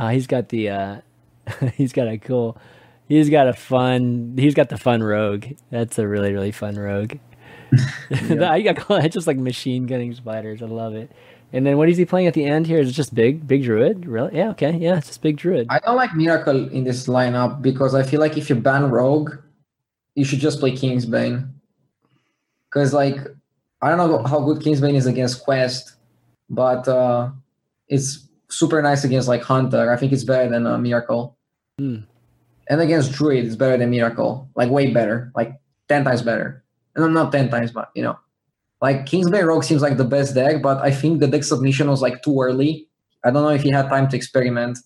Uh, 0.00 0.08
he's 0.08 0.26
got 0.26 0.48
the 0.48 0.70
uh 0.70 1.00
he's 1.74 1.92
got 1.92 2.08
a 2.08 2.16
cool 2.16 2.56
he's 3.06 3.28
got 3.28 3.46
a 3.46 3.52
fun 3.52 4.34
he's 4.38 4.54
got 4.54 4.70
the 4.70 4.78
fun 4.78 5.02
rogue. 5.02 5.44
That's 5.70 5.98
a 5.98 6.08
really, 6.08 6.32
really 6.32 6.52
fun 6.52 6.76
rogue. 6.76 7.18
I 8.10 8.62
got 8.62 8.76
call 8.76 8.96
it 8.96 9.10
just 9.10 9.26
like 9.26 9.36
machine 9.36 9.86
gunning 9.86 10.14
spiders. 10.14 10.62
I 10.62 10.66
love 10.66 10.94
it. 10.94 11.12
And 11.52 11.66
then 11.66 11.76
what 11.76 11.90
is 11.90 11.98
he 11.98 12.06
playing 12.06 12.28
at 12.28 12.34
the 12.34 12.46
end 12.46 12.66
here? 12.66 12.78
Is 12.78 12.88
it 12.88 12.92
just 12.92 13.14
big, 13.14 13.46
big 13.46 13.64
druid? 13.64 14.06
Really? 14.06 14.38
Yeah, 14.38 14.50
okay. 14.50 14.70
Yeah, 14.70 14.96
it's 14.96 15.08
just 15.08 15.20
big 15.20 15.36
druid. 15.36 15.66
I 15.68 15.80
don't 15.80 15.96
like 15.96 16.14
Miracle 16.14 16.68
in 16.68 16.84
this 16.84 17.06
lineup 17.06 17.60
because 17.60 17.94
I 17.94 18.02
feel 18.02 18.20
like 18.20 18.38
if 18.38 18.48
you 18.48 18.56
ban 18.56 18.88
Rogue, 18.88 19.34
you 20.14 20.24
should 20.24 20.38
just 20.38 20.60
play 20.60 20.72
Kingsbane. 20.72 21.50
Because 22.70 22.94
like 22.94 23.18
I 23.82 23.90
don't 23.90 23.98
know 23.98 24.22
how 24.22 24.40
good 24.40 24.62
Kingsbane 24.62 24.94
is 24.94 25.04
against 25.04 25.42
Quest, 25.42 25.96
but 26.48 26.88
uh, 26.88 27.30
it's 27.88 28.29
super 28.50 28.80
nice 28.82 29.04
against 29.04 29.28
like 29.28 29.42
Hunter. 29.42 29.90
I 29.90 29.96
think 29.96 30.12
it's 30.12 30.24
better 30.24 30.48
than 30.50 30.66
uh, 30.66 30.78
Miracle. 30.78 31.36
Hmm. 31.78 31.98
And 32.68 32.80
against 32.80 33.12
Druid, 33.12 33.44
it's 33.44 33.56
better 33.56 33.76
than 33.76 33.90
Miracle. 33.90 34.48
Like 34.54 34.70
way 34.70 34.92
better, 34.92 35.32
like 35.34 35.54
ten 35.88 36.04
times 36.04 36.22
better. 36.22 36.62
And 36.94 37.04
I'm 37.04 37.12
not 37.12 37.32
ten 37.32 37.48
times, 37.50 37.72
but 37.72 37.90
you 37.94 38.02
know, 38.02 38.18
like 38.80 39.06
Kingsbane 39.06 39.44
Rogue 39.46 39.64
seems 39.64 39.82
like 39.82 39.96
the 39.96 40.04
best 40.04 40.34
deck, 40.34 40.62
but 40.62 40.78
I 40.78 40.90
think 40.90 41.20
the 41.20 41.26
deck 41.26 41.44
submission 41.44 41.88
was 41.90 42.02
like 42.02 42.22
too 42.22 42.40
early. 42.40 42.88
I 43.24 43.30
don't 43.30 43.42
know 43.42 43.50
if 43.50 43.62
he 43.62 43.70
had 43.70 43.88
time 43.88 44.08
to 44.08 44.16
experiment 44.16 44.78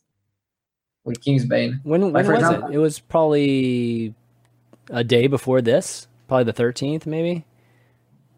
with 1.04 1.20
Kingsbane. 1.22 1.80
When 1.84 2.00
when 2.02 2.12
Like, 2.12 2.26
was 2.26 2.38
example- 2.38 2.68
it? 2.70 2.74
It 2.74 2.78
was 2.78 2.98
probably 3.00 4.14
a 4.90 5.04
day 5.04 5.26
before 5.26 5.60
this. 5.62 6.08
Probably 6.26 6.44
the 6.44 6.52
thirteenth, 6.52 7.06
maybe. 7.06 7.44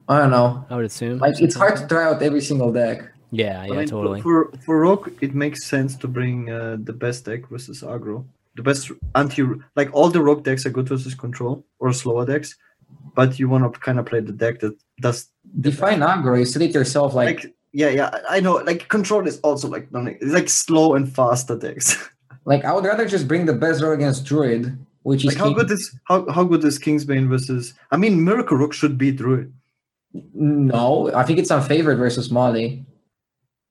I 0.08 0.18
don't 0.18 0.30
know. 0.30 0.64
I 0.70 0.76
would 0.76 0.84
assume. 0.84 1.18
Like 1.18 1.40
it's 1.40 1.54
hard 1.56 1.76
to 1.76 1.86
try 1.86 2.04
out 2.04 2.22
every 2.22 2.40
single 2.40 2.72
deck. 2.72 3.02
That. 3.30 3.36
Yeah, 3.36 3.64
yeah, 3.64 3.72
I 3.72 3.76
mean, 3.76 3.88
totally. 3.88 4.20
For 4.20 4.52
for 4.64 4.80
Rogue, 4.80 5.12
it 5.20 5.34
makes 5.34 5.64
sense 5.64 5.96
to 5.96 6.08
bring 6.08 6.50
uh, 6.50 6.76
the 6.82 6.92
best 6.92 7.24
deck 7.24 7.48
versus 7.48 7.82
aggro. 7.82 8.24
The 8.56 8.62
best 8.62 8.90
anti 9.14 9.42
like 9.74 9.90
all 9.92 10.08
the 10.10 10.22
Rogue 10.22 10.44
decks 10.44 10.64
are 10.66 10.70
good 10.70 10.88
versus 10.88 11.14
control 11.14 11.64
or 11.78 11.92
slower 11.92 12.24
decks, 12.24 12.56
but 13.14 13.38
you 13.38 13.48
want 13.48 13.72
to 13.72 13.80
kind 13.80 13.98
of 13.98 14.06
play 14.06 14.20
the 14.20 14.32
deck 14.32 14.60
that 14.60 14.76
does 15.00 15.28
Define 15.60 16.00
aggro. 16.00 16.38
You 16.38 16.44
set 16.44 16.62
it 16.62 16.74
yourself. 16.74 17.14
Like, 17.14 17.44
like 17.44 17.54
yeah 17.72 17.88
yeah 17.88 18.10
I 18.28 18.36
I 18.36 18.40
know 18.40 18.54
like 18.56 18.88
control 18.88 19.26
is 19.26 19.38
also 19.40 19.68
like 19.68 19.88
it's 19.92 20.32
like 20.32 20.48
slow 20.48 20.94
and 20.94 21.12
faster 21.12 21.56
decks. 21.56 21.96
like 22.44 22.64
I 22.64 22.72
would 22.72 22.84
rather 22.84 23.06
just 23.06 23.28
bring 23.28 23.46
the 23.46 23.54
best 23.54 23.82
rogue 23.82 23.98
against 23.98 24.24
Druid, 24.24 24.76
which 25.02 25.24
is 25.24 25.32
like 25.32 25.36
how 25.36 25.46
King- 25.46 25.54
good 25.54 25.70
is 25.70 25.98
how 26.04 26.28
how 26.30 26.44
good 26.44 26.64
is 26.64 26.78
Kingsbane 26.78 27.28
versus 27.28 27.74
I 27.90 27.96
mean 27.96 28.24
Miracle 28.24 28.56
Rook 28.56 28.72
should 28.72 28.98
beat 28.98 29.16
Druid. 29.16 29.52
No, 30.34 31.12
I 31.14 31.24
think 31.24 31.38
it's 31.38 31.50
unfavored 31.50 31.98
versus 31.98 32.30
Molly. 32.30 32.84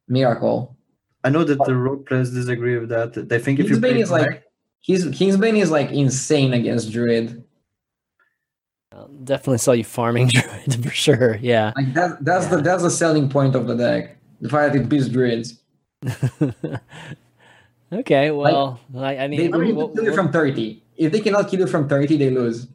Miracle. 0.07 0.75
I 1.23 1.29
know 1.29 1.43
that 1.43 1.57
the 1.65 1.75
Rogue 1.75 2.05
players 2.05 2.31
disagree 2.31 2.77
with 2.77 2.89
that. 2.89 3.13
They 3.27 3.39
think 3.39 3.59
if 3.59 3.69
you 3.69 3.77
Kingsbane 3.77 3.79
play 3.81 3.99
is 4.01 4.11
like 4.11 4.27
Black- 4.27 4.43
he's 4.81 5.05
Kingsbane 5.07 5.57
is 5.59 5.71
like 5.71 5.91
insane 5.91 6.53
against 6.53 6.91
Druid. 6.91 7.43
I'll 8.91 9.07
definitely 9.07 9.57
saw 9.57 9.71
you 9.73 9.83
farming 9.83 10.27
Druid 10.33 10.83
for 10.85 10.91
sure. 10.91 11.35
Yeah. 11.37 11.73
Like 11.75 11.93
that 11.95 12.23
that's 12.23 12.47
the 12.47 12.57
that's 12.61 12.83
the 12.83 12.91
selling 12.91 13.29
point 13.29 13.55
of 13.55 13.67
the 13.67 13.75
deck. 13.75 14.17
The 14.41 14.49
fact 14.49 14.73
that 14.73 14.81
it 14.81 14.89
beats 14.89 15.07
druids. 15.09 15.59
okay. 17.91 18.31
Well, 18.31 18.79
I, 18.95 19.17
I 19.17 19.27
They 19.27 19.27
mean, 19.37 19.51
don't 19.51 19.63
need 19.63 19.75
we'll- 19.75 19.89
to 19.89 19.95
kill 19.95 20.03
you 20.03 20.09
we'll- 20.11 20.17
from 20.23 20.31
30. 20.31 20.83
If 20.97 21.11
they 21.11 21.19
cannot 21.19 21.49
kill 21.49 21.59
you 21.59 21.67
from 21.67 21.89
30, 21.89 22.15
they 22.17 22.29
lose. 22.29 22.67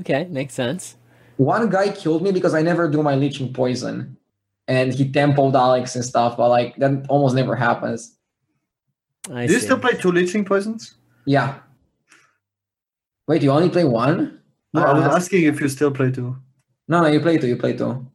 okay, 0.00 0.24
makes 0.30 0.52
sense. 0.52 0.96
One 1.38 1.70
guy 1.70 1.88
killed 1.90 2.22
me 2.22 2.30
because 2.32 2.52
I 2.54 2.60
never 2.60 2.90
do 2.90 3.02
my 3.02 3.14
leeching 3.14 3.54
poison. 3.54 4.17
And 4.68 4.92
he 4.92 5.10
tempoed 5.10 5.54
Alex 5.54 5.96
and 5.96 6.04
stuff, 6.04 6.36
but 6.36 6.48
like 6.50 6.76
that 6.76 7.06
almost 7.08 7.34
never 7.34 7.56
happens. 7.56 8.14
I 9.32 9.46
Do 9.46 9.52
you 9.54 9.60
still 9.60 9.78
play 9.78 9.92
two 9.94 10.12
leeching 10.12 10.44
poisons? 10.44 10.94
Yeah. 11.26 11.58
Wait, 13.26 13.42
you 13.42 13.50
only 13.50 13.70
play 13.70 13.84
one? 13.84 14.40
No, 14.74 14.82
Uh, 14.82 14.84
I 14.86 14.92
was 14.92 15.04
asking 15.16 15.44
if 15.44 15.60
you 15.60 15.68
still 15.68 15.90
play 15.90 16.10
two. 16.10 16.36
No, 16.86 17.00
no, 17.02 17.08
you 17.08 17.20
play 17.20 17.38
two, 17.38 17.46
you 17.48 17.56
play 17.56 17.74
two. 17.76 18.06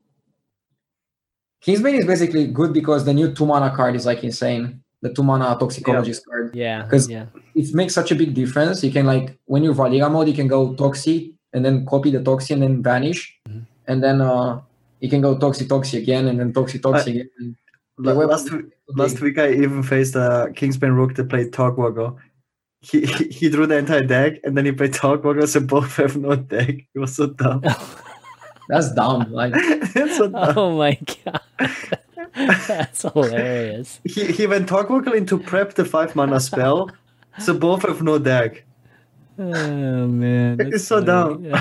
Kingsbane 1.66 1.98
is 2.00 2.06
basically 2.06 2.48
good 2.48 2.74
because 2.74 3.06
the 3.06 3.14
new 3.14 3.34
two 3.34 3.46
mana 3.46 3.76
card 3.76 3.96
is 3.96 4.06
like 4.06 4.24
insane. 4.24 4.82
The 5.02 5.14
two 5.14 5.24
mana 5.24 5.56
toxicologist 5.60 6.26
card. 6.26 6.56
Yeah. 6.56 6.88
'Cause- 6.88 7.10
Yeah. 7.10 7.26
It 7.56 7.74
makes 7.74 7.94
such 7.94 8.12
a 8.12 8.16
big 8.16 8.34
difference. 8.34 8.84
You 8.84 8.92
can 8.92 9.06
like 9.06 9.38
when 9.46 9.64
you're 9.64 9.74
Valeera 9.76 10.10
mode, 10.12 10.28
you 10.28 10.34
can 10.34 10.48
go 10.48 10.74
Toxi 10.74 11.34
and 11.54 11.64
then 11.66 11.86
copy 11.86 12.10
the 12.12 12.20
Toxi 12.20 12.52
and 12.52 12.62
then 12.64 12.82
vanish. 12.84 13.40
Mhm. 13.48 13.66
And 13.88 14.04
then 14.04 14.22
uh 14.22 14.62
you 15.04 15.10
can 15.10 15.20
go 15.20 15.36
Toxi 15.36 15.68
Toxi 15.68 15.98
again 16.02 16.30
and 16.30 16.40
then 16.40 16.54
Toxi 16.54 16.80
uh, 16.80 16.90
Toxi 16.90 17.08
again. 17.08 17.30
And 17.38 17.56
La- 17.98 18.14
Last, 18.14 18.50
week, 18.52 18.66
last 18.88 19.20
week, 19.20 19.38
I 19.38 19.52
even 19.52 19.84
faced 19.84 20.16
uh, 20.16 20.48
a 20.50 20.54
Kingsbane 20.54 20.96
Rook 20.96 21.16
that 21.16 21.28
played 21.28 21.52
Togwaggle. 21.52 22.18
He, 22.80 23.06
he 23.06 23.26
he 23.26 23.50
drew 23.50 23.66
the 23.68 23.78
entire 23.78 24.04
deck 24.04 24.40
and 24.44 24.58
then 24.58 24.66
he 24.66 24.72
played 24.72 24.94
Togwaggle, 24.94 25.48
so 25.48 25.60
both 25.60 25.96
have 25.98 26.16
no 26.16 26.36
deck. 26.36 26.76
It 26.96 27.00
was 27.00 27.16
so 27.16 27.28
dumb. 27.28 27.62
That's 28.70 28.94
dumb. 28.94 29.30
Like 29.32 29.52
it's 29.58 30.18
so 30.18 30.30
dumb. 30.30 30.58
oh 30.58 30.78
my 30.78 30.98
god. 31.26 31.42
That's 32.34 33.02
hilarious. 33.02 34.00
He, 34.06 34.32
he 34.32 34.48
went 34.48 34.70
Togwaggle 34.70 35.16
into 35.16 35.38
prep 35.38 35.74
the 35.74 35.84
five 35.84 36.16
mana 36.16 36.40
spell, 36.40 36.90
so 37.40 37.54
both 37.54 37.84
have 37.84 38.02
no 38.02 38.20
deck. 38.20 38.64
Oh 39.38 40.08
man. 40.08 40.62
It's 40.62 40.72
that's 40.72 40.88
so 40.88 41.06
funny. 41.06 41.52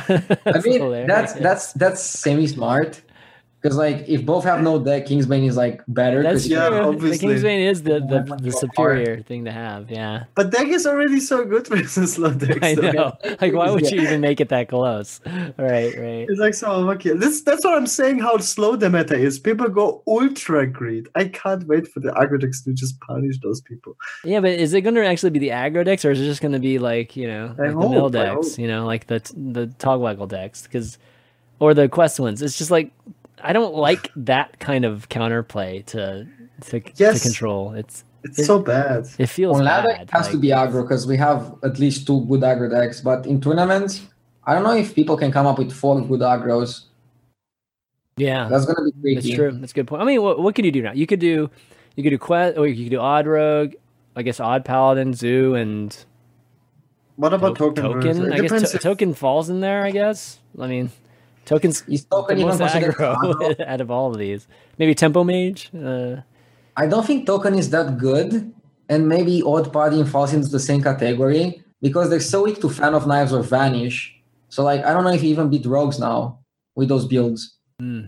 I 0.46 0.60
mean 0.60 0.80
hilarious. 0.80 1.08
that's 1.08 1.32
that's 1.34 1.72
that's 1.72 2.02
semi 2.02 2.46
smart. 2.46 3.02
Because 3.62 3.76
like 3.76 4.04
if 4.08 4.26
both 4.26 4.42
have 4.42 4.60
no 4.60 4.82
deck, 4.82 5.06
Kingsbane 5.06 5.46
is 5.46 5.56
like 5.56 5.82
better. 5.86 6.20
That's 6.22 6.46
you 6.48 6.56
Yeah, 6.56 6.68
true. 6.68 6.78
can- 6.78 6.82
The 6.82 6.88
obviously. 6.96 7.28
Kingsbane 7.28 7.70
is 7.70 7.82
the, 7.84 8.00
the, 8.00 8.24
Much 8.26 8.38
the 8.42 8.50
more 8.50 8.60
superior 8.60 9.22
thing 9.22 9.44
to 9.44 9.52
have. 9.52 9.88
Yeah. 9.88 10.24
But 10.34 10.50
deck 10.50 10.66
is 10.66 10.84
already 10.84 11.20
so 11.20 11.44
good 11.44 11.68
versus 11.68 12.14
slow 12.14 12.32
decks. 12.32 12.58
I 12.60 12.74
though. 12.74 12.90
know. 12.90 13.12
Like, 13.40 13.52
why 13.52 13.70
would 13.70 13.88
you 13.90 14.00
even 14.00 14.20
make 14.20 14.40
it 14.40 14.48
that 14.48 14.68
close? 14.68 15.20
Right, 15.24 15.94
right. 15.96 16.26
It's 16.28 16.40
like 16.40 16.54
so 16.54 16.76
lucky. 16.80 17.10
This 17.12 17.42
that's 17.42 17.64
what 17.64 17.74
I'm 17.74 17.86
saying. 17.86 18.18
How 18.18 18.36
slow 18.38 18.74
the 18.74 18.90
meta 18.90 19.16
is. 19.16 19.38
People 19.38 19.68
go 19.68 20.02
ultra 20.08 20.66
greed. 20.66 21.08
I 21.14 21.26
can't 21.26 21.64
wait 21.68 21.86
for 21.86 22.00
the 22.00 22.10
aggro 22.10 22.40
decks 22.40 22.62
to 22.64 22.72
just 22.72 22.98
punish 23.00 23.36
those 23.42 23.60
people. 23.60 23.96
Yeah, 24.24 24.40
but 24.40 24.50
is 24.50 24.74
it 24.74 24.80
going 24.80 24.96
to 24.96 25.06
actually 25.06 25.30
be 25.30 25.38
the 25.38 25.50
aggro 25.50 25.84
decks, 25.84 26.04
or 26.04 26.10
is 26.10 26.20
it 26.20 26.24
just 26.24 26.40
going 26.42 26.52
to 26.52 26.58
be 26.58 26.78
like 26.80 27.16
you 27.16 27.28
know, 27.28 27.54
I 27.58 27.68
like 27.68 27.80
the 27.80 27.88
mill 27.88 28.10
decks? 28.10 28.58
You 28.58 28.66
know, 28.66 28.86
like 28.86 29.06
the 29.06 29.20
the 29.36 29.68
Togwaggle 29.78 30.26
decks, 30.28 30.62
because 30.64 30.98
or 31.60 31.74
the 31.74 31.88
quest 31.88 32.18
ones. 32.18 32.42
It's 32.42 32.58
just 32.58 32.72
like 32.72 32.90
I 33.40 33.52
don't 33.52 33.74
like 33.74 34.10
that 34.16 34.58
kind 34.58 34.84
of 34.84 35.08
counterplay 35.08 35.84
to 35.86 36.26
to, 36.66 36.80
to 36.80 37.18
control. 37.20 37.72
It's 37.74 38.04
It's 38.24 38.38
It- 38.38 38.44
so 38.46 38.58
bad. 38.60 39.08
it 39.18 39.26
feels 39.26 39.58
on 39.58 39.64
ladder 39.64 39.88
bad. 39.88 40.02
it 40.02 40.10
has 40.10 40.28
to 40.28 40.36
be 40.38 40.48
aggro 40.48 40.82
because 40.82 41.06
we 41.06 41.16
have 41.16 41.54
at 41.64 41.78
least 41.78 42.06
two 42.06 42.24
good 42.26 42.40
aggro 42.42 42.70
decks. 42.70 43.00
But 43.00 43.26
in 43.26 43.40
tournaments, 43.40 44.06
I 44.46 44.54
don't 44.54 44.62
know 44.62 44.76
if 44.76 44.94
people 44.94 45.16
can 45.16 45.32
come 45.32 45.46
up 45.46 45.58
with 45.58 45.72
four 45.72 46.00
good 46.00 46.20
aggros. 46.20 46.84
yeah, 48.16 48.48
That's 48.48 48.64
gonna 48.66 48.84
be 48.84 48.92
tricky. 49.00 49.14
That's 49.14 49.34
true. 49.34 49.50
That's 49.52 49.72
a 49.72 49.74
good 49.74 49.86
point. 49.88 50.02
I 50.02 50.04
mean, 50.04 50.22
what, 50.22 50.38
what 50.40 50.54
could 50.54 50.64
you 50.64 50.70
do 50.72 50.82
now? 50.82 50.92
You 50.92 51.06
could 51.06 51.18
do, 51.20 51.50
you 51.96 52.02
could 52.04 52.10
do 52.10 52.18
quest, 52.18 52.56
or 52.58 52.66
you 52.68 52.84
could 52.84 52.90
do 52.90 53.00
odd 53.00 53.26
rogue. 53.26 53.74
I 54.14 54.22
guess 54.22 54.38
odd 54.40 54.64
paladin, 54.64 55.14
zoo, 55.14 55.54
and 55.54 55.96
What 57.16 57.32
about 57.32 57.56
to- 57.56 57.58
token? 57.72 57.82
token. 57.84 58.32
I 58.32 58.38
guess 58.40 58.70
to- 58.70 58.76
if- 58.76 58.82
token 58.82 59.14
falls 59.14 59.48
in 59.50 59.60
there. 59.60 59.82
I 59.82 59.90
guess. 59.90 60.38
I 60.60 60.66
mean, 60.66 60.90
tokens 61.44 61.82
Is 61.88 62.04
token 62.04 62.38
even 62.38 62.48
most 62.48 62.58
considered 62.58 62.94
aggro 62.94 63.16
aggro? 63.16 63.66
out 63.72 63.80
of 63.80 63.90
all 63.90 64.10
of 64.12 64.18
these. 64.18 64.46
Maybe 64.78 64.94
tempo 64.94 65.24
mage. 65.24 65.70
Uh, 65.74 66.16
I 66.76 66.86
don't 66.86 67.06
think 67.06 67.26
token 67.26 67.54
is 67.54 67.70
that 67.70 67.98
good, 67.98 68.52
and 68.88 69.08
maybe 69.08 69.42
odd 69.44 69.72
paladin 69.72 70.06
falls 70.06 70.32
into 70.32 70.48
the 70.48 70.60
same 70.60 70.82
category 70.82 71.62
because 71.80 72.08
they're 72.10 72.20
so 72.20 72.44
weak 72.44 72.60
to 72.60 72.68
fan 72.70 72.94
of 72.94 73.06
knives 73.06 73.32
or 73.32 73.42
vanish. 73.42 74.14
So 74.48 74.62
like 74.62 74.84
I 74.84 74.92
don't 74.92 75.04
know 75.04 75.12
if 75.12 75.22
you 75.22 75.30
even 75.30 75.50
beat 75.50 75.66
rogues 75.66 75.98
now 75.98 76.38
with 76.74 76.88
those 76.88 77.06
builds. 77.06 77.56
Hmm. 77.80 78.06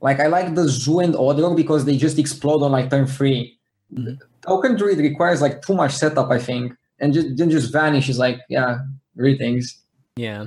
Like 0.00 0.20
I 0.20 0.26
like 0.26 0.54
the 0.54 0.68
zoo 0.68 1.00
and 1.00 1.16
odd 1.16 1.40
rogue 1.40 1.56
because 1.56 1.84
they 1.84 1.96
just 1.96 2.18
explode 2.18 2.62
on 2.62 2.72
like 2.72 2.90
turn 2.90 3.06
3 3.06 3.52
Mhm. 3.94 4.18
Token 4.42 4.76
druid 4.76 4.98
requires 4.98 5.40
like 5.40 5.62
too 5.62 5.72
much 5.74 5.92
setup, 5.92 6.28
I 6.30 6.38
think, 6.40 6.74
and 6.98 7.14
just 7.14 7.36
then 7.36 7.50
just 7.50 7.72
vanish 7.72 8.08
is 8.08 8.18
like 8.18 8.40
yeah, 8.48 8.78
greetings. 9.16 9.78
yeah, 10.16 10.46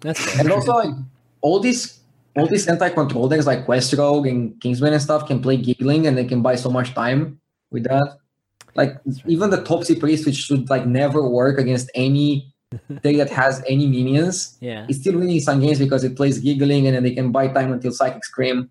that's 0.00 0.20
fair. 0.20 0.40
And 0.40 0.50
also 0.52 0.72
like 0.74 0.94
all 1.40 1.60
these 1.60 2.00
all 2.36 2.46
these 2.46 2.68
anti-control 2.68 3.28
decks 3.28 3.46
like 3.46 3.64
Quest 3.64 3.92
Rogue 3.94 4.26
and 4.26 4.54
Kingsbane 4.60 4.92
and 4.92 5.02
stuff 5.02 5.26
can 5.26 5.42
play 5.42 5.56
giggling 5.56 6.06
and 6.06 6.16
they 6.16 6.24
can 6.24 6.40
buy 6.40 6.54
so 6.54 6.70
much 6.70 6.94
time 6.94 7.40
with 7.70 7.84
that. 7.84 8.18
Like 8.74 8.96
even 9.26 9.50
the 9.50 9.62
Topsy 9.64 9.98
Priest, 9.98 10.24
which 10.24 10.36
should 10.36 10.70
like 10.70 10.86
never 10.86 11.28
work 11.28 11.58
against 11.58 11.90
any 11.94 12.52
deck 13.02 13.16
that 13.16 13.30
has 13.30 13.62
any 13.66 13.86
minions, 13.86 14.56
yeah, 14.60 14.86
it's 14.88 15.00
still 15.00 15.18
winning 15.18 15.40
some 15.40 15.60
games 15.60 15.78
because 15.78 16.04
it 16.04 16.16
plays 16.16 16.38
giggling 16.38 16.86
and 16.86 16.94
then 16.94 17.02
they 17.02 17.14
can 17.14 17.32
buy 17.32 17.48
time 17.48 17.72
until 17.72 17.90
Psychic 17.90 18.24
Scream. 18.24 18.70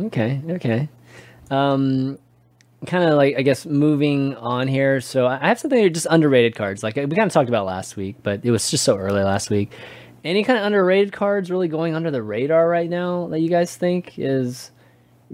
Okay, 0.00 0.40
okay. 0.50 0.88
Um, 1.50 2.18
kind 2.86 3.04
of 3.04 3.16
like 3.16 3.36
I 3.36 3.42
guess 3.42 3.66
moving 3.66 4.34
on 4.36 4.66
here. 4.68 5.00
So 5.00 5.26
I 5.26 5.46
have 5.46 5.58
something 5.58 5.92
just 5.92 6.06
underrated 6.10 6.54
cards. 6.54 6.82
Like 6.82 6.96
we 6.96 7.06
kind 7.06 7.22
of 7.22 7.32
talked 7.32 7.48
about 7.48 7.66
last 7.66 7.96
week, 7.96 8.16
but 8.22 8.44
it 8.44 8.50
was 8.50 8.70
just 8.70 8.84
so 8.84 8.96
early 8.96 9.22
last 9.22 9.50
week. 9.50 9.72
Any 10.24 10.42
kind 10.42 10.58
of 10.58 10.64
underrated 10.64 11.12
cards 11.12 11.50
really 11.50 11.68
going 11.68 11.94
under 11.94 12.10
the 12.10 12.22
radar 12.22 12.68
right 12.68 12.90
now 12.90 13.28
that 13.28 13.40
you 13.40 13.48
guys 13.48 13.76
think 13.76 14.14
is 14.18 14.70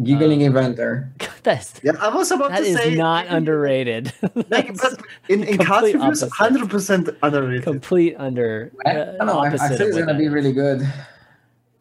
Giggling 0.03 0.41
Inventor. 0.41 1.13
that's 1.43 1.81
Yeah, 1.83 1.93
I 2.01 2.15
was 2.15 2.31
about 2.31 2.51
that 2.51 2.61
to 2.61 2.67
is 2.67 2.77
say 2.77 2.95
not 2.95 3.27
underrated. 3.29 4.13
Like, 4.51 4.77
but 4.77 5.01
in 5.29 5.45
in 5.45 5.59
complete 5.59 5.67
card 5.67 5.85
reviews, 5.95 6.23
hundred 6.33 6.69
percent 6.69 7.09
underrated. 7.23 7.63
complete 7.63 8.15
under. 8.19 8.73
I 8.85 8.97
uh, 8.97 9.05
don't 9.17 9.27
know. 9.27 9.39
I, 9.39 9.49
I 9.49 9.57
think 9.57 9.81
it's 9.81 9.97
gonna 9.97 10.07
that 10.07 10.19
be 10.19 10.29
really 10.29 10.53
good. 10.53 10.87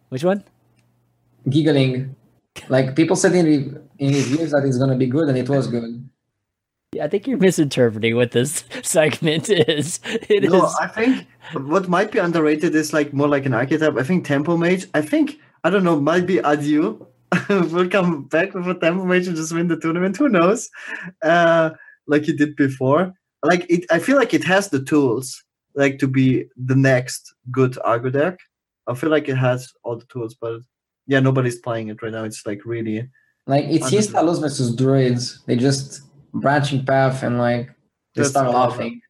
Which 0.10 0.24
one? 0.24 0.44
Giggling. 1.50 2.16
Like 2.70 2.96
people 2.96 3.16
said 3.16 3.34
in, 3.34 3.46
re- 3.48 3.82
in 3.98 4.14
reviews 4.14 4.52
that 4.52 4.64
it's 4.64 4.78
gonna 4.78 4.96
be 4.96 5.08
good 5.08 5.28
and 5.28 5.36
it 5.36 5.50
was 5.50 5.68
good. 5.68 6.03
Yeah, 6.94 7.06
I 7.06 7.08
think 7.08 7.28
you're 7.28 7.38
misinterpreting 7.38 8.16
what 8.16 8.32
this 8.32 8.64
segment 8.84 9.50
is. 9.50 10.00
It 10.06 10.44
is. 10.46 10.52
no, 10.52 10.72
I 10.80 10.88
think 10.88 11.28
what 11.54 11.90
might 11.90 12.12
be 12.12 12.20
underrated 12.20 12.76
is 12.76 12.94
like 12.94 13.14
more 13.14 13.28
like 13.28 13.46
an 13.46 13.54
archetype. 13.54 13.98
I 13.98 14.04
think 14.04 14.26
Tempo 14.26 14.58
Mage. 14.58 14.88
I 14.94 15.02
think 15.02 15.40
I 15.64 15.70
don't 15.70 15.84
know. 15.84 16.00
Might 16.00 16.26
be 16.28 16.38
Adieu. 16.40 17.08
will 17.50 17.90
come 17.90 18.26
back 18.26 18.54
with 18.54 18.68
a 18.68 18.76
Tempo 18.76 19.06
Mage 19.06 19.28
and 19.28 19.36
just 19.36 19.54
win 19.54 19.68
the 19.68 19.78
tournament. 19.78 20.18
Who 20.18 20.30
knows? 20.30 20.70
Uh, 21.24 21.72
like 22.08 22.24
he 22.26 22.34
did 22.34 22.56
before. 22.56 23.14
Like 23.44 23.66
it, 23.70 23.86
I 23.92 24.00
feel 24.00 24.18
like 24.18 24.34
it 24.34 24.44
has 24.44 24.70
the 24.70 24.84
tools 24.84 25.44
like 25.76 25.98
to 26.00 26.08
be 26.08 26.46
the 26.56 26.76
next 26.76 27.34
good 27.52 27.74
aggro 27.86 28.12
deck. 28.12 28.38
I 28.88 28.94
feel 28.94 29.10
like 29.10 29.28
it 29.30 29.38
has 29.38 29.72
all 29.84 29.98
the 29.98 30.06
tools, 30.06 30.36
but 30.40 30.62
yeah, 31.08 31.20
nobody's 31.20 31.60
playing 31.60 31.88
it 31.88 32.02
right 32.02 32.12
now. 32.12 32.24
It's 32.24 32.46
like 32.46 32.66
really 32.66 33.10
Like 33.48 33.66
it's 33.66 33.86
Understood. 33.86 34.16
Instalos 34.16 34.42
versus 34.42 34.76
Druids. 34.76 35.44
They 35.46 35.56
just 35.56 36.02
branching 36.34 36.86
path 36.86 37.24
and 37.24 37.38
like 37.38 37.68
they 38.16 38.22
That's 38.22 38.30
start 38.30 38.50
laughing. 38.52 39.02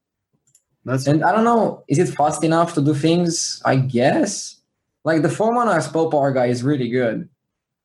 that's 0.85 1.07
And 1.07 1.23
I 1.23 1.31
don't 1.31 1.43
know, 1.43 1.83
is 1.87 1.99
it 1.99 2.13
fast 2.15 2.43
enough 2.43 2.73
to 2.75 2.81
do 2.81 2.93
things? 2.93 3.61
I 3.65 3.75
guess. 3.77 4.59
Like 5.05 5.21
the 5.21 5.29
four 5.29 5.51
mana 5.53 5.81
spell 5.81 6.09
power 6.09 6.31
guy 6.31 6.45
is 6.47 6.63
really 6.63 6.87
good, 6.89 7.27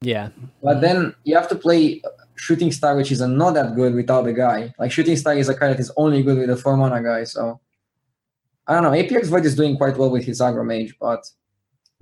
yeah. 0.02 0.28
but 0.62 0.80
then 0.80 1.14
you 1.24 1.34
have 1.34 1.48
to 1.48 1.56
play 1.56 2.00
Shooting 2.36 2.70
Star, 2.70 2.94
which 2.96 3.10
is 3.10 3.20
not 3.20 3.54
that 3.54 3.74
good 3.74 3.92
without 3.96 4.22
the 4.22 4.32
guy. 4.32 4.72
Like 4.78 4.92
Shooting 4.92 5.16
Star 5.16 5.34
is 5.34 5.48
a 5.48 5.54
card 5.54 5.72
that 5.72 5.80
is 5.80 5.90
only 5.96 6.22
good 6.22 6.38
with 6.38 6.46
the 6.48 6.56
four 6.56 6.76
mana 6.76 7.02
guy. 7.02 7.24
So 7.24 7.58
I 8.68 8.74
don't 8.74 8.84
know. 8.84 8.90
Apxvoid 8.90 9.44
is 9.44 9.56
doing 9.56 9.76
quite 9.76 9.96
well 9.96 10.10
with 10.10 10.24
his 10.24 10.40
aggro 10.40 10.64
mage, 10.64 10.94
but 11.00 11.28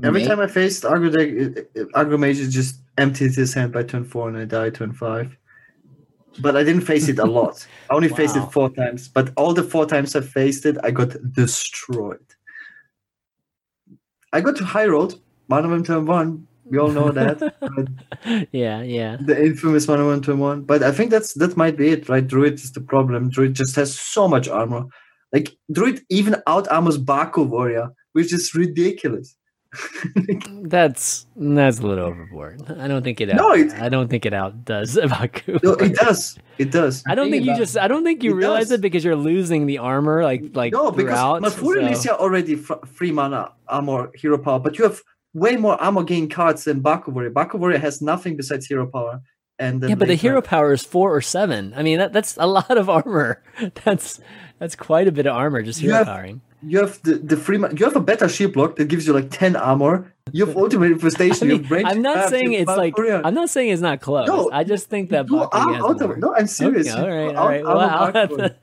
Every 0.03 0.21
may- 0.21 0.27
time 0.29 0.41
I 0.41 0.47
faced 0.49 0.83
aggro 0.85 1.11
deck, 1.11 1.29
it- 1.29 1.71
it- 1.75 1.93
aggro 1.93 2.19
Mage 2.19 2.37
just 2.51 2.77
empties 2.99 3.37
his 3.37 3.55
hand 3.55 3.73
by 3.73 3.85
turn 3.85 4.05
four 4.05 4.29
and 4.29 4.37
I 4.37 4.45
die 4.45 4.69
turn 4.69 4.93
five. 4.93 5.35
But 6.41 6.57
I 6.57 6.65
didn't 6.65 6.83
face 6.83 7.09
it 7.09 7.19
a 7.19 7.25
lot. 7.25 7.67
I 7.91 7.95
only 7.95 8.09
faced 8.09 8.37
it 8.37 8.53
four 8.53 8.71
times. 8.71 9.09
But 9.09 9.33
all 9.37 9.55
the 9.55 9.63
four 9.63 9.87
times 9.87 10.15
I 10.15 10.21
faced 10.21 10.67
it, 10.67 10.77
I 10.83 10.91
got 10.91 11.17
destroyed. 11.33 12.27
I 14.33 14.41
got 14.41 14.57
to 14.57 14.65
High 14.65 14.87
Road, 14.87 15.15
Monument 15.49 15.87
turn 15.87 16.07
one. 16.07 16.47
We 16.65 16.79
all 16.79 16.91
know 16.91 17.13
that. 17.13 17.39
yeah, 18.53 18.83
yeah. 18.83 19.17
the 19.21 19.41
infamous 19.41 19.87
Monument 19.87 20.25
turn 20.25 20.41
one. 20.41 20.63
But 20.63 20.83
I 20.83 20.91
think 20.91 21.11
that's 21.11 21.35
that 21.35 21.57
might 21.57 21.77
be 21.77 21.91
it, 21.91 22.09
right? 22.09 22.27
Druid 22.27 22.55
is 22.55 22.73
the 22.73 22.81
problem. 22.81 23.31
Druid 23.31 23.55
just 23.55 23.77
has 23.77 23.99
so 23.99 24.27
much 24.27 24.49
armor. 24.49 24.85
Like 25.33 25.57
Druid 25.71 26.03
even 26.11 26.43
out 26.47 26.67
armors 26.69 26.99
Baku 26.99 27.43
Warrior, 27.45 27.91
which 28.13 28.33
is 28.33 28.55
ridiculous. 28.55 29.36
That's 30.63 31.27
that's 31.37 31.79
a 31.79 31.87
little 31.87 32.07
overboard. 32.07 32.63
I 32.79 32.89
don't 32.89 33.03
think 33.03 33.21
it. 33.21 33.31
Out, 33.31 33.37
No, 33.37 33.53
it- 33.53 33.73
I 33.75 33.89
don't 33.89 34.09
think 34.09 34.27
it 34.27 34.33
outdoes 34.33 34.97
Baku. 35.09 35.59
no, 35.63 35.73
it 35.75 35.95
does. 35.95 36.39
It 36.59 36.71
does. 36.71 37.03
I 37.07 37.15
don't 37.15 37.31
Think 37.31 37.45
think 37.45 37.57
you 37.57 37.63
just. 37.63 37.77
I 37.79 37.89
don't 37.89 38.05
think 38.05 38.23
you 38.23 38.33
It 38.33 38.35
realize 38.37 38.65
does. 38.69 38.73
it 38.73 38.81
because 38.81 39.05
you're 39.05 39.17
losing 39.17 39.67
the 39.67 39.79
armor, 39.79 40.23
like 40.23 40.55
like 40.55 40.73
no, 40.73 40.91
because 40.91 41.11
throughout. 41.11 41.43
Malfurion 41.43 41.95
so- 41.97 42.15
is 42.15 42.21
already 42.21 42.55
fr- 42.57 42.85
free 42.87 43.13
mana 43.13 43.53
armor 43.69 44.11
hero 44.15 44.39
power, 44.39 44.59
but 44.59 44.79
you 44.79 44.85
have 44.85 45.01
way 45.35 45.57
more 45.57 45.81
armor 45.81 46.03
gain 46.03 46.29
cards 46.29 46.65
than 46.65 46.81
Baku 46.81 47.11
Warrior. 47.11 47.31
Baku 47.31 47.59
Warrior 47.59 47.79
has 47.79 48.01
nothing 48.01 48.37
besides 48.37 48.67
hero 48.67 48.87
power. 48.87 49.21
And 49.59 49.81
then 49.81 49.89
yeah, 49.91 49.97
but 49.97 50.09
the 50.09 50.15
hero 50.15 50.37
Master. 50.37 50.49
power 50.51 50.73
is 50.75 50.83
four 50.85 51.15
or 51.15 51.23
seven. 51.23 51.73
I 51.75 51.83
mean, 51.83 51.99
that, 51.99 52.13
that's 52.13 52.37
a 52.37 52.47
lot 52.47 52.77
of 52.77 52.91
armor. 52.99 53.43
That's 53.85 54.21
that's 54.59 54.77
quite 54.77 55.09
a 55.09 55.13
bit 55.13 55.27
of 55.27 55.35
armor 55.35 55.63
just 55.63 55.81
You 55.81 55.89
hero 55.91 55.99
have- 55.99 56.07
powering. 56.07 56.41
You 56.67 56.79
have 56.81 57.01
the, 57.03 57.15
the 57.17 57.37
free 57.37 57.59
you 57.59 57.85
have 57.85 57.97
a 57.97 58.01
better 58.01 58.29
shield 58.29 58.53
block 58.53 58.77
that 58.77 58.89
gives 58.89 59.07
you 59.07 59.13
like 59.13 59.31
10 59.31 59.57
armor. 59.57 60.13
You 60.33 60.45
have 60.45 60.57
ultimate 60.57 60.87
I 60.87 60.93
infestation. 60.95 61.49
you 61.49 61.59
mean, 61.59 61.69
range 61.69 61.87
I'm 61.89 62.03
not 62.03 62.29
saying 62.31 62.53
it's 62.53 62.67
like. 62.69 62.95
I'm 62.99 63.33
not 63.35 63.49
saying 63.49 63.69
it's 63.71 63.81
not 63.81 64.01
close. 64.01 64.27
No, 64.27 64.51
I 64.53 64.65
just 64.65 64.89
think 64.91 65.11
that 65.11 65.31
You 65.31 65.37
Baku 65.37 65.57
are 65.57 65.73
has 65.75 65.85
out 65.85 66.01
of- 66.03 66.09
more. 66.09 66.17
No, 66.17 66.35
I'm 66.35 66.49
serious. 66.49 66.89
Okay, 66.89 66.99
all 67.01 67.09
right 67.09 67.37
all 67.37 67.49
right 67.49 67.65
Well, 67.65 67.79
I'll 67.81 68.13
have, 68.13 68.31
to, 68.31 68.57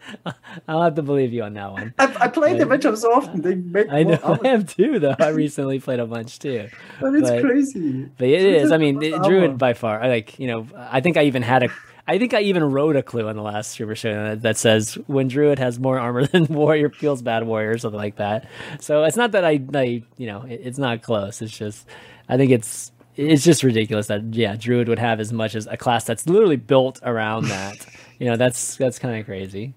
I'll 0.68 0.82
have 0.84 0.96
to 0.96 1.02
believe 1.02 1.32
you 1.32 1.44
on 1.44 1.54
that 1.54 1.72
one. 1.72 1.94
I, 1.98 2.14
I 2.20 2.28
played 2.28 2.60
the 2.60 2.66
Yeah. 2.68 2.76
matchup 2.76 2.98
so 2.98 3.14
often. 3.14 3.42
They 3.42 3.56
make 3.56 3.88
I 3.90 4.04
know 4.04 4.20
I 4.44 4.48
have 4.50 4.76
too, 4.76 5.00
though. 5.00 5.16
I 5.18 5.30
recently 5.30 5.80
played 5.80 6.00
a 6.02 6.06
bunch 6.06 6.38
too. 6.40 6.68
but 7.00 7.16
it's 7.16 7.30
but- 7.30 7.42
crazy. 7.42 8.10
But 8.18 8.28
it 8.28 8.42
So 8.60 8.66
is. 8.66 8.72
I 8.74 8.78
mean, 8.78 9.02
it, 9.02 9.24
Druid 9.24 9.58
by 9.58 9.74
far. 9.74 10.02
I 10.04 10.10
like 10.10 10.38
you 10.40 10.48
know. 10.48 10.68
I 10.76 11.00
think 11.00 11.16
I 11.16 11.24
even 11.24 11.44
had 11.44 11.64
a. 11.64 11.70
I 12.08 12.18
think 12.18 12.34
I 12.34 12.42
even 12.42 12.64
wrote 12.64 12.96
a 12.98 13.04
clue 13.04 13.28
on 13.30 13.36
the 13.38 13.42
last 13.42 13.72
Super 13.72 13.96
show 13.96 14.14
that, 14.14 14.42
that 14.42 14.58
says 14.58 14.96
when 15.08 15.30
Druid 15.30 15.60
has 15.60 15.80
more 15.80 16.00
armor 16.00 16.28
than 16.28 16.46
Warrior 16.48 16.90
feels 16.90 17.22
bad 17.22 17.46
Warrior 17.46 17.72
or 17.72 17.78
something 17.78 17.98
like 18.00 18.18
that. 18.18 18.48
So 18.82 19.04
it's 19.04 19.16
not 19.18 19.32
that 19.32 19.46
I, 19.46 19.62
I 19.74 20.04
you 20.18 20.28
know, 20.28 20.42
it, 20.44 20.62
it's 20.64 20.78
not 20.78 21.02
close. 21.02 21.42
It's 21.42 21.58
just 21.58 21.88
I 22.28 22.38
think 22.38 22.52
it's 22.52 22.92
it's 23.16 23.44
just 23.44 23.64
ridiculous 23.64 24.08
that 24.08 24.34
yeah, 24.34 24.56
Druid 24.56 24.90
would 24.90 25.00
have 25.00 25.20
as 25.20 25.32
much 25.32 25.56
as 25.56 25.68
a 25.68 25.78
class 25.78 26.04
that's 26.04 26.28
literally 26.28 26.58
built 26.58 27.00
around 27.04 27.48
that. 27.50 27.86
you 28.20 28.26
know, 28.28 28.36
that's 28.38 28.76
that's 28.78 29.00
kind 29.00 29.20
of 29.20 29.26
crazy. 29.26 29.76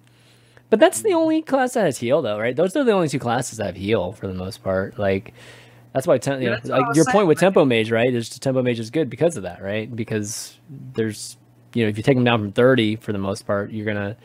But 0.69 0.81
that's 0.81 1.03
the 1.03 1.13
only 1.15 1.43
class 1.43 1.75
that 1.75 1.85
has 1.85 1.99
heal, 1.99 2.23
though, 2.23 2.39
right? 2.39 2.57
Those 2.57 2.75
are 2.77 2.83
the 2.85 2.93
only 2.93 3.09
two 3.09 3.21
classes 3.21 3.59
that 3.59 3.67
have 3.67 3.77
heal 3.77 4.13
for 4.13 4.27
the 4.27 4.35
most 4.35 4.63
part. 4.65 4.99
Like, 4.99 5.33
that's 5.93 6.07
why, 6.07 6.17
you 6.17 6.21
Yeah, 6.41 6.51
know, 6.51 6.57
that's 6.57 6.71
what 6.71 6.81
I 6.81 6.81
like 6.81 6.95
your 6.95 7.05
saying, 7.05 7.13
point 7.13 7.29
with 7.29 7.39
Tempo 7.39 7.65
Mage, 7.65 7.91
right? 7.93 8.13
Is 8.13 8.29
Tempo 8.31 8.63
Mage 8.63 8.81
is 8.81 8.91
good 8.91 9.09
because 9.09 9.37
of 9.37 9.45
that, 9.45 9.63
right? 9.63 9.95
Because 9.95 10.59
there's, 10.69 11.37
you 11.77 11.85
know, 11.85 11.89
if 11.91 11.97
you 11.97 12.03
take 12.03 12.17
them 12.17 12.25
down 12.25 12.41
from 12.41 12.53
thirty 12.53 12.97
for 12.97 13.13
the 13.13 13.19
most 13.19 13.47
part, 13.47 13.71
you're 13.71 13.87
gonna 13.87 14.17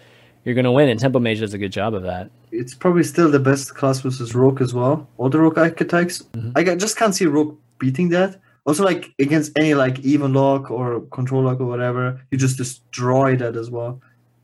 you're 0.46 0.56
gonna 0.56 0.72
win, 0.72 0.90
and 0.90 1.00
Tempo 1.00 1.20
Mage 1.20 1.40
does 1.40 1.54
a 1.54 1.58
good 1.58 1.72
job 1.72 1.94
of 1.94 2.04
that. 2.04 2.32
It's 2.52 2.74
probably 2.74 3.04
still 3.04 3.30
the 3.30 3.40
best 3.40 3.76
class 3.76 4.00
versus 4.02 4.34
Rogue 4.34 4.62
as 4.62 4.74
well. 4.74 5.08
All 5.18 5.30
the 5.30 5.40
Rogue 5.40 5.58
archetypes. 5.58 6.24
Mhm. 6.34 6.52
I 6.56 6.76
just 6.76 6.98
can't 6.98 7.14
see 7.14 7.26
Rogue 7.26 7.58
beating 7.80 8.10
that. 8.10 8.40
Also, 8.66 8.84
like 8.84 9.14
against 9.20 9.52
any 9.58 9.74
like 9.74 10.00
even 10.00 10.34
lock 10.34 10.70
or 10.72 11.02
control 11.18 11.44
lock 11.44 11.60
or 11.60 11.66
whatever, 11.66 12.22
you 12.32 12.38
just 12.38 12.58
destroy 12.58 13.36
that 13.38 13.56
as 13.56 13.70
well. 13.70 14.00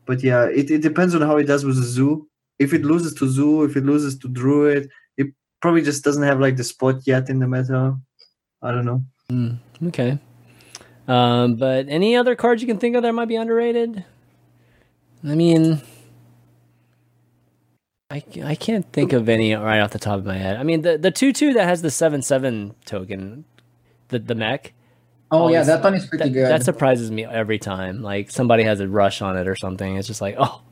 But 0.06 0.22
yeah, 0.22 0.44
it, 0.44 0.70
it 0.70 0.82
depends 0.82 1.14
on 1.14 1.22
how 1.22 1.36
it 1.36 1.44
does 1.44 1.64
with 1.64 1.76
the 1.76 1.82
zoo. 1.82 2.26
If 2.58 2.72
it 2.74 2.82
loses 2.84 3.14
to 3.14 3.28
zoo, 3.28 3.62
if 3.64 3.76
it 3.76 3.84
loses 3.84 4.18
to 4.18 4.28
Druid, 4.28 4.90
it 5.16 5.28
probably 5.60 5.82
just 5.82 6.02
doesn't 6.02 6.22
have 6.24 6.40
like 6.40 6.56
the 6.56 6.64
spot 6.64 7.06
yet 7.06 7.28
in 7.30 7.38
the 7.38 7.46
meta. 7.46 7.96
I 8.62 8.72
don't 8.72 8.84
know. 8.86 9.02
Okay. 9.88 10.18
Um, 11.08 11.56
but 11.56 11.86
any 11.88 12.14
other 12.16 12.36
cards 12.36 12.60
you 12.62 12.68
can 12.68 12.78
think 12.78 12.94
of 12.94 13.02
that 13.02 13.12
might 13.12 13.28
be 13.28 13.36
underrated? 13.36 14.04
I 15.24 15.34
mean, 15.34 15.80
I, 18.10 18.22
I 18.44 18.54
can't 18.54 18.90
think 18.92 19.12
of 19.12 19.28
any 19.28 19.54
right 19.54 19.80
off 19.80 19.90
the 19.90 19.98
top 19.98 20.18
of 20.18 20.26
my 20.26 20.36
head. 20.36 20.56
I 20.56 20.62
mean, 20.62 20.82
the 20.82 20.98
the 20.98 21.10
two 21.10 21.32
two 21.32 21.54
that 21.54 21.64
has 21.64 21.82
the 21.82 21.90
seven 21.90 22.22
seven 22.22 22.74
token, 22.84 23.44
the 24.08 24.18
the 24.18 24.34
mech. 24.34 24.74
Oh 25.30 25.48
yeah, 25.48 25.62
that 25.64 25.82
one 25.82 25.94
is 25.94 26.06
pretty 26.06 26.24
That, 26.24 26.30
good. 26.30 26.50
that 26.50 26.62
surprises 26.62 27.10
me 27.10 27.24
every 27.24 27.58
time. 27.58 28.02
Like 28.02 28.30
somebody 28.30 28.62
has 28.62 28.80
a 28.80 28.88
rush 28.88 29.20
on 29.22 29.36
it 29.36 29.48
or 29.48 29.56
something. 29.56 29.96
It's 29.96 30.06
just 30.06 30.20
like, 30.20 30.36
oh. 30.38 30.62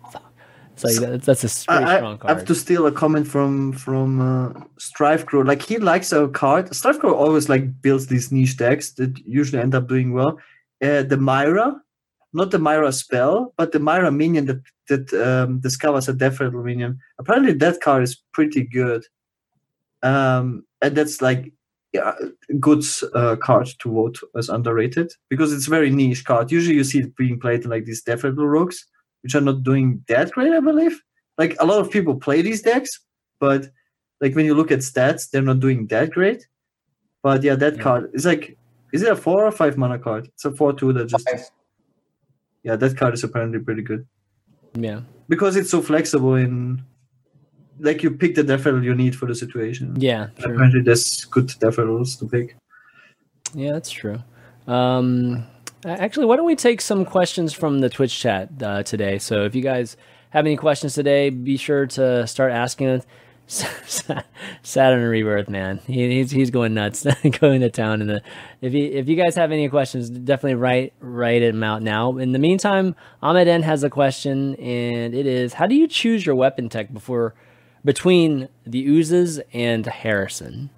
It's 0.77 0.85
like 0.85 0.97
that's, 0.97 1.27
that's 1.27 1.65
a 1.65 1.67
pretty 1.67 1.85
I, 1.85 1.97
strong 1.97 2.19
I 2.25 2.35
have 2.35 2.45
to 2.45 2.55
steal 2.55 2.87
a 2.87 2.93
comment 2.93 3.27
from 3.27 3.73
from 3.73 4.21
uh, 4.21 4.61
Strifecro. 4.79 5.47
Like 5.47 5.63
he 5.63 5.79
likes 5.79 6.13
our 6.13 6.29
card. 6.29 6.69
Strifecro 6.69 7.13
always 7.15 7.49
like 7.49 7.81
builds 7.81 8.09
these 8.09 8.31
niche 8.31 8.59
decks 8.59 8.93
that 8.93 9.19
usually 9.27 9.63
end 9.63 9.75
up 9.75 9.89
doing 9.89 10.13
well. 10.13 10.39
Uh, 10.83 11.03
the 11.03 11.17
Myra, 11.17 11.81
not 12.35 12.51
the 12.51 12.59
Myra 12.59 12.93
spell, 12.93 13.55
but 13.57 13.73
the 13.73 13.79
Myra 13.79 14.13
minion 14.13 14.45
that 14.47 14.63
that 14.89 15.13
um, 15.15 15.61
discovers 15.61 16.09
a 16.09 16.13
Death 16.13 16.41
Rattle 16.41 16.63
minion. 16.63 16.99
Apparently, 17.19 17.55
that 17.55 17.81
card 17.81 18.03
is 18.03 18.23
pretty 18.35 18.63
good. 18.65 19.03
Um, 20.03 20.67
and 20.83 20.95
that's 20.95 21.23
like 21.23 21.55
yeah, 21.95 22.13
a 22.51 22.55
good 22.55 22.85
uh, 23.15 23.37
card 23.37 23.69
to 23.79 23.91
vote 23.91 24.19
as 24.37 24.51
underrated 24.51 25.11
because 25.31 25.55
it's 25.55 25.69
a 25.69 25.71
very 25.71 25.89
niche 25.89 26.27
card. 26.27 26.53
Usually, 26.53 26.77
you 26.77 26.85
see 26.85 27.01
it 27.01 27.17
being 27.17 27.41
played 27.41 27.65
in 27.65 27.71
like 27.71 27.87
these 27.87 28.03
Death 28.03 28.25
Rattle 28.25 28.47
rogues, 28.47 28.85
which 29.27 29.35
are 29.35 29.41
not 29.41 29.65
doing 29.65 30.05
that 30.07 30.31
great, 30.31 30.53
I 30.53 30.61
believe 30.61 31.03
like 31.37 31.57
a 31.59 31.67
lot 31.67 31.81
of 31.81 31.91
people 31.91 32.15
play 32.15 32.43
these 32.43 32.63
decks, 32.63 33.01
but 33.41 33.69
like 34.21 34.37
when 34.37 34.47
you 34.47 34.55
look 34.55 34.71
at 34.71 34.79
stats, 34.79 35.29
they're 35.29 35.43
not 35.43 35.59
doing 35.59 35.89
that 35.89 36.11
great. 36.11 36.47
But 37.25 37.43
yeah, 37.43 37.57
that 37.57 37.75
Yeah. 37.77 37.83
card 37.83 38.11
is 38.15 38.25
like, 38.25 38.57
is 38.93 39.03
it 39.03 39.11
a 39.11 39.17
four 39.17 39.45
or 39.45 39.51
five 39.51 39.77
mana 39.77 39.99
card? 39.99 40.29
It's 40.29 40.45
a 40.45 40.53
four 40.53 40.73
two 40.73 40.93
that 40.93 41.09
just 41.09 41.29
Five. 41.29 41.51
yeah, 42.63 42.77
that 42.77 42.97
card 42.97 43.15
is 43.15 43.25
apparently 43.25 43.59
pretty 43.59 43.83
good 43.83 44.07
yeah, 44.75 45.01
because 45.29 45.57
it's 45.57 45.71
so 45.71 45.83
flexible 45.83 46.37
in 46.37 46.83
like 47.81 48.03
you 48.05 48.11
pick 48.13 48.37
the 48.37 48.45
death 48.45 48.65
rattle 48.65 48.85
you 48.85 48.95
need 48.95 49.17
for 49.17 49.27
the 49.27 49.35
situation. 49.35 49.87
yeah, 49.99 50.29
true. 50.39 50.53
Apparently, 50.55 50.83
there's 50.83 51.25
good 51.25 51.49
death 51.59 51.79
rattles 51.79 52.15
to 52.17 52.29
pick. 52.29 52.55
Yeah, 53.55 53.73
that's 53.73 53.91
true. 53.91 54.19
Um, 54.69 55.45
a- 55.85 55.89
actually, 55.89 56.27
why 56.27 56.37
don't 56.37 56.47
we 56.47 56.57
take 56.57 56.81
some 56.81 57.05
questions 57.05 57.53
from 57.53 57.81
the 57.81 57.89
Twitch 57.89 58.19
chat 58.19 58.51
uh, 58.63 58.83
today? 58.83 59.19
So 59.19 59.45
if 59.45 59.55
you 59.55 59.63
guys 59.63 59.97
have 60.31 60.47
any 60.47 60.57
questions 60.57 60.95
today, 60.95 61.31
be 61.31 61.57
sure 61.57 61.87
to 61.87 62.27
start 62.27 62.53
asking 62.53 62.89
it. 62.89 63.07
Saturn 64.63 65.09
Rebirth, 65.09 65.49
man, 65.49 65.79
he, 65.87 66.11
he's 66.11 66.33
he's 66.33 66.51
going 66.51 66.75
nuts, 66.75 67.07
going 67.41 67.61
to 67.61 67.71
town. 67.71 68.05
The 68.05 68.21
if 68.61 68.75
you 68.75 68.85
if 68.91 69.09
you 69.09 69.15
guys 69.15 69.37
have 69.37 69.53
any 69.53 69.69
questions, 69.69 70.11
definitely 70.11 70.57
write 70.57 70.95
write 70.99 71.43
them 71.43 71.63
out 71.63 71.81
now. 71.81 72.19
In 72.19 72.33
the 72.33 72.41
meantime, 72.41 72.97
Ahmed 73.23 73.47
N 73.47 73.63
has 73.63 73.85
a 73.85 73.91
question, 73.91 74.57
and 74.57 75.15
it 75.15 75.27
is: 75.27 75.53
How 75.53 75.69
do 75.69 75.77
you 75.77 75.87
choose 75.87 76.27
your 76.27 76.35
weapon 76.35 76.69
tech 76.69 76.93
before 76.93 77.35
between 77.85 78.49
the 78.67 78.85
oozes 78.85 79.41
and 79.53 79.87
Harrison? 79.87 80.71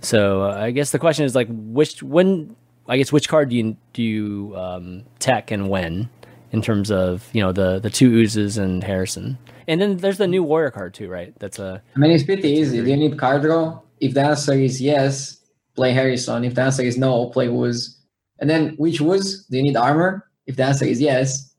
So 0.00 0.44
uh, 0.44 0.54
I 0.56 0.70
guess 0.70 0.92
the 0.92 1.00
question 1.00 1.24
is 1.24 1.34
like, 1.34 1.48
which 1.50 2.04
when 2.04 2.54
I 2.88 2.96
guess 2.96 3.12
which 3.12 3.28
card 3.28 3.48
do 3.50 3.56
you 3.56 3.76
do 3.92 4.02
you 4.02 4.54
um, 4.56 5.04
tech 5.18 5.50
and 5.50 5.68
when 5.68 6.08
in 6.52 6.62
terms 6.62 6.90
of 6.90 7.28
you 7.32 7.42
know 7.42 7.52
the 7.52 7.78
the 7.78 7.90
two 7.90 8.12
oozes 8.12 8.58
and 8.58 8.82
Harrison, 8.82 9.38
and 9.66 9.80
then 9.80 9.96
there's 9.98 10.18
the 10.18 10.28
new 10.28 10.42
warrior 10.42 10.70
card 10.70 10.94
too, 10.94 11.08
right? 11.08 11.34
That's 11.38 11.58
a 11.58 11.82
I 11.94 11.98
mean, 11.98 12.12
it's 12.12 12.24
pretty 12.24 12.48
easy. 12.48 12.82
Do 12.82 12.90
you 12.90 12.96
need 12.96 13.18
card 13.18 13.42
draw? 13.42 13.80
If 14.00 14.14
the 14.14 14.22
answer 14.22 14.54
is 14.54 14.80
yes, 14.80 15.38
play 15.74 15.92
Harrison. 15.92 16.44
If 16.44 16.54
the 16.54 16.62
answer 16.62 16.82
is 16.82 16.96
no, 16.98 17.26
play 17.30 17.48
Ooze. 17.48 17.98
And 18.38 18.48
then 18.50 18.74
which 18.76 19.00
Ooze? 19.00 19.44
Do 19.46 19.56
you 19.56 19.62
need 19.62 19.76
armor? 19.76 20.28
If 20.46 20.56
the 20.56 20.64
answer 20.64 20.84
is 20.84 21.00
yes, 21.00 21.54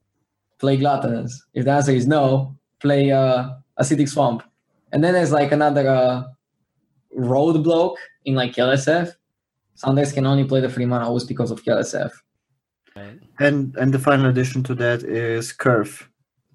play 0.60 0.78
Gluttonous. 0.78 1.42
If 1.54 1.66
the 1.66 1.72
answer 1.72 1.92
is 1.92 2.08
no, 2.08 2.56
play 2.80 3.12
uh, 3.12 3.50
Acidic 3.80 4.08
Swamp. 4.10 4.44
And 4.92 5.04
then 5.04 5.14
there's 5.14 5.32
like 5.32 5.52
another 5.52 5.88
uh, 5.90 6.24
in 7.12 8.36
like 8.36 8.54
KLSF. 8.54 9.14
Some 9.78 9.96
decks 9.96 10.12
can 10.12 10.26
only 10.26 10.44
play 10.44 10.60
the 10.60 10.70
free 10.70 10.86
mana 10.86 11.12
Wooz 11.12 11.24
because 11.24 11.52
of 11.52 11.64
KLSF. 11.64 12.12
right? 12.96 13.20
And 13.40 13.76
and 13.78 13.94
the 13.94 14.00
final 14.00 14.26
addition 14.28 14.64
to 14.64 14.76
that 14.76 15.04
is 15.04 15.54
curve. 15.54 16.10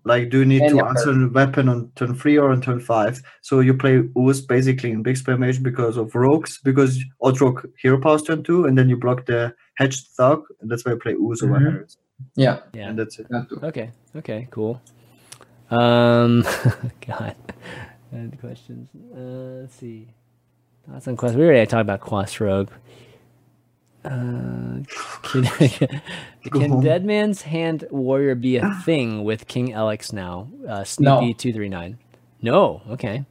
Like, 0.05 0.31
do 0.31 0.41
you 0.41 0.45
need 0.45 0.63
And 0.63 0.71
to 0.73 0.77
yeah, 0.79 0.89
answer 0.89 1.15
the 1.15 1.29
weapon 1.29 1.69
on 1.69 1.93
turn 1.95 2.17
three 2.17 2.37
or 2.37 2.51
on 2.51 2.61
turn 2.61 2.81
five? 2.81 3.23
So 3.43 3.61
you 3.61 3.73
play 3.75 4.03
Ooze 4.19 4.41
basically 4.41 4.91
in 4.91 5.05
big 5.05 5.17
spell 5.17 5.39
mage 5.39 5.63
because 5.63 5.97
of 5.97 6.13
rogues, 6.17 6.59
because 6.65 6.99
odd 7.21 7.41
rogue 7.41 7.65
hero 7.81 8.01
powers 8.01 8.23
turn 8.25 8.43
two, 8.43 8.65
and 8.67 8.77
then 8.77 8.89
you 8.89 8.97
block 8.97 9.27
the 9.27 9.55
hedged 9.77 10.09
thug, 10.17 10.43
and 10.61 10.69
that's 10.69 10.85
why 10.85 10.93
you 10.93 10.99
play 10.99 11.13
Ooze 11.15 11.43
over 11.45 11.55
Mhm. 11.55 11.71
Harris. 11.73 11.97
Yeah, 12.35 12.59
Yeah. 12.75 12.89
And 12.89 12.99
that's 12.99 13.21
it. 13.21 13.29
that. 13.31 13.47
Okay. 13.63 13.91
Okay. 14.17 14.49
Cool. 14.51 14.83
Um. 15.71 16.43
God. 17.07 17.37
I 18.13 18.17
had 18.17 18.41
questions. 18.41 18.89
Uh, 19.15 19.61
let's 19.63 19.77
see. 19.77 20.09
Thoughts 20.87 21.07
on 21.09 21.17
Quest. 21.17 21.37
We 21.37 21.45
already 21.45 21.65
talked 21.67 21.81
about 21.83 22.01
Quest 22.01 22.41
Rogue. 22.41 22.71
Uh, 24.05 24.83
can, 25.23 25.45
can. 26.51 26.81
Dead 26.81 27.05
Man's 27.05 27.43
Hand 27.43 27.85
Warrior 27.91 28.35
be 28.35 28.57
a 28.57 28.69
thing 28.85 29.23
with 29.25 29.47
King 29.47 29.73
Alex 29.73 30.13
now? 30.13 30.49
Uh, 30.69 30.85
No. 30.99 31.19
Sneaky 31.21 31.35
two 31.35 31.53
three 31.53 31.69
nine. 31.69 31.99
No. 32.41 32.83
Okay. 32.91 33.25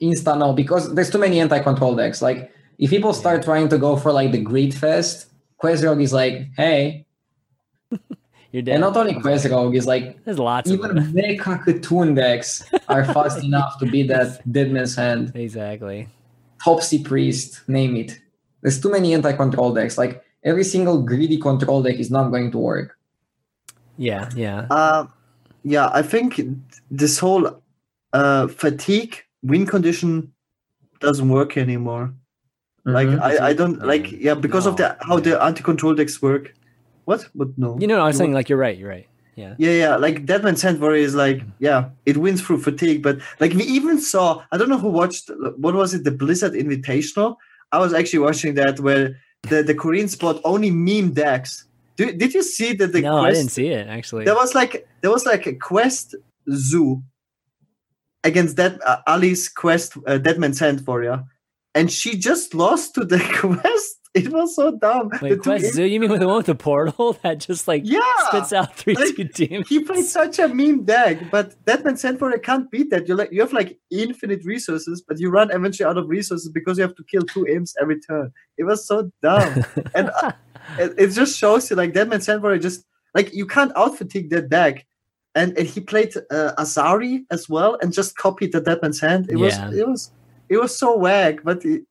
Insta 0.00 0.38
no, 0.38 0.52
because 0.52 0.94
there's 0.94 1.10
too 1.10 1.18
many 1.18 1.40
anti-control 1.40 1.96
decks. 1.96 2.20
Like 2.22 2.52
if 2.78 2.90
people 2.90 3.12
start 3.14 3.42
trying 3.42 3.68
to 3.70 3.78
go 3.78 3.96
for 3.96 4.12
like 4.12 4.30
the 4.32 4.40
Greed 4.40 4.74
Fest, 4.74 5.26
Questrogue 5.56 6.00
is 6.00 6.12
like, 6.12 6.50
hey, 6.56 7.06
You're 8.52 8.62
dead. 8.62 8.74
and 8.74 8.80
not 8.82 8.96
only 8.96 9.14
Questrogue 9.14 9.74
is 9.74 9.86
like 9.86 10.22
There's 10.24 10.38
lots 10.38 10.70
of 10.70 10.78
even 10.78 10.94
them. 10.96 11.12
Mecha 11.14 11.38
Cartoon 11.64 12.14
decks 12.14 12.62
are 12.88 13.04
fast 13.04 13.42
enough 13.42 13.78
to 13.80 13.86
beat 13.86 14.08
that 14.08 14.40
Dead 14.52 14.70
Man's 14.70 14.94
Hand. 14.94 15.32
Exactly. 15.34 16.08
Topsy 16.62 17.02
Priest, 17.02 17.68
name 17.68 17.96
it. 17.96 18.20
There's 18.66 18.80
too 18.80 18.90
many 18.90 19.14
anti-control 19.14 19.74
decks. 19.74 19.96
Like 19.96 20.24
every 20.42 20.64
single 20.64 21.00
greedy 21.00 21.38
control 21.38 21.84
deck 21.84 22.00
is 22.00 22.10
not 22.10 22.30
going 22.30 22.50
to 22.50 22.58
work. 22.58 22.98
Yeah, 23.96 24.28
yeah. 24.34 24.66
Uh, 24.68 25.06
yeah, 25.62 25.88
I 25.94 26.02
think 26.02 26.40
this 26.90 27.20
whole 27.20 27.62
uh, 28.12 28.48
fatigue 28.48 29.22
win 29.44 29.66
condition 29.66 30.32
doesn't 30.98 31.28
work 31.28 31.56
anymore. 31.56 32.12
Like 32.84 33.06
Mhm. 33.06 33.20
I, 33.22 33.50
I 33.50 33.52
don't 33.54 33.86
like 33.86 34.10
Yeah. 34.10 34.18
yeah 34.20 34.34
because 34.34 34.66
of 34.66 34.74
the 34.76 34.96
how 35.00 35.20
the 35.20 35.40
anti 35.40 35.62
control 35.62 35.94
decks 35.94 36.20
work. 36.20 36.52
What? 37.04 37.28
But 37.36 37.56
no. 37.56 37.78
You 37.78 37.86
know, 37.86 38.00
I 38.00 38.06
was 38.10 38.16
You 38.16 38.18
saying 38.18 38.34
like 38.34 38.48
you're 38.48 38.58
right. 38.58 38.76
You're 38.76 38.90
right. 38.90 39.06
Yeah. 39.36 39.54
Yeah, 39.58 39.74
yeah. 39.82 39.94
Like 39.96 40.26
Dead 40.26 40.42
Man's 40.42 40.62
Hand 40.62 40.80
Warrior 40.80 41.04
is 41.04 41.14
like, 41.14 41.42
yeah, 41.60 41.90
it 42.04 42.16
wins 42.16 42.42
through 42.42 42.62
fatigue. 42.62 43.00
But 43.02 43.18
like 43.38 43.52
we 43.54 43.62
even 43.62 44.00
saw, 44.00 44.42
I 44.50 44.56
don't 44.58 44.68
know 44.68 44.78
who 44.78 44.90
watched. 44.90 45.30
What 45.56 45.74
was 45.76 45.94
it? 45.94 46.02
The 46.02 46.10
Blizzard 46.10 46.54
Invitational. 46.54 47.36
I 47.76 47.78
was 47.78 47.92
actually 47.92 48.20
watching 48.20 48.54
that 48.54 48.80
where 48.80 49.20
the 49.50 49.62
the 49.62 49.74
Korean 49.74 50.08
spot 50.08 50.40
only 50.44 50.70
meme 50.70 51.12
decks. 51.12 51.66
Do, 51.96 52.10
did 52.12 52.32
you 52.32 52.42
see 52.42 52.72
that 52.74 52.92
the 52.92 53.02
no, 53.02 53.18
I 53.18 53.32
didn't 53.32 53.50
see 53.50 53.68
it 53.68 53.86
actually. 53.86 54.24
There 54.24 54.34
was 54.34 54.54
like 54.54 54.88
there 55.02 55.10
was 55.10 55.26
like 55.26 55.46
a 55.46 55.54
quest 55.54 56.14
zoo 56.50 57.02
against 58.24 58.56
that 58.56 58.80
uh, 58.86 58.98
Ali's 59.06 59.48
quest 59.48 59.96
uh, 60.06 60.16
Dead 60.16 60.38
Man's 60.38 60.58
Hand 60.58 60.86
Warrior, 60.86 61.24
and 61.74 61.92
she 61.92 62.16
just 62.16 62.54
lost 62.54 62.94
to 62.94 63.04
the 63.04 63.20
quest. 63.40 63.95
It 64.26 64.32
was 64.32 64.56
so 64.56 64.70
dumb. 64.76 65.10
Wait, 65.20 65.40
Quest 65.40 65.74
Zoo? 65.74 65.84
You 65.84 66.00
mean 66.00 66.10
with 66.10 66.20
the 66.20 66.26
one 66.26 66.38
with 66.38 66.46
the 66.46 66.54
portal 66.54 67.12
that 67.22 67.38
just 67.40 67.68
like 67.68 67.82
yeah, 67.84 68.00
spits 68.28 68.52
out 68.52 68.74
three 68.76 68.94
Like, 68.94 69.14
two 69.16 69.24
demons? 69.24 69.68
he 69.68 69.80
played 69.84 70.04
such 70.04 70.38
a 70.38 70.48
meme 70.48 70.84
deck, 70.84 71.18
but 71.30 71.54
Dead 71.66 71.84
Man's 71.84 72.02
Hand 72.02 72.20
Warrior 72.20 72.38
can't 72.38 72.70
beat 72.70 72.90
that. 72.90 73.06
You 73.08 73.14
like 73.14 73.30
you 73.32 73.40
have 73.42 73.52
like 73.52 73.78
infinite 73.90 74.44
resources, 74.44 75.02
but 75.06 75.20
you 75.20 75.28
run 75.30 75.50
eventually 75.50 75.86
out 75.86 75.98
of 75.98 76.08
resources 76.08 76.48
because 76.48 76.78
you 76.78 76.82
have 76.82 76.96
to 76.96 77.04
kill 77.04 77.22
two 77.22 77.46
imps 77.46 77.74
every 77.80 78.00
turn. 78.00 78.32
It 78.58 78.64
was 78.64 78.86
so 78.86 79.10
dumb, 79.22 79.64
and 79.94 80.10
uh, 80.22 80.32
it, 80.78 80.94
it 80.98 81.08
just 81.10 81.38
shows 81.38 81.68
you 81.70 81.76
like 81.76 81.92
Dead 81.92 82.08
Man's 82.08 82.26
Hand 82.26 82.42
Warrior 82.42 82.58
just 82.58 82.84
like 83.14 83.34
you 83.34 83.46
can't 83.46 83.72
out 83.76 83.96
fatigue 83.98 84.30
that 84.30 84.48
deck. 84.48 84.86
And, 85.34 85.52
and 85.58 85.66
he 85.68 85.80
played 85.80 86.16
uh, 86.30 86.52
Azari 86.58 87.24
as 87.30 87.46
well, 87.46 87.76
and 87.82 87.92
just 87.92 88.16
copied 88.16 88.52
the 88.52 88.60
Deadman's 88.62 89.00
Hand. 89.00 89.26
It 89.30 89.36
Yeah. 89.36 89.68
was 89.68 89.76
it 89.78 89.86
was 89.86 90.10
it 90.48 90.56
was 90.56 90.78
so 90.78 90.96
wag, 90.96 91.42
but 91.44 91.62
it, 91.62 91.82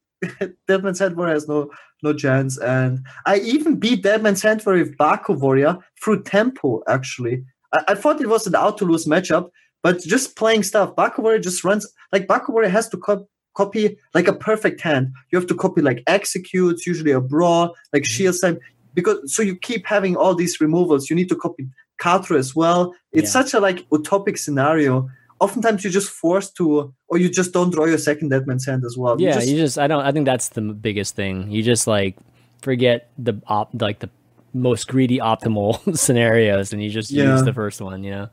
Deadman's 0.67 0.97
Hand 0.97 1.15
has 1.19 1.47
no 1.47 1.69
no 2.05 2.13
chance. 2.13 2.57
And 2.57 3.05
I 3.25 3.39
even 3.39 3.75
beat 3.77 4.03
Deadman's 4.03 4.41
Hand 4.41 4.63
with 4.65 4.97
Baku 4.97 5.33
Warrior 5.33 5.77
through 6.01 6.23
tempo. 6.23 6.81
Actually, 6.87 7.43
I, 7.73 7.83
I 7.89 7.95
thought 7.95 8.21
it 8.21 8.29
was 8.29 8.47
an 8.47 8.55
out 8.55 8.77
to 8.77 8.85
lose 8.85 9.05
matchup, 9.05 9.49
but 9.83 9.99
just 9.99 10.37
playing 10.37 10.63
stuff. 10.63 10.95
Baku 10.95 11.21
Warrior 11.21 11.39
just 11.39 11.63
runs 11.63 11.85
like 12.13 12.27
Baku 12.27 12.53
Warrior 12.53 12.69
has 12.69 12.87
to 12.89 12.97
cop- 12.97 13.27
copy 13.55 13.97
like 14.13 14.27
a 14.27 14.33
perfect 14.33 14.79
hand. 14.81 15.11
You 15.31 15.39
have 15.39 15.47
to 15.49 15.55
copy 15.55 15.81
like 15.81 16.03
executes, 16.07 16.87
usually 16.87 17.11
a 17.11 17.21
brawl, 17.21 17.75
like 17.91 18.03
mm-hmm. 18.03 18.13
shield 18.13 18.35
time, 18.41 18.59
because 18.93 19.17
so 19.33 19.41
you 19.41 19.55
keep 19.55 19.85
having 19.85 20.15
all 20.15 20.35
these 20.35 20.61
removals. 20.61 21.09
You 21.09 21.15
need 21.15 21.29
to 21.29 21.35
copy 21.35 21.67
Katra 22.01 22.37
as 22.37 22.55
well. 22.55 22.93
It's 23.11 23.33
Yeah. 23.33 23.41
such 23.41 23.53
a 23.53 23.59
like 23.59 23.87
utopic 23.89 24.37
scenario. 24.37 25.09
Oftentimes 25.45 25.83
you're 25.83 25.93
just 26.01 26.09
forced 26.09 26.55
to, 26.57 26.93
or 27.09 27.17
you 27.17 27.29
just 27.29 27.51
don't 27.53 27.71
draw 27.75 27.85
your 27.85 27.97
second 28.09 28.29
Deadman's 28.29 28.65
Hand 28.65 28.83
as 28.89 28.95
well. 28.97 29.13
You 29.19 29.27
yeah, 29.27 29.35
just- 29.35 29.47
you 29.49 29.57
just 29.65 29.77
I 29.77 29.87
don't 29.87 30.03
I 30.03 30.11
think 30.11 30.25
that's 30.25 30.49
the 30.49 30.61
biggest 30.61 31.15
thing. 31.15 31.51
You 31.51 31.61
just 31.63 31.85
like 31.87 32.15
forget 32.61 33.09
the 33.17 33.33
op 33.47 33.69
like 33.79 33.99
the 33.99 34.09
most 34.53 34.87
greedy 34.87 35.19
optimal 35.19 35.69
scenarios 36.05 36.73
and 36.73 36.81
you 36.83 36.89
just 36.89 37.11
Yeah. 37.11 37.31
use 37.33 37.43
the 37.43 37.53
first 37.53 37.79
one, 37.81 38.03
you 38.03 38.11
know. 38.11 38.27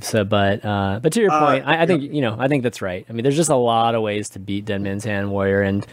So 0.00 0.24
but 0.24 0.64
uh 0.64 1.00
but 1.02 1.12
to 1.14 1.20
your 1.20 1.30
Uh, 1.30 1.40
point, 1.46 1.62
I, 1.66 1.82
I 1.82 1.86
think 1.86 2.00
you 2.16 2.22
know, 2.22 2.34
I 2.38 2.48
think 2.48 2.62
that's 2.62 2.80
right. 2.82 3.04
I 3.08 3.12
mean 3.12 3.22
there's 3.24 3.36
just 3.36 3.50
a 3.50 3.56
lot 3.72 3.94
of 3.94 4.00
ways 4.02 4.30
to 4.30 4.38
beat 4.38 4.64
Dead 4.64 4.80
Man's 4.80 5.04
Hand 5.04 5.30
Warrior 5.30 5.62
and 5.62 5.86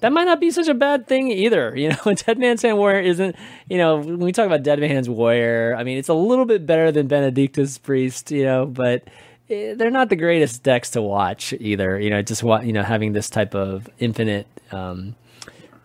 that 0.00 0.12
might 0.12 0.24
not 0.24 0.38
be 0.40 0.50
such 0.50 0.68
a 0.68 0.74
bad 0.74 1.06
thing 1.06 1.30
either. 1.30 1.72
You 1.82 1.88
know, 1.94 2.12
Dead 2.26 2.36
Man's 2.38 2.60
Hand 2.62 2.76
Warrior 2.76 3.00
isn't, 3.00 3.36
you 3.70 3.78
know, 3.78 3.98
when 4.04 4.18
we 4.18 4.32
talk 4.32 4.44
about 4.46 4.62
Dead 4.62 4.78
Man's 4.80 5.08
Warrior, 5.08 5.76
I 5.78 5.82
mean, 5.86 5.96
it's 5.96 6.10
a 6.10 6.18
little 6.30 6.44
bit 6.44 6.66
better 6.66 6.92
than 6.92 7.06
Benedictus 7.06 7.78
Priest, 7.78 8.30
you 8.30 8.44
know, 8.44 8.66
but 8.66 9.04
they're 9.48 9.90
not 9.90 10.08
the 10.08 10.16
greatest 10.16 10.62
decks 10.62 10.90
to 10.90 11.02
watch 11.02 11.52
either. 11.54 11.98
You 11.98 12.10
know, 12.10 12.22
just 12.22 12.42
wa- 12.42 12.60
you 12.60 12.72
know 12.72 12.82
having 12.82 13.12
this 13.12 13.28
type 13.30 13.54
of 13.54 13.88
infinite 13.98 14.46
um, 14.72 15.14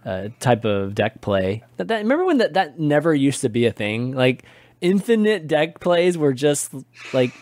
uh, 0.05 0.29
type 0.39 0.65
of 0.65 0.95
deck 0.95 1.21
play. 1.21 1.63
That, 1.77 1.87
that 1.89 1.97
remember 1.99 2.25
when 2.25 2.37
that 2.37 2.53
that 2.53 2.79
never 2.79 3.13
used 3.13 3.41
to 3.41 3.49
be 3.49 3.65
a 3.65 3.71
thing. 3.71 4.13
Like 4.13 4.43
infinite 4.81 5.47
deck 5.47 5.79
plays 5.79 6.17
were 6.17 6.33
just 6.33 6.73
like 7.13 7.33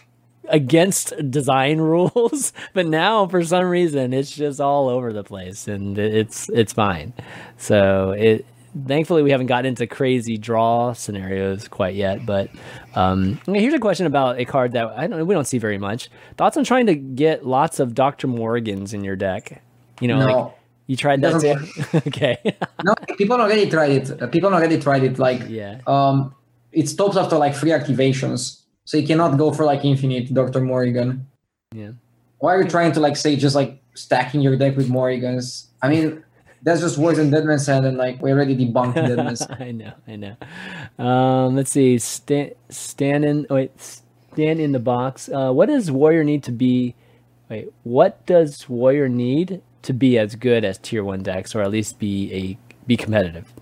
against 0.50 1.14
design 1.30 1.78
rules, 1.82 2.54
but 2.74 2.86
now 2.88 3.28
for 3.28 3.44
some 3.44 3.66
reason 3.66 4.14
it's 4.14 4.32
just 4.32 4.60
all 4.60 4.90
over 4.90 5.14
the 5.14 5.24
place 5.24 5.68
and 5.68 5.98
it's 5.98 6.50
it's 6.50 6.74
fine. 6.74 7.14
So 7.58 8.12
it 8.12 8.46
thankfully 8.86 9.24
we 9.24 9.32
haven't 9.32 9.48
gotten 9.48 9.66
into 9.66 9.88
crazy 9.88 10.38
draw 10.38 10.94
scenarios 10.94 11.68
quite 11.68 11.96
yet. 11.96 12.26
But 12.26 12.50
um, 12.96 13.40
here's 13.48 13.74
a 13.74 13.80
question 13.80 14.06
about 14.06 14.40
a 14.40 14.46
card 14.46 14.74
that 14.74 14.88
I 14.88 15.08
don't 15.08 15.26
we 15.26 15.34
don't 15.34 15.46
see 15.48 15.58
very 15.58 15.78
much. 15.78 16.10
Thoughts 16.38 16.58
on 16.58 16.64
trying 16.64 16.86
to 16.88 16.96
get 16.96 17.46
lots 17.46 17.80
of 17.80 17.94
Doctor 17.96 18.28
Morrigans 18.28 18.94
in 18.94 19.04
your 19.04 19.16
deck? 19.16 19.62
You 20.02 20.08
know, 20.10 20.20
No. 20.20 20.38
like 20.38 20.54
you 20.88 20.96
tried 20.96 21.22
that 21.22 21.42
too. 21.42 22.00
okay. 22.08 22.38
no, 22.84 22.94
people 23.18 23.40
already 23.40 23.70
tried 23.70 23.92
it. 23.92 24.32
People 24.32 24.54
already 24.54 24.80
tried 24.80 25.04
it. 25.04 25.20
Like, 25.20 25.44
yeah. 25.50 25.80
um, 25.86 26.34
it 26.72 26.88
stops 26.88 27.18
after 27.18 27.38
like 27.38 27.56
three 27.56 27.72
activations, 27.72 28.62
so 28.86 28.98
you 28.98 29.06
cannot 29.06 29.38
go 29.38 29.52
for 29.52 29.66
like 29.66 29.84
infinite 29.84 30.34
Doctor 30.34 30.62
Morrigan. 30.62 31.28
Yeah. 31.74 31.92
Why 32.40 32.56
are 32.56 32.62
you 32.64 32.70
trying 32.70 32.94
to 32.94 33.00
like 33.00 33.18
say 33.18 33.36
just 33.36 33.56
like 33.56 33.82
stacking 33.96 34.42
your 34.42 34.56
deck 34.56 34.78
with 34.78 34.88
Morrigans? 34.90 35.68
I 35.82 35.90
mean, 35.90 36.24
that's 36.68 36.82
just 36.82 36.98
worse 36.98 37.16
than 37.18 37.30
Deadman's 37.32 37.66
Hand, 37.66 37.86
and 37.86 37.98
like 37.98 38.22
we 38.22 38.32
already 38.32 38.56
debunked 38.56 38.96
Deadman's. 38.96 39.42
I 39.60 39.72
know, 39.72 39.94
I 40.08 40.16
know. 40.18 40.36
Um, 41.04 41.56
let's 41.56 41.72
see. 41.72 41.98
Stand, 41.98 42.52
stand 42.70 43.24
in. 43.26 43.48
Wait, 43.50 43.72
stand 43.80 44.60
in 44.60 44.74
the 44.74 44.80
box. 44.80 45.30
Uh, 45.30 45.52
what 45.52 45.68
does 45.68 45.90
Warrior 45.90 46.24
need 46.24 46.44
to 46.44 46.52
be? 46.52 46.94
Wait, 47.50 47.70
what 47.84 48.26
does 48.26 48.68
Warrior 48.68 49.08
need 49.08 49.62
to 49.84 49.94
be 49.94 50.18
as 50.20 50.36
good 50.36 50.66
as 50.66 50.78
Tier 50.78 51.04
One 51.04 51.24
decks, 51.24 51.56
or 51.56 51.62
at 51.62 51.72
least 51.72 52.00
be 52.00 52.34
a 52.34 52.58
be 52.86 52.98
competitive? 52.98 53.54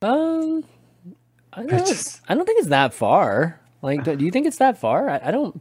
Um, 0.00 0.64
I 1.52 1.60
don't, 1.62 1.72
I 1.74 1.78
just- 1.84 2.20
I 2.28 2.34
don't 2.34 2.46
think 2.46 2.58
it's 2.60 2.68
that 2.70 2.94
far. 2.94 3.60
Like, 3.82 4.04
do 4.04 4.16
do 4.16 4.24
you 4.24 4.30
think 4.30 4.46
it's 4.46 4.58
that 4.58 4.78
far? 4.78 5.10
I, 5.10 5.20
I 5.24 5.30
don't. 5.30 5.60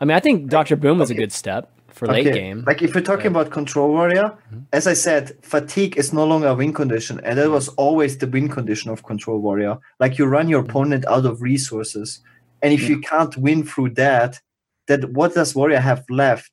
I 0.00 0.04
mean, 0.06 0.16
I 0.16 0.20
think 0.20 0.48
Doctor 0.48 0.76
Boom 0.76 0.98
was 0.98 1.10
a 1.10 1.14
good 1.14 1.30
step 1.30 1.70
for 2.00 2.06
late 2.08 2.32
game. 2.32 2.64
Like 2.66 2.82
if 2.82 2.94
you're 2.94 3.02
talking 3.12 3.32
Right. 3.32 3.42
about 3.42 3.50
control 3.52 3.88
warrior, 3.96 4.32
Mhm. 4.52 4.64
as 4.72 4.86
I 4.86 4.94
said, 4.94 5.24
fatigue 5.42 5.96
is 6.02 6.12
no 6.12 6.24
longer 6.26 6.48
a 6.48 6.54
win 6.54 6.72
condition, 6.72 7.20
and 7.26 7.38
that 7.38 7.50
was 7.50 7.68
always 7.84 8.12
the 8.18 8.26
win 8.26 8.48
condition 8.48 8.90
of 8.90 9.02
control 9.02 9.38
warrior. 9.46 9.74
Like 10.02 10.18
you 10.18 10.24
run 10.26 10.48
your 10.48 10.60
opponent 10.66 11.04
out 11.06 11.24
of 11.26 11.42
resources, 11.42 12.20
and 12.62 12.72
if 12.72 12.88
you 12.88 13.00
can't 13.00 13.36
win 13.36 13.60
through 13.64 13.90
that, 14.04 14.40
that 14.88 15.12
what 15.12 15.34
does 15.34 15.54
warrior 15.54 15.80
have 15.80 16.02
left? 16.10 16.52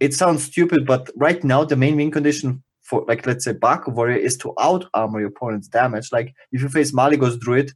It 0.00 0.14
sounds 0.14 0.44
stupid, 0.44 0.86
but 0.86 1.10
right 1.16 1.42
now 1.52 1.64
the 1.64 1.76
main 1.76 1.96
win 1.96 2.10
condition 2.10 2.62
for 2.88 3.04
like 3.10 3.26
let's 3.26 3.44
say 3.44 3.52
Baku 3.52 3.90
warrior 3.90 4.16
is 4.28 4.36
to 4.38 4.54
out 4.68 4.82
armor 4.94 5.20
your 5.20 5.28
opponent's 5.28 5.68
damage. 5.68 6.08
Like 6.12 6.28
if 6.52 6.62
you 6.62 6.68
face 6.68 6.92
Malygos 6.92 7.38
druid. 7.38 7.72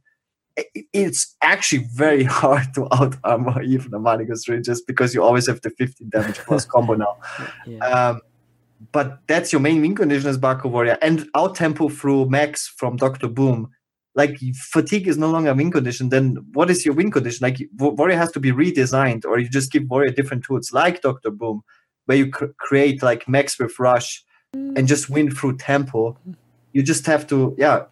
It's 0.93 1.35
actually 1.41 1.85
very 1.93 2.23
hard 2.41 2.73
to 2.75 2.87
out 2.93 3.15
armor 3.23 3.61
even 3.61 3.93
a 3.93 3.99
Malygos 3.99 4.43
druid 4.45 4.63
just 4.63 4.85
because 4.85 5.13
you 5.13 5.23
always 5.23 5.47
have 5.47 5.61
the 5.61 5.69
15 5.71 6.09
damage 6.09 6.39
plus 6.39 6.65
combo 6.65 6.93
now. 7.05 7.17
yeah. 7.65 7.79
Um, 7.79 8.21
but 8.91 9.19
that's 9.27 9.51
your 9.53 9.61
main 9.61 9.81
win 9.81 9.95
condition 9.95 10.29
as 10.29 10.37
Baku 10.37 10.67
Warrior. 10.67 10.97
And 11.01 11.27
out 11.35 11.55
tempo 11.55 11.89
through 11.89 12.29
Max 12.29 12.67
from 12.67 12.97
Dr. 12.97 13.29
Boom. 13.29 13.69
Like 14.15 14.37
fatigue 14.55 15.07
is 15.07 15.17
no 15.17 15.31
longer 15.31 15.51
a 15.51 15.53
win 15.55 15.71
condition, 15.71 16.09
then 16.09 16.37
what 16.53 16.69
is 16.69 16.85
your 16.85 16.93
win 16.93 17.09
condition? 17.09 17.39
Like 17.41 17.57
Wa- 17.79 17.89
Warrior 17.89 18.17
has 18.17 18.31
to 18.33 18.39
be 18.39 18.51
redesigned, 18.51 19.25
or 19.25 19.39
you 19.39 19.49
just 19.49 19.71
give 19.71 19.89
Warrior 19.89 20.11
different 20.11 20.43
tools 20.43 20.71
like 20.71 21.01
Dr. 21.01 21.31
Boom, 21.31 21.63
where 22.05 22.17
you 22.17 22.29
cr- 22.29 22.53
create 22.59 23.01
like 23.01 23.27
Max 23.27 23.57
with 23.57 23.79
Rush 23.79 24.23
and 24.53 24.87
just 24.87 25.09
win 25.09 25.31
through 25.31 25.57
tempo. 25.57 26.15
You 26.73 26.83
just 26.83 27.07
have 27.07 27.25
to, 27.27 27.55
yeah, 27.57 27.85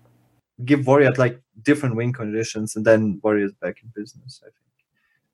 give 0.66 0.88
Warrior 0.88 1.12
like 1.18 1.42
different 1.64 1.96
win 1.96 2.14
conditions, 2.14 2.76
and 2.76 2.86
then 2.86 3.20
Warrior's 3.24 3.54
back 3.54 3.78
in 3.84 3.92
business, 3.96 4.42
I 4.44 4.46
think. 4.46 4.56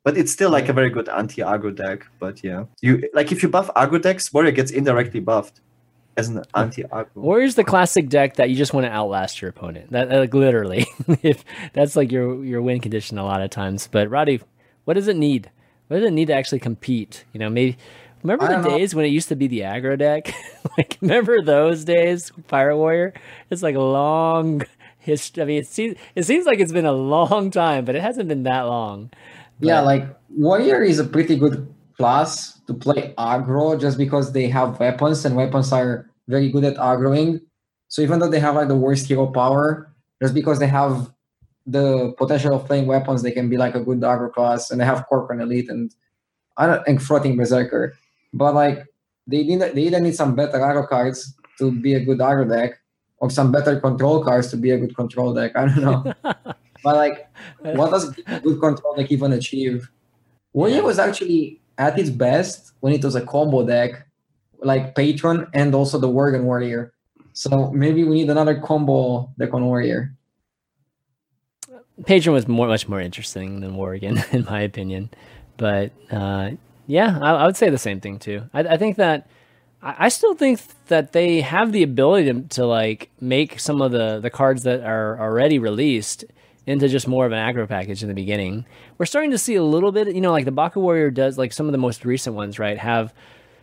But 0.04 0.18
it's 0.18 0.32
still 0.32 0.50
like 0.50 0.70
a 0.70 0.74
very 0.74 0.90
good 0.90 1.10
anti-aggro 1.10 1.76
deck. 1.76 2.08
But 2.20 2.44
yeah, 2.44 2.66
you 2.82 3.04
like 3.14 3.32
if 3.32 3.44
you 3.44 3.50
buff 3.50 3.70
aggro 3.76 4.02
decks, 4.02 4.34
Warrior 4.34 4.52
gets 4.52 4.72
indirectly 4.72 5.20
buffed 5.20 5.62
as 6.18 6.30
an 6.30 6.44
anti-aggro. 6.56 7.16
Warrior's 7.16 7.56
the 7.56 7.64
classic 7.64 8.10
deck 8.10 8.36
that 8.36 8.50
you 8.50 8.56
just 8.56 8.74
want 8.74 8.86
to 8.86 8.92
outlast 8.92 9.42
your 9.42 9.50
opponent. 9.50 9.92
That 9.92 10.10
like 10.10 10.34
literally, 10.34 10.88
if 11.22 11.44
that's 11.74 11.96
like 11.96 12.12
your 12.12 12.44
your 12.44 12.62
win 12.62 12.80
condition 12.80 13.18
a 13.18 13.24
lot 13.24 13.42
of 13.42 13.50
times. 13.50 13.88
But 13.92 14.10
Roddy, 14.10 14.42
what 14.86 14.96
does 14.96 15.08
it 15.08 15.18
need? 15.18 15.52
What 15.88 16.00
does 16.00 16.08
it 16.08 16.14
need 16.14 16.28
to 16.28 16.34
actually 16.34 16.60
compete? 16.60 17.26
You 17.34 17.40
know, 17.40 17.50
maybe 17.50 17.78
remember 18.24 18.48
the 18.48 18.54
don't 18.54 18.64
know. 18.64 18.78
days 18.78 18.96
when 18.96 19.06
it 19.06 19.10
used 19.10 19.30
to 19.30 19.36
be 19.36 19.48
the 19.48 19.62
aggro 19.62 19.98
deck. 19.98 20.34
like 20.78 20.98
remember 21.02 21.42
those 21.42 21.86
days, 21.86 22.32
Fire 22.48 22.76
Warrior? 22.76 23.14
It's 23.50 23.64
like 23.64 23.76
a 23.76 23.82
long 23.82 24.64
history. 25.08 25.42
I 25.42 25.46
mean, 25.46 25.58
it 25.58 25.68
seems 25.68 25.96
it 26.14 26.24
seems 26.24 26.46
like 26.46 26.60
it's 26.60 26.72
been 26.72 26.86
a 26.86 26.92
long 26.92 27.50
time, 27.50 27.86
but 27.86 27.96
it 27.96 28.04
hasn't 28.04 28.28
been 28.28 28.44
that 28.44 28.64
long. 28.70 29.10
Yeah, 29.60 29.80
uh, 29.80 29.86
like 29.86 30.04
Warrior 30.30 30.84
is 30.84 31.00
a 31.00 31.08
pretty 31.08 31.36
good 31.36 31.66
class 31.98 32.60
to 32.68 32.76
play 32.76 33.16
aggro 33.18 33.80
just 33.80 33.98
because 33.98 34.34
they 34.34 34.48
have 34.48 34.80
weapons 34.80 35.26
and 35.26 35.36
weapons 35.36 35.74
are 35.74 36.06
very 36.28 36.52
good 36.52 36.64
at 36.64 36.76
aggroing. 36.76 37.42
So 37.88 38.04
even 38.04 38.20
though 38.20 38.30
they 38.30 38.40
have 38.40 38.56
like 38.56 38.68
the 38.68 38.76
worst 38.76 39.08
hero 39.08 39.26
power, 39.26 39.90
just 40.22 40.36
because 40.36 40.60
they 40.60 40.68
have 40.68 41.10
the 41.66 42.14
potential 42.18 42.54
of 42.54 42.68
playing 42.68 42.86
weapons, 42.86 43.24
they 43.24 43.32
can 43.32 43.50
be 43.50 43.58
like 43.58 43.74
a 43.74 43.82
good 43.82 44.02
aggro 44.02 44.32
class, 44.32 44.70
and 44.70 44.80
they 44.80 44.86
have 44.86 45.06
Kor'kron 45.10 45.42
Elite 45.42 45.70
and 45.70 45.90
I 46.58 46.68
don't 46.68 46.84
think 46.86 47.02
Frothing 47.02 47.38
Berserker. 47.38 47.96
But 48.34 48.54
like 48.54 48.86
they 49.26 49.44
need 49.44 49.62
they 49.62 49.84
either 49.88 50.00
need 50.00 50.16
some 50.16 50.36
better 50.36 50.60
aggro 50.60 50.88
cards 50.88 51.34
to 51.60 51.72
be 51.72 51.94
a 51.96 52.04
good 52.04 52.20
aggro 52.20 52.48
deck, 52.48 52.80
or 53.20 53.30
some 53.30 53.52
better 53.52 53.80
control 53.80 54.24
cards 54.24 54.50
to 54.52 54.58
be 54.58 54.72
a 54.72 54.78
good 54.78 54.96
control 54.96 55.34
deck. 55.34 55.56
I 55.56 55.66
don't 55.68 55.82
know. 55.82 56.14
but 56.84 56.96
like, 56.96 57.28
what 57.62 57.92
does 57.92 58.10
a 58.28 58.40
good 58.40 58.60
control 58.60 58.96
deck 58.96 59.12
even 59.12 59.34
achieve? 59.34 59.90
Warrior 60.54 60.84
was 60.84 61.00
actually 61.00 61.62
at 61.78 61.98
its 62.00 62.10
best 62.10 62.74
when 62.80 62.94
it 62.94 63.04
was 63.04 63.16
a 63.16 63.22
combo 63.22 63.66
deck, 63.66 64.08
like 64.60 64.96
Patron 64.96 65.48
and 65.54 65.74
also 65.76 65.98
the 65.98 66.08
Worgen 66.08 66.44
Warrior. 66.44 66.94
So 67.34 67.72
maybe 67.72 68.04
we 68.04 68.16
need 68.16 68.30
another 68.30 68.60
combo 68.60 69.32
deck 69.38 69.54
on 69.54 69.66
Warrior. 69.66 70.14
Patron 72.06 72.34
was 72.34 72.48
more, 72.48 72.68
much 72.68 72.88
more 72.88 73.02
interesting 73.02 73.60
than 73.60 73.76
Worgen, 73.76 74.22
in 74.34 74.46
my 74.46 74.62
opinion. 74.62 75.10
But 75.58 75.92
uh, 76.12 76.52
yeah, 76.86 77.20
I, 77.22 77.32
I, 77.32 77.46
would 77.46 77.58
say 77.58 77.70
the 77.70 77.78
same 77.78 78.00
thing 78.00 78.20
too. 78.20 78.44
I, 78.54 78.62
I 78.62 78.78
think 78.78 78.98
that 78.98 79.28
I, 79.82 80.10
still 80.10 80.34
think 80.34 80.60
that 80.88 81.12
they 81.12 81.42
have 81.42 81.72
the 81.72 81.84
ability 81.84 82.32
to, 82.32 82.42
to 82.56 82.66
like 82.66 83.10
make 83.22 83.60
some 83.60 83.82
of 83.82 83.92
the 83.92 84.20
the 84.20 84.30
cards 84.30 84.64
that 84.64 84.82
are 84.82 85.20
already 85.20 85.60
released 85.60 86.26
into 86.66 86.90
just 86.90 87.08
more 87.08 87.26
of 87.26 87.32
an 87.32 87.38
aggro 87.38 87.68
package 87.68 88.02
in 88.02 88.10
the 88.10 88.16
beginning. 88.16 88.66
We're 88.98 89.06
starting 89.06 89.32
to 89.32 89.38
see 89.38 89.56
a 89.56 89.64
little 89.64 89.92
bit, 89.92 90.14
you 90.14 90.20
know, 90.20 90.32
like 90.32 90.46
the 90.46 90.52
Baku 90.52 90.82
Warrior 90.82 91.12
does, 91.12 91.38
like 91.38 91.54
some 91.54 91.68
of 91.68 91.72
the 91.72 91.78
most 91.78 92.04
recent 92.04 92.36
ones, 92.36 92.60
right? 92.60 92.78
Have 92.78 93.14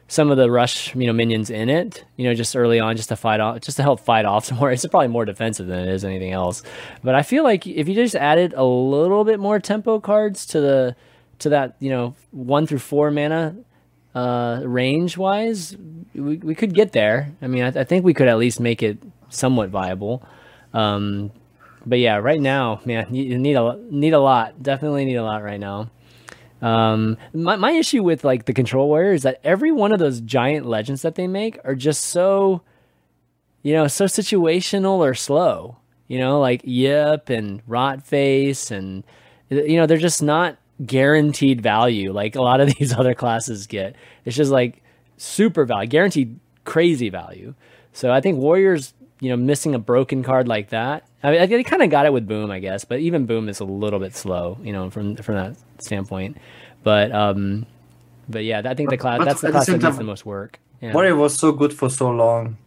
some 0.08 0.30
of 0.30 0.36
the 0.36 0.50
rush, 0.50 0.94
you 0.94 1.06
know, 1.06 1.12
minions 1.12 1.50
in 1.50 1.68
it, 1.68 2.04
you 2.16 2.26
know, 2.26 2.34
just 2.34 2.56
early 2.56 2.80
on, 2.80 2.96
just 2.96 3.10
to 3.10 3.16
fight 3.16 3.40
off, 3.40 3.60
just 3.60 3.76
to 3.76 3.82
help 3.82 4.00
fight 4.00 4.24
off 4.24 4.44
some 4.46 4.58
more. 4.58 4.70
It's 4.70 4.86
probably 4.86 5.08
more 5.08 5.24
defensive 5.24 5.66
than 5.66 5.80
it 5.80 5.88
is 5.88 6.04
anything 6.04 6.32
else. 6.32 6.62
But 7.02 7.14
I 7.14 7.22
feel 7.22 7.44
like 7.44 7.66
if 7.66 7.88
you 7.88 7.94
just 7.94 8.14
added 8.14 8.54
a 8.54 8.64
little 8.64 9.24
bit 9.24 9.38
more 9.38 9.58
tempo 9.58 10.00
cards 10.00 10.46
to 10.46 10.60
the 10.60 10.96
to 11.40 11.48
that, 11.50 11.76
you 11.80 11.90
know, 11.90 12.14
one 12.30 12.66
through 12.66 12.78
four 12.78 13.10
mana 13.10 13.56
uh, 14.14 14.60
range 14.64 15.16
wise, 15.18 15.76
we, 16.14 16.36
we 16.38 16.54
could 16.54 16.74
get 16.74 16.92
there. 16.92 17.32
I 17.42 17.46
mean, 17.46 17.64
I, 17.64 17.80
I 17.80 17.84
think 17.84 18.04
we 18.04 18.14
could 18.14 18.28
at 18.28 18.38
least 18.38 18.60
make 18.60 18.82
it 18.82 18.98
somewhat 19.28 19.70
viable. 19.70 20.22
Um, 20.72 21.32
but 21.86 21.98
yeah, 21.98 22.16
right 22.16 22.40
now, 22.40 22.80
man, 22.84 23.14
you 23.14 23.38
need 23.38 23.56
a 23.56 23.78
need 23.90 24.14
a 24.14 24.20
lot. 24.20 24.62
Definitely 24.62 25.04
need 25.04 25.16
a 25.16 25.22
lot 25.22 25.42
right 25.42 25.60
now. 25.60 25.90
Um, 26.62 27.18
my 27.32 27.56
my 27.56 27.72
issue 27.72 28.02
with 28.02 28.24
like 28.24 28.46
the 28.46 28.54
control 28.54 28.88
warrior 28.88 29.12
is 29.12 29.22
that 29.24 29.40
every 29.44 29.70
one 29.70 29.92
of 29.92 29.98
those 29.98 30.20
giant 30.20 30.66
legends 30.66 31.02
that 31.02 31.14
they 31.14 31.26
make 31.26 31.58
are 31.64 31.74
just 31.74 32.04
so, 32.04 32.62
you 33.62 33.74
know, 33.74 33.86
so 33.86 34.06
situational 34.06 34.98
or 34.98 35.14
slow. 35.14 35.76
You 36.08 36.18
know, 36.18 36.38
like 36.40 36.60
Yip 36.64 37.28
and 37.30 37.62
Rot 37.66 38.06
Face, 38.06 38.70
and 38.70 39.04
you 39.50 39.76
know, 39.76 39.86
they're 39.86 39.98
just 39.98 40.22
not 40.22 40.58
guaranteed 40.86 41.60
value 41.60 42.12
like 42.12 42.36
a 42.36 42.42
lot 42.42 42.60
of 42.60 42.74
these 42.78 42.92
other 42.92 43.14
classes 43.14 43.66
get. 43.66 43.96
It's 44.24 44.36
just 44.36 44.50
like 44.50 44.82
super 45.16 45.64
value, 45.64 45.88
guaranteed 45.88 46.38
crazy 46.64 47.08
value. 47.08 47.54
So 47.92 48.10
I 48.12 48.20
think 48.20 48.38
Warriors, 48.38 48.94
you 49.20 49.30
know, 49.30 49.36
missing 49.36 49.74
a 49.74 49.78
broken 49.78 50.22
card 50.22 50.48
like 50.48 50.70
that. 50.70 51.06
I 51.22 51.30
mean, 51.30 51.48
they 51.48 51.62
kind 51.62 51.82
of 51.82 51.90
got 51.90 52.06
it 52.06 52.12
with 52.12 52.26
Boom, 52.26 52.50
I 52.50 52.58
guess, 52.58 52.84
but 52.84 53.00
even 53.00 53.26
Boom 53.26 53.48
is 53.48 53.60
a 53.60 53.64
little 53.64 54.00
bit 54.00 54.14
slow, 54.14 54.58
you 54.62 54.72
know, 54.72 54.90
from 54.90 55.16
from 55.16 55.36
that 55.36 55.56
standpoint. 55.78 56.36
But 56.82 57.12
um, 57.12 57.66
but 58.28 58.44
yeah, 58.44 58.62
I 58.64 58.74
think 58.74 58.90
the 58.90 58.96
class 58.96 59.24
that's 59.24 59.40
the 59.40 59.50
class 59.50 59.66
that 59.66 59.82
needs 59.82 59.98
the 59.98 60.04
most 60.04 60.26
work. 60.26 60.58
Yeah. 60.80 60.92
Warrior 60.92 61.16
was 61.16 61.38
so 61.38 61.52
good 61.52 61.72
for 61.72 61.88
so 61.88 62.10
long, 62.10 62.58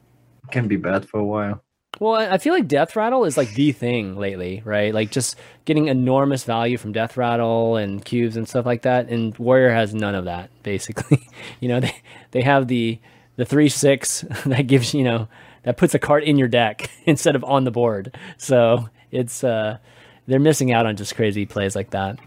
can 0.51 0.67
be 0.67 0.77
bad 0.77 1.07
for 1.07 1.19
a 1.19 1.25
while. 1.25 1.61
Well, 1.99 2.13
I 2.13 2.37
feel 2.37 2.53
like 2.53 2.67
Death 2.67 2.95
Rattle 2.95 3.25
is 3.25 3.37
like 3.37 3.53
the 3.53 3.71
thing 3.71 4.17
lately, 4.17 4.61
right? 4.63 4.93
Like 4.93 5.11
just 5.11 5.35
getting 5.65 5.87
enormous 5.87 6.43
value 6.43 6.77
from 6.77 6.91
Death 6.91 7.17
Rattle 7.17 7.75
and 7.75 8.03
cubes 8.03 8.37
and 8.37 8.47
stuff 8.47 8.65
like 8.65 8.83
that. 8.83 9.09
And 9.09 9.37
Warrior 9.37 9.71
has 9.71 9.93
none 9.93 10.13
of 10.13 10.25
that, 10.25 10.49
basically. 10.63 11.27
you 11.59 11.67
know, 11.69 11.79
they 11.79 11.95
they 12.31 12.41
have 12.41 12.67
the 12.67 12.99
the 13.35 13.45
three 13.45 13.69
six 13.69 14.21
that 14.45 14.67
gives 14.67 14.93
you 14.93 15.03
know 15.03 15.27
that 15.63 15.77
puts 15.77 15.93
a 15.95 15.99
card 15.99 16.23
in 16.23 16.37
your 16.37 16.47
deck 16.47 16.89
instead 17.05 17.35
of 17.35 17.43
on 17.43 17.63
the 17.63 17.71
board. 17.71 18.15
So 18.37 18.89
it's 19.11 19.43
uh 19.43 19.77
they're 20.27 20.39
missing 20.39 20.71
out 20.71 20.85
on 20.85 20.97
just 20.97 21.15
crazy 21.15 21.45
plays 21.45 21.75
like 21.75 21.91
that. 21.91 22.19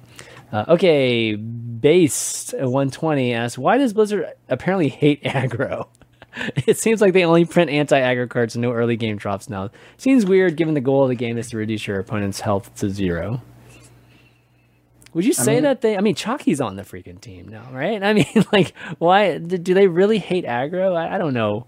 Uh, 0.52 0.64
okay, 0.66 1.36
based 1.36 2.54
120 2.54 3.34
asks, 3.34 3.56
why 3.56 3.78
does 3.78 3.92
Blizzard 3.92 4.32
apparently 4.48 4.88
hate 4.88 5.22
aggro? 5.22 5.86
it 6.66 6.78
seems 6.78 7.00
like 7.00 7.12
they 7.12 7.24
only 7.24 7.44
print 7.44 7.70
anti-aggro 7.70 8.28
cards 8.28 8.54
and 8.54 8.62
no 8.62 8.72
early 8.72 8.96
game 8.96 9.16
drops 9.16 9.48
now. 9.48 9.70
Seems 9.96 10.24
weird 10.24 10.56
given 10.56 10.74
the 10.74 10.80
goal 10.80 11.04
of 11.04 11.08
the 11.08 11.14
game 11.14 11.38
is 11.38 11.50
to 11.50 11.56
reduce 11.56 11.86
your 11.86 11.98
opponent's 11.98 12.40
health 12.40 12.74
to 12.76 12.90
zero. 12.90 13.42
Would 15.12 15.24
you 15.24 15.32
say 15.32 15.52
I 15.52 15.54
mean, 15.56 15.62
that 15.64 15.80
they? 15.80 15.96
I 15.96 16.00
mean, 16.00 16.14
Chalky's 16.14 16.60
on 16.60 16.76
the 16.76 16.82
freaking 16.82 17.20
team 17.20 17.48
now, 17.48 17.68
right? 17.72 18.02
I 18.02 18.12
mean, 18.12 18.44
like, 18.52 18.74
why 18.98 19.38
do 19.38 19.74
they 19.74 19.88
really 19.88 20.18
hate 20.18 20.44
aggro? 20.44 20.96
I, 20.96 21.16
I 21.16 21.18
don't 21.18 21.34
know. 21.34 21.66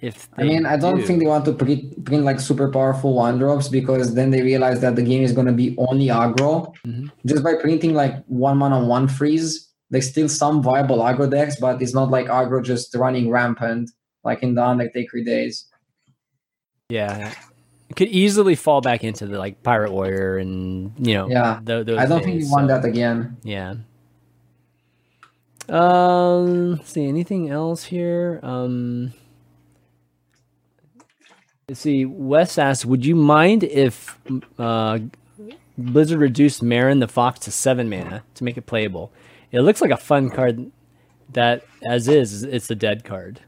If 0.00 0.28
I 0.36 0.44
mean, 0.44 0.64
I 0.64 0.76
don't 0.76 0.98
do. 0.98 1.02
think 1.04 1.20
they 1.20 1.26
want 1.26 1.44
to 1.46 1.52
print, 1.52 2.04
print 2.04 2.22
like 2.22 2.38
super 2.38 2.70
powerful 2.70 3.14
one 3.14 3.38
drops 3.38 3.68
because 3.68 4.14
then 4.14 4.30
they 4.30 4.40
realize 4.40 4.80
that 4.80 4.94
the 4.94 5.02
game 5.02 5.24
is 5.24 5.32
going 5.32 5.48
to 5.48 5.52
be 5.52 5.74
only 5.76 6.06
aggro. 6.06 6.72
Mm-hmm. 6.86 7.08
Just 7.26 7.42
by 7.42 7.54
printing 7.54 7.92
like 7.92 8.24
one 8.26 8.58
man 8.58 8.72
on 8.72 8.86
one 8.86 9.08
freeze, 9.08 9.71
there's 9.92 10.08
still 10.08 10.28
some 10.28 10.62
viable 10.62 11.00
aggro 11.00 11.30
decks, 11.30 11.56
but 11.60 11.82
it's 11.82 11.94
not 11.94 12.10
like 12.10 12.26
aggro 12.26 12.64
just 12.64 12.94
running 12.96 13.30
rampant 13.30 13.90
like 14.24 14.42
in 14.42 14.54
the 14.54 14.64
Undertaker 14.64 15.22
days. 15.22 15.66
Yeah, 16.88 17.32
it 17.90 17.96
could 17.96 18.08
easily 18.08 18.54
fall 18.54 18.80
back 18.80 19.04
into 19.04 19.26
the 19.26 19.38
like 19.38 19.62
Pirate 19.62 19.92
Warrior 19.92 20.38
and 20.38 20.94
you 21.06 21.14
know. 21.14 21.28
Yeah, 21.28 21.60
th- 21.64 21.88
I 21.90 22.06
don't 22.06 22.18
days, 22.18 22.24
think 22.24 22.40
you 22.40 22.50
want 22.50 22.68
that 22.68 22.84
again. 22.86 23.36
Yeah. 23.42 23.74
Um, 25.68 26.72
let's 26.72 26.90
see 26.90 27.06
anything 27.06 27.50
else 27.50 27.84
here. 27.84 28.40
Um, 28.42 29.12
let's 31.68 31.80
see. 31.80 32.06
Wes 32.06 32.56
asks, 32.56 32.86
"Would 32.86 33.04
you 33.04 33.14
mind 33.14 33.62
if 33.64 34.18
uh, 34.58 35.00
Blizzard 35.76 36.18
reduced 36.18 36.62
Marin 36.62 37.00
the 37.00 37.08
Fox 37.08 37.40
to 37.40 37.52
seven 37.52 37.90
mana 37.90 38.24
to 38.36 38.44
make 38.44 38.56
it 38.56 38.64
playable?" 38.64 39.12
It 39.52 39.60
looks 39.60 39.80
like 39.80 39.90
a 39.90 39.96
fun 39.96 40.30
card. 40.30 40.72
That 41.30 41.64
as 41.82 42.08
is, 42.08 42.42
it's 42.42 42.70
a 42.70 42.74
dead 42.74 43.04
card. 43.04 43.40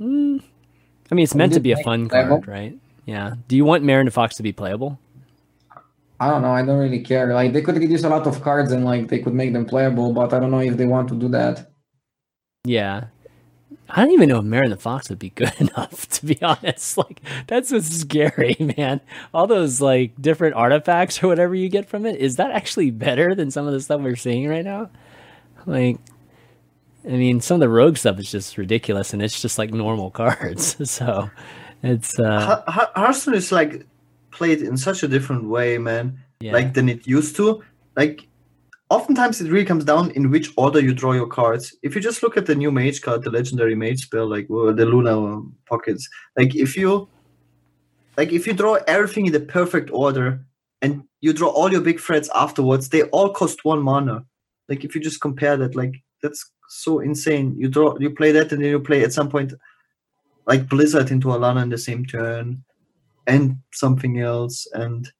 Mm. 0.00 0.42
I 1.10 1.14
mean, 1.14 1.24
it's 1.24 1.34
meant 1.34 1.52
to 1.54 1.60
be 1.60 1.72
a 1.72 1.82
fun 1.82 2.08
card, 2.08 2.46
right? 2.46 2.78
Yeah. 3.06 3.34
Do 3.48 3.56
you 3.56 3.64
want 3.64 3.82
Marin 3.82 4.08
Fox 4.10 4.36
to 4.36 4.42
be 4.42 4.52
playable? 4.52 4.98
I 6.20 6.28
don't 6.28 6.42
know. 6.42 6.52
I 6.52 6.64
don't 6.64 6.78
really 6.78 7.00
care. 7.00 7.32
Like 7.32 7.52
they 7.52 7.62
could 7.62 7.76
reduce 7.76 8.04
a 8.04 8.08
lot 8.08 8.26
of 8.26 8.42
cards 8.42 8.72
and 8.72 8.84
like 8.84 9.08
they 9.08 9.20
could 9.20 9.34
make 9.34 9.52
them 9.52 9.64
playable, 9.64 10.12
but 10.12 10.34
I 10.34 10.38
don't 10.38 10.50
know 10.50 10.60
if 10.60 10.76
they 10.76 10.86
want 10.86 11.08
to 11.08 11.14
do 11.14 11.28
that. 11.28 11.70
Yeah. 12.64 13.06
I 13.92 14.02
don't 14.02 14.12
even 14.12 14.28
know 14.28 14.38
if 14.38 14.44
Marin 14.44 14.70
the 14.70 14.76
Fox 14.76 15.08
would 15.08 15.18
be 15.18 15.30
good 15.30 15.52
enough, 15.58 16.08
to 16.08 16.26
be 16.26 16.40
honest. 16.42 16.96
Like 16.96 17.20
that's 17.46 17.70
what's 17.70 17.88
scary, 17.88 18.56
man. 18.76 19.00
All 19.34 19.46
those 19.46 19.80
like 19.80 20.12
different 20.20 20.54
artifacts 20.54 21.22
or 21.22 21.28
whatever 21.28 21.54
you 21.54 21.68
get 21.68 21.88
from 21.88 22.06
it, 22.06 22.20
is 22.20 22.36
that 22.36 22.50
actually 22.50 22.90
better 22.90 23.34
than 23.34 23.50
some 23.50 23.66
of 23.66 23.72
the 23.72 23.80
stuff 23.80 24.00
we're 24.00 24.16
seeing 24.16 24.48
right 24.48 24.64
now? 24.64 24.90
Like 25.66 25.98
I 27.04 27.12
mean, 27.12 27.40
some 27.40 27.56
of 27.56 27.60
the 27.60 27.68
rogue 27.68 27.96
stuff 27.96 28.18
is 28.18 28.30
just 28.30 28.58
ridiculous 28.58 29.12
and 29.12 29.22
it's 29.22 29.40
just 29.40 29.58
like 29.58 29.72
normal 29.72 30.10
cards. 30.22 30.90
So 30.90 31.30
it's 31.82 32.18
uh 32.18 32.62
Hearthstone 32.66 33.34
is 33.34 33.52
like 33.52 33.86
played 34.30 34.62
in 34.62 34.76
such 34.76 35.02
a 35.02 35.08
different 35.08 35.44
way, 35.44 35.78
man. 35.78 36.18
Yeah. 36.40 36.52
Like 36.52 36.74
than 36.74 36.88
it 36.88 37.06
used 37.06 37.36
to. 37.36 37.62
Like 37.96 38.26
oftentimes 38.90 39.40
it 39.40 39.50
really 39.50 39.64
comes 39.64 39.84
down 39.84 40.10
in 40.10 40.30
which 40.30 40.52
order 40.56 40.80
you 40.80 40.92
draw 40.92 41.12
your 41.12 41.28
cards. 41.28 41.74
If 41.82 41.94
you 41.94 42.00
just 42.00 42.22
look 42.22 42.36
at 42.36 42.46
the 42.46 42.54
new 42.54 42.70
mage 42.70 43.00
card, 43.00 43.22
the 43.22 43.30
legendary 43.30 43.74
mage 43.74 44.02
spell, 44.02 44.28
like 44.28 44.46
well, 44.50 44.74
the 44.74 44.84
Luna 44.84 45.42
pockets, 45.66 46.08
like 46.36 46.54
if 46.54 46.76
you 46.76 47.08
like 48.16 48.32
if 48.32 48.46
you 48.46 48.52
draw 48.52 48.74
everything 48.86 49.26
in 49.26 49.32
the 49.32 49.40
perfect 49.40 49.90
order 49.92 50.44
and 50.82 51.04
you 51.20 51.32
draw 51.32 51.48
all 51.48 51.70
your 51.72 51.80
big 51.80 52.00
threats 52.00 52.28
afterwards, 52.34 52.88
they 52.88 53.02
all 53.04 53.30
cost 53.30 53.64
one 53.64 53.82
mana. 53.82 54.24
Like 54.68 54.84
if 54.84 54.94
you 54.94 55.00
just 55.00 55.20
compare 55.20 55.56
that, 55.56 55.74
like 55.76 55.94
that's 56.22 56.50
so 56.68 57.00
insane. 57.00 57.54
You 57.56 57.68
draw 57.68 57.96
you 57.98 58.10
play 58.10 58.32
that 58.32 58.52
and 58.52 58.62
then 58.62 58.70
you 58.70 58.80
play 58.80 59.04
at 59.04 59.12
some 59.12 59.30
point 59.30 59.54
like 60.46 60.68
Blizzard 60.68 61.10
into 61.10 61.28
Alana 61.28 61.62
in 61.62 61.68
the 61.68 61.78
same 61.78 62.04
turn 62.04 62.64
and 63.26 63.56
something 63.72 64.20
else 64.20 64.66
and 64.72 65.12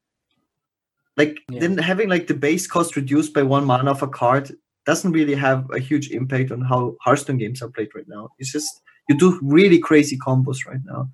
like 1.17 1.39
yeah. 1.51 1.61
then 1.61 1.79
having 1.79 2.09
like 2.09 2.27
the 2.27 2.35
base 2.35 2.67
cost 2.67 2.97
reduced 2.97 3.35
by 3.35 3.43
one 3.43 3.65
mana 3.65 3.91
of 3.91 4.03
a 4.03 4.09
card 4.09 4.53
doesn't 4.87 5.13
really 5.13 5.35
have 5.35 5.69
a 5.73 5.79
huge 5.79 6.11
impact 6.11 6.51
on 6.51 6.61
how 6.61 6.97
Hearthstone 7.01 7.39
games 7.39 7.63
are 7.63 7.69
played 7.69 7.91
right 7.95 8.09
now. 8.09 8.31
It's 8.39 8.53
just 8.53 8.81
you 9.09 9.17
do 9.17 9.39
really 9.43 9.79
crazy 9.79 10.17
combos 10.19 10.67
right 10.67 10.81
now. 10.85 11.09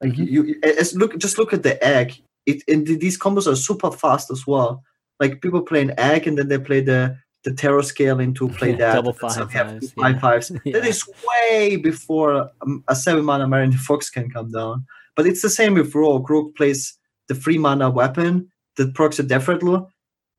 Like 0.00 0.12
mm-hmm. 0.12 0.22
you, 0.22 0.44
you 0.44 0.60
as 0.62 0.94
look 0.94 1.16
just 1.18 1.38
look 1.38 1.52
at 1.52 1.62
the 1.62 1.82
egg. 1.84 2.20
It 2.46 2.62
and 2.68 2.86
these 2.86 3.18
combos 3.18 3.46
are 3.46 3.56
super 3.56 3.90
fast 3.90 4.30
as 4.30 4.46
well. 4.46 4.82
Like 5.18 5.42
people 5.42 5.62
play 5.62 5.82
an 5.82 5.94
egg 5.98 6.26
and 6.26 6.38
then 6.38 6.48
they 6.48 6.58
play 6.58 6.80
the 6.80 7.18
the 7.44 7.50
Terrorscale 7.50 8.22
into 8.22 8.48
play 8.48 8.72
that. 8.82 8.94
Double 8.94 9.16
and 9.22 9.32
so 9.32 9.46
five 9.46 9.52
fives, 9.52 9.92
five 9.92 10.14
yeah. 10.14 10.20
fives. 10.20 10.52
Yeah. 10.64 10.76
is 10.78 11.08
way 11.28 11.76
before 11.76 12.50
um, 12.62 12.84
a 12.88 12.96
seven 12.96 13.24
mana 13.24 13.46
Marin 13.46 13.72
Fox 13.72 14.10
can 14.10 14.30
come 14.30 14.50
down. 14.52 14.86
But 15.16 15.26
it's 15.26 15.42
the 15.42 15.50
same 15.50 15.74
with 15.74 15.94
Rogue. 15.94 16.30
Rogue 16.30 16.54
plays 16.54 16.96
the 17.28 17.34
three 17.34 17.58
mana 17.58 17.90
weapon 17.90 18.50
that 18.80 18.94
procs 18.94 19.18
a 19.18 19.22
Death 19.22 19.46
Rattle, 19.46 19.90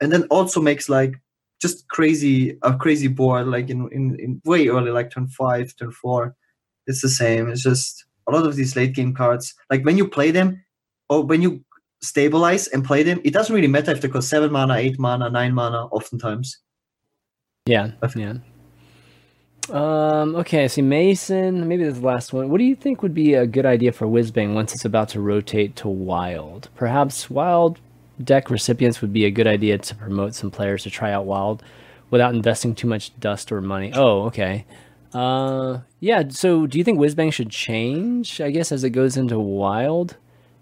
and 0.01 0.11
then 0.11 0.23
also 0.31 0.59
makes 0.59 0.89
like 0.89 1.13
just 1.61 1.87
crazy 1.89 2.57
a 2.63 2.75
crazy 2.75 3.07
board 3.07 3.47
like 3.47 3.69
in, 3.69 3.87
in 3.91 4.19
in 4.19 4.41
way 4.43 4.67
early, 4.67 4.91
like 4.91 5.11
turn 5.11 5.27
five, 5.27 5.73
turn 5.77 5.91
four. 5.91 6.35
It's 6.87 7.01
the 7.01 7.09
same. 7.09 7.49
It's 7.49 7.61
just 7.61 8.05
a 8.27 8.31
lot 8.31 8.47
of 8.47 8.55
these 8.55 8.75
late 8.75 8.93
game 8.93 9.13
cards. 9.13 9.53
Like 9.69 9.85
when 9.85 9.97
you 9.97 10.07
play 10.07 10.31
them, 10.31 10.63
or 11.07 11.23
when 11.23 11.43
you 11.43 11.63
stabilize 12.01 12.67
and 12.67 12.83
play 12.83 13.03
them, 13.03 13.21
it 13.23 13.31
doesn't 13.31 13.53
really 13.53 13.67
matter 13.67 13.91
if 13.91 14.01
they 14.01 14.09
cost 14.09 14.27
seven 14.27 14.51
mana, 14.51 14.75
eight 14.75 14.97
mana, 14.97 15.29
nine 15.29 15.53
mana. 15.53 15.85
Oftentimes, 15.85 16.57
Yeah, 17.67 17.91
yeah. 18.15 18.37
Um, 19.69 20.35
okay, 20.35 20.63
I 20.63 20.67
see 20.67 20.81
Mason. 20.81 21.67
Maybe 21.67 21.83
this 21.83 21.93
is 21.93 22.01
the 22.01 22.07
last 22.07 22.33
one. 22.33 22.49
What 22.49 22.57
do 22.57 22.63
you 22.63 22.75
think 22.75 23.03
would 23.03 23.13
be 23.13 23.35
a 23.35 23.45
good 23.45 23.65
idea 23.65 23.91
for 23.91 24.07
Whizbang 24.07 24.55
once 24.55 24.73
it's 24.73 24.83
about 24.83 25.09
to 25.09 25.21
rotate 25.21 25.75
to 25.77 25.87
Wild? 25.87 26.69
Perhaps 26.75 27.29
Wild 27.29 27.79
deck 28.23 28.49
recipients 28.49 29.01
would 29.01 29.13
be 29.13 29.25
a 29.25 29.31
good 29.31 29.47
idea 29.47 29.77
to 29.77 29.95
promote 29.95 30.35
some 30.35 30.51
players 30.51 30.83
to 30.83 30.89
try 30.89 31.11
out 31.11 31.25
Wild 31.25 31.63
without 32.09 32.33
investing 32.33 32.75
too 32.75 32.87
much 32.87 33.17
dust 33.19 33.51
or 33.51 33.61
money. 33.61 33.91
Oh, 33.95 34.23
okay. 34.23 34.65
Uh, 35.13 35.79
yeah. 35.99 36.23
So, 36.29 36.67
do 36.67 36.77
you 36.77 36.83
think 36.83 36.99
Whizbang 36.99 37.33
should 37.33 37.49
change? 37.49 38.39
I 38.39 38.51
guess 38.51 38.71
as 38.71 38.83
it 38.83 38.91
goes 38.91 39.17
into 39.17 39.39
Wild, 39.39 40.17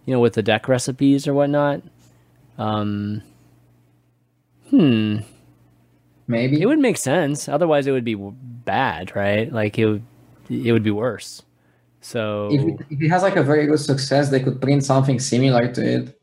you 0.05 0.13
know, 0.13 0.19
with 0.19 0.33
the 0.33 0.43
deck 0.43 0.67
recipes 0.67 1.27
or 1.27 1.33
whatnot. 1.33 1.81
Um, 2.57 3.21
hmm. 4.69 5.17
Maybe 6.27 6.61
It 6.61 6.67
would 6.67 6.79
make 6.79 6.97
sense. 6.97 7.49
Otherwise, 7.49 7.87
it 7.87 7.91
would 7.91 8.05
be 8.05 8.15
bad, 8.15 9.15
right? 9.15 9.51
Like 9.51 9.79
it 9.79 9.85
would, 9.87 10.03
it 10.49 10.71
would 10.71 10.83
be 10.83 10.91
worse. 10.91 11.41
So 12.01 12.49
if 12.51 12.61
it, 12.61 12.85
if 12.91 13.01
it 13.01 13.09
has 13.09 13.23
like 13.23 13.35
a 13.35 13.43
very 13.43 13.65
good 13.65 13.79
success, 13.79 14.29
they 14.29 14.39
could 14.39 14.61
print 14.61 14.85
something 14.85 15.19
similar 15.19 15.67
to 15.73 15.83
it 15.83 16.18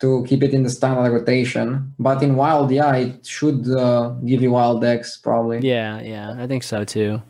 to 0.00 0.24
keep 0.26 0.42
it 0.42 0.52
in 0.54 0.62
the 0.62 0.70
standard 0.70 1.12
rotation. 1.12 1.92
But 1.98 2.22
in 2.22 2.36
wild, 2.36 2.70
yeah, 2.70 2.94
it 2.96 3.26
should 3.26 3.68
uh, 3.70 4.10
give 4.24 4.40
you 4.42 4.50
wild 4.52 4.80
decks 4.80 5.16
probably. 5.18 5.58
yeah, 5.60 6.00
yeah, 6.00 6.34
I 6.38 6.46
think 6.46 6.62
so 6.62 6.84
too. 6.84 7.22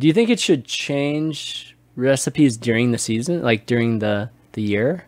Do 0.00 0.06
you 0.06 0.12
think 0.12 0.28
it 0.30 0.40
should 0.40 0.64
change 0.64 1.76
recipes 1.96 2.56
during 2.56 2.90
the 2.90 2.98
season, 2.98 3.42
like 3.42 3.66
during 3.66 4.00
the 4.00 4.30
the 4.52 4.62
year? 4.62 5.04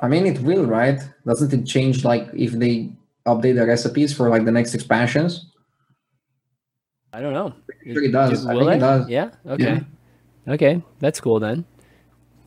I 0.00 0.08
mean, 0.08 0.26
it 0.26 0.40
will, 0.40 0.66
right? 0.66 1.00
Doesn't 1.26 1.52
it 1.52 1.64
change 1.66 2.04
like 2.04 2.28
if 2.34 2.52
they 2.52 2.90
update 3.26 3.56
the 3.56 3.66
recipes 3.66 4.12
for 4.14 4.28
like 4.28 4.44
the 4.44 4.52
next 4.52 4.74
expansions? 4.74 5.46
I 7.12 7.20
don't 7.20 7.32
know. 7.32 7.54
sure 7.84 8.04
it 8.04 8.12
does. 8.12 8.46
I 8.46 8.54
Will 8.54 8.66
think 8.66 8.72
it 8.72 8.76
it? 8.76 8.80
does. 8.80 9.08
Yeah. 9.08 9.30
Okay. 9.46 9.80
Okay, 10.48 10.82
that's 11.00 11.18
cool 11.20 11.40
then. 11.40 11.64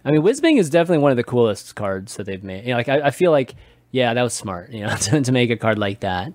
I 0.06 0.12
mean, 0.12 0.22
Whizbang 0.22 0.58
is 0.58 0.70
definitely 0.70 1.04
one 1.04 1.12
of 1.12 1.18
the 1.18 1.24
coolest 1.24 1.76
cards 1.76 2.16
that 2.16 2.26
they've 2.26 2.44
made. 2.44 2.66
You 2.66 2.72
know, 2.72 2.78
like 2.78 2.90
I, 2.90 3.08
I 3.08 3.12
feel 3.12 3.32
like, 3.32 3.56
yeah, 3.92 4.14
that 4.14 4.22
was 4.22 4.34
smart. 4.34 4.72
You 4.72 4.86
know, 4.86 4.96
to, 5.02 5.22
to 5.22 5.32
make 5.32 5.50
a 5.50 5.58
card 5.58 5.78
like 5.78 6.02
that. 6.02 6.34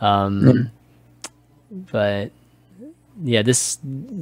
Um, 0.00 0.70
But 1.90 2.30
yeah, 3.22 3.42
this 3.42 3.78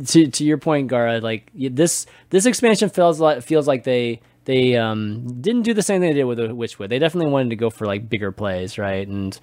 to 0.06 0.27
to 0.28 0.44
your 0.44 0.59
point, 0.59 0.90
Gaara. 0.90 1.23
Like 1.23 1.51
this 1.55 2.06
this 2.31 2.47
expansion 2.47 2.89
feels 2.89 3.20
like 3.20 3.43
feels 3.43 3.69
like 3.69 3.85
they 3.85 4.20
they 4.44 4.77
um 4.77 5.40
didn't 5.40 5.62
do 5.62 5.74
the 5.74 5.82
same 5.82 6.01
thing 6.01 6.10
they 6.10 6.16
did 6.16 6.24
with 6.24 6.39
the 6.39 6.48
Witchwood. 6.48 6.89
They 6.89 6.98
definitely 6.98 7.31
wanted 7.31 7.51
to 7.51 7.56
go 7.56 7.70
for 7.70 7.86
like 7.86 8.09
bigger 8.09 8.32
plays, 8.32 8.78
right? 8.78 9.06
And 9.06 9.39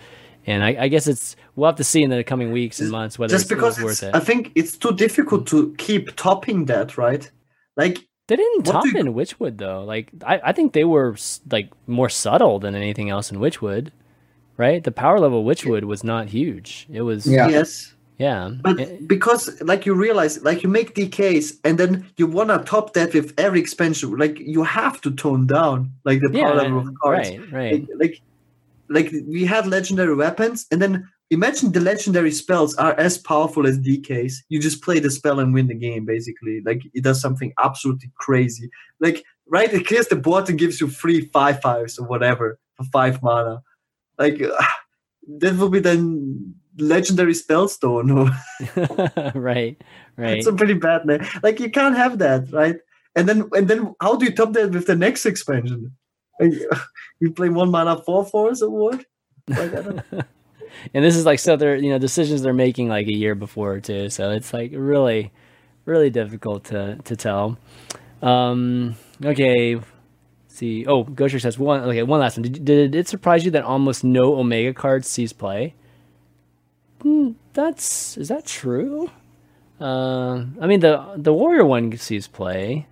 and 0.45 0.63
I, 0.63 0.75
I 0.79 0.87
guess 0.87 1.07
it's 1.07 1.35
we'll 1.55 1.69
have 1.69 1.77
to 1.77 1.83
see 1.83 2.01
in 2.01 2.09
the 2.09 2.23
coming 2.23 2.51
weeks 2.51 2.79
and 2.79 2.89
months 2.89 3.19
whether 3.19 3.31
just 3.31 3.43
it's, 3.43 3.49
because 3.49 3.77
it 3.77 3.85
it's, 3.85 4.01
worth 4.01 4.15
I 4.15 4.19
think 4.19 4.51
it's 4.55 4.77
too 4.77 4.93
difficult 4.93 5.47
to 5.47 5.75
keep 5.77 6.15
topping 6.15 6.65
that, 6.65 6.97
right? 6.97 7.29
Like 7.75 8.07
They 8.29 8.35
didn't 8.35 8.67
What 8.67 8.73
top 8.73 8.83
do 8.83 8.95
in 8.97 9.13
Witchwood 9.15 9.57
though. 9.57 9.83
Like 9.83 10.11
I, 10.23 10.39
I 10.45 10.51
think 10.53 10.73
they 10.73 10.83
were 10.85 11.15
like 11.51 11.69
more 11.87 12.09
subtle 12.09 12.59
than 12.59 12.75
anything 12.75 13.09
else 13.09 13.31
in 13.31 13.39
Witchwood, 13.39 13.89
right? 14.55 14.83
The 14.83 14.91
power 14.91 15.19
level 15.19 15.39
of 15.39 15.45
Witchwood 15.45 15.83
was 15.85 16.03
not 16.03 16.29
huge. 16.29 16.85
It 16.91 17.01
was 17.01 17.25
Yeah. 17.25 17.47
yes, 17.49 17.95
yeah. 18.19 18.51
but 18.61 18.79
Eh, 18.79 18.97
because 19.07 19.59
like 19.61 19.87
you 19.87 19.95
realize, 19.95 20.43
like 20.43 20.61
you 20.61 20.69
make 20.69 20.93
DKs, 20.93 21.57
and 21.63 21.79
then 21.79 22.05
you 22.17 22.27
wanna 22.27 22.63
top 22.63 22.93
that 22.93 23.15
with 23.15 23.33
every 23.39 23.59
expansion. 23.59 24.15
Like 24.15 24.37
you 24.37 24.61
have 24.63 25.01
to 25.01 25.09
tone 25.11 25.47
down 25.47 25.91
like 26.05 26.21
the 26.21 26.29
power 26.29 26.53
yeah, 26.53 26.61
level 26.61 26.79
of 26.87 26.93
cards. 27.01 27.29
right, 27.31 27.51
right. 27.51 27.87
Like, 27.97 27.99
like 27.99 28.21
like 28.89 29.09
we 29.27 29.43
had 29.45 29.65
legendary 29.65 30.13
weapons, 30.15 30.67
and 30.71 30.79
then 30.79 31.09
imagine 31.29 31.71
the 31.71 31.79
legendary 31.79 32.31
spells 32.31 32.75
are 32.75 32.93
as 32.99 33.17
powerful 33.17 33.67
as 33.67 33.79
DKs. 33.79 34.33
You 34.49 34.59
just 34.59 34.81
play 34.81 34.99
the 34.99 35.11
spell 35.11 35.39
and 35.39 35.53
win 35.53 35.67
the 35.67 35.75
game, 35.75 36.05
basically. 36.05 36.61
Like 36.65 36.81
it 36.93 37.03
does 37.03 37.21
something 37.21 37.53
absolutely 37.59 38.11
crazy. 38.15 38.69
Like 38.99 39.23
right, 39.47 39.71
it 39.73 39.87
clears 39.87 40.07
the 40.07 40.15
board 40.15 40.49
and 40.49 40.59
gives 40.59 40.81
you 40.81 40.87
free 40.87 41.21
five 41.21 41.61
fives 41.61 41.97
or 41.97 42.07
whatever 42.07 42.59
for 42.75 42.83
five 42.85 43.21
mana. 43.21 43.61
Like 44.17 44.39
that 45.39 45.55
would 45.55 45.71
be 45.71 45.79
then 45.79 46.55
legendary 46.77 47.33
spellstone. 47.33 48.35
right, 49.35 49.81
right. 50.17 50.37
It's 50.37 50.47
a 50.47 50.53
pretty 50.53 50.75
bad 50.75 51.05
name. 51.05 51.25
Like 51.43 51.59
you 51.59 51.69
can't 51.69 51.95
have 51.95 52.19
that, 52.19 52.51
right? 52.51 52.77
And 53.15 53.27
then 53.27 53.49
and 53.53 53.67
then 53.67 53.95
how 54.01 54.15
do 54.15 54.25
you 54.25 54.31
top 54.31 54.53
that 54.53 54.71
with 54.71 54.87
the 54.87 54.95
next 54.95 55.25
expansion? 55.25 55.95
Like, 56.39 56.53
you 57.19 57.31
play 57.31 57.49
one 57.49 57.71
mana 57.71 57.97
four 57.97 58.25
fours 58.25 58.61
or 58.61 58.69
what? 58.69 59.05
Like, 59.47 60.05
and 60.93 61.03
this 61.03 61.15
is 61.15 61.25
like 61.25 61.39
so 61.39 61.55
they're 61.55 61.75
you 61.75 61.89
know 61.89 61.97
decisions 61.99 62.41
they're 62.41 62.53
making 62.53 62.89
like 62.89 63.07
a 63.07 63.13
year 63.13 63.35
before 63.35 63.79
too. 63.79 64.09
So 64.09 64.31
it's 64.31 64.53
like 64.53 64.71
really 64.73 65.31
really 65.85 66.09
difficult 66.09 66.65
to 66.65 66.97
to 67.03 67.15
tell. 67.15 67.57
Um 68.21 68.95
okay. 69.23 69.79
See. 70.47 70.85
Oh 70.85 71.03
gosher 71.03 71.39
says 71.39 71.57
one 71.57 71.81
okay 71.83 72.03
one 72.03 72.19
last 72.19 72.37
one. 72.37 72.43
Did, 72.43 72.65
did 72.65 72.95
it 72.95 73.07
surprise 73.07 73.45
you 73.45 73.51
that 73.51 73.63
almost 73.63 74.03
no 74.03 74.35
omega 74.35 74.73
cards 74.73 75.07
sees 75.07 75.31
play? 75.33 75.73
Hmm, 77.01 77.31
that's 77.53 78.17
is 78.17 78.27
that 78.27 78.45
true? 78.45 79.09
Uh, 79.79 80.43
i 80.59 80.67
mean 80.67 80.81
the 80.81 81.13
the 81.15 81.33
warrior 81.33 81.63
one 81.63 81.95
sees 81.97 82.27
play. 82.27 82.85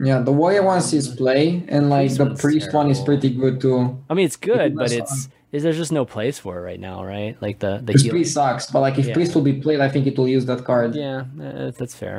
Yeah, 0.00 0.20
the 0.20 0.32
warrior 0.32 0.62
one 0.62 0.80
sees 0.80 1.08
play, 1.08 1.64
and 1.68 1.90
like 1.90 2.06
Priest 2.06 2.18
the 2.18 2.24
one's 2.26 2.40
priest 2.40 2.72
one 2.72 2.90
is 2.90 3.00
pretty 3.00 3.30
good 3.30 3.60
too. 3.60 3.98
i 4.08 4.14
mean 4.14 4.26
it's 4.26 4.36
good 4.36 4.76
but 4.76 4.90
that's 4.90 5.10
it's 5.10 5.28
is 5.54 5.62
there's 5.62 5.76
just 5.84 5.92
no 6.00 6.04
place 6.04 6.36
for 6.44 6.52
it 6.58 6.62
right 6.70 6.80
now 6.90 7.04
right 7.04 7.34
like 7.46 7.58
the 7.64 7.72
the 7.78 7.92
Because 7.92 8.08
priest 8.14 8.32
sucks, 8.34 8.64
but 8.72 8.80
like 8.86 8.98
if 8.98 9.06
Yeah. 9.06 9.14
priest 9.16 9.30
will 9.34 9.46
be 9.52 9.56
played, 9.64 9.80
I 9.86 9.88
think 9.92 10.04
it 10.10 10.14
will 10.18 10.28
use 10.36 10.44
that 10.50 10.64
card. 10.70 10.94
yeah 10.94 11.20
uh, 11.46 11.70
that's 11.78 11.94
fair 12.02 12.18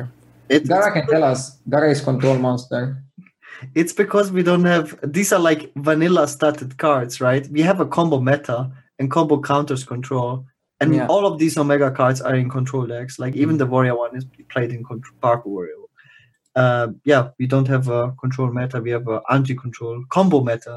It's, 0.56 0.70
Gaara 0.70 0.90
can 0.96 1.06
tell 1.14 1.24
us. 1.34 1.40
Gaara 1.72 1.90
is 1.96 2.02
control 2.10 2.38
monster. 2.48 2.82
it's 3.82 3.94
because 4.04 4.28
we 4.38 4.44
don't 4.50 4.66
have 4.74 4.86
these 5.18 5.30
are 5.36 5.44
like 5.50 5.62
vanilla 5.90 6.24
started 6.38 6.70
cards, 6.86 7.14
right? 7.28 7.44
We 7.58 7.62
have 7.70 7.80
a 7.86 7.88
combo 7.98 8.18
meta 8.30 8.58
and 9.00 9.06
combo 9.18 9.36
counters 9.52 9.84
control. 9.94 10.32
And 10.82 10.90
Yeah. 10.94 11.08
all 11.14 11.26
of 11.30 11.36
these 11.42 11.56
Omega 11.64 11.90
cards 12.00 12.20
are 12.28 12.36
in 12.44 12.48
control 12.58 12.86
decks. 12.94 13.14
Like 13.24 13.34
even 13.44 13.56
the 13.62 13.66
Warrior 13.74 13.96
one 14.06 14.14
is 14.20 14.26
played 14.54 14.72
in 14.76 14.82
control, 14.92 15.18
Park 15.28 15.42
Warrior. 15.46 15.82
Uh, 16.62 16.88
yeah, 17.12 17.24
we 17.40 17.46
don't 17.54 17.68
have 17.76 17.86
a 18.00 18.02
control 18.24 18.50
meta. 18.58 18.78
We 18.88 18.92
have 18.98 19.08
an 19.16 19.22
anti-control 19.36 19.96
combo 20.16 20.40
meta. 20.50 20.76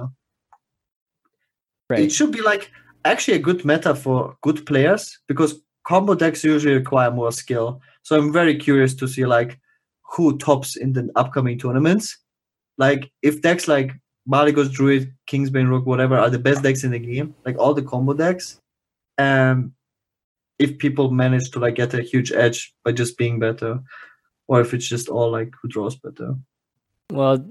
Right 1.89 2.01
It 2.01 2.12
should 2.12 2.32
be 2.32 2.43
like 2.43 2.70
actually 3.05 3.36
a 3.36 3.40
good 3.40 3.65
meta 3.65 3.94
for 3.94 4.36
good 4.43 4.66
players 4.66 5.19
because 5.27 5.60
combo 5.85 6.15
decks 6.15 6.44
usually 6.44 6.74
require 6.74 7.10
more 7.10 7.32
skill. 7.32 7.81
So 8.02 8.19
I'm 8.19 8.32
very 8.32 8.56
curious 8.56 8.94
to 8.97 9.09
see 9.09 9.27
like 9.27 9.59
who 10.02 10.39
tops 10.39 10.77
in 10.77 10.93
the 10.93 11.10
upcoming 11.16 11.59
tournaments. 11.59 12.19
Like 12.77 13.10
if 13.23 13.43
decks 13.43 13.69
like 13.69 13.93
Malygos, 14.31 14.70
Druid, 14.70 15.15
Kingsbane, 15.27 15.69
Rook, 15.69 15.86
whatever 15.86 16.19
are 16.19 16.31
the 16.31 16.39
best 16.39 16.62
decks 16.62 16.85
in 16.85 16.90
the 16.90 16.98
game, 16.98 17.35
like 17.47 17.59
all 17.59 17.74
the 17.74 17.82
combo 17.82 18.12
decks. 18.12 18.60
Um 19.16 19.73
if 20.59 20.77
people 20.78 21.10
manage 21.10 21.51
to 21.52 21.60
like 21.60 21.77
get 21.77 21.94
a 21.94 22.02
huge 22.02 22.32
edge 22.32 22.74
by 22.85 22.93
just 22.93 23.16
being 23.16 23.39
better, 23.39 23.81
or 24.48 24.60
if 24.60 24.74
it's 24.74 24.89
just 24.89 25.09
all 25.09 25.31
like 25.31 25.52
who 25.60 25.69
draws 25.69 25.97
better. 25.97 26.35
Well, 27.10 27.44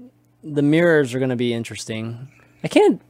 the 0.44 0.62
mirrors 0.62 1.14
are 1.14 1.18
going 1.18 1.30
to 1.30 1.36
be 1.36 1.52
interesting. 1.52 2.28
I 2.62 2.68
can't. 2.68 3.00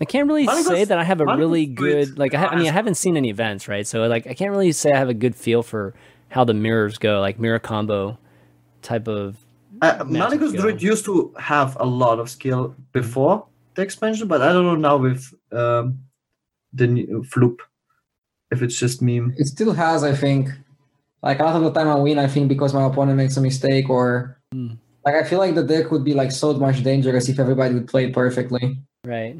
I 0.00 0.04
can't 0.04 0.26
really 0.28 0.46
Monaco's- 0.46 0.66
say 0.66 0.84
that 0.84 0.98
I 0.98 1.04
have 1.04 1.20
a 1.20 1.24
Monaco's 1.24 1.38
really 1.40 1.66
good 1.66 2.18
like. 2.18 2.34
I, 2.34 2.38
ha- 2.40 2.48
I 2.48 2.56
mean, 2.56 2.66
I 2.68 2.72
haven't 2.72 2.96
seen 2.96 3.16
any 3.16 3.30
events, 3.30 3.68
right? 3.68 3.86
So 3.86 4.06
like, 4.06 4.26
I 4.26 4.34
can't 4.34 4.50
really 4.50 4.72
say 4.72 4.90
I 4.92 4.98
have 4.98 5.08
a 5.08 5.14
good 5.14 5.34
feel 5.36 5.62
for 5.62 5.94
how 6.30 6.44
the 6.44 6.54
mirrors 6.54 6.98
go, 6.98 7.20
like 7.20 7.38
mirror 7.38 7.58
combo 7.60 8.18
type 8.82 9.06
of. 9.08 9.36
Uh, 9.82 10.04
Magic 10.06 10.40
Malygos 10.40 10.48
skill. 10.50 10.62
Druid 10.62 10.82
used 10.82 11.04
to 11.04 11.34
have 11.38 11.76
a 11.80 11.84
lot 11.86 12.18
of 12.18 12.28
skill 12.30 12.74
before 12.92 13.46
the 13.74 13.82
expansion, 13.82 14.28
but 14.28 14.40
I 14.42 14.52
don't 14.52 14.64
know 14.64 14.76
now 14.76 14.96
with 14.96 15.32
um, 15.52 15.98
the 16.72 16.86
new 16.86 17.24
Floop 17.24 17.58
if 18.50 18.62
it's 18.62 18.78
just 18.78 19.02
meme. 19.02 19.34
It 19.36 19.46
still 19.46 19.72
has, 19.72 20.04
I 20.04 20.14
think. 20.14 20.48
Like 21.22 21.40
a 21.40 21.44
lot 21.44 21.56
of 21.56 21.62
the 21.62 21.72
time 21.72 21.88
I 21.88 21.94
win, 21.96 22.18
I 22.18 22.26
think 22.26 22.48
because 22.48 22.74
my 22.74 22.84
opponent 22.84 23.16
makes 23.16 23.36
a 23.36 23.40
mistake 23.40 23.88
or 23.88 24.38
Hmm. 24.52 24.74
like 25.04 25.14
I 25.16 25.24
feel 25.24 25.38
like 25.38 25.54
the 25.54 25.64
deck 25.64 25.90
would 25.90 26.04
be 26.04 26.14
like 26.14 26.30
so 26.30 26.52
much 26.54 26.82
dangerous 26.84 27.28
if 27.28 27.38
everybody 27.40 27.74
would 27.74 27.88
play 27.88 28.04
it 28.06 28.12
perfectly. 28.12 28.78
Right. 29.04 29.36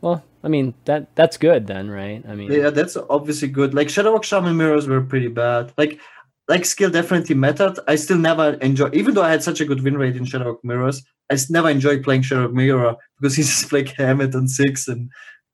Well, 0.00 0.24
I 0.42 0.48
mean 0.48 0.74
that 0.86 1.14
that's 1.14 1.36
good 1.36 1.66
then, 1.66 1.90
right? 1.90 2.24
I 2.28 2.34
mean, 2.34 2.50
Yeah, 2.52 2.70
that's 2.70 2.96
obviously 2.96 3.48
good. 3.48 3.74
Like 3.74 3.88
Shadow 3.90 4.16
Shudderwock 4.16 4.24
Shaman 4.24 4.56
Mirrors 4.56 4.88
were 4.88 5.00
pretty 5.02 5.28
bad. 5.28 5.72
Like 5.76 6.00
like 6.48 6.64
skill 6.64 6.90
definitely 6.90 7.34
mattered. 7.36 7.78
I 7.86 7.96
still 7.96 8.18
never 8.18 8.54
enjoy 8.54 8.90
even 8.92 9.14
though 9.14 9.22
I 9.22 9.30
had 9.30 9.42
such 9.42 9.60
a 9.60 9.64
good 9.64 9.82
win 9.82 9.96
rate 9.96 10.16
in 10.16 10.24
Shadow 10.24 10.54
Shudderwock 10.54 10.64
Mirrors, 10.64 11.02
I 11.30 11.36
never 11.50 11.68
enjoyed 11.68 12.02
playing 12.02 12.22
Shudderwock 12.22 12.52
Mirror 12.52 12.96
because 13.20 13.36
he 13.38 13.42
just 13.42 13.72
like 13.72 13.88
Hammett 13.88 14.34
on 14.34 14.48
six 14.48 14.88
and 14.88 15.10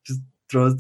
just 0.06 0.20
throws 0.50 0.76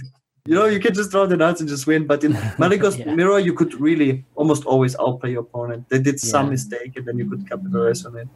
you 0.48 0.54
know, 0.54 0.66
you 0.66 0.78
can 0.78 0.94
just 0.94 1.10
throw 1.10 1.26
the 1.26 1.36
nuts 1.36 1.58
and 1.60 1.68
just 1.68 1.88
win. 1.88 2.06
But 2.06 2.22
in 2.22 2.32
Malygos 2.62 2.98
Yeah. 2.98 3.12
Mirror, 3.14 3.40
you 3.40 3.52
could 3.52 3.74
really 3.80 4.24
almost 4.36 4.64
always 4.64 4.94
outplay 4.96 5.32
your 5.32 5.40
opponent. 5.40 5.88
They 5.88 5.98
did 5.98 6.20
some 6.20 6.46
Yeah. 6.46 6.50
mistake 6.52 6.92
and 6.96 7.04
then 7.04 7.18
you 7.18 7.28
could 7.28 7.48
capitalize 7.48 8.06
on 8.06 8.16
it. 8.16 8.28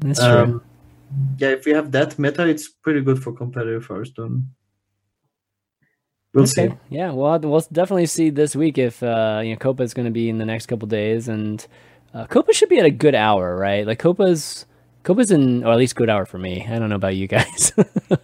that's 0.00 0.18
true. 0.18 0.28
Um, 0.42 0.62
Yeah, 1.38 1.50
if 1.50 1.64
we 1.64 1.72
have 1.72 1.90
that 1.92 2.18
meta, 2.18 2.46
it's 2.46 2.68
pretty 2.68 3.00
good 3.00 3.22
for 3.22 3.32
competitive 3.32 3.86
Hearthstone. 3.86 4.48
We'll 6.34 6.44
Okay. 6.44 6.68
see. 6.68 6.74
Yeah, 6.90 7.12
well, 7.12 7.38
we'll 7.38 7.60
definitely 7.72 8.06
see 8.06 8.30
this 8.30 8.54
week 8.54 8.76
if 8.78 9.02
uh, 9.02 9.40
you 9.42 9.50
know 9.52 9.56
Copa 9.58 9.82
is 9.82 9.94
going 9.94 10.06
to 10.06 10.12
be 10.12 10.28
in 10.28 10.38
the 10.38 10.44
next 10.44 10.66
couple 10.66 10.86
days, 10.86 11.28
and 11.28 11.66
uh, 12.14 12.26
Copa 12.26 12.52
should 12.52 12.68
be 12.68 12.78
at 12.78 12.84
a 12.86 12.90
good 12.90 13.14
hour, 13.14 13.56
right? 13.56 13.86
Like 13.86 13.98
Copa's 13.98 14.66
Copa's 15.04 15.30
in, 15.30 15.64
or 15.64 15.72
at 15.72 15.78
least 15.78 15.96
good 15.96 16.10
hour 16.10 16.26
for 16.26 16.38
me. 16.38 16.66
I 16.68 16.78
don't 16.78 16.90
know 16.90 16.96
about 16.96 17.16
you 17.16 17.26
guys, 17.26 17.72
but 18.06 18.20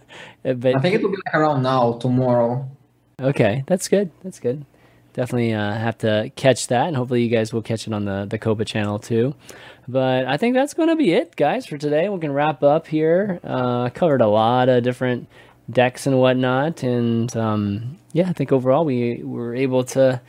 I 0.47 0.53
think 0.53 0.95
it 0.95 1.01
will 1.01 1.09
be 1.09 1.17
like 1.25 1.33
around 1.35 1.63
now, 1.63 1.93
tomorrow. 1.93 2.69
okay, 3.19 3.63
that's 3.67 3.87
good. 3.87 4.11
That's 4.23 4.39
good. 4.39 4.65
Definitely 5.13 5.53
uh, 5.53 5.73
have 5.73 5.97
to 5.99 6.29
catch 6.35 6.67
that, 6.67 6.87
and 6.87 6.95
hopefully 6.95 7.23
you 7.23 7.29
guys 7.29 7.51
will 7.53 7.61
catch 7.63 7.87
it 7.87 7.93
on 7.93 8.05
the 8.05 8.27
the 8.29 8.37
Copa 8.37 8.65
channel 8.65 8.99
too. 8.99 9.33
But 9.87 10.25
I 10.25 10.37
think 10.37 10.55
that's 10.55 10.73
going 10.73 10.89
to 10.89 10.95
be 10.95 11.13
it, 11.13 11.35
guys, 11.35 11.65
for 11.65 11.77
today. 11.77 12.09
We 12.09 12.19
can 12.19 12.33
wrap 12.33 12.63
up 12.63 12.87
here. 12.87 13.39
Uh, 13.43 13.89
covered 13.89 14.21
a 14.21 14.27
lot 14.27 14.67
of 14.69 14.83
different 14.83 15.27
decks 15.69 16.07
and 16.07 16.19
whatnot, 16.19 16.83
and 16.83 17.35
um, 17.35 17.97
yeah, 18.13 18.29
I 18.29 18.33
think 18.33 18.51
overall 18.51 18.85
we 18.85 19.21
were 19.23 19.55
able 19.55 19.83
to, 19.85 20.21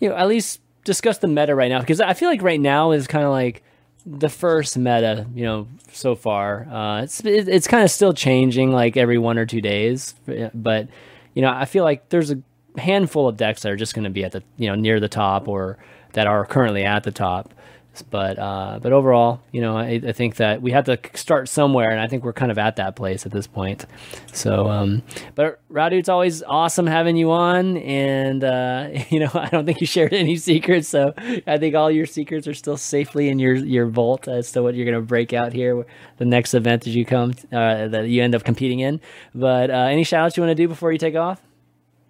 you 0.00 0.08
know, 0.08 0.16
at 0.16 0.28
least 0.28 0.60
discuss 0.84 1.18
the 1.18 1.28
meta 1.28 1.54
right 1.54 1.68
now 1.68 1.80
because 1.80 2.00
I 2.00 2.12
feel 2.14 2.28
like 2.28 2.42
right 2.42 2.60
now 2.60 2.92
is 2.92 3.06
kind 3.06 3.24
of 3.24 3.30
like 3.30 3.62
the 4.06 4.28
first 4.28 4.76
meta, 4.76 5.26
you 5.34 5.44
know, 5.44 5.66
so 5.92 6.14
far. 6.14 6.66
Uh, 6.70 7.02
it's 7.02 7.24
it, 7.24 7.48
it's 7.48 7.66
kind 7.66 7.82
of 7.84 7.90
still 7.90 8.12
changing 8.12 8.72
like 8.72 8.96
every 8.96 9.18
one 9.18 9.38
or 9.38 9.46
two 9.46 9.60
days, 9.60 10.14
but 10.54 10.88
you 11.34 11.42
know, 11.42 11.50
I 11.50 11.64
feel 11.64 11.84
like 11.84 12.08
there's 12.10 12.30
a 12.30 12.38
handful 12.76 13.28
of 13.28 13.36
decks 13.36 13.62
that 13.62 13.72
are 13.72 13.76
just 13.76 13.94
going 13.94 14.04
to 14.04 14.10
be 14.10 14.24
at 14.24 14.32
the 14.32 14.42
you 14.56 14.68
know 14.68 14.74
near 14.74 15.00
the 15.00 15.08
top 15.08 15.48
or 15.48 15.78
that 16.12 16.26
are 16.26 16.44
currently 16.46 16.84
at 16.84 17.02
the 17.04 17.12
top. 17.12 17.54
But 18.02 18.38
uh, 18.38 18.78
but 18.82 18.92
overall, 18.92 19.40
you 19.52 19.60
know, 19.60 19.76
I, 19.76 20.00
I 20.06 20.12
think 20.12 20.36
that 20.36 20.62
we 20.62 20.72
have 20.72 20.84
to 20.86 20.98
start 21.14 21.48
somewhere, 21.48 21.90
and 21.90 22.00
I 22.00 22.06
think 22.06 22.24
we're 22.24 22.32
kind 22.32 22.50
of 22.50 22.58
at 22.58 22.76
that 22.76 22.96
place 22.96 23.26
at 23.26 23.32
this 23.32 23.46
point. 23.46 23.86
So, 24.32 24.68
um, 24.68 25.02
but 25.34 25.60
Radu, 25.70 25.98
it's 25.98 26.08
always 26.08 26.42
awesome 26.42 26.86
having 26.86 27.16
you 27.16 27.30
on, 27.30 27.76
and 27.78 28.42
uh, 28.42 28.88
you 29.10 29.20
know, 29.20 29.30
I 29.34 29.48
don't 29.48 29.64
think 29.64 29.80
you 29.80 29.86
shared 29.86 30.12
any 30.12 30.36
secrets, 30.36 30.88
so 30.88 31.14
I 31.46 31.58
think 31.58 31.74
all 31.74 31.90
your 31.90 32.06
secrets 32.06 32.46
are 32.46 32.54
still 32.54 32.76
safely 32.76 33.28
in 33.28 33.38
your 33.38 33.54
your 33.54 33.86
vault 33.86 34.28
as 34.28 34.52
to 34.52 34.62
what 34.62 34.74
you're 34.74 34.86
going 34.86 35.00
to 35.00 35.06
break 35.06 35.32
out 35.32 35.52
here, 35.52 35.86
the 36.18 36.24
next 36.24 36.54
event 36.54 36.84
that 36.84 36.90
you 36.90 37.04
come 37.04 37.34
uh, 37.52 37.88
that 37.88 38.08
you 38.08 38.22
end 38.22 38.34
up 38.34 38.44
competing 38.44 38.80
in. 38.80 39.00
But 39.34 39.70
uh, 39.70 39.74
any 39.90 40.04
shout 40.04 40.26
outs 40.26 40.36
you 40.36 40.42
want 40.42 40.50
to 40.50 40.62
do 40.62 40.68
before 40.68 40.92
you 40.92 40.98
take 40.98 41.14
off? 41.14 41.40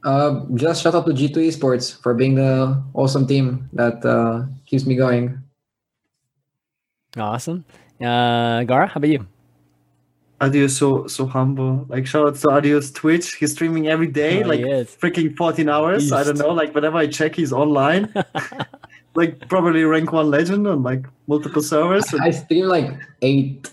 Uh, 0.04 0.44
just 0.54 0.82
shout 0.82 0.94
out 0.94 1.06
to 1.06 1.12
G2 1.12 1.48
Esports 1.48 1.98
for 2.02 2.12
being 2.12 2.34
the 2.34 2.82
awesome 2.92 3.26
team 3.26 3.70
that 3.72 4.04
uh, 4.04 4.44
keeps 4.66 4.84
me 4.84 4.94
going. 4.96 5.42
Awesome. 7.16 7.64
Uh, 8.00 8.64
Gaara, 8.66 8.88
how 8.88 8.98
about 8.98 9.10
you? 9.10 9.26
Adios 10.40 10.76
so 10.76 11.06
so 11.06 11.26
humble. 11.26 11.86
Like 11.88 12.06
shout 12.06 12.26
out 12.26 12.34
to 12.36 12.50
Adios 12.50 12.90
Twitch. 12.90 13.34
He's 13.36 13.52
streaming 13.52 13.88
every 13.88 14.08
day, 14.08 14.42
Oh, 14.42 14.48
like 14.48 14.60
he 14.60 14.66
freaking 14.66 15.36
14 15.36 15.68
hours. 15.68 16.12
I 16.12 16.24
don't 16.24 16.38
know. 16.38 16.50
Like 16.50 16.74
whenever 16.74 16.98
I 16.98 17.06
check, 17.06 17.34
he's 17.36 17.52
online. 17.52 18.12
like 19.14 19.48
probably 19.48 19.84
rank 19.84 20.12
one 20.12 20.30
legend 20.30 20.66
on 20.66 20.82
like 20.82 21.06
multiple 21.28 21.62
servers. 21.62 22.12
I 22.20 22.30
stream 22.30 22.66
like 22.66 22.90
eight, 23.22 23.70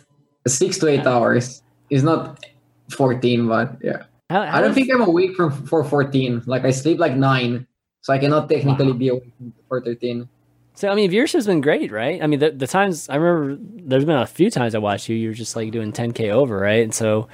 six 0.47 0.77
to 0.79 0.87
eight 0.87 1.05
hours. 1.05 1.63
It's 1.89 2.03
not 2.03 2.45
14, 2.91 3.47
but 3.47 3.77
yeah. 3.81 4.03
How, 4.29 4.41
I 4.41 4.61
don't 4.61 4.73
think 4.73 4.89
I'm 4.93 5.01
awake 5.01 5.35
from 5.35 5.51
for 5.65 5.83
14. 5.83 6.43
Like 6.45 6.63
I 6.63 6.71
sleep 6.71 6.99
like 6.99 7.15
nine, 7.15 7.67
so 8.01 8.13
I 8.13 8.17
cannot 8.19 8.47
technically 8.49 8.93
be 8.93 9.09
awake 9.09 9.33
for 9.67 9.81
13. 9.81 10.29
So 10.73 10.89
I 10.89 10.95
mean, 10.95 11.11
viewership's 11.11 11.45
been 11.45 11.61
great, 11.61 11.91
right? 11.91 12.21
I 12.23 12.27
mean, 12.27 12.39
the, 12.39 12.51
the 12.51 12.67
times 12.67 13.09
I 13.09 13.15
remember, 13.15 13.61
there's 13.61 14.05
been 14.05 14.17
a 14.17 14.25
few 14.25 14.49
times 14.49 14.73
I 14.73 14.79
watched 14.79 15.09
you. 15.09 15.15
You 15.15 15.29
were 15.29 15.33
just 15.35 15.55
like 15.55 15.71
doing 15.71 15.91
10k 15.91 16.31
over, 16.31 16.57
right? 16.57 16.83
And 16.83 16.93
so, 16.93 17.27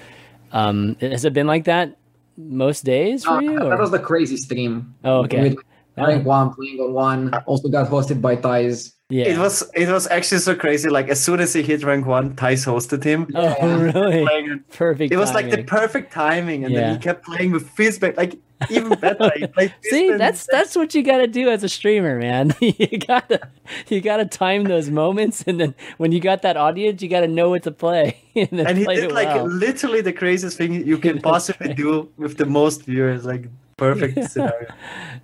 um, 0.51 0.95
has 1.01 1.23
it 1.23 1.33
been 1.33 1.47
like 1.47 1.65
that 1.65 1.97
most 2.37 2.83
days 2.83 3.23
for 3.23 3.37
Uh, 3.37 3.41
you? 3.41 3.59
that 3.59 3.79
was 3.79 3.91
the 3.91 3.99
crazy 3.99 4.37
stream. 4.37 4.95
Oh, 5.03 5.19
okay. 5.25 5.41
With 5.49 5.57
rank 5.97 6.25
one, 6.25 6.53
playing 6.53 6.79
on 6.79 6.93
one. 6.93 7.33
Also 7.45 7.69
got 7.69 7.89
hosted 7.89 8.21
by 8.21 8.35
Thijs. 8.35 8.93
Yeah. 9.09 9.25
It 9.25 9.37
was 9.37 9.63
it 9.73 9.87
was 9.87 10.05
actually 10.07 10.39
so 10.39 10.53
crazy. 10.53 10.89
Like 10.89 11.07
as 11.07 11.23
soon 11.23 11.39
as 11.39 11.53
he 11.53 11.63
hit 11.63 11.81
rank 11.83 12.05
one, 12.05 12.35
Thijs 12.35 12.65
hosted 12.65 13.05
him. 13.05 13.27
Oh, 13.33 13.77
really? 13.79 14.23
It. 14.23 14.69
Perfect. 14.69 15.13
It 15.13 15.17
was 15.17 15.33
like 15.33 15.49
the 15.49 15.63
perfect 15.63 16.11
timing, 16.11 16.65
and 16.65 16.75
then 16.75 16.93
he 16.93 16.99
kept 16.99 17.25
playing 17.25 17.51
with 17.51 17.73
Fizzbait. 17.73 18.17
Like 18.17 18.37
even 18.69 18.99
better. 18.99 19.31
See, 19.83 20.11
that's 20.11 20.45
that's 20.51 20.75
what 20.75 20.93
you 20.93 21.03
got 21.03 21.19
to 21.19 21.27
do 21.27 21.49
as 21.49 21.63
a 21.63 21.69
streamer, 21.69 22.19
man. 22.19 22.53
you 22.59 22.97
gotta 22.97 23.47
you 23.87 24.01
gotta 24.01 24.25
time 24.25 24.65
those 24.65 24.89
moments, 24.89 25.41
and 25.47 25.57
then 25.57 25.75
when 25.97 26.11
you 26.11 26.19
got 26.19 26.41
that 26.41 26.57
audience, 26.57 27.01
you 27.01 27.07
gotta 27.07 27.29
know 27.29 27.49
what 27.49 27.63
to 27.63 27.71
play. 27.71 28.21
and 28.35 28.59
and 28.59 28.77
he 28.77 28.83
play 28.83 28.97
did 28.97 29.13
like 29.13 29.27
well. 29.27 29.47
literally 29.47 30.01
the 30.01 30.13
craziest 30.13 30.57
thing 30.57 30.73
you 30.73 30.97
can 30.97 31.21
possibly 31.21 31.73
do 31.73 32.11
with 32.17 32.37
the 32.37 32.45
most 32.45 32.83
viewers. 32.83 33.23
Like 33.23 33.47
perfect 33.77 34.23
scenario. 34.31 34.67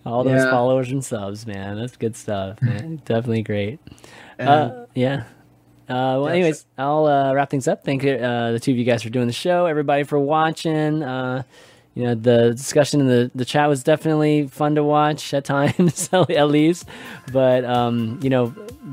all 0.05 0.23
those 0.23 0.43
Yeah. 0.43 0.49
followers 0.51 0.91
and 0.91 1.03
subs, 1.03 1.45
man. 1.45 1.77
That's 1.79 1.97
good 1.97 2.15
stuff, 2.15 2.61
man. 2.61 3.01
Definitely 3.05 3.43
great. 3.43 3.79
And 4.39 4.49
Uh, 4.49 4.85
yeah. 4.95 5.23
Uh, 5.89 6.17
well, 6.21 6.25
Yeah, 6.27 6.31
anyways, 6.35 6.65
I'll 6.77 7.05
uh, 7.05 7.33
wrap 7.33 7.49
things 7.49 7.67
up. 7.67 7.83
Thank 7.83 8.03
you, 8.03 8.13
uh, 8.13 8.53
the 8.53 8.59
two 8.59 8.71
of 8.71 8.77
you 8.77 8.85
guys 8.85 9.03
for 9.03 9.09
doing 9.09 9.27
the 9.27 9.33
show. 9.33 9.65
Everybody 9.65 10.03
for 10.03 10.17
watching. 10.17 11.03
You 11.95 12.05
know, 12.05 12.15
the 12.15 12.51
discussion 12.51 13.01
in 13.01 13.07
the, 13.07 13.31
the 13.35 13.45
chat 13.45 13.69
was 13.69 13.83
definitely 13.83 14.47
fun 14.47 14.75
to 14.75 14.83
watch 14.83 15.31
at 15.33 15.45
times, 15.45 16.09
at 16.13 16.49
least. 16.49 16.87
But, 17.31 17.65
um, 17.65 18.19
you 18.23 18.31
know, 18.31 18.47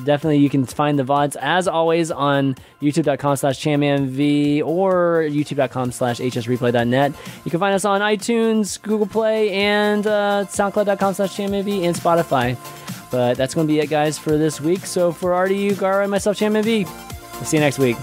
definitely 0.04 0.38
you 0.38 0.50
can 0.50 0.66
find 0.66 0.98
the 0.98 1.02
VODs 1.02 1.36
as 1.36 1.66
always 1.66 2.10
on 2.10 2.56
youtube.com 2.82 3.36
slash 3.36 3.58
chamanv 3.58 4.66
or 4.66 5.26
youtube.com 5.30 5.92
slash 5.92 6.18
hsreplay.net. 6.18 7.14
You 7.44 7.50
can 7.50 7.60
find 7.60 7.74
us 7.74 7.86
on 7.86 8.02
iTunes, 8.02 8.80
Google 8.82 9.06
Play, 9.06 9.50
and 9.50 10.06
uh, 10.06 10.44
soundcloud.com 10.48 11.14
slash 11.14 11.38
and 11.40 11.96
Spotify. 11.96 12.56
But 13.10 13.36
that's 13.36 13.54
going 13.54 13.66
to 13.66 13.72
be 13.72 13.80
it, 13.80 13.88
guys, 13.88 14.18
for 14.18 14.36
this 14.36 14.60
week. 14.60 14.84
So 14.86 15.10
for 15.10 15.32
RDU, 15.32 15.72
Gaara, 15.72 16.02
and 16.02 16.10
myself, 16.10 16.36
Chaman 16.36 16.64
we'll 16.64 17.44
see 17.44 17.56
you 17.56 17.62
next 17.62 17.78
week. 17.78 17.96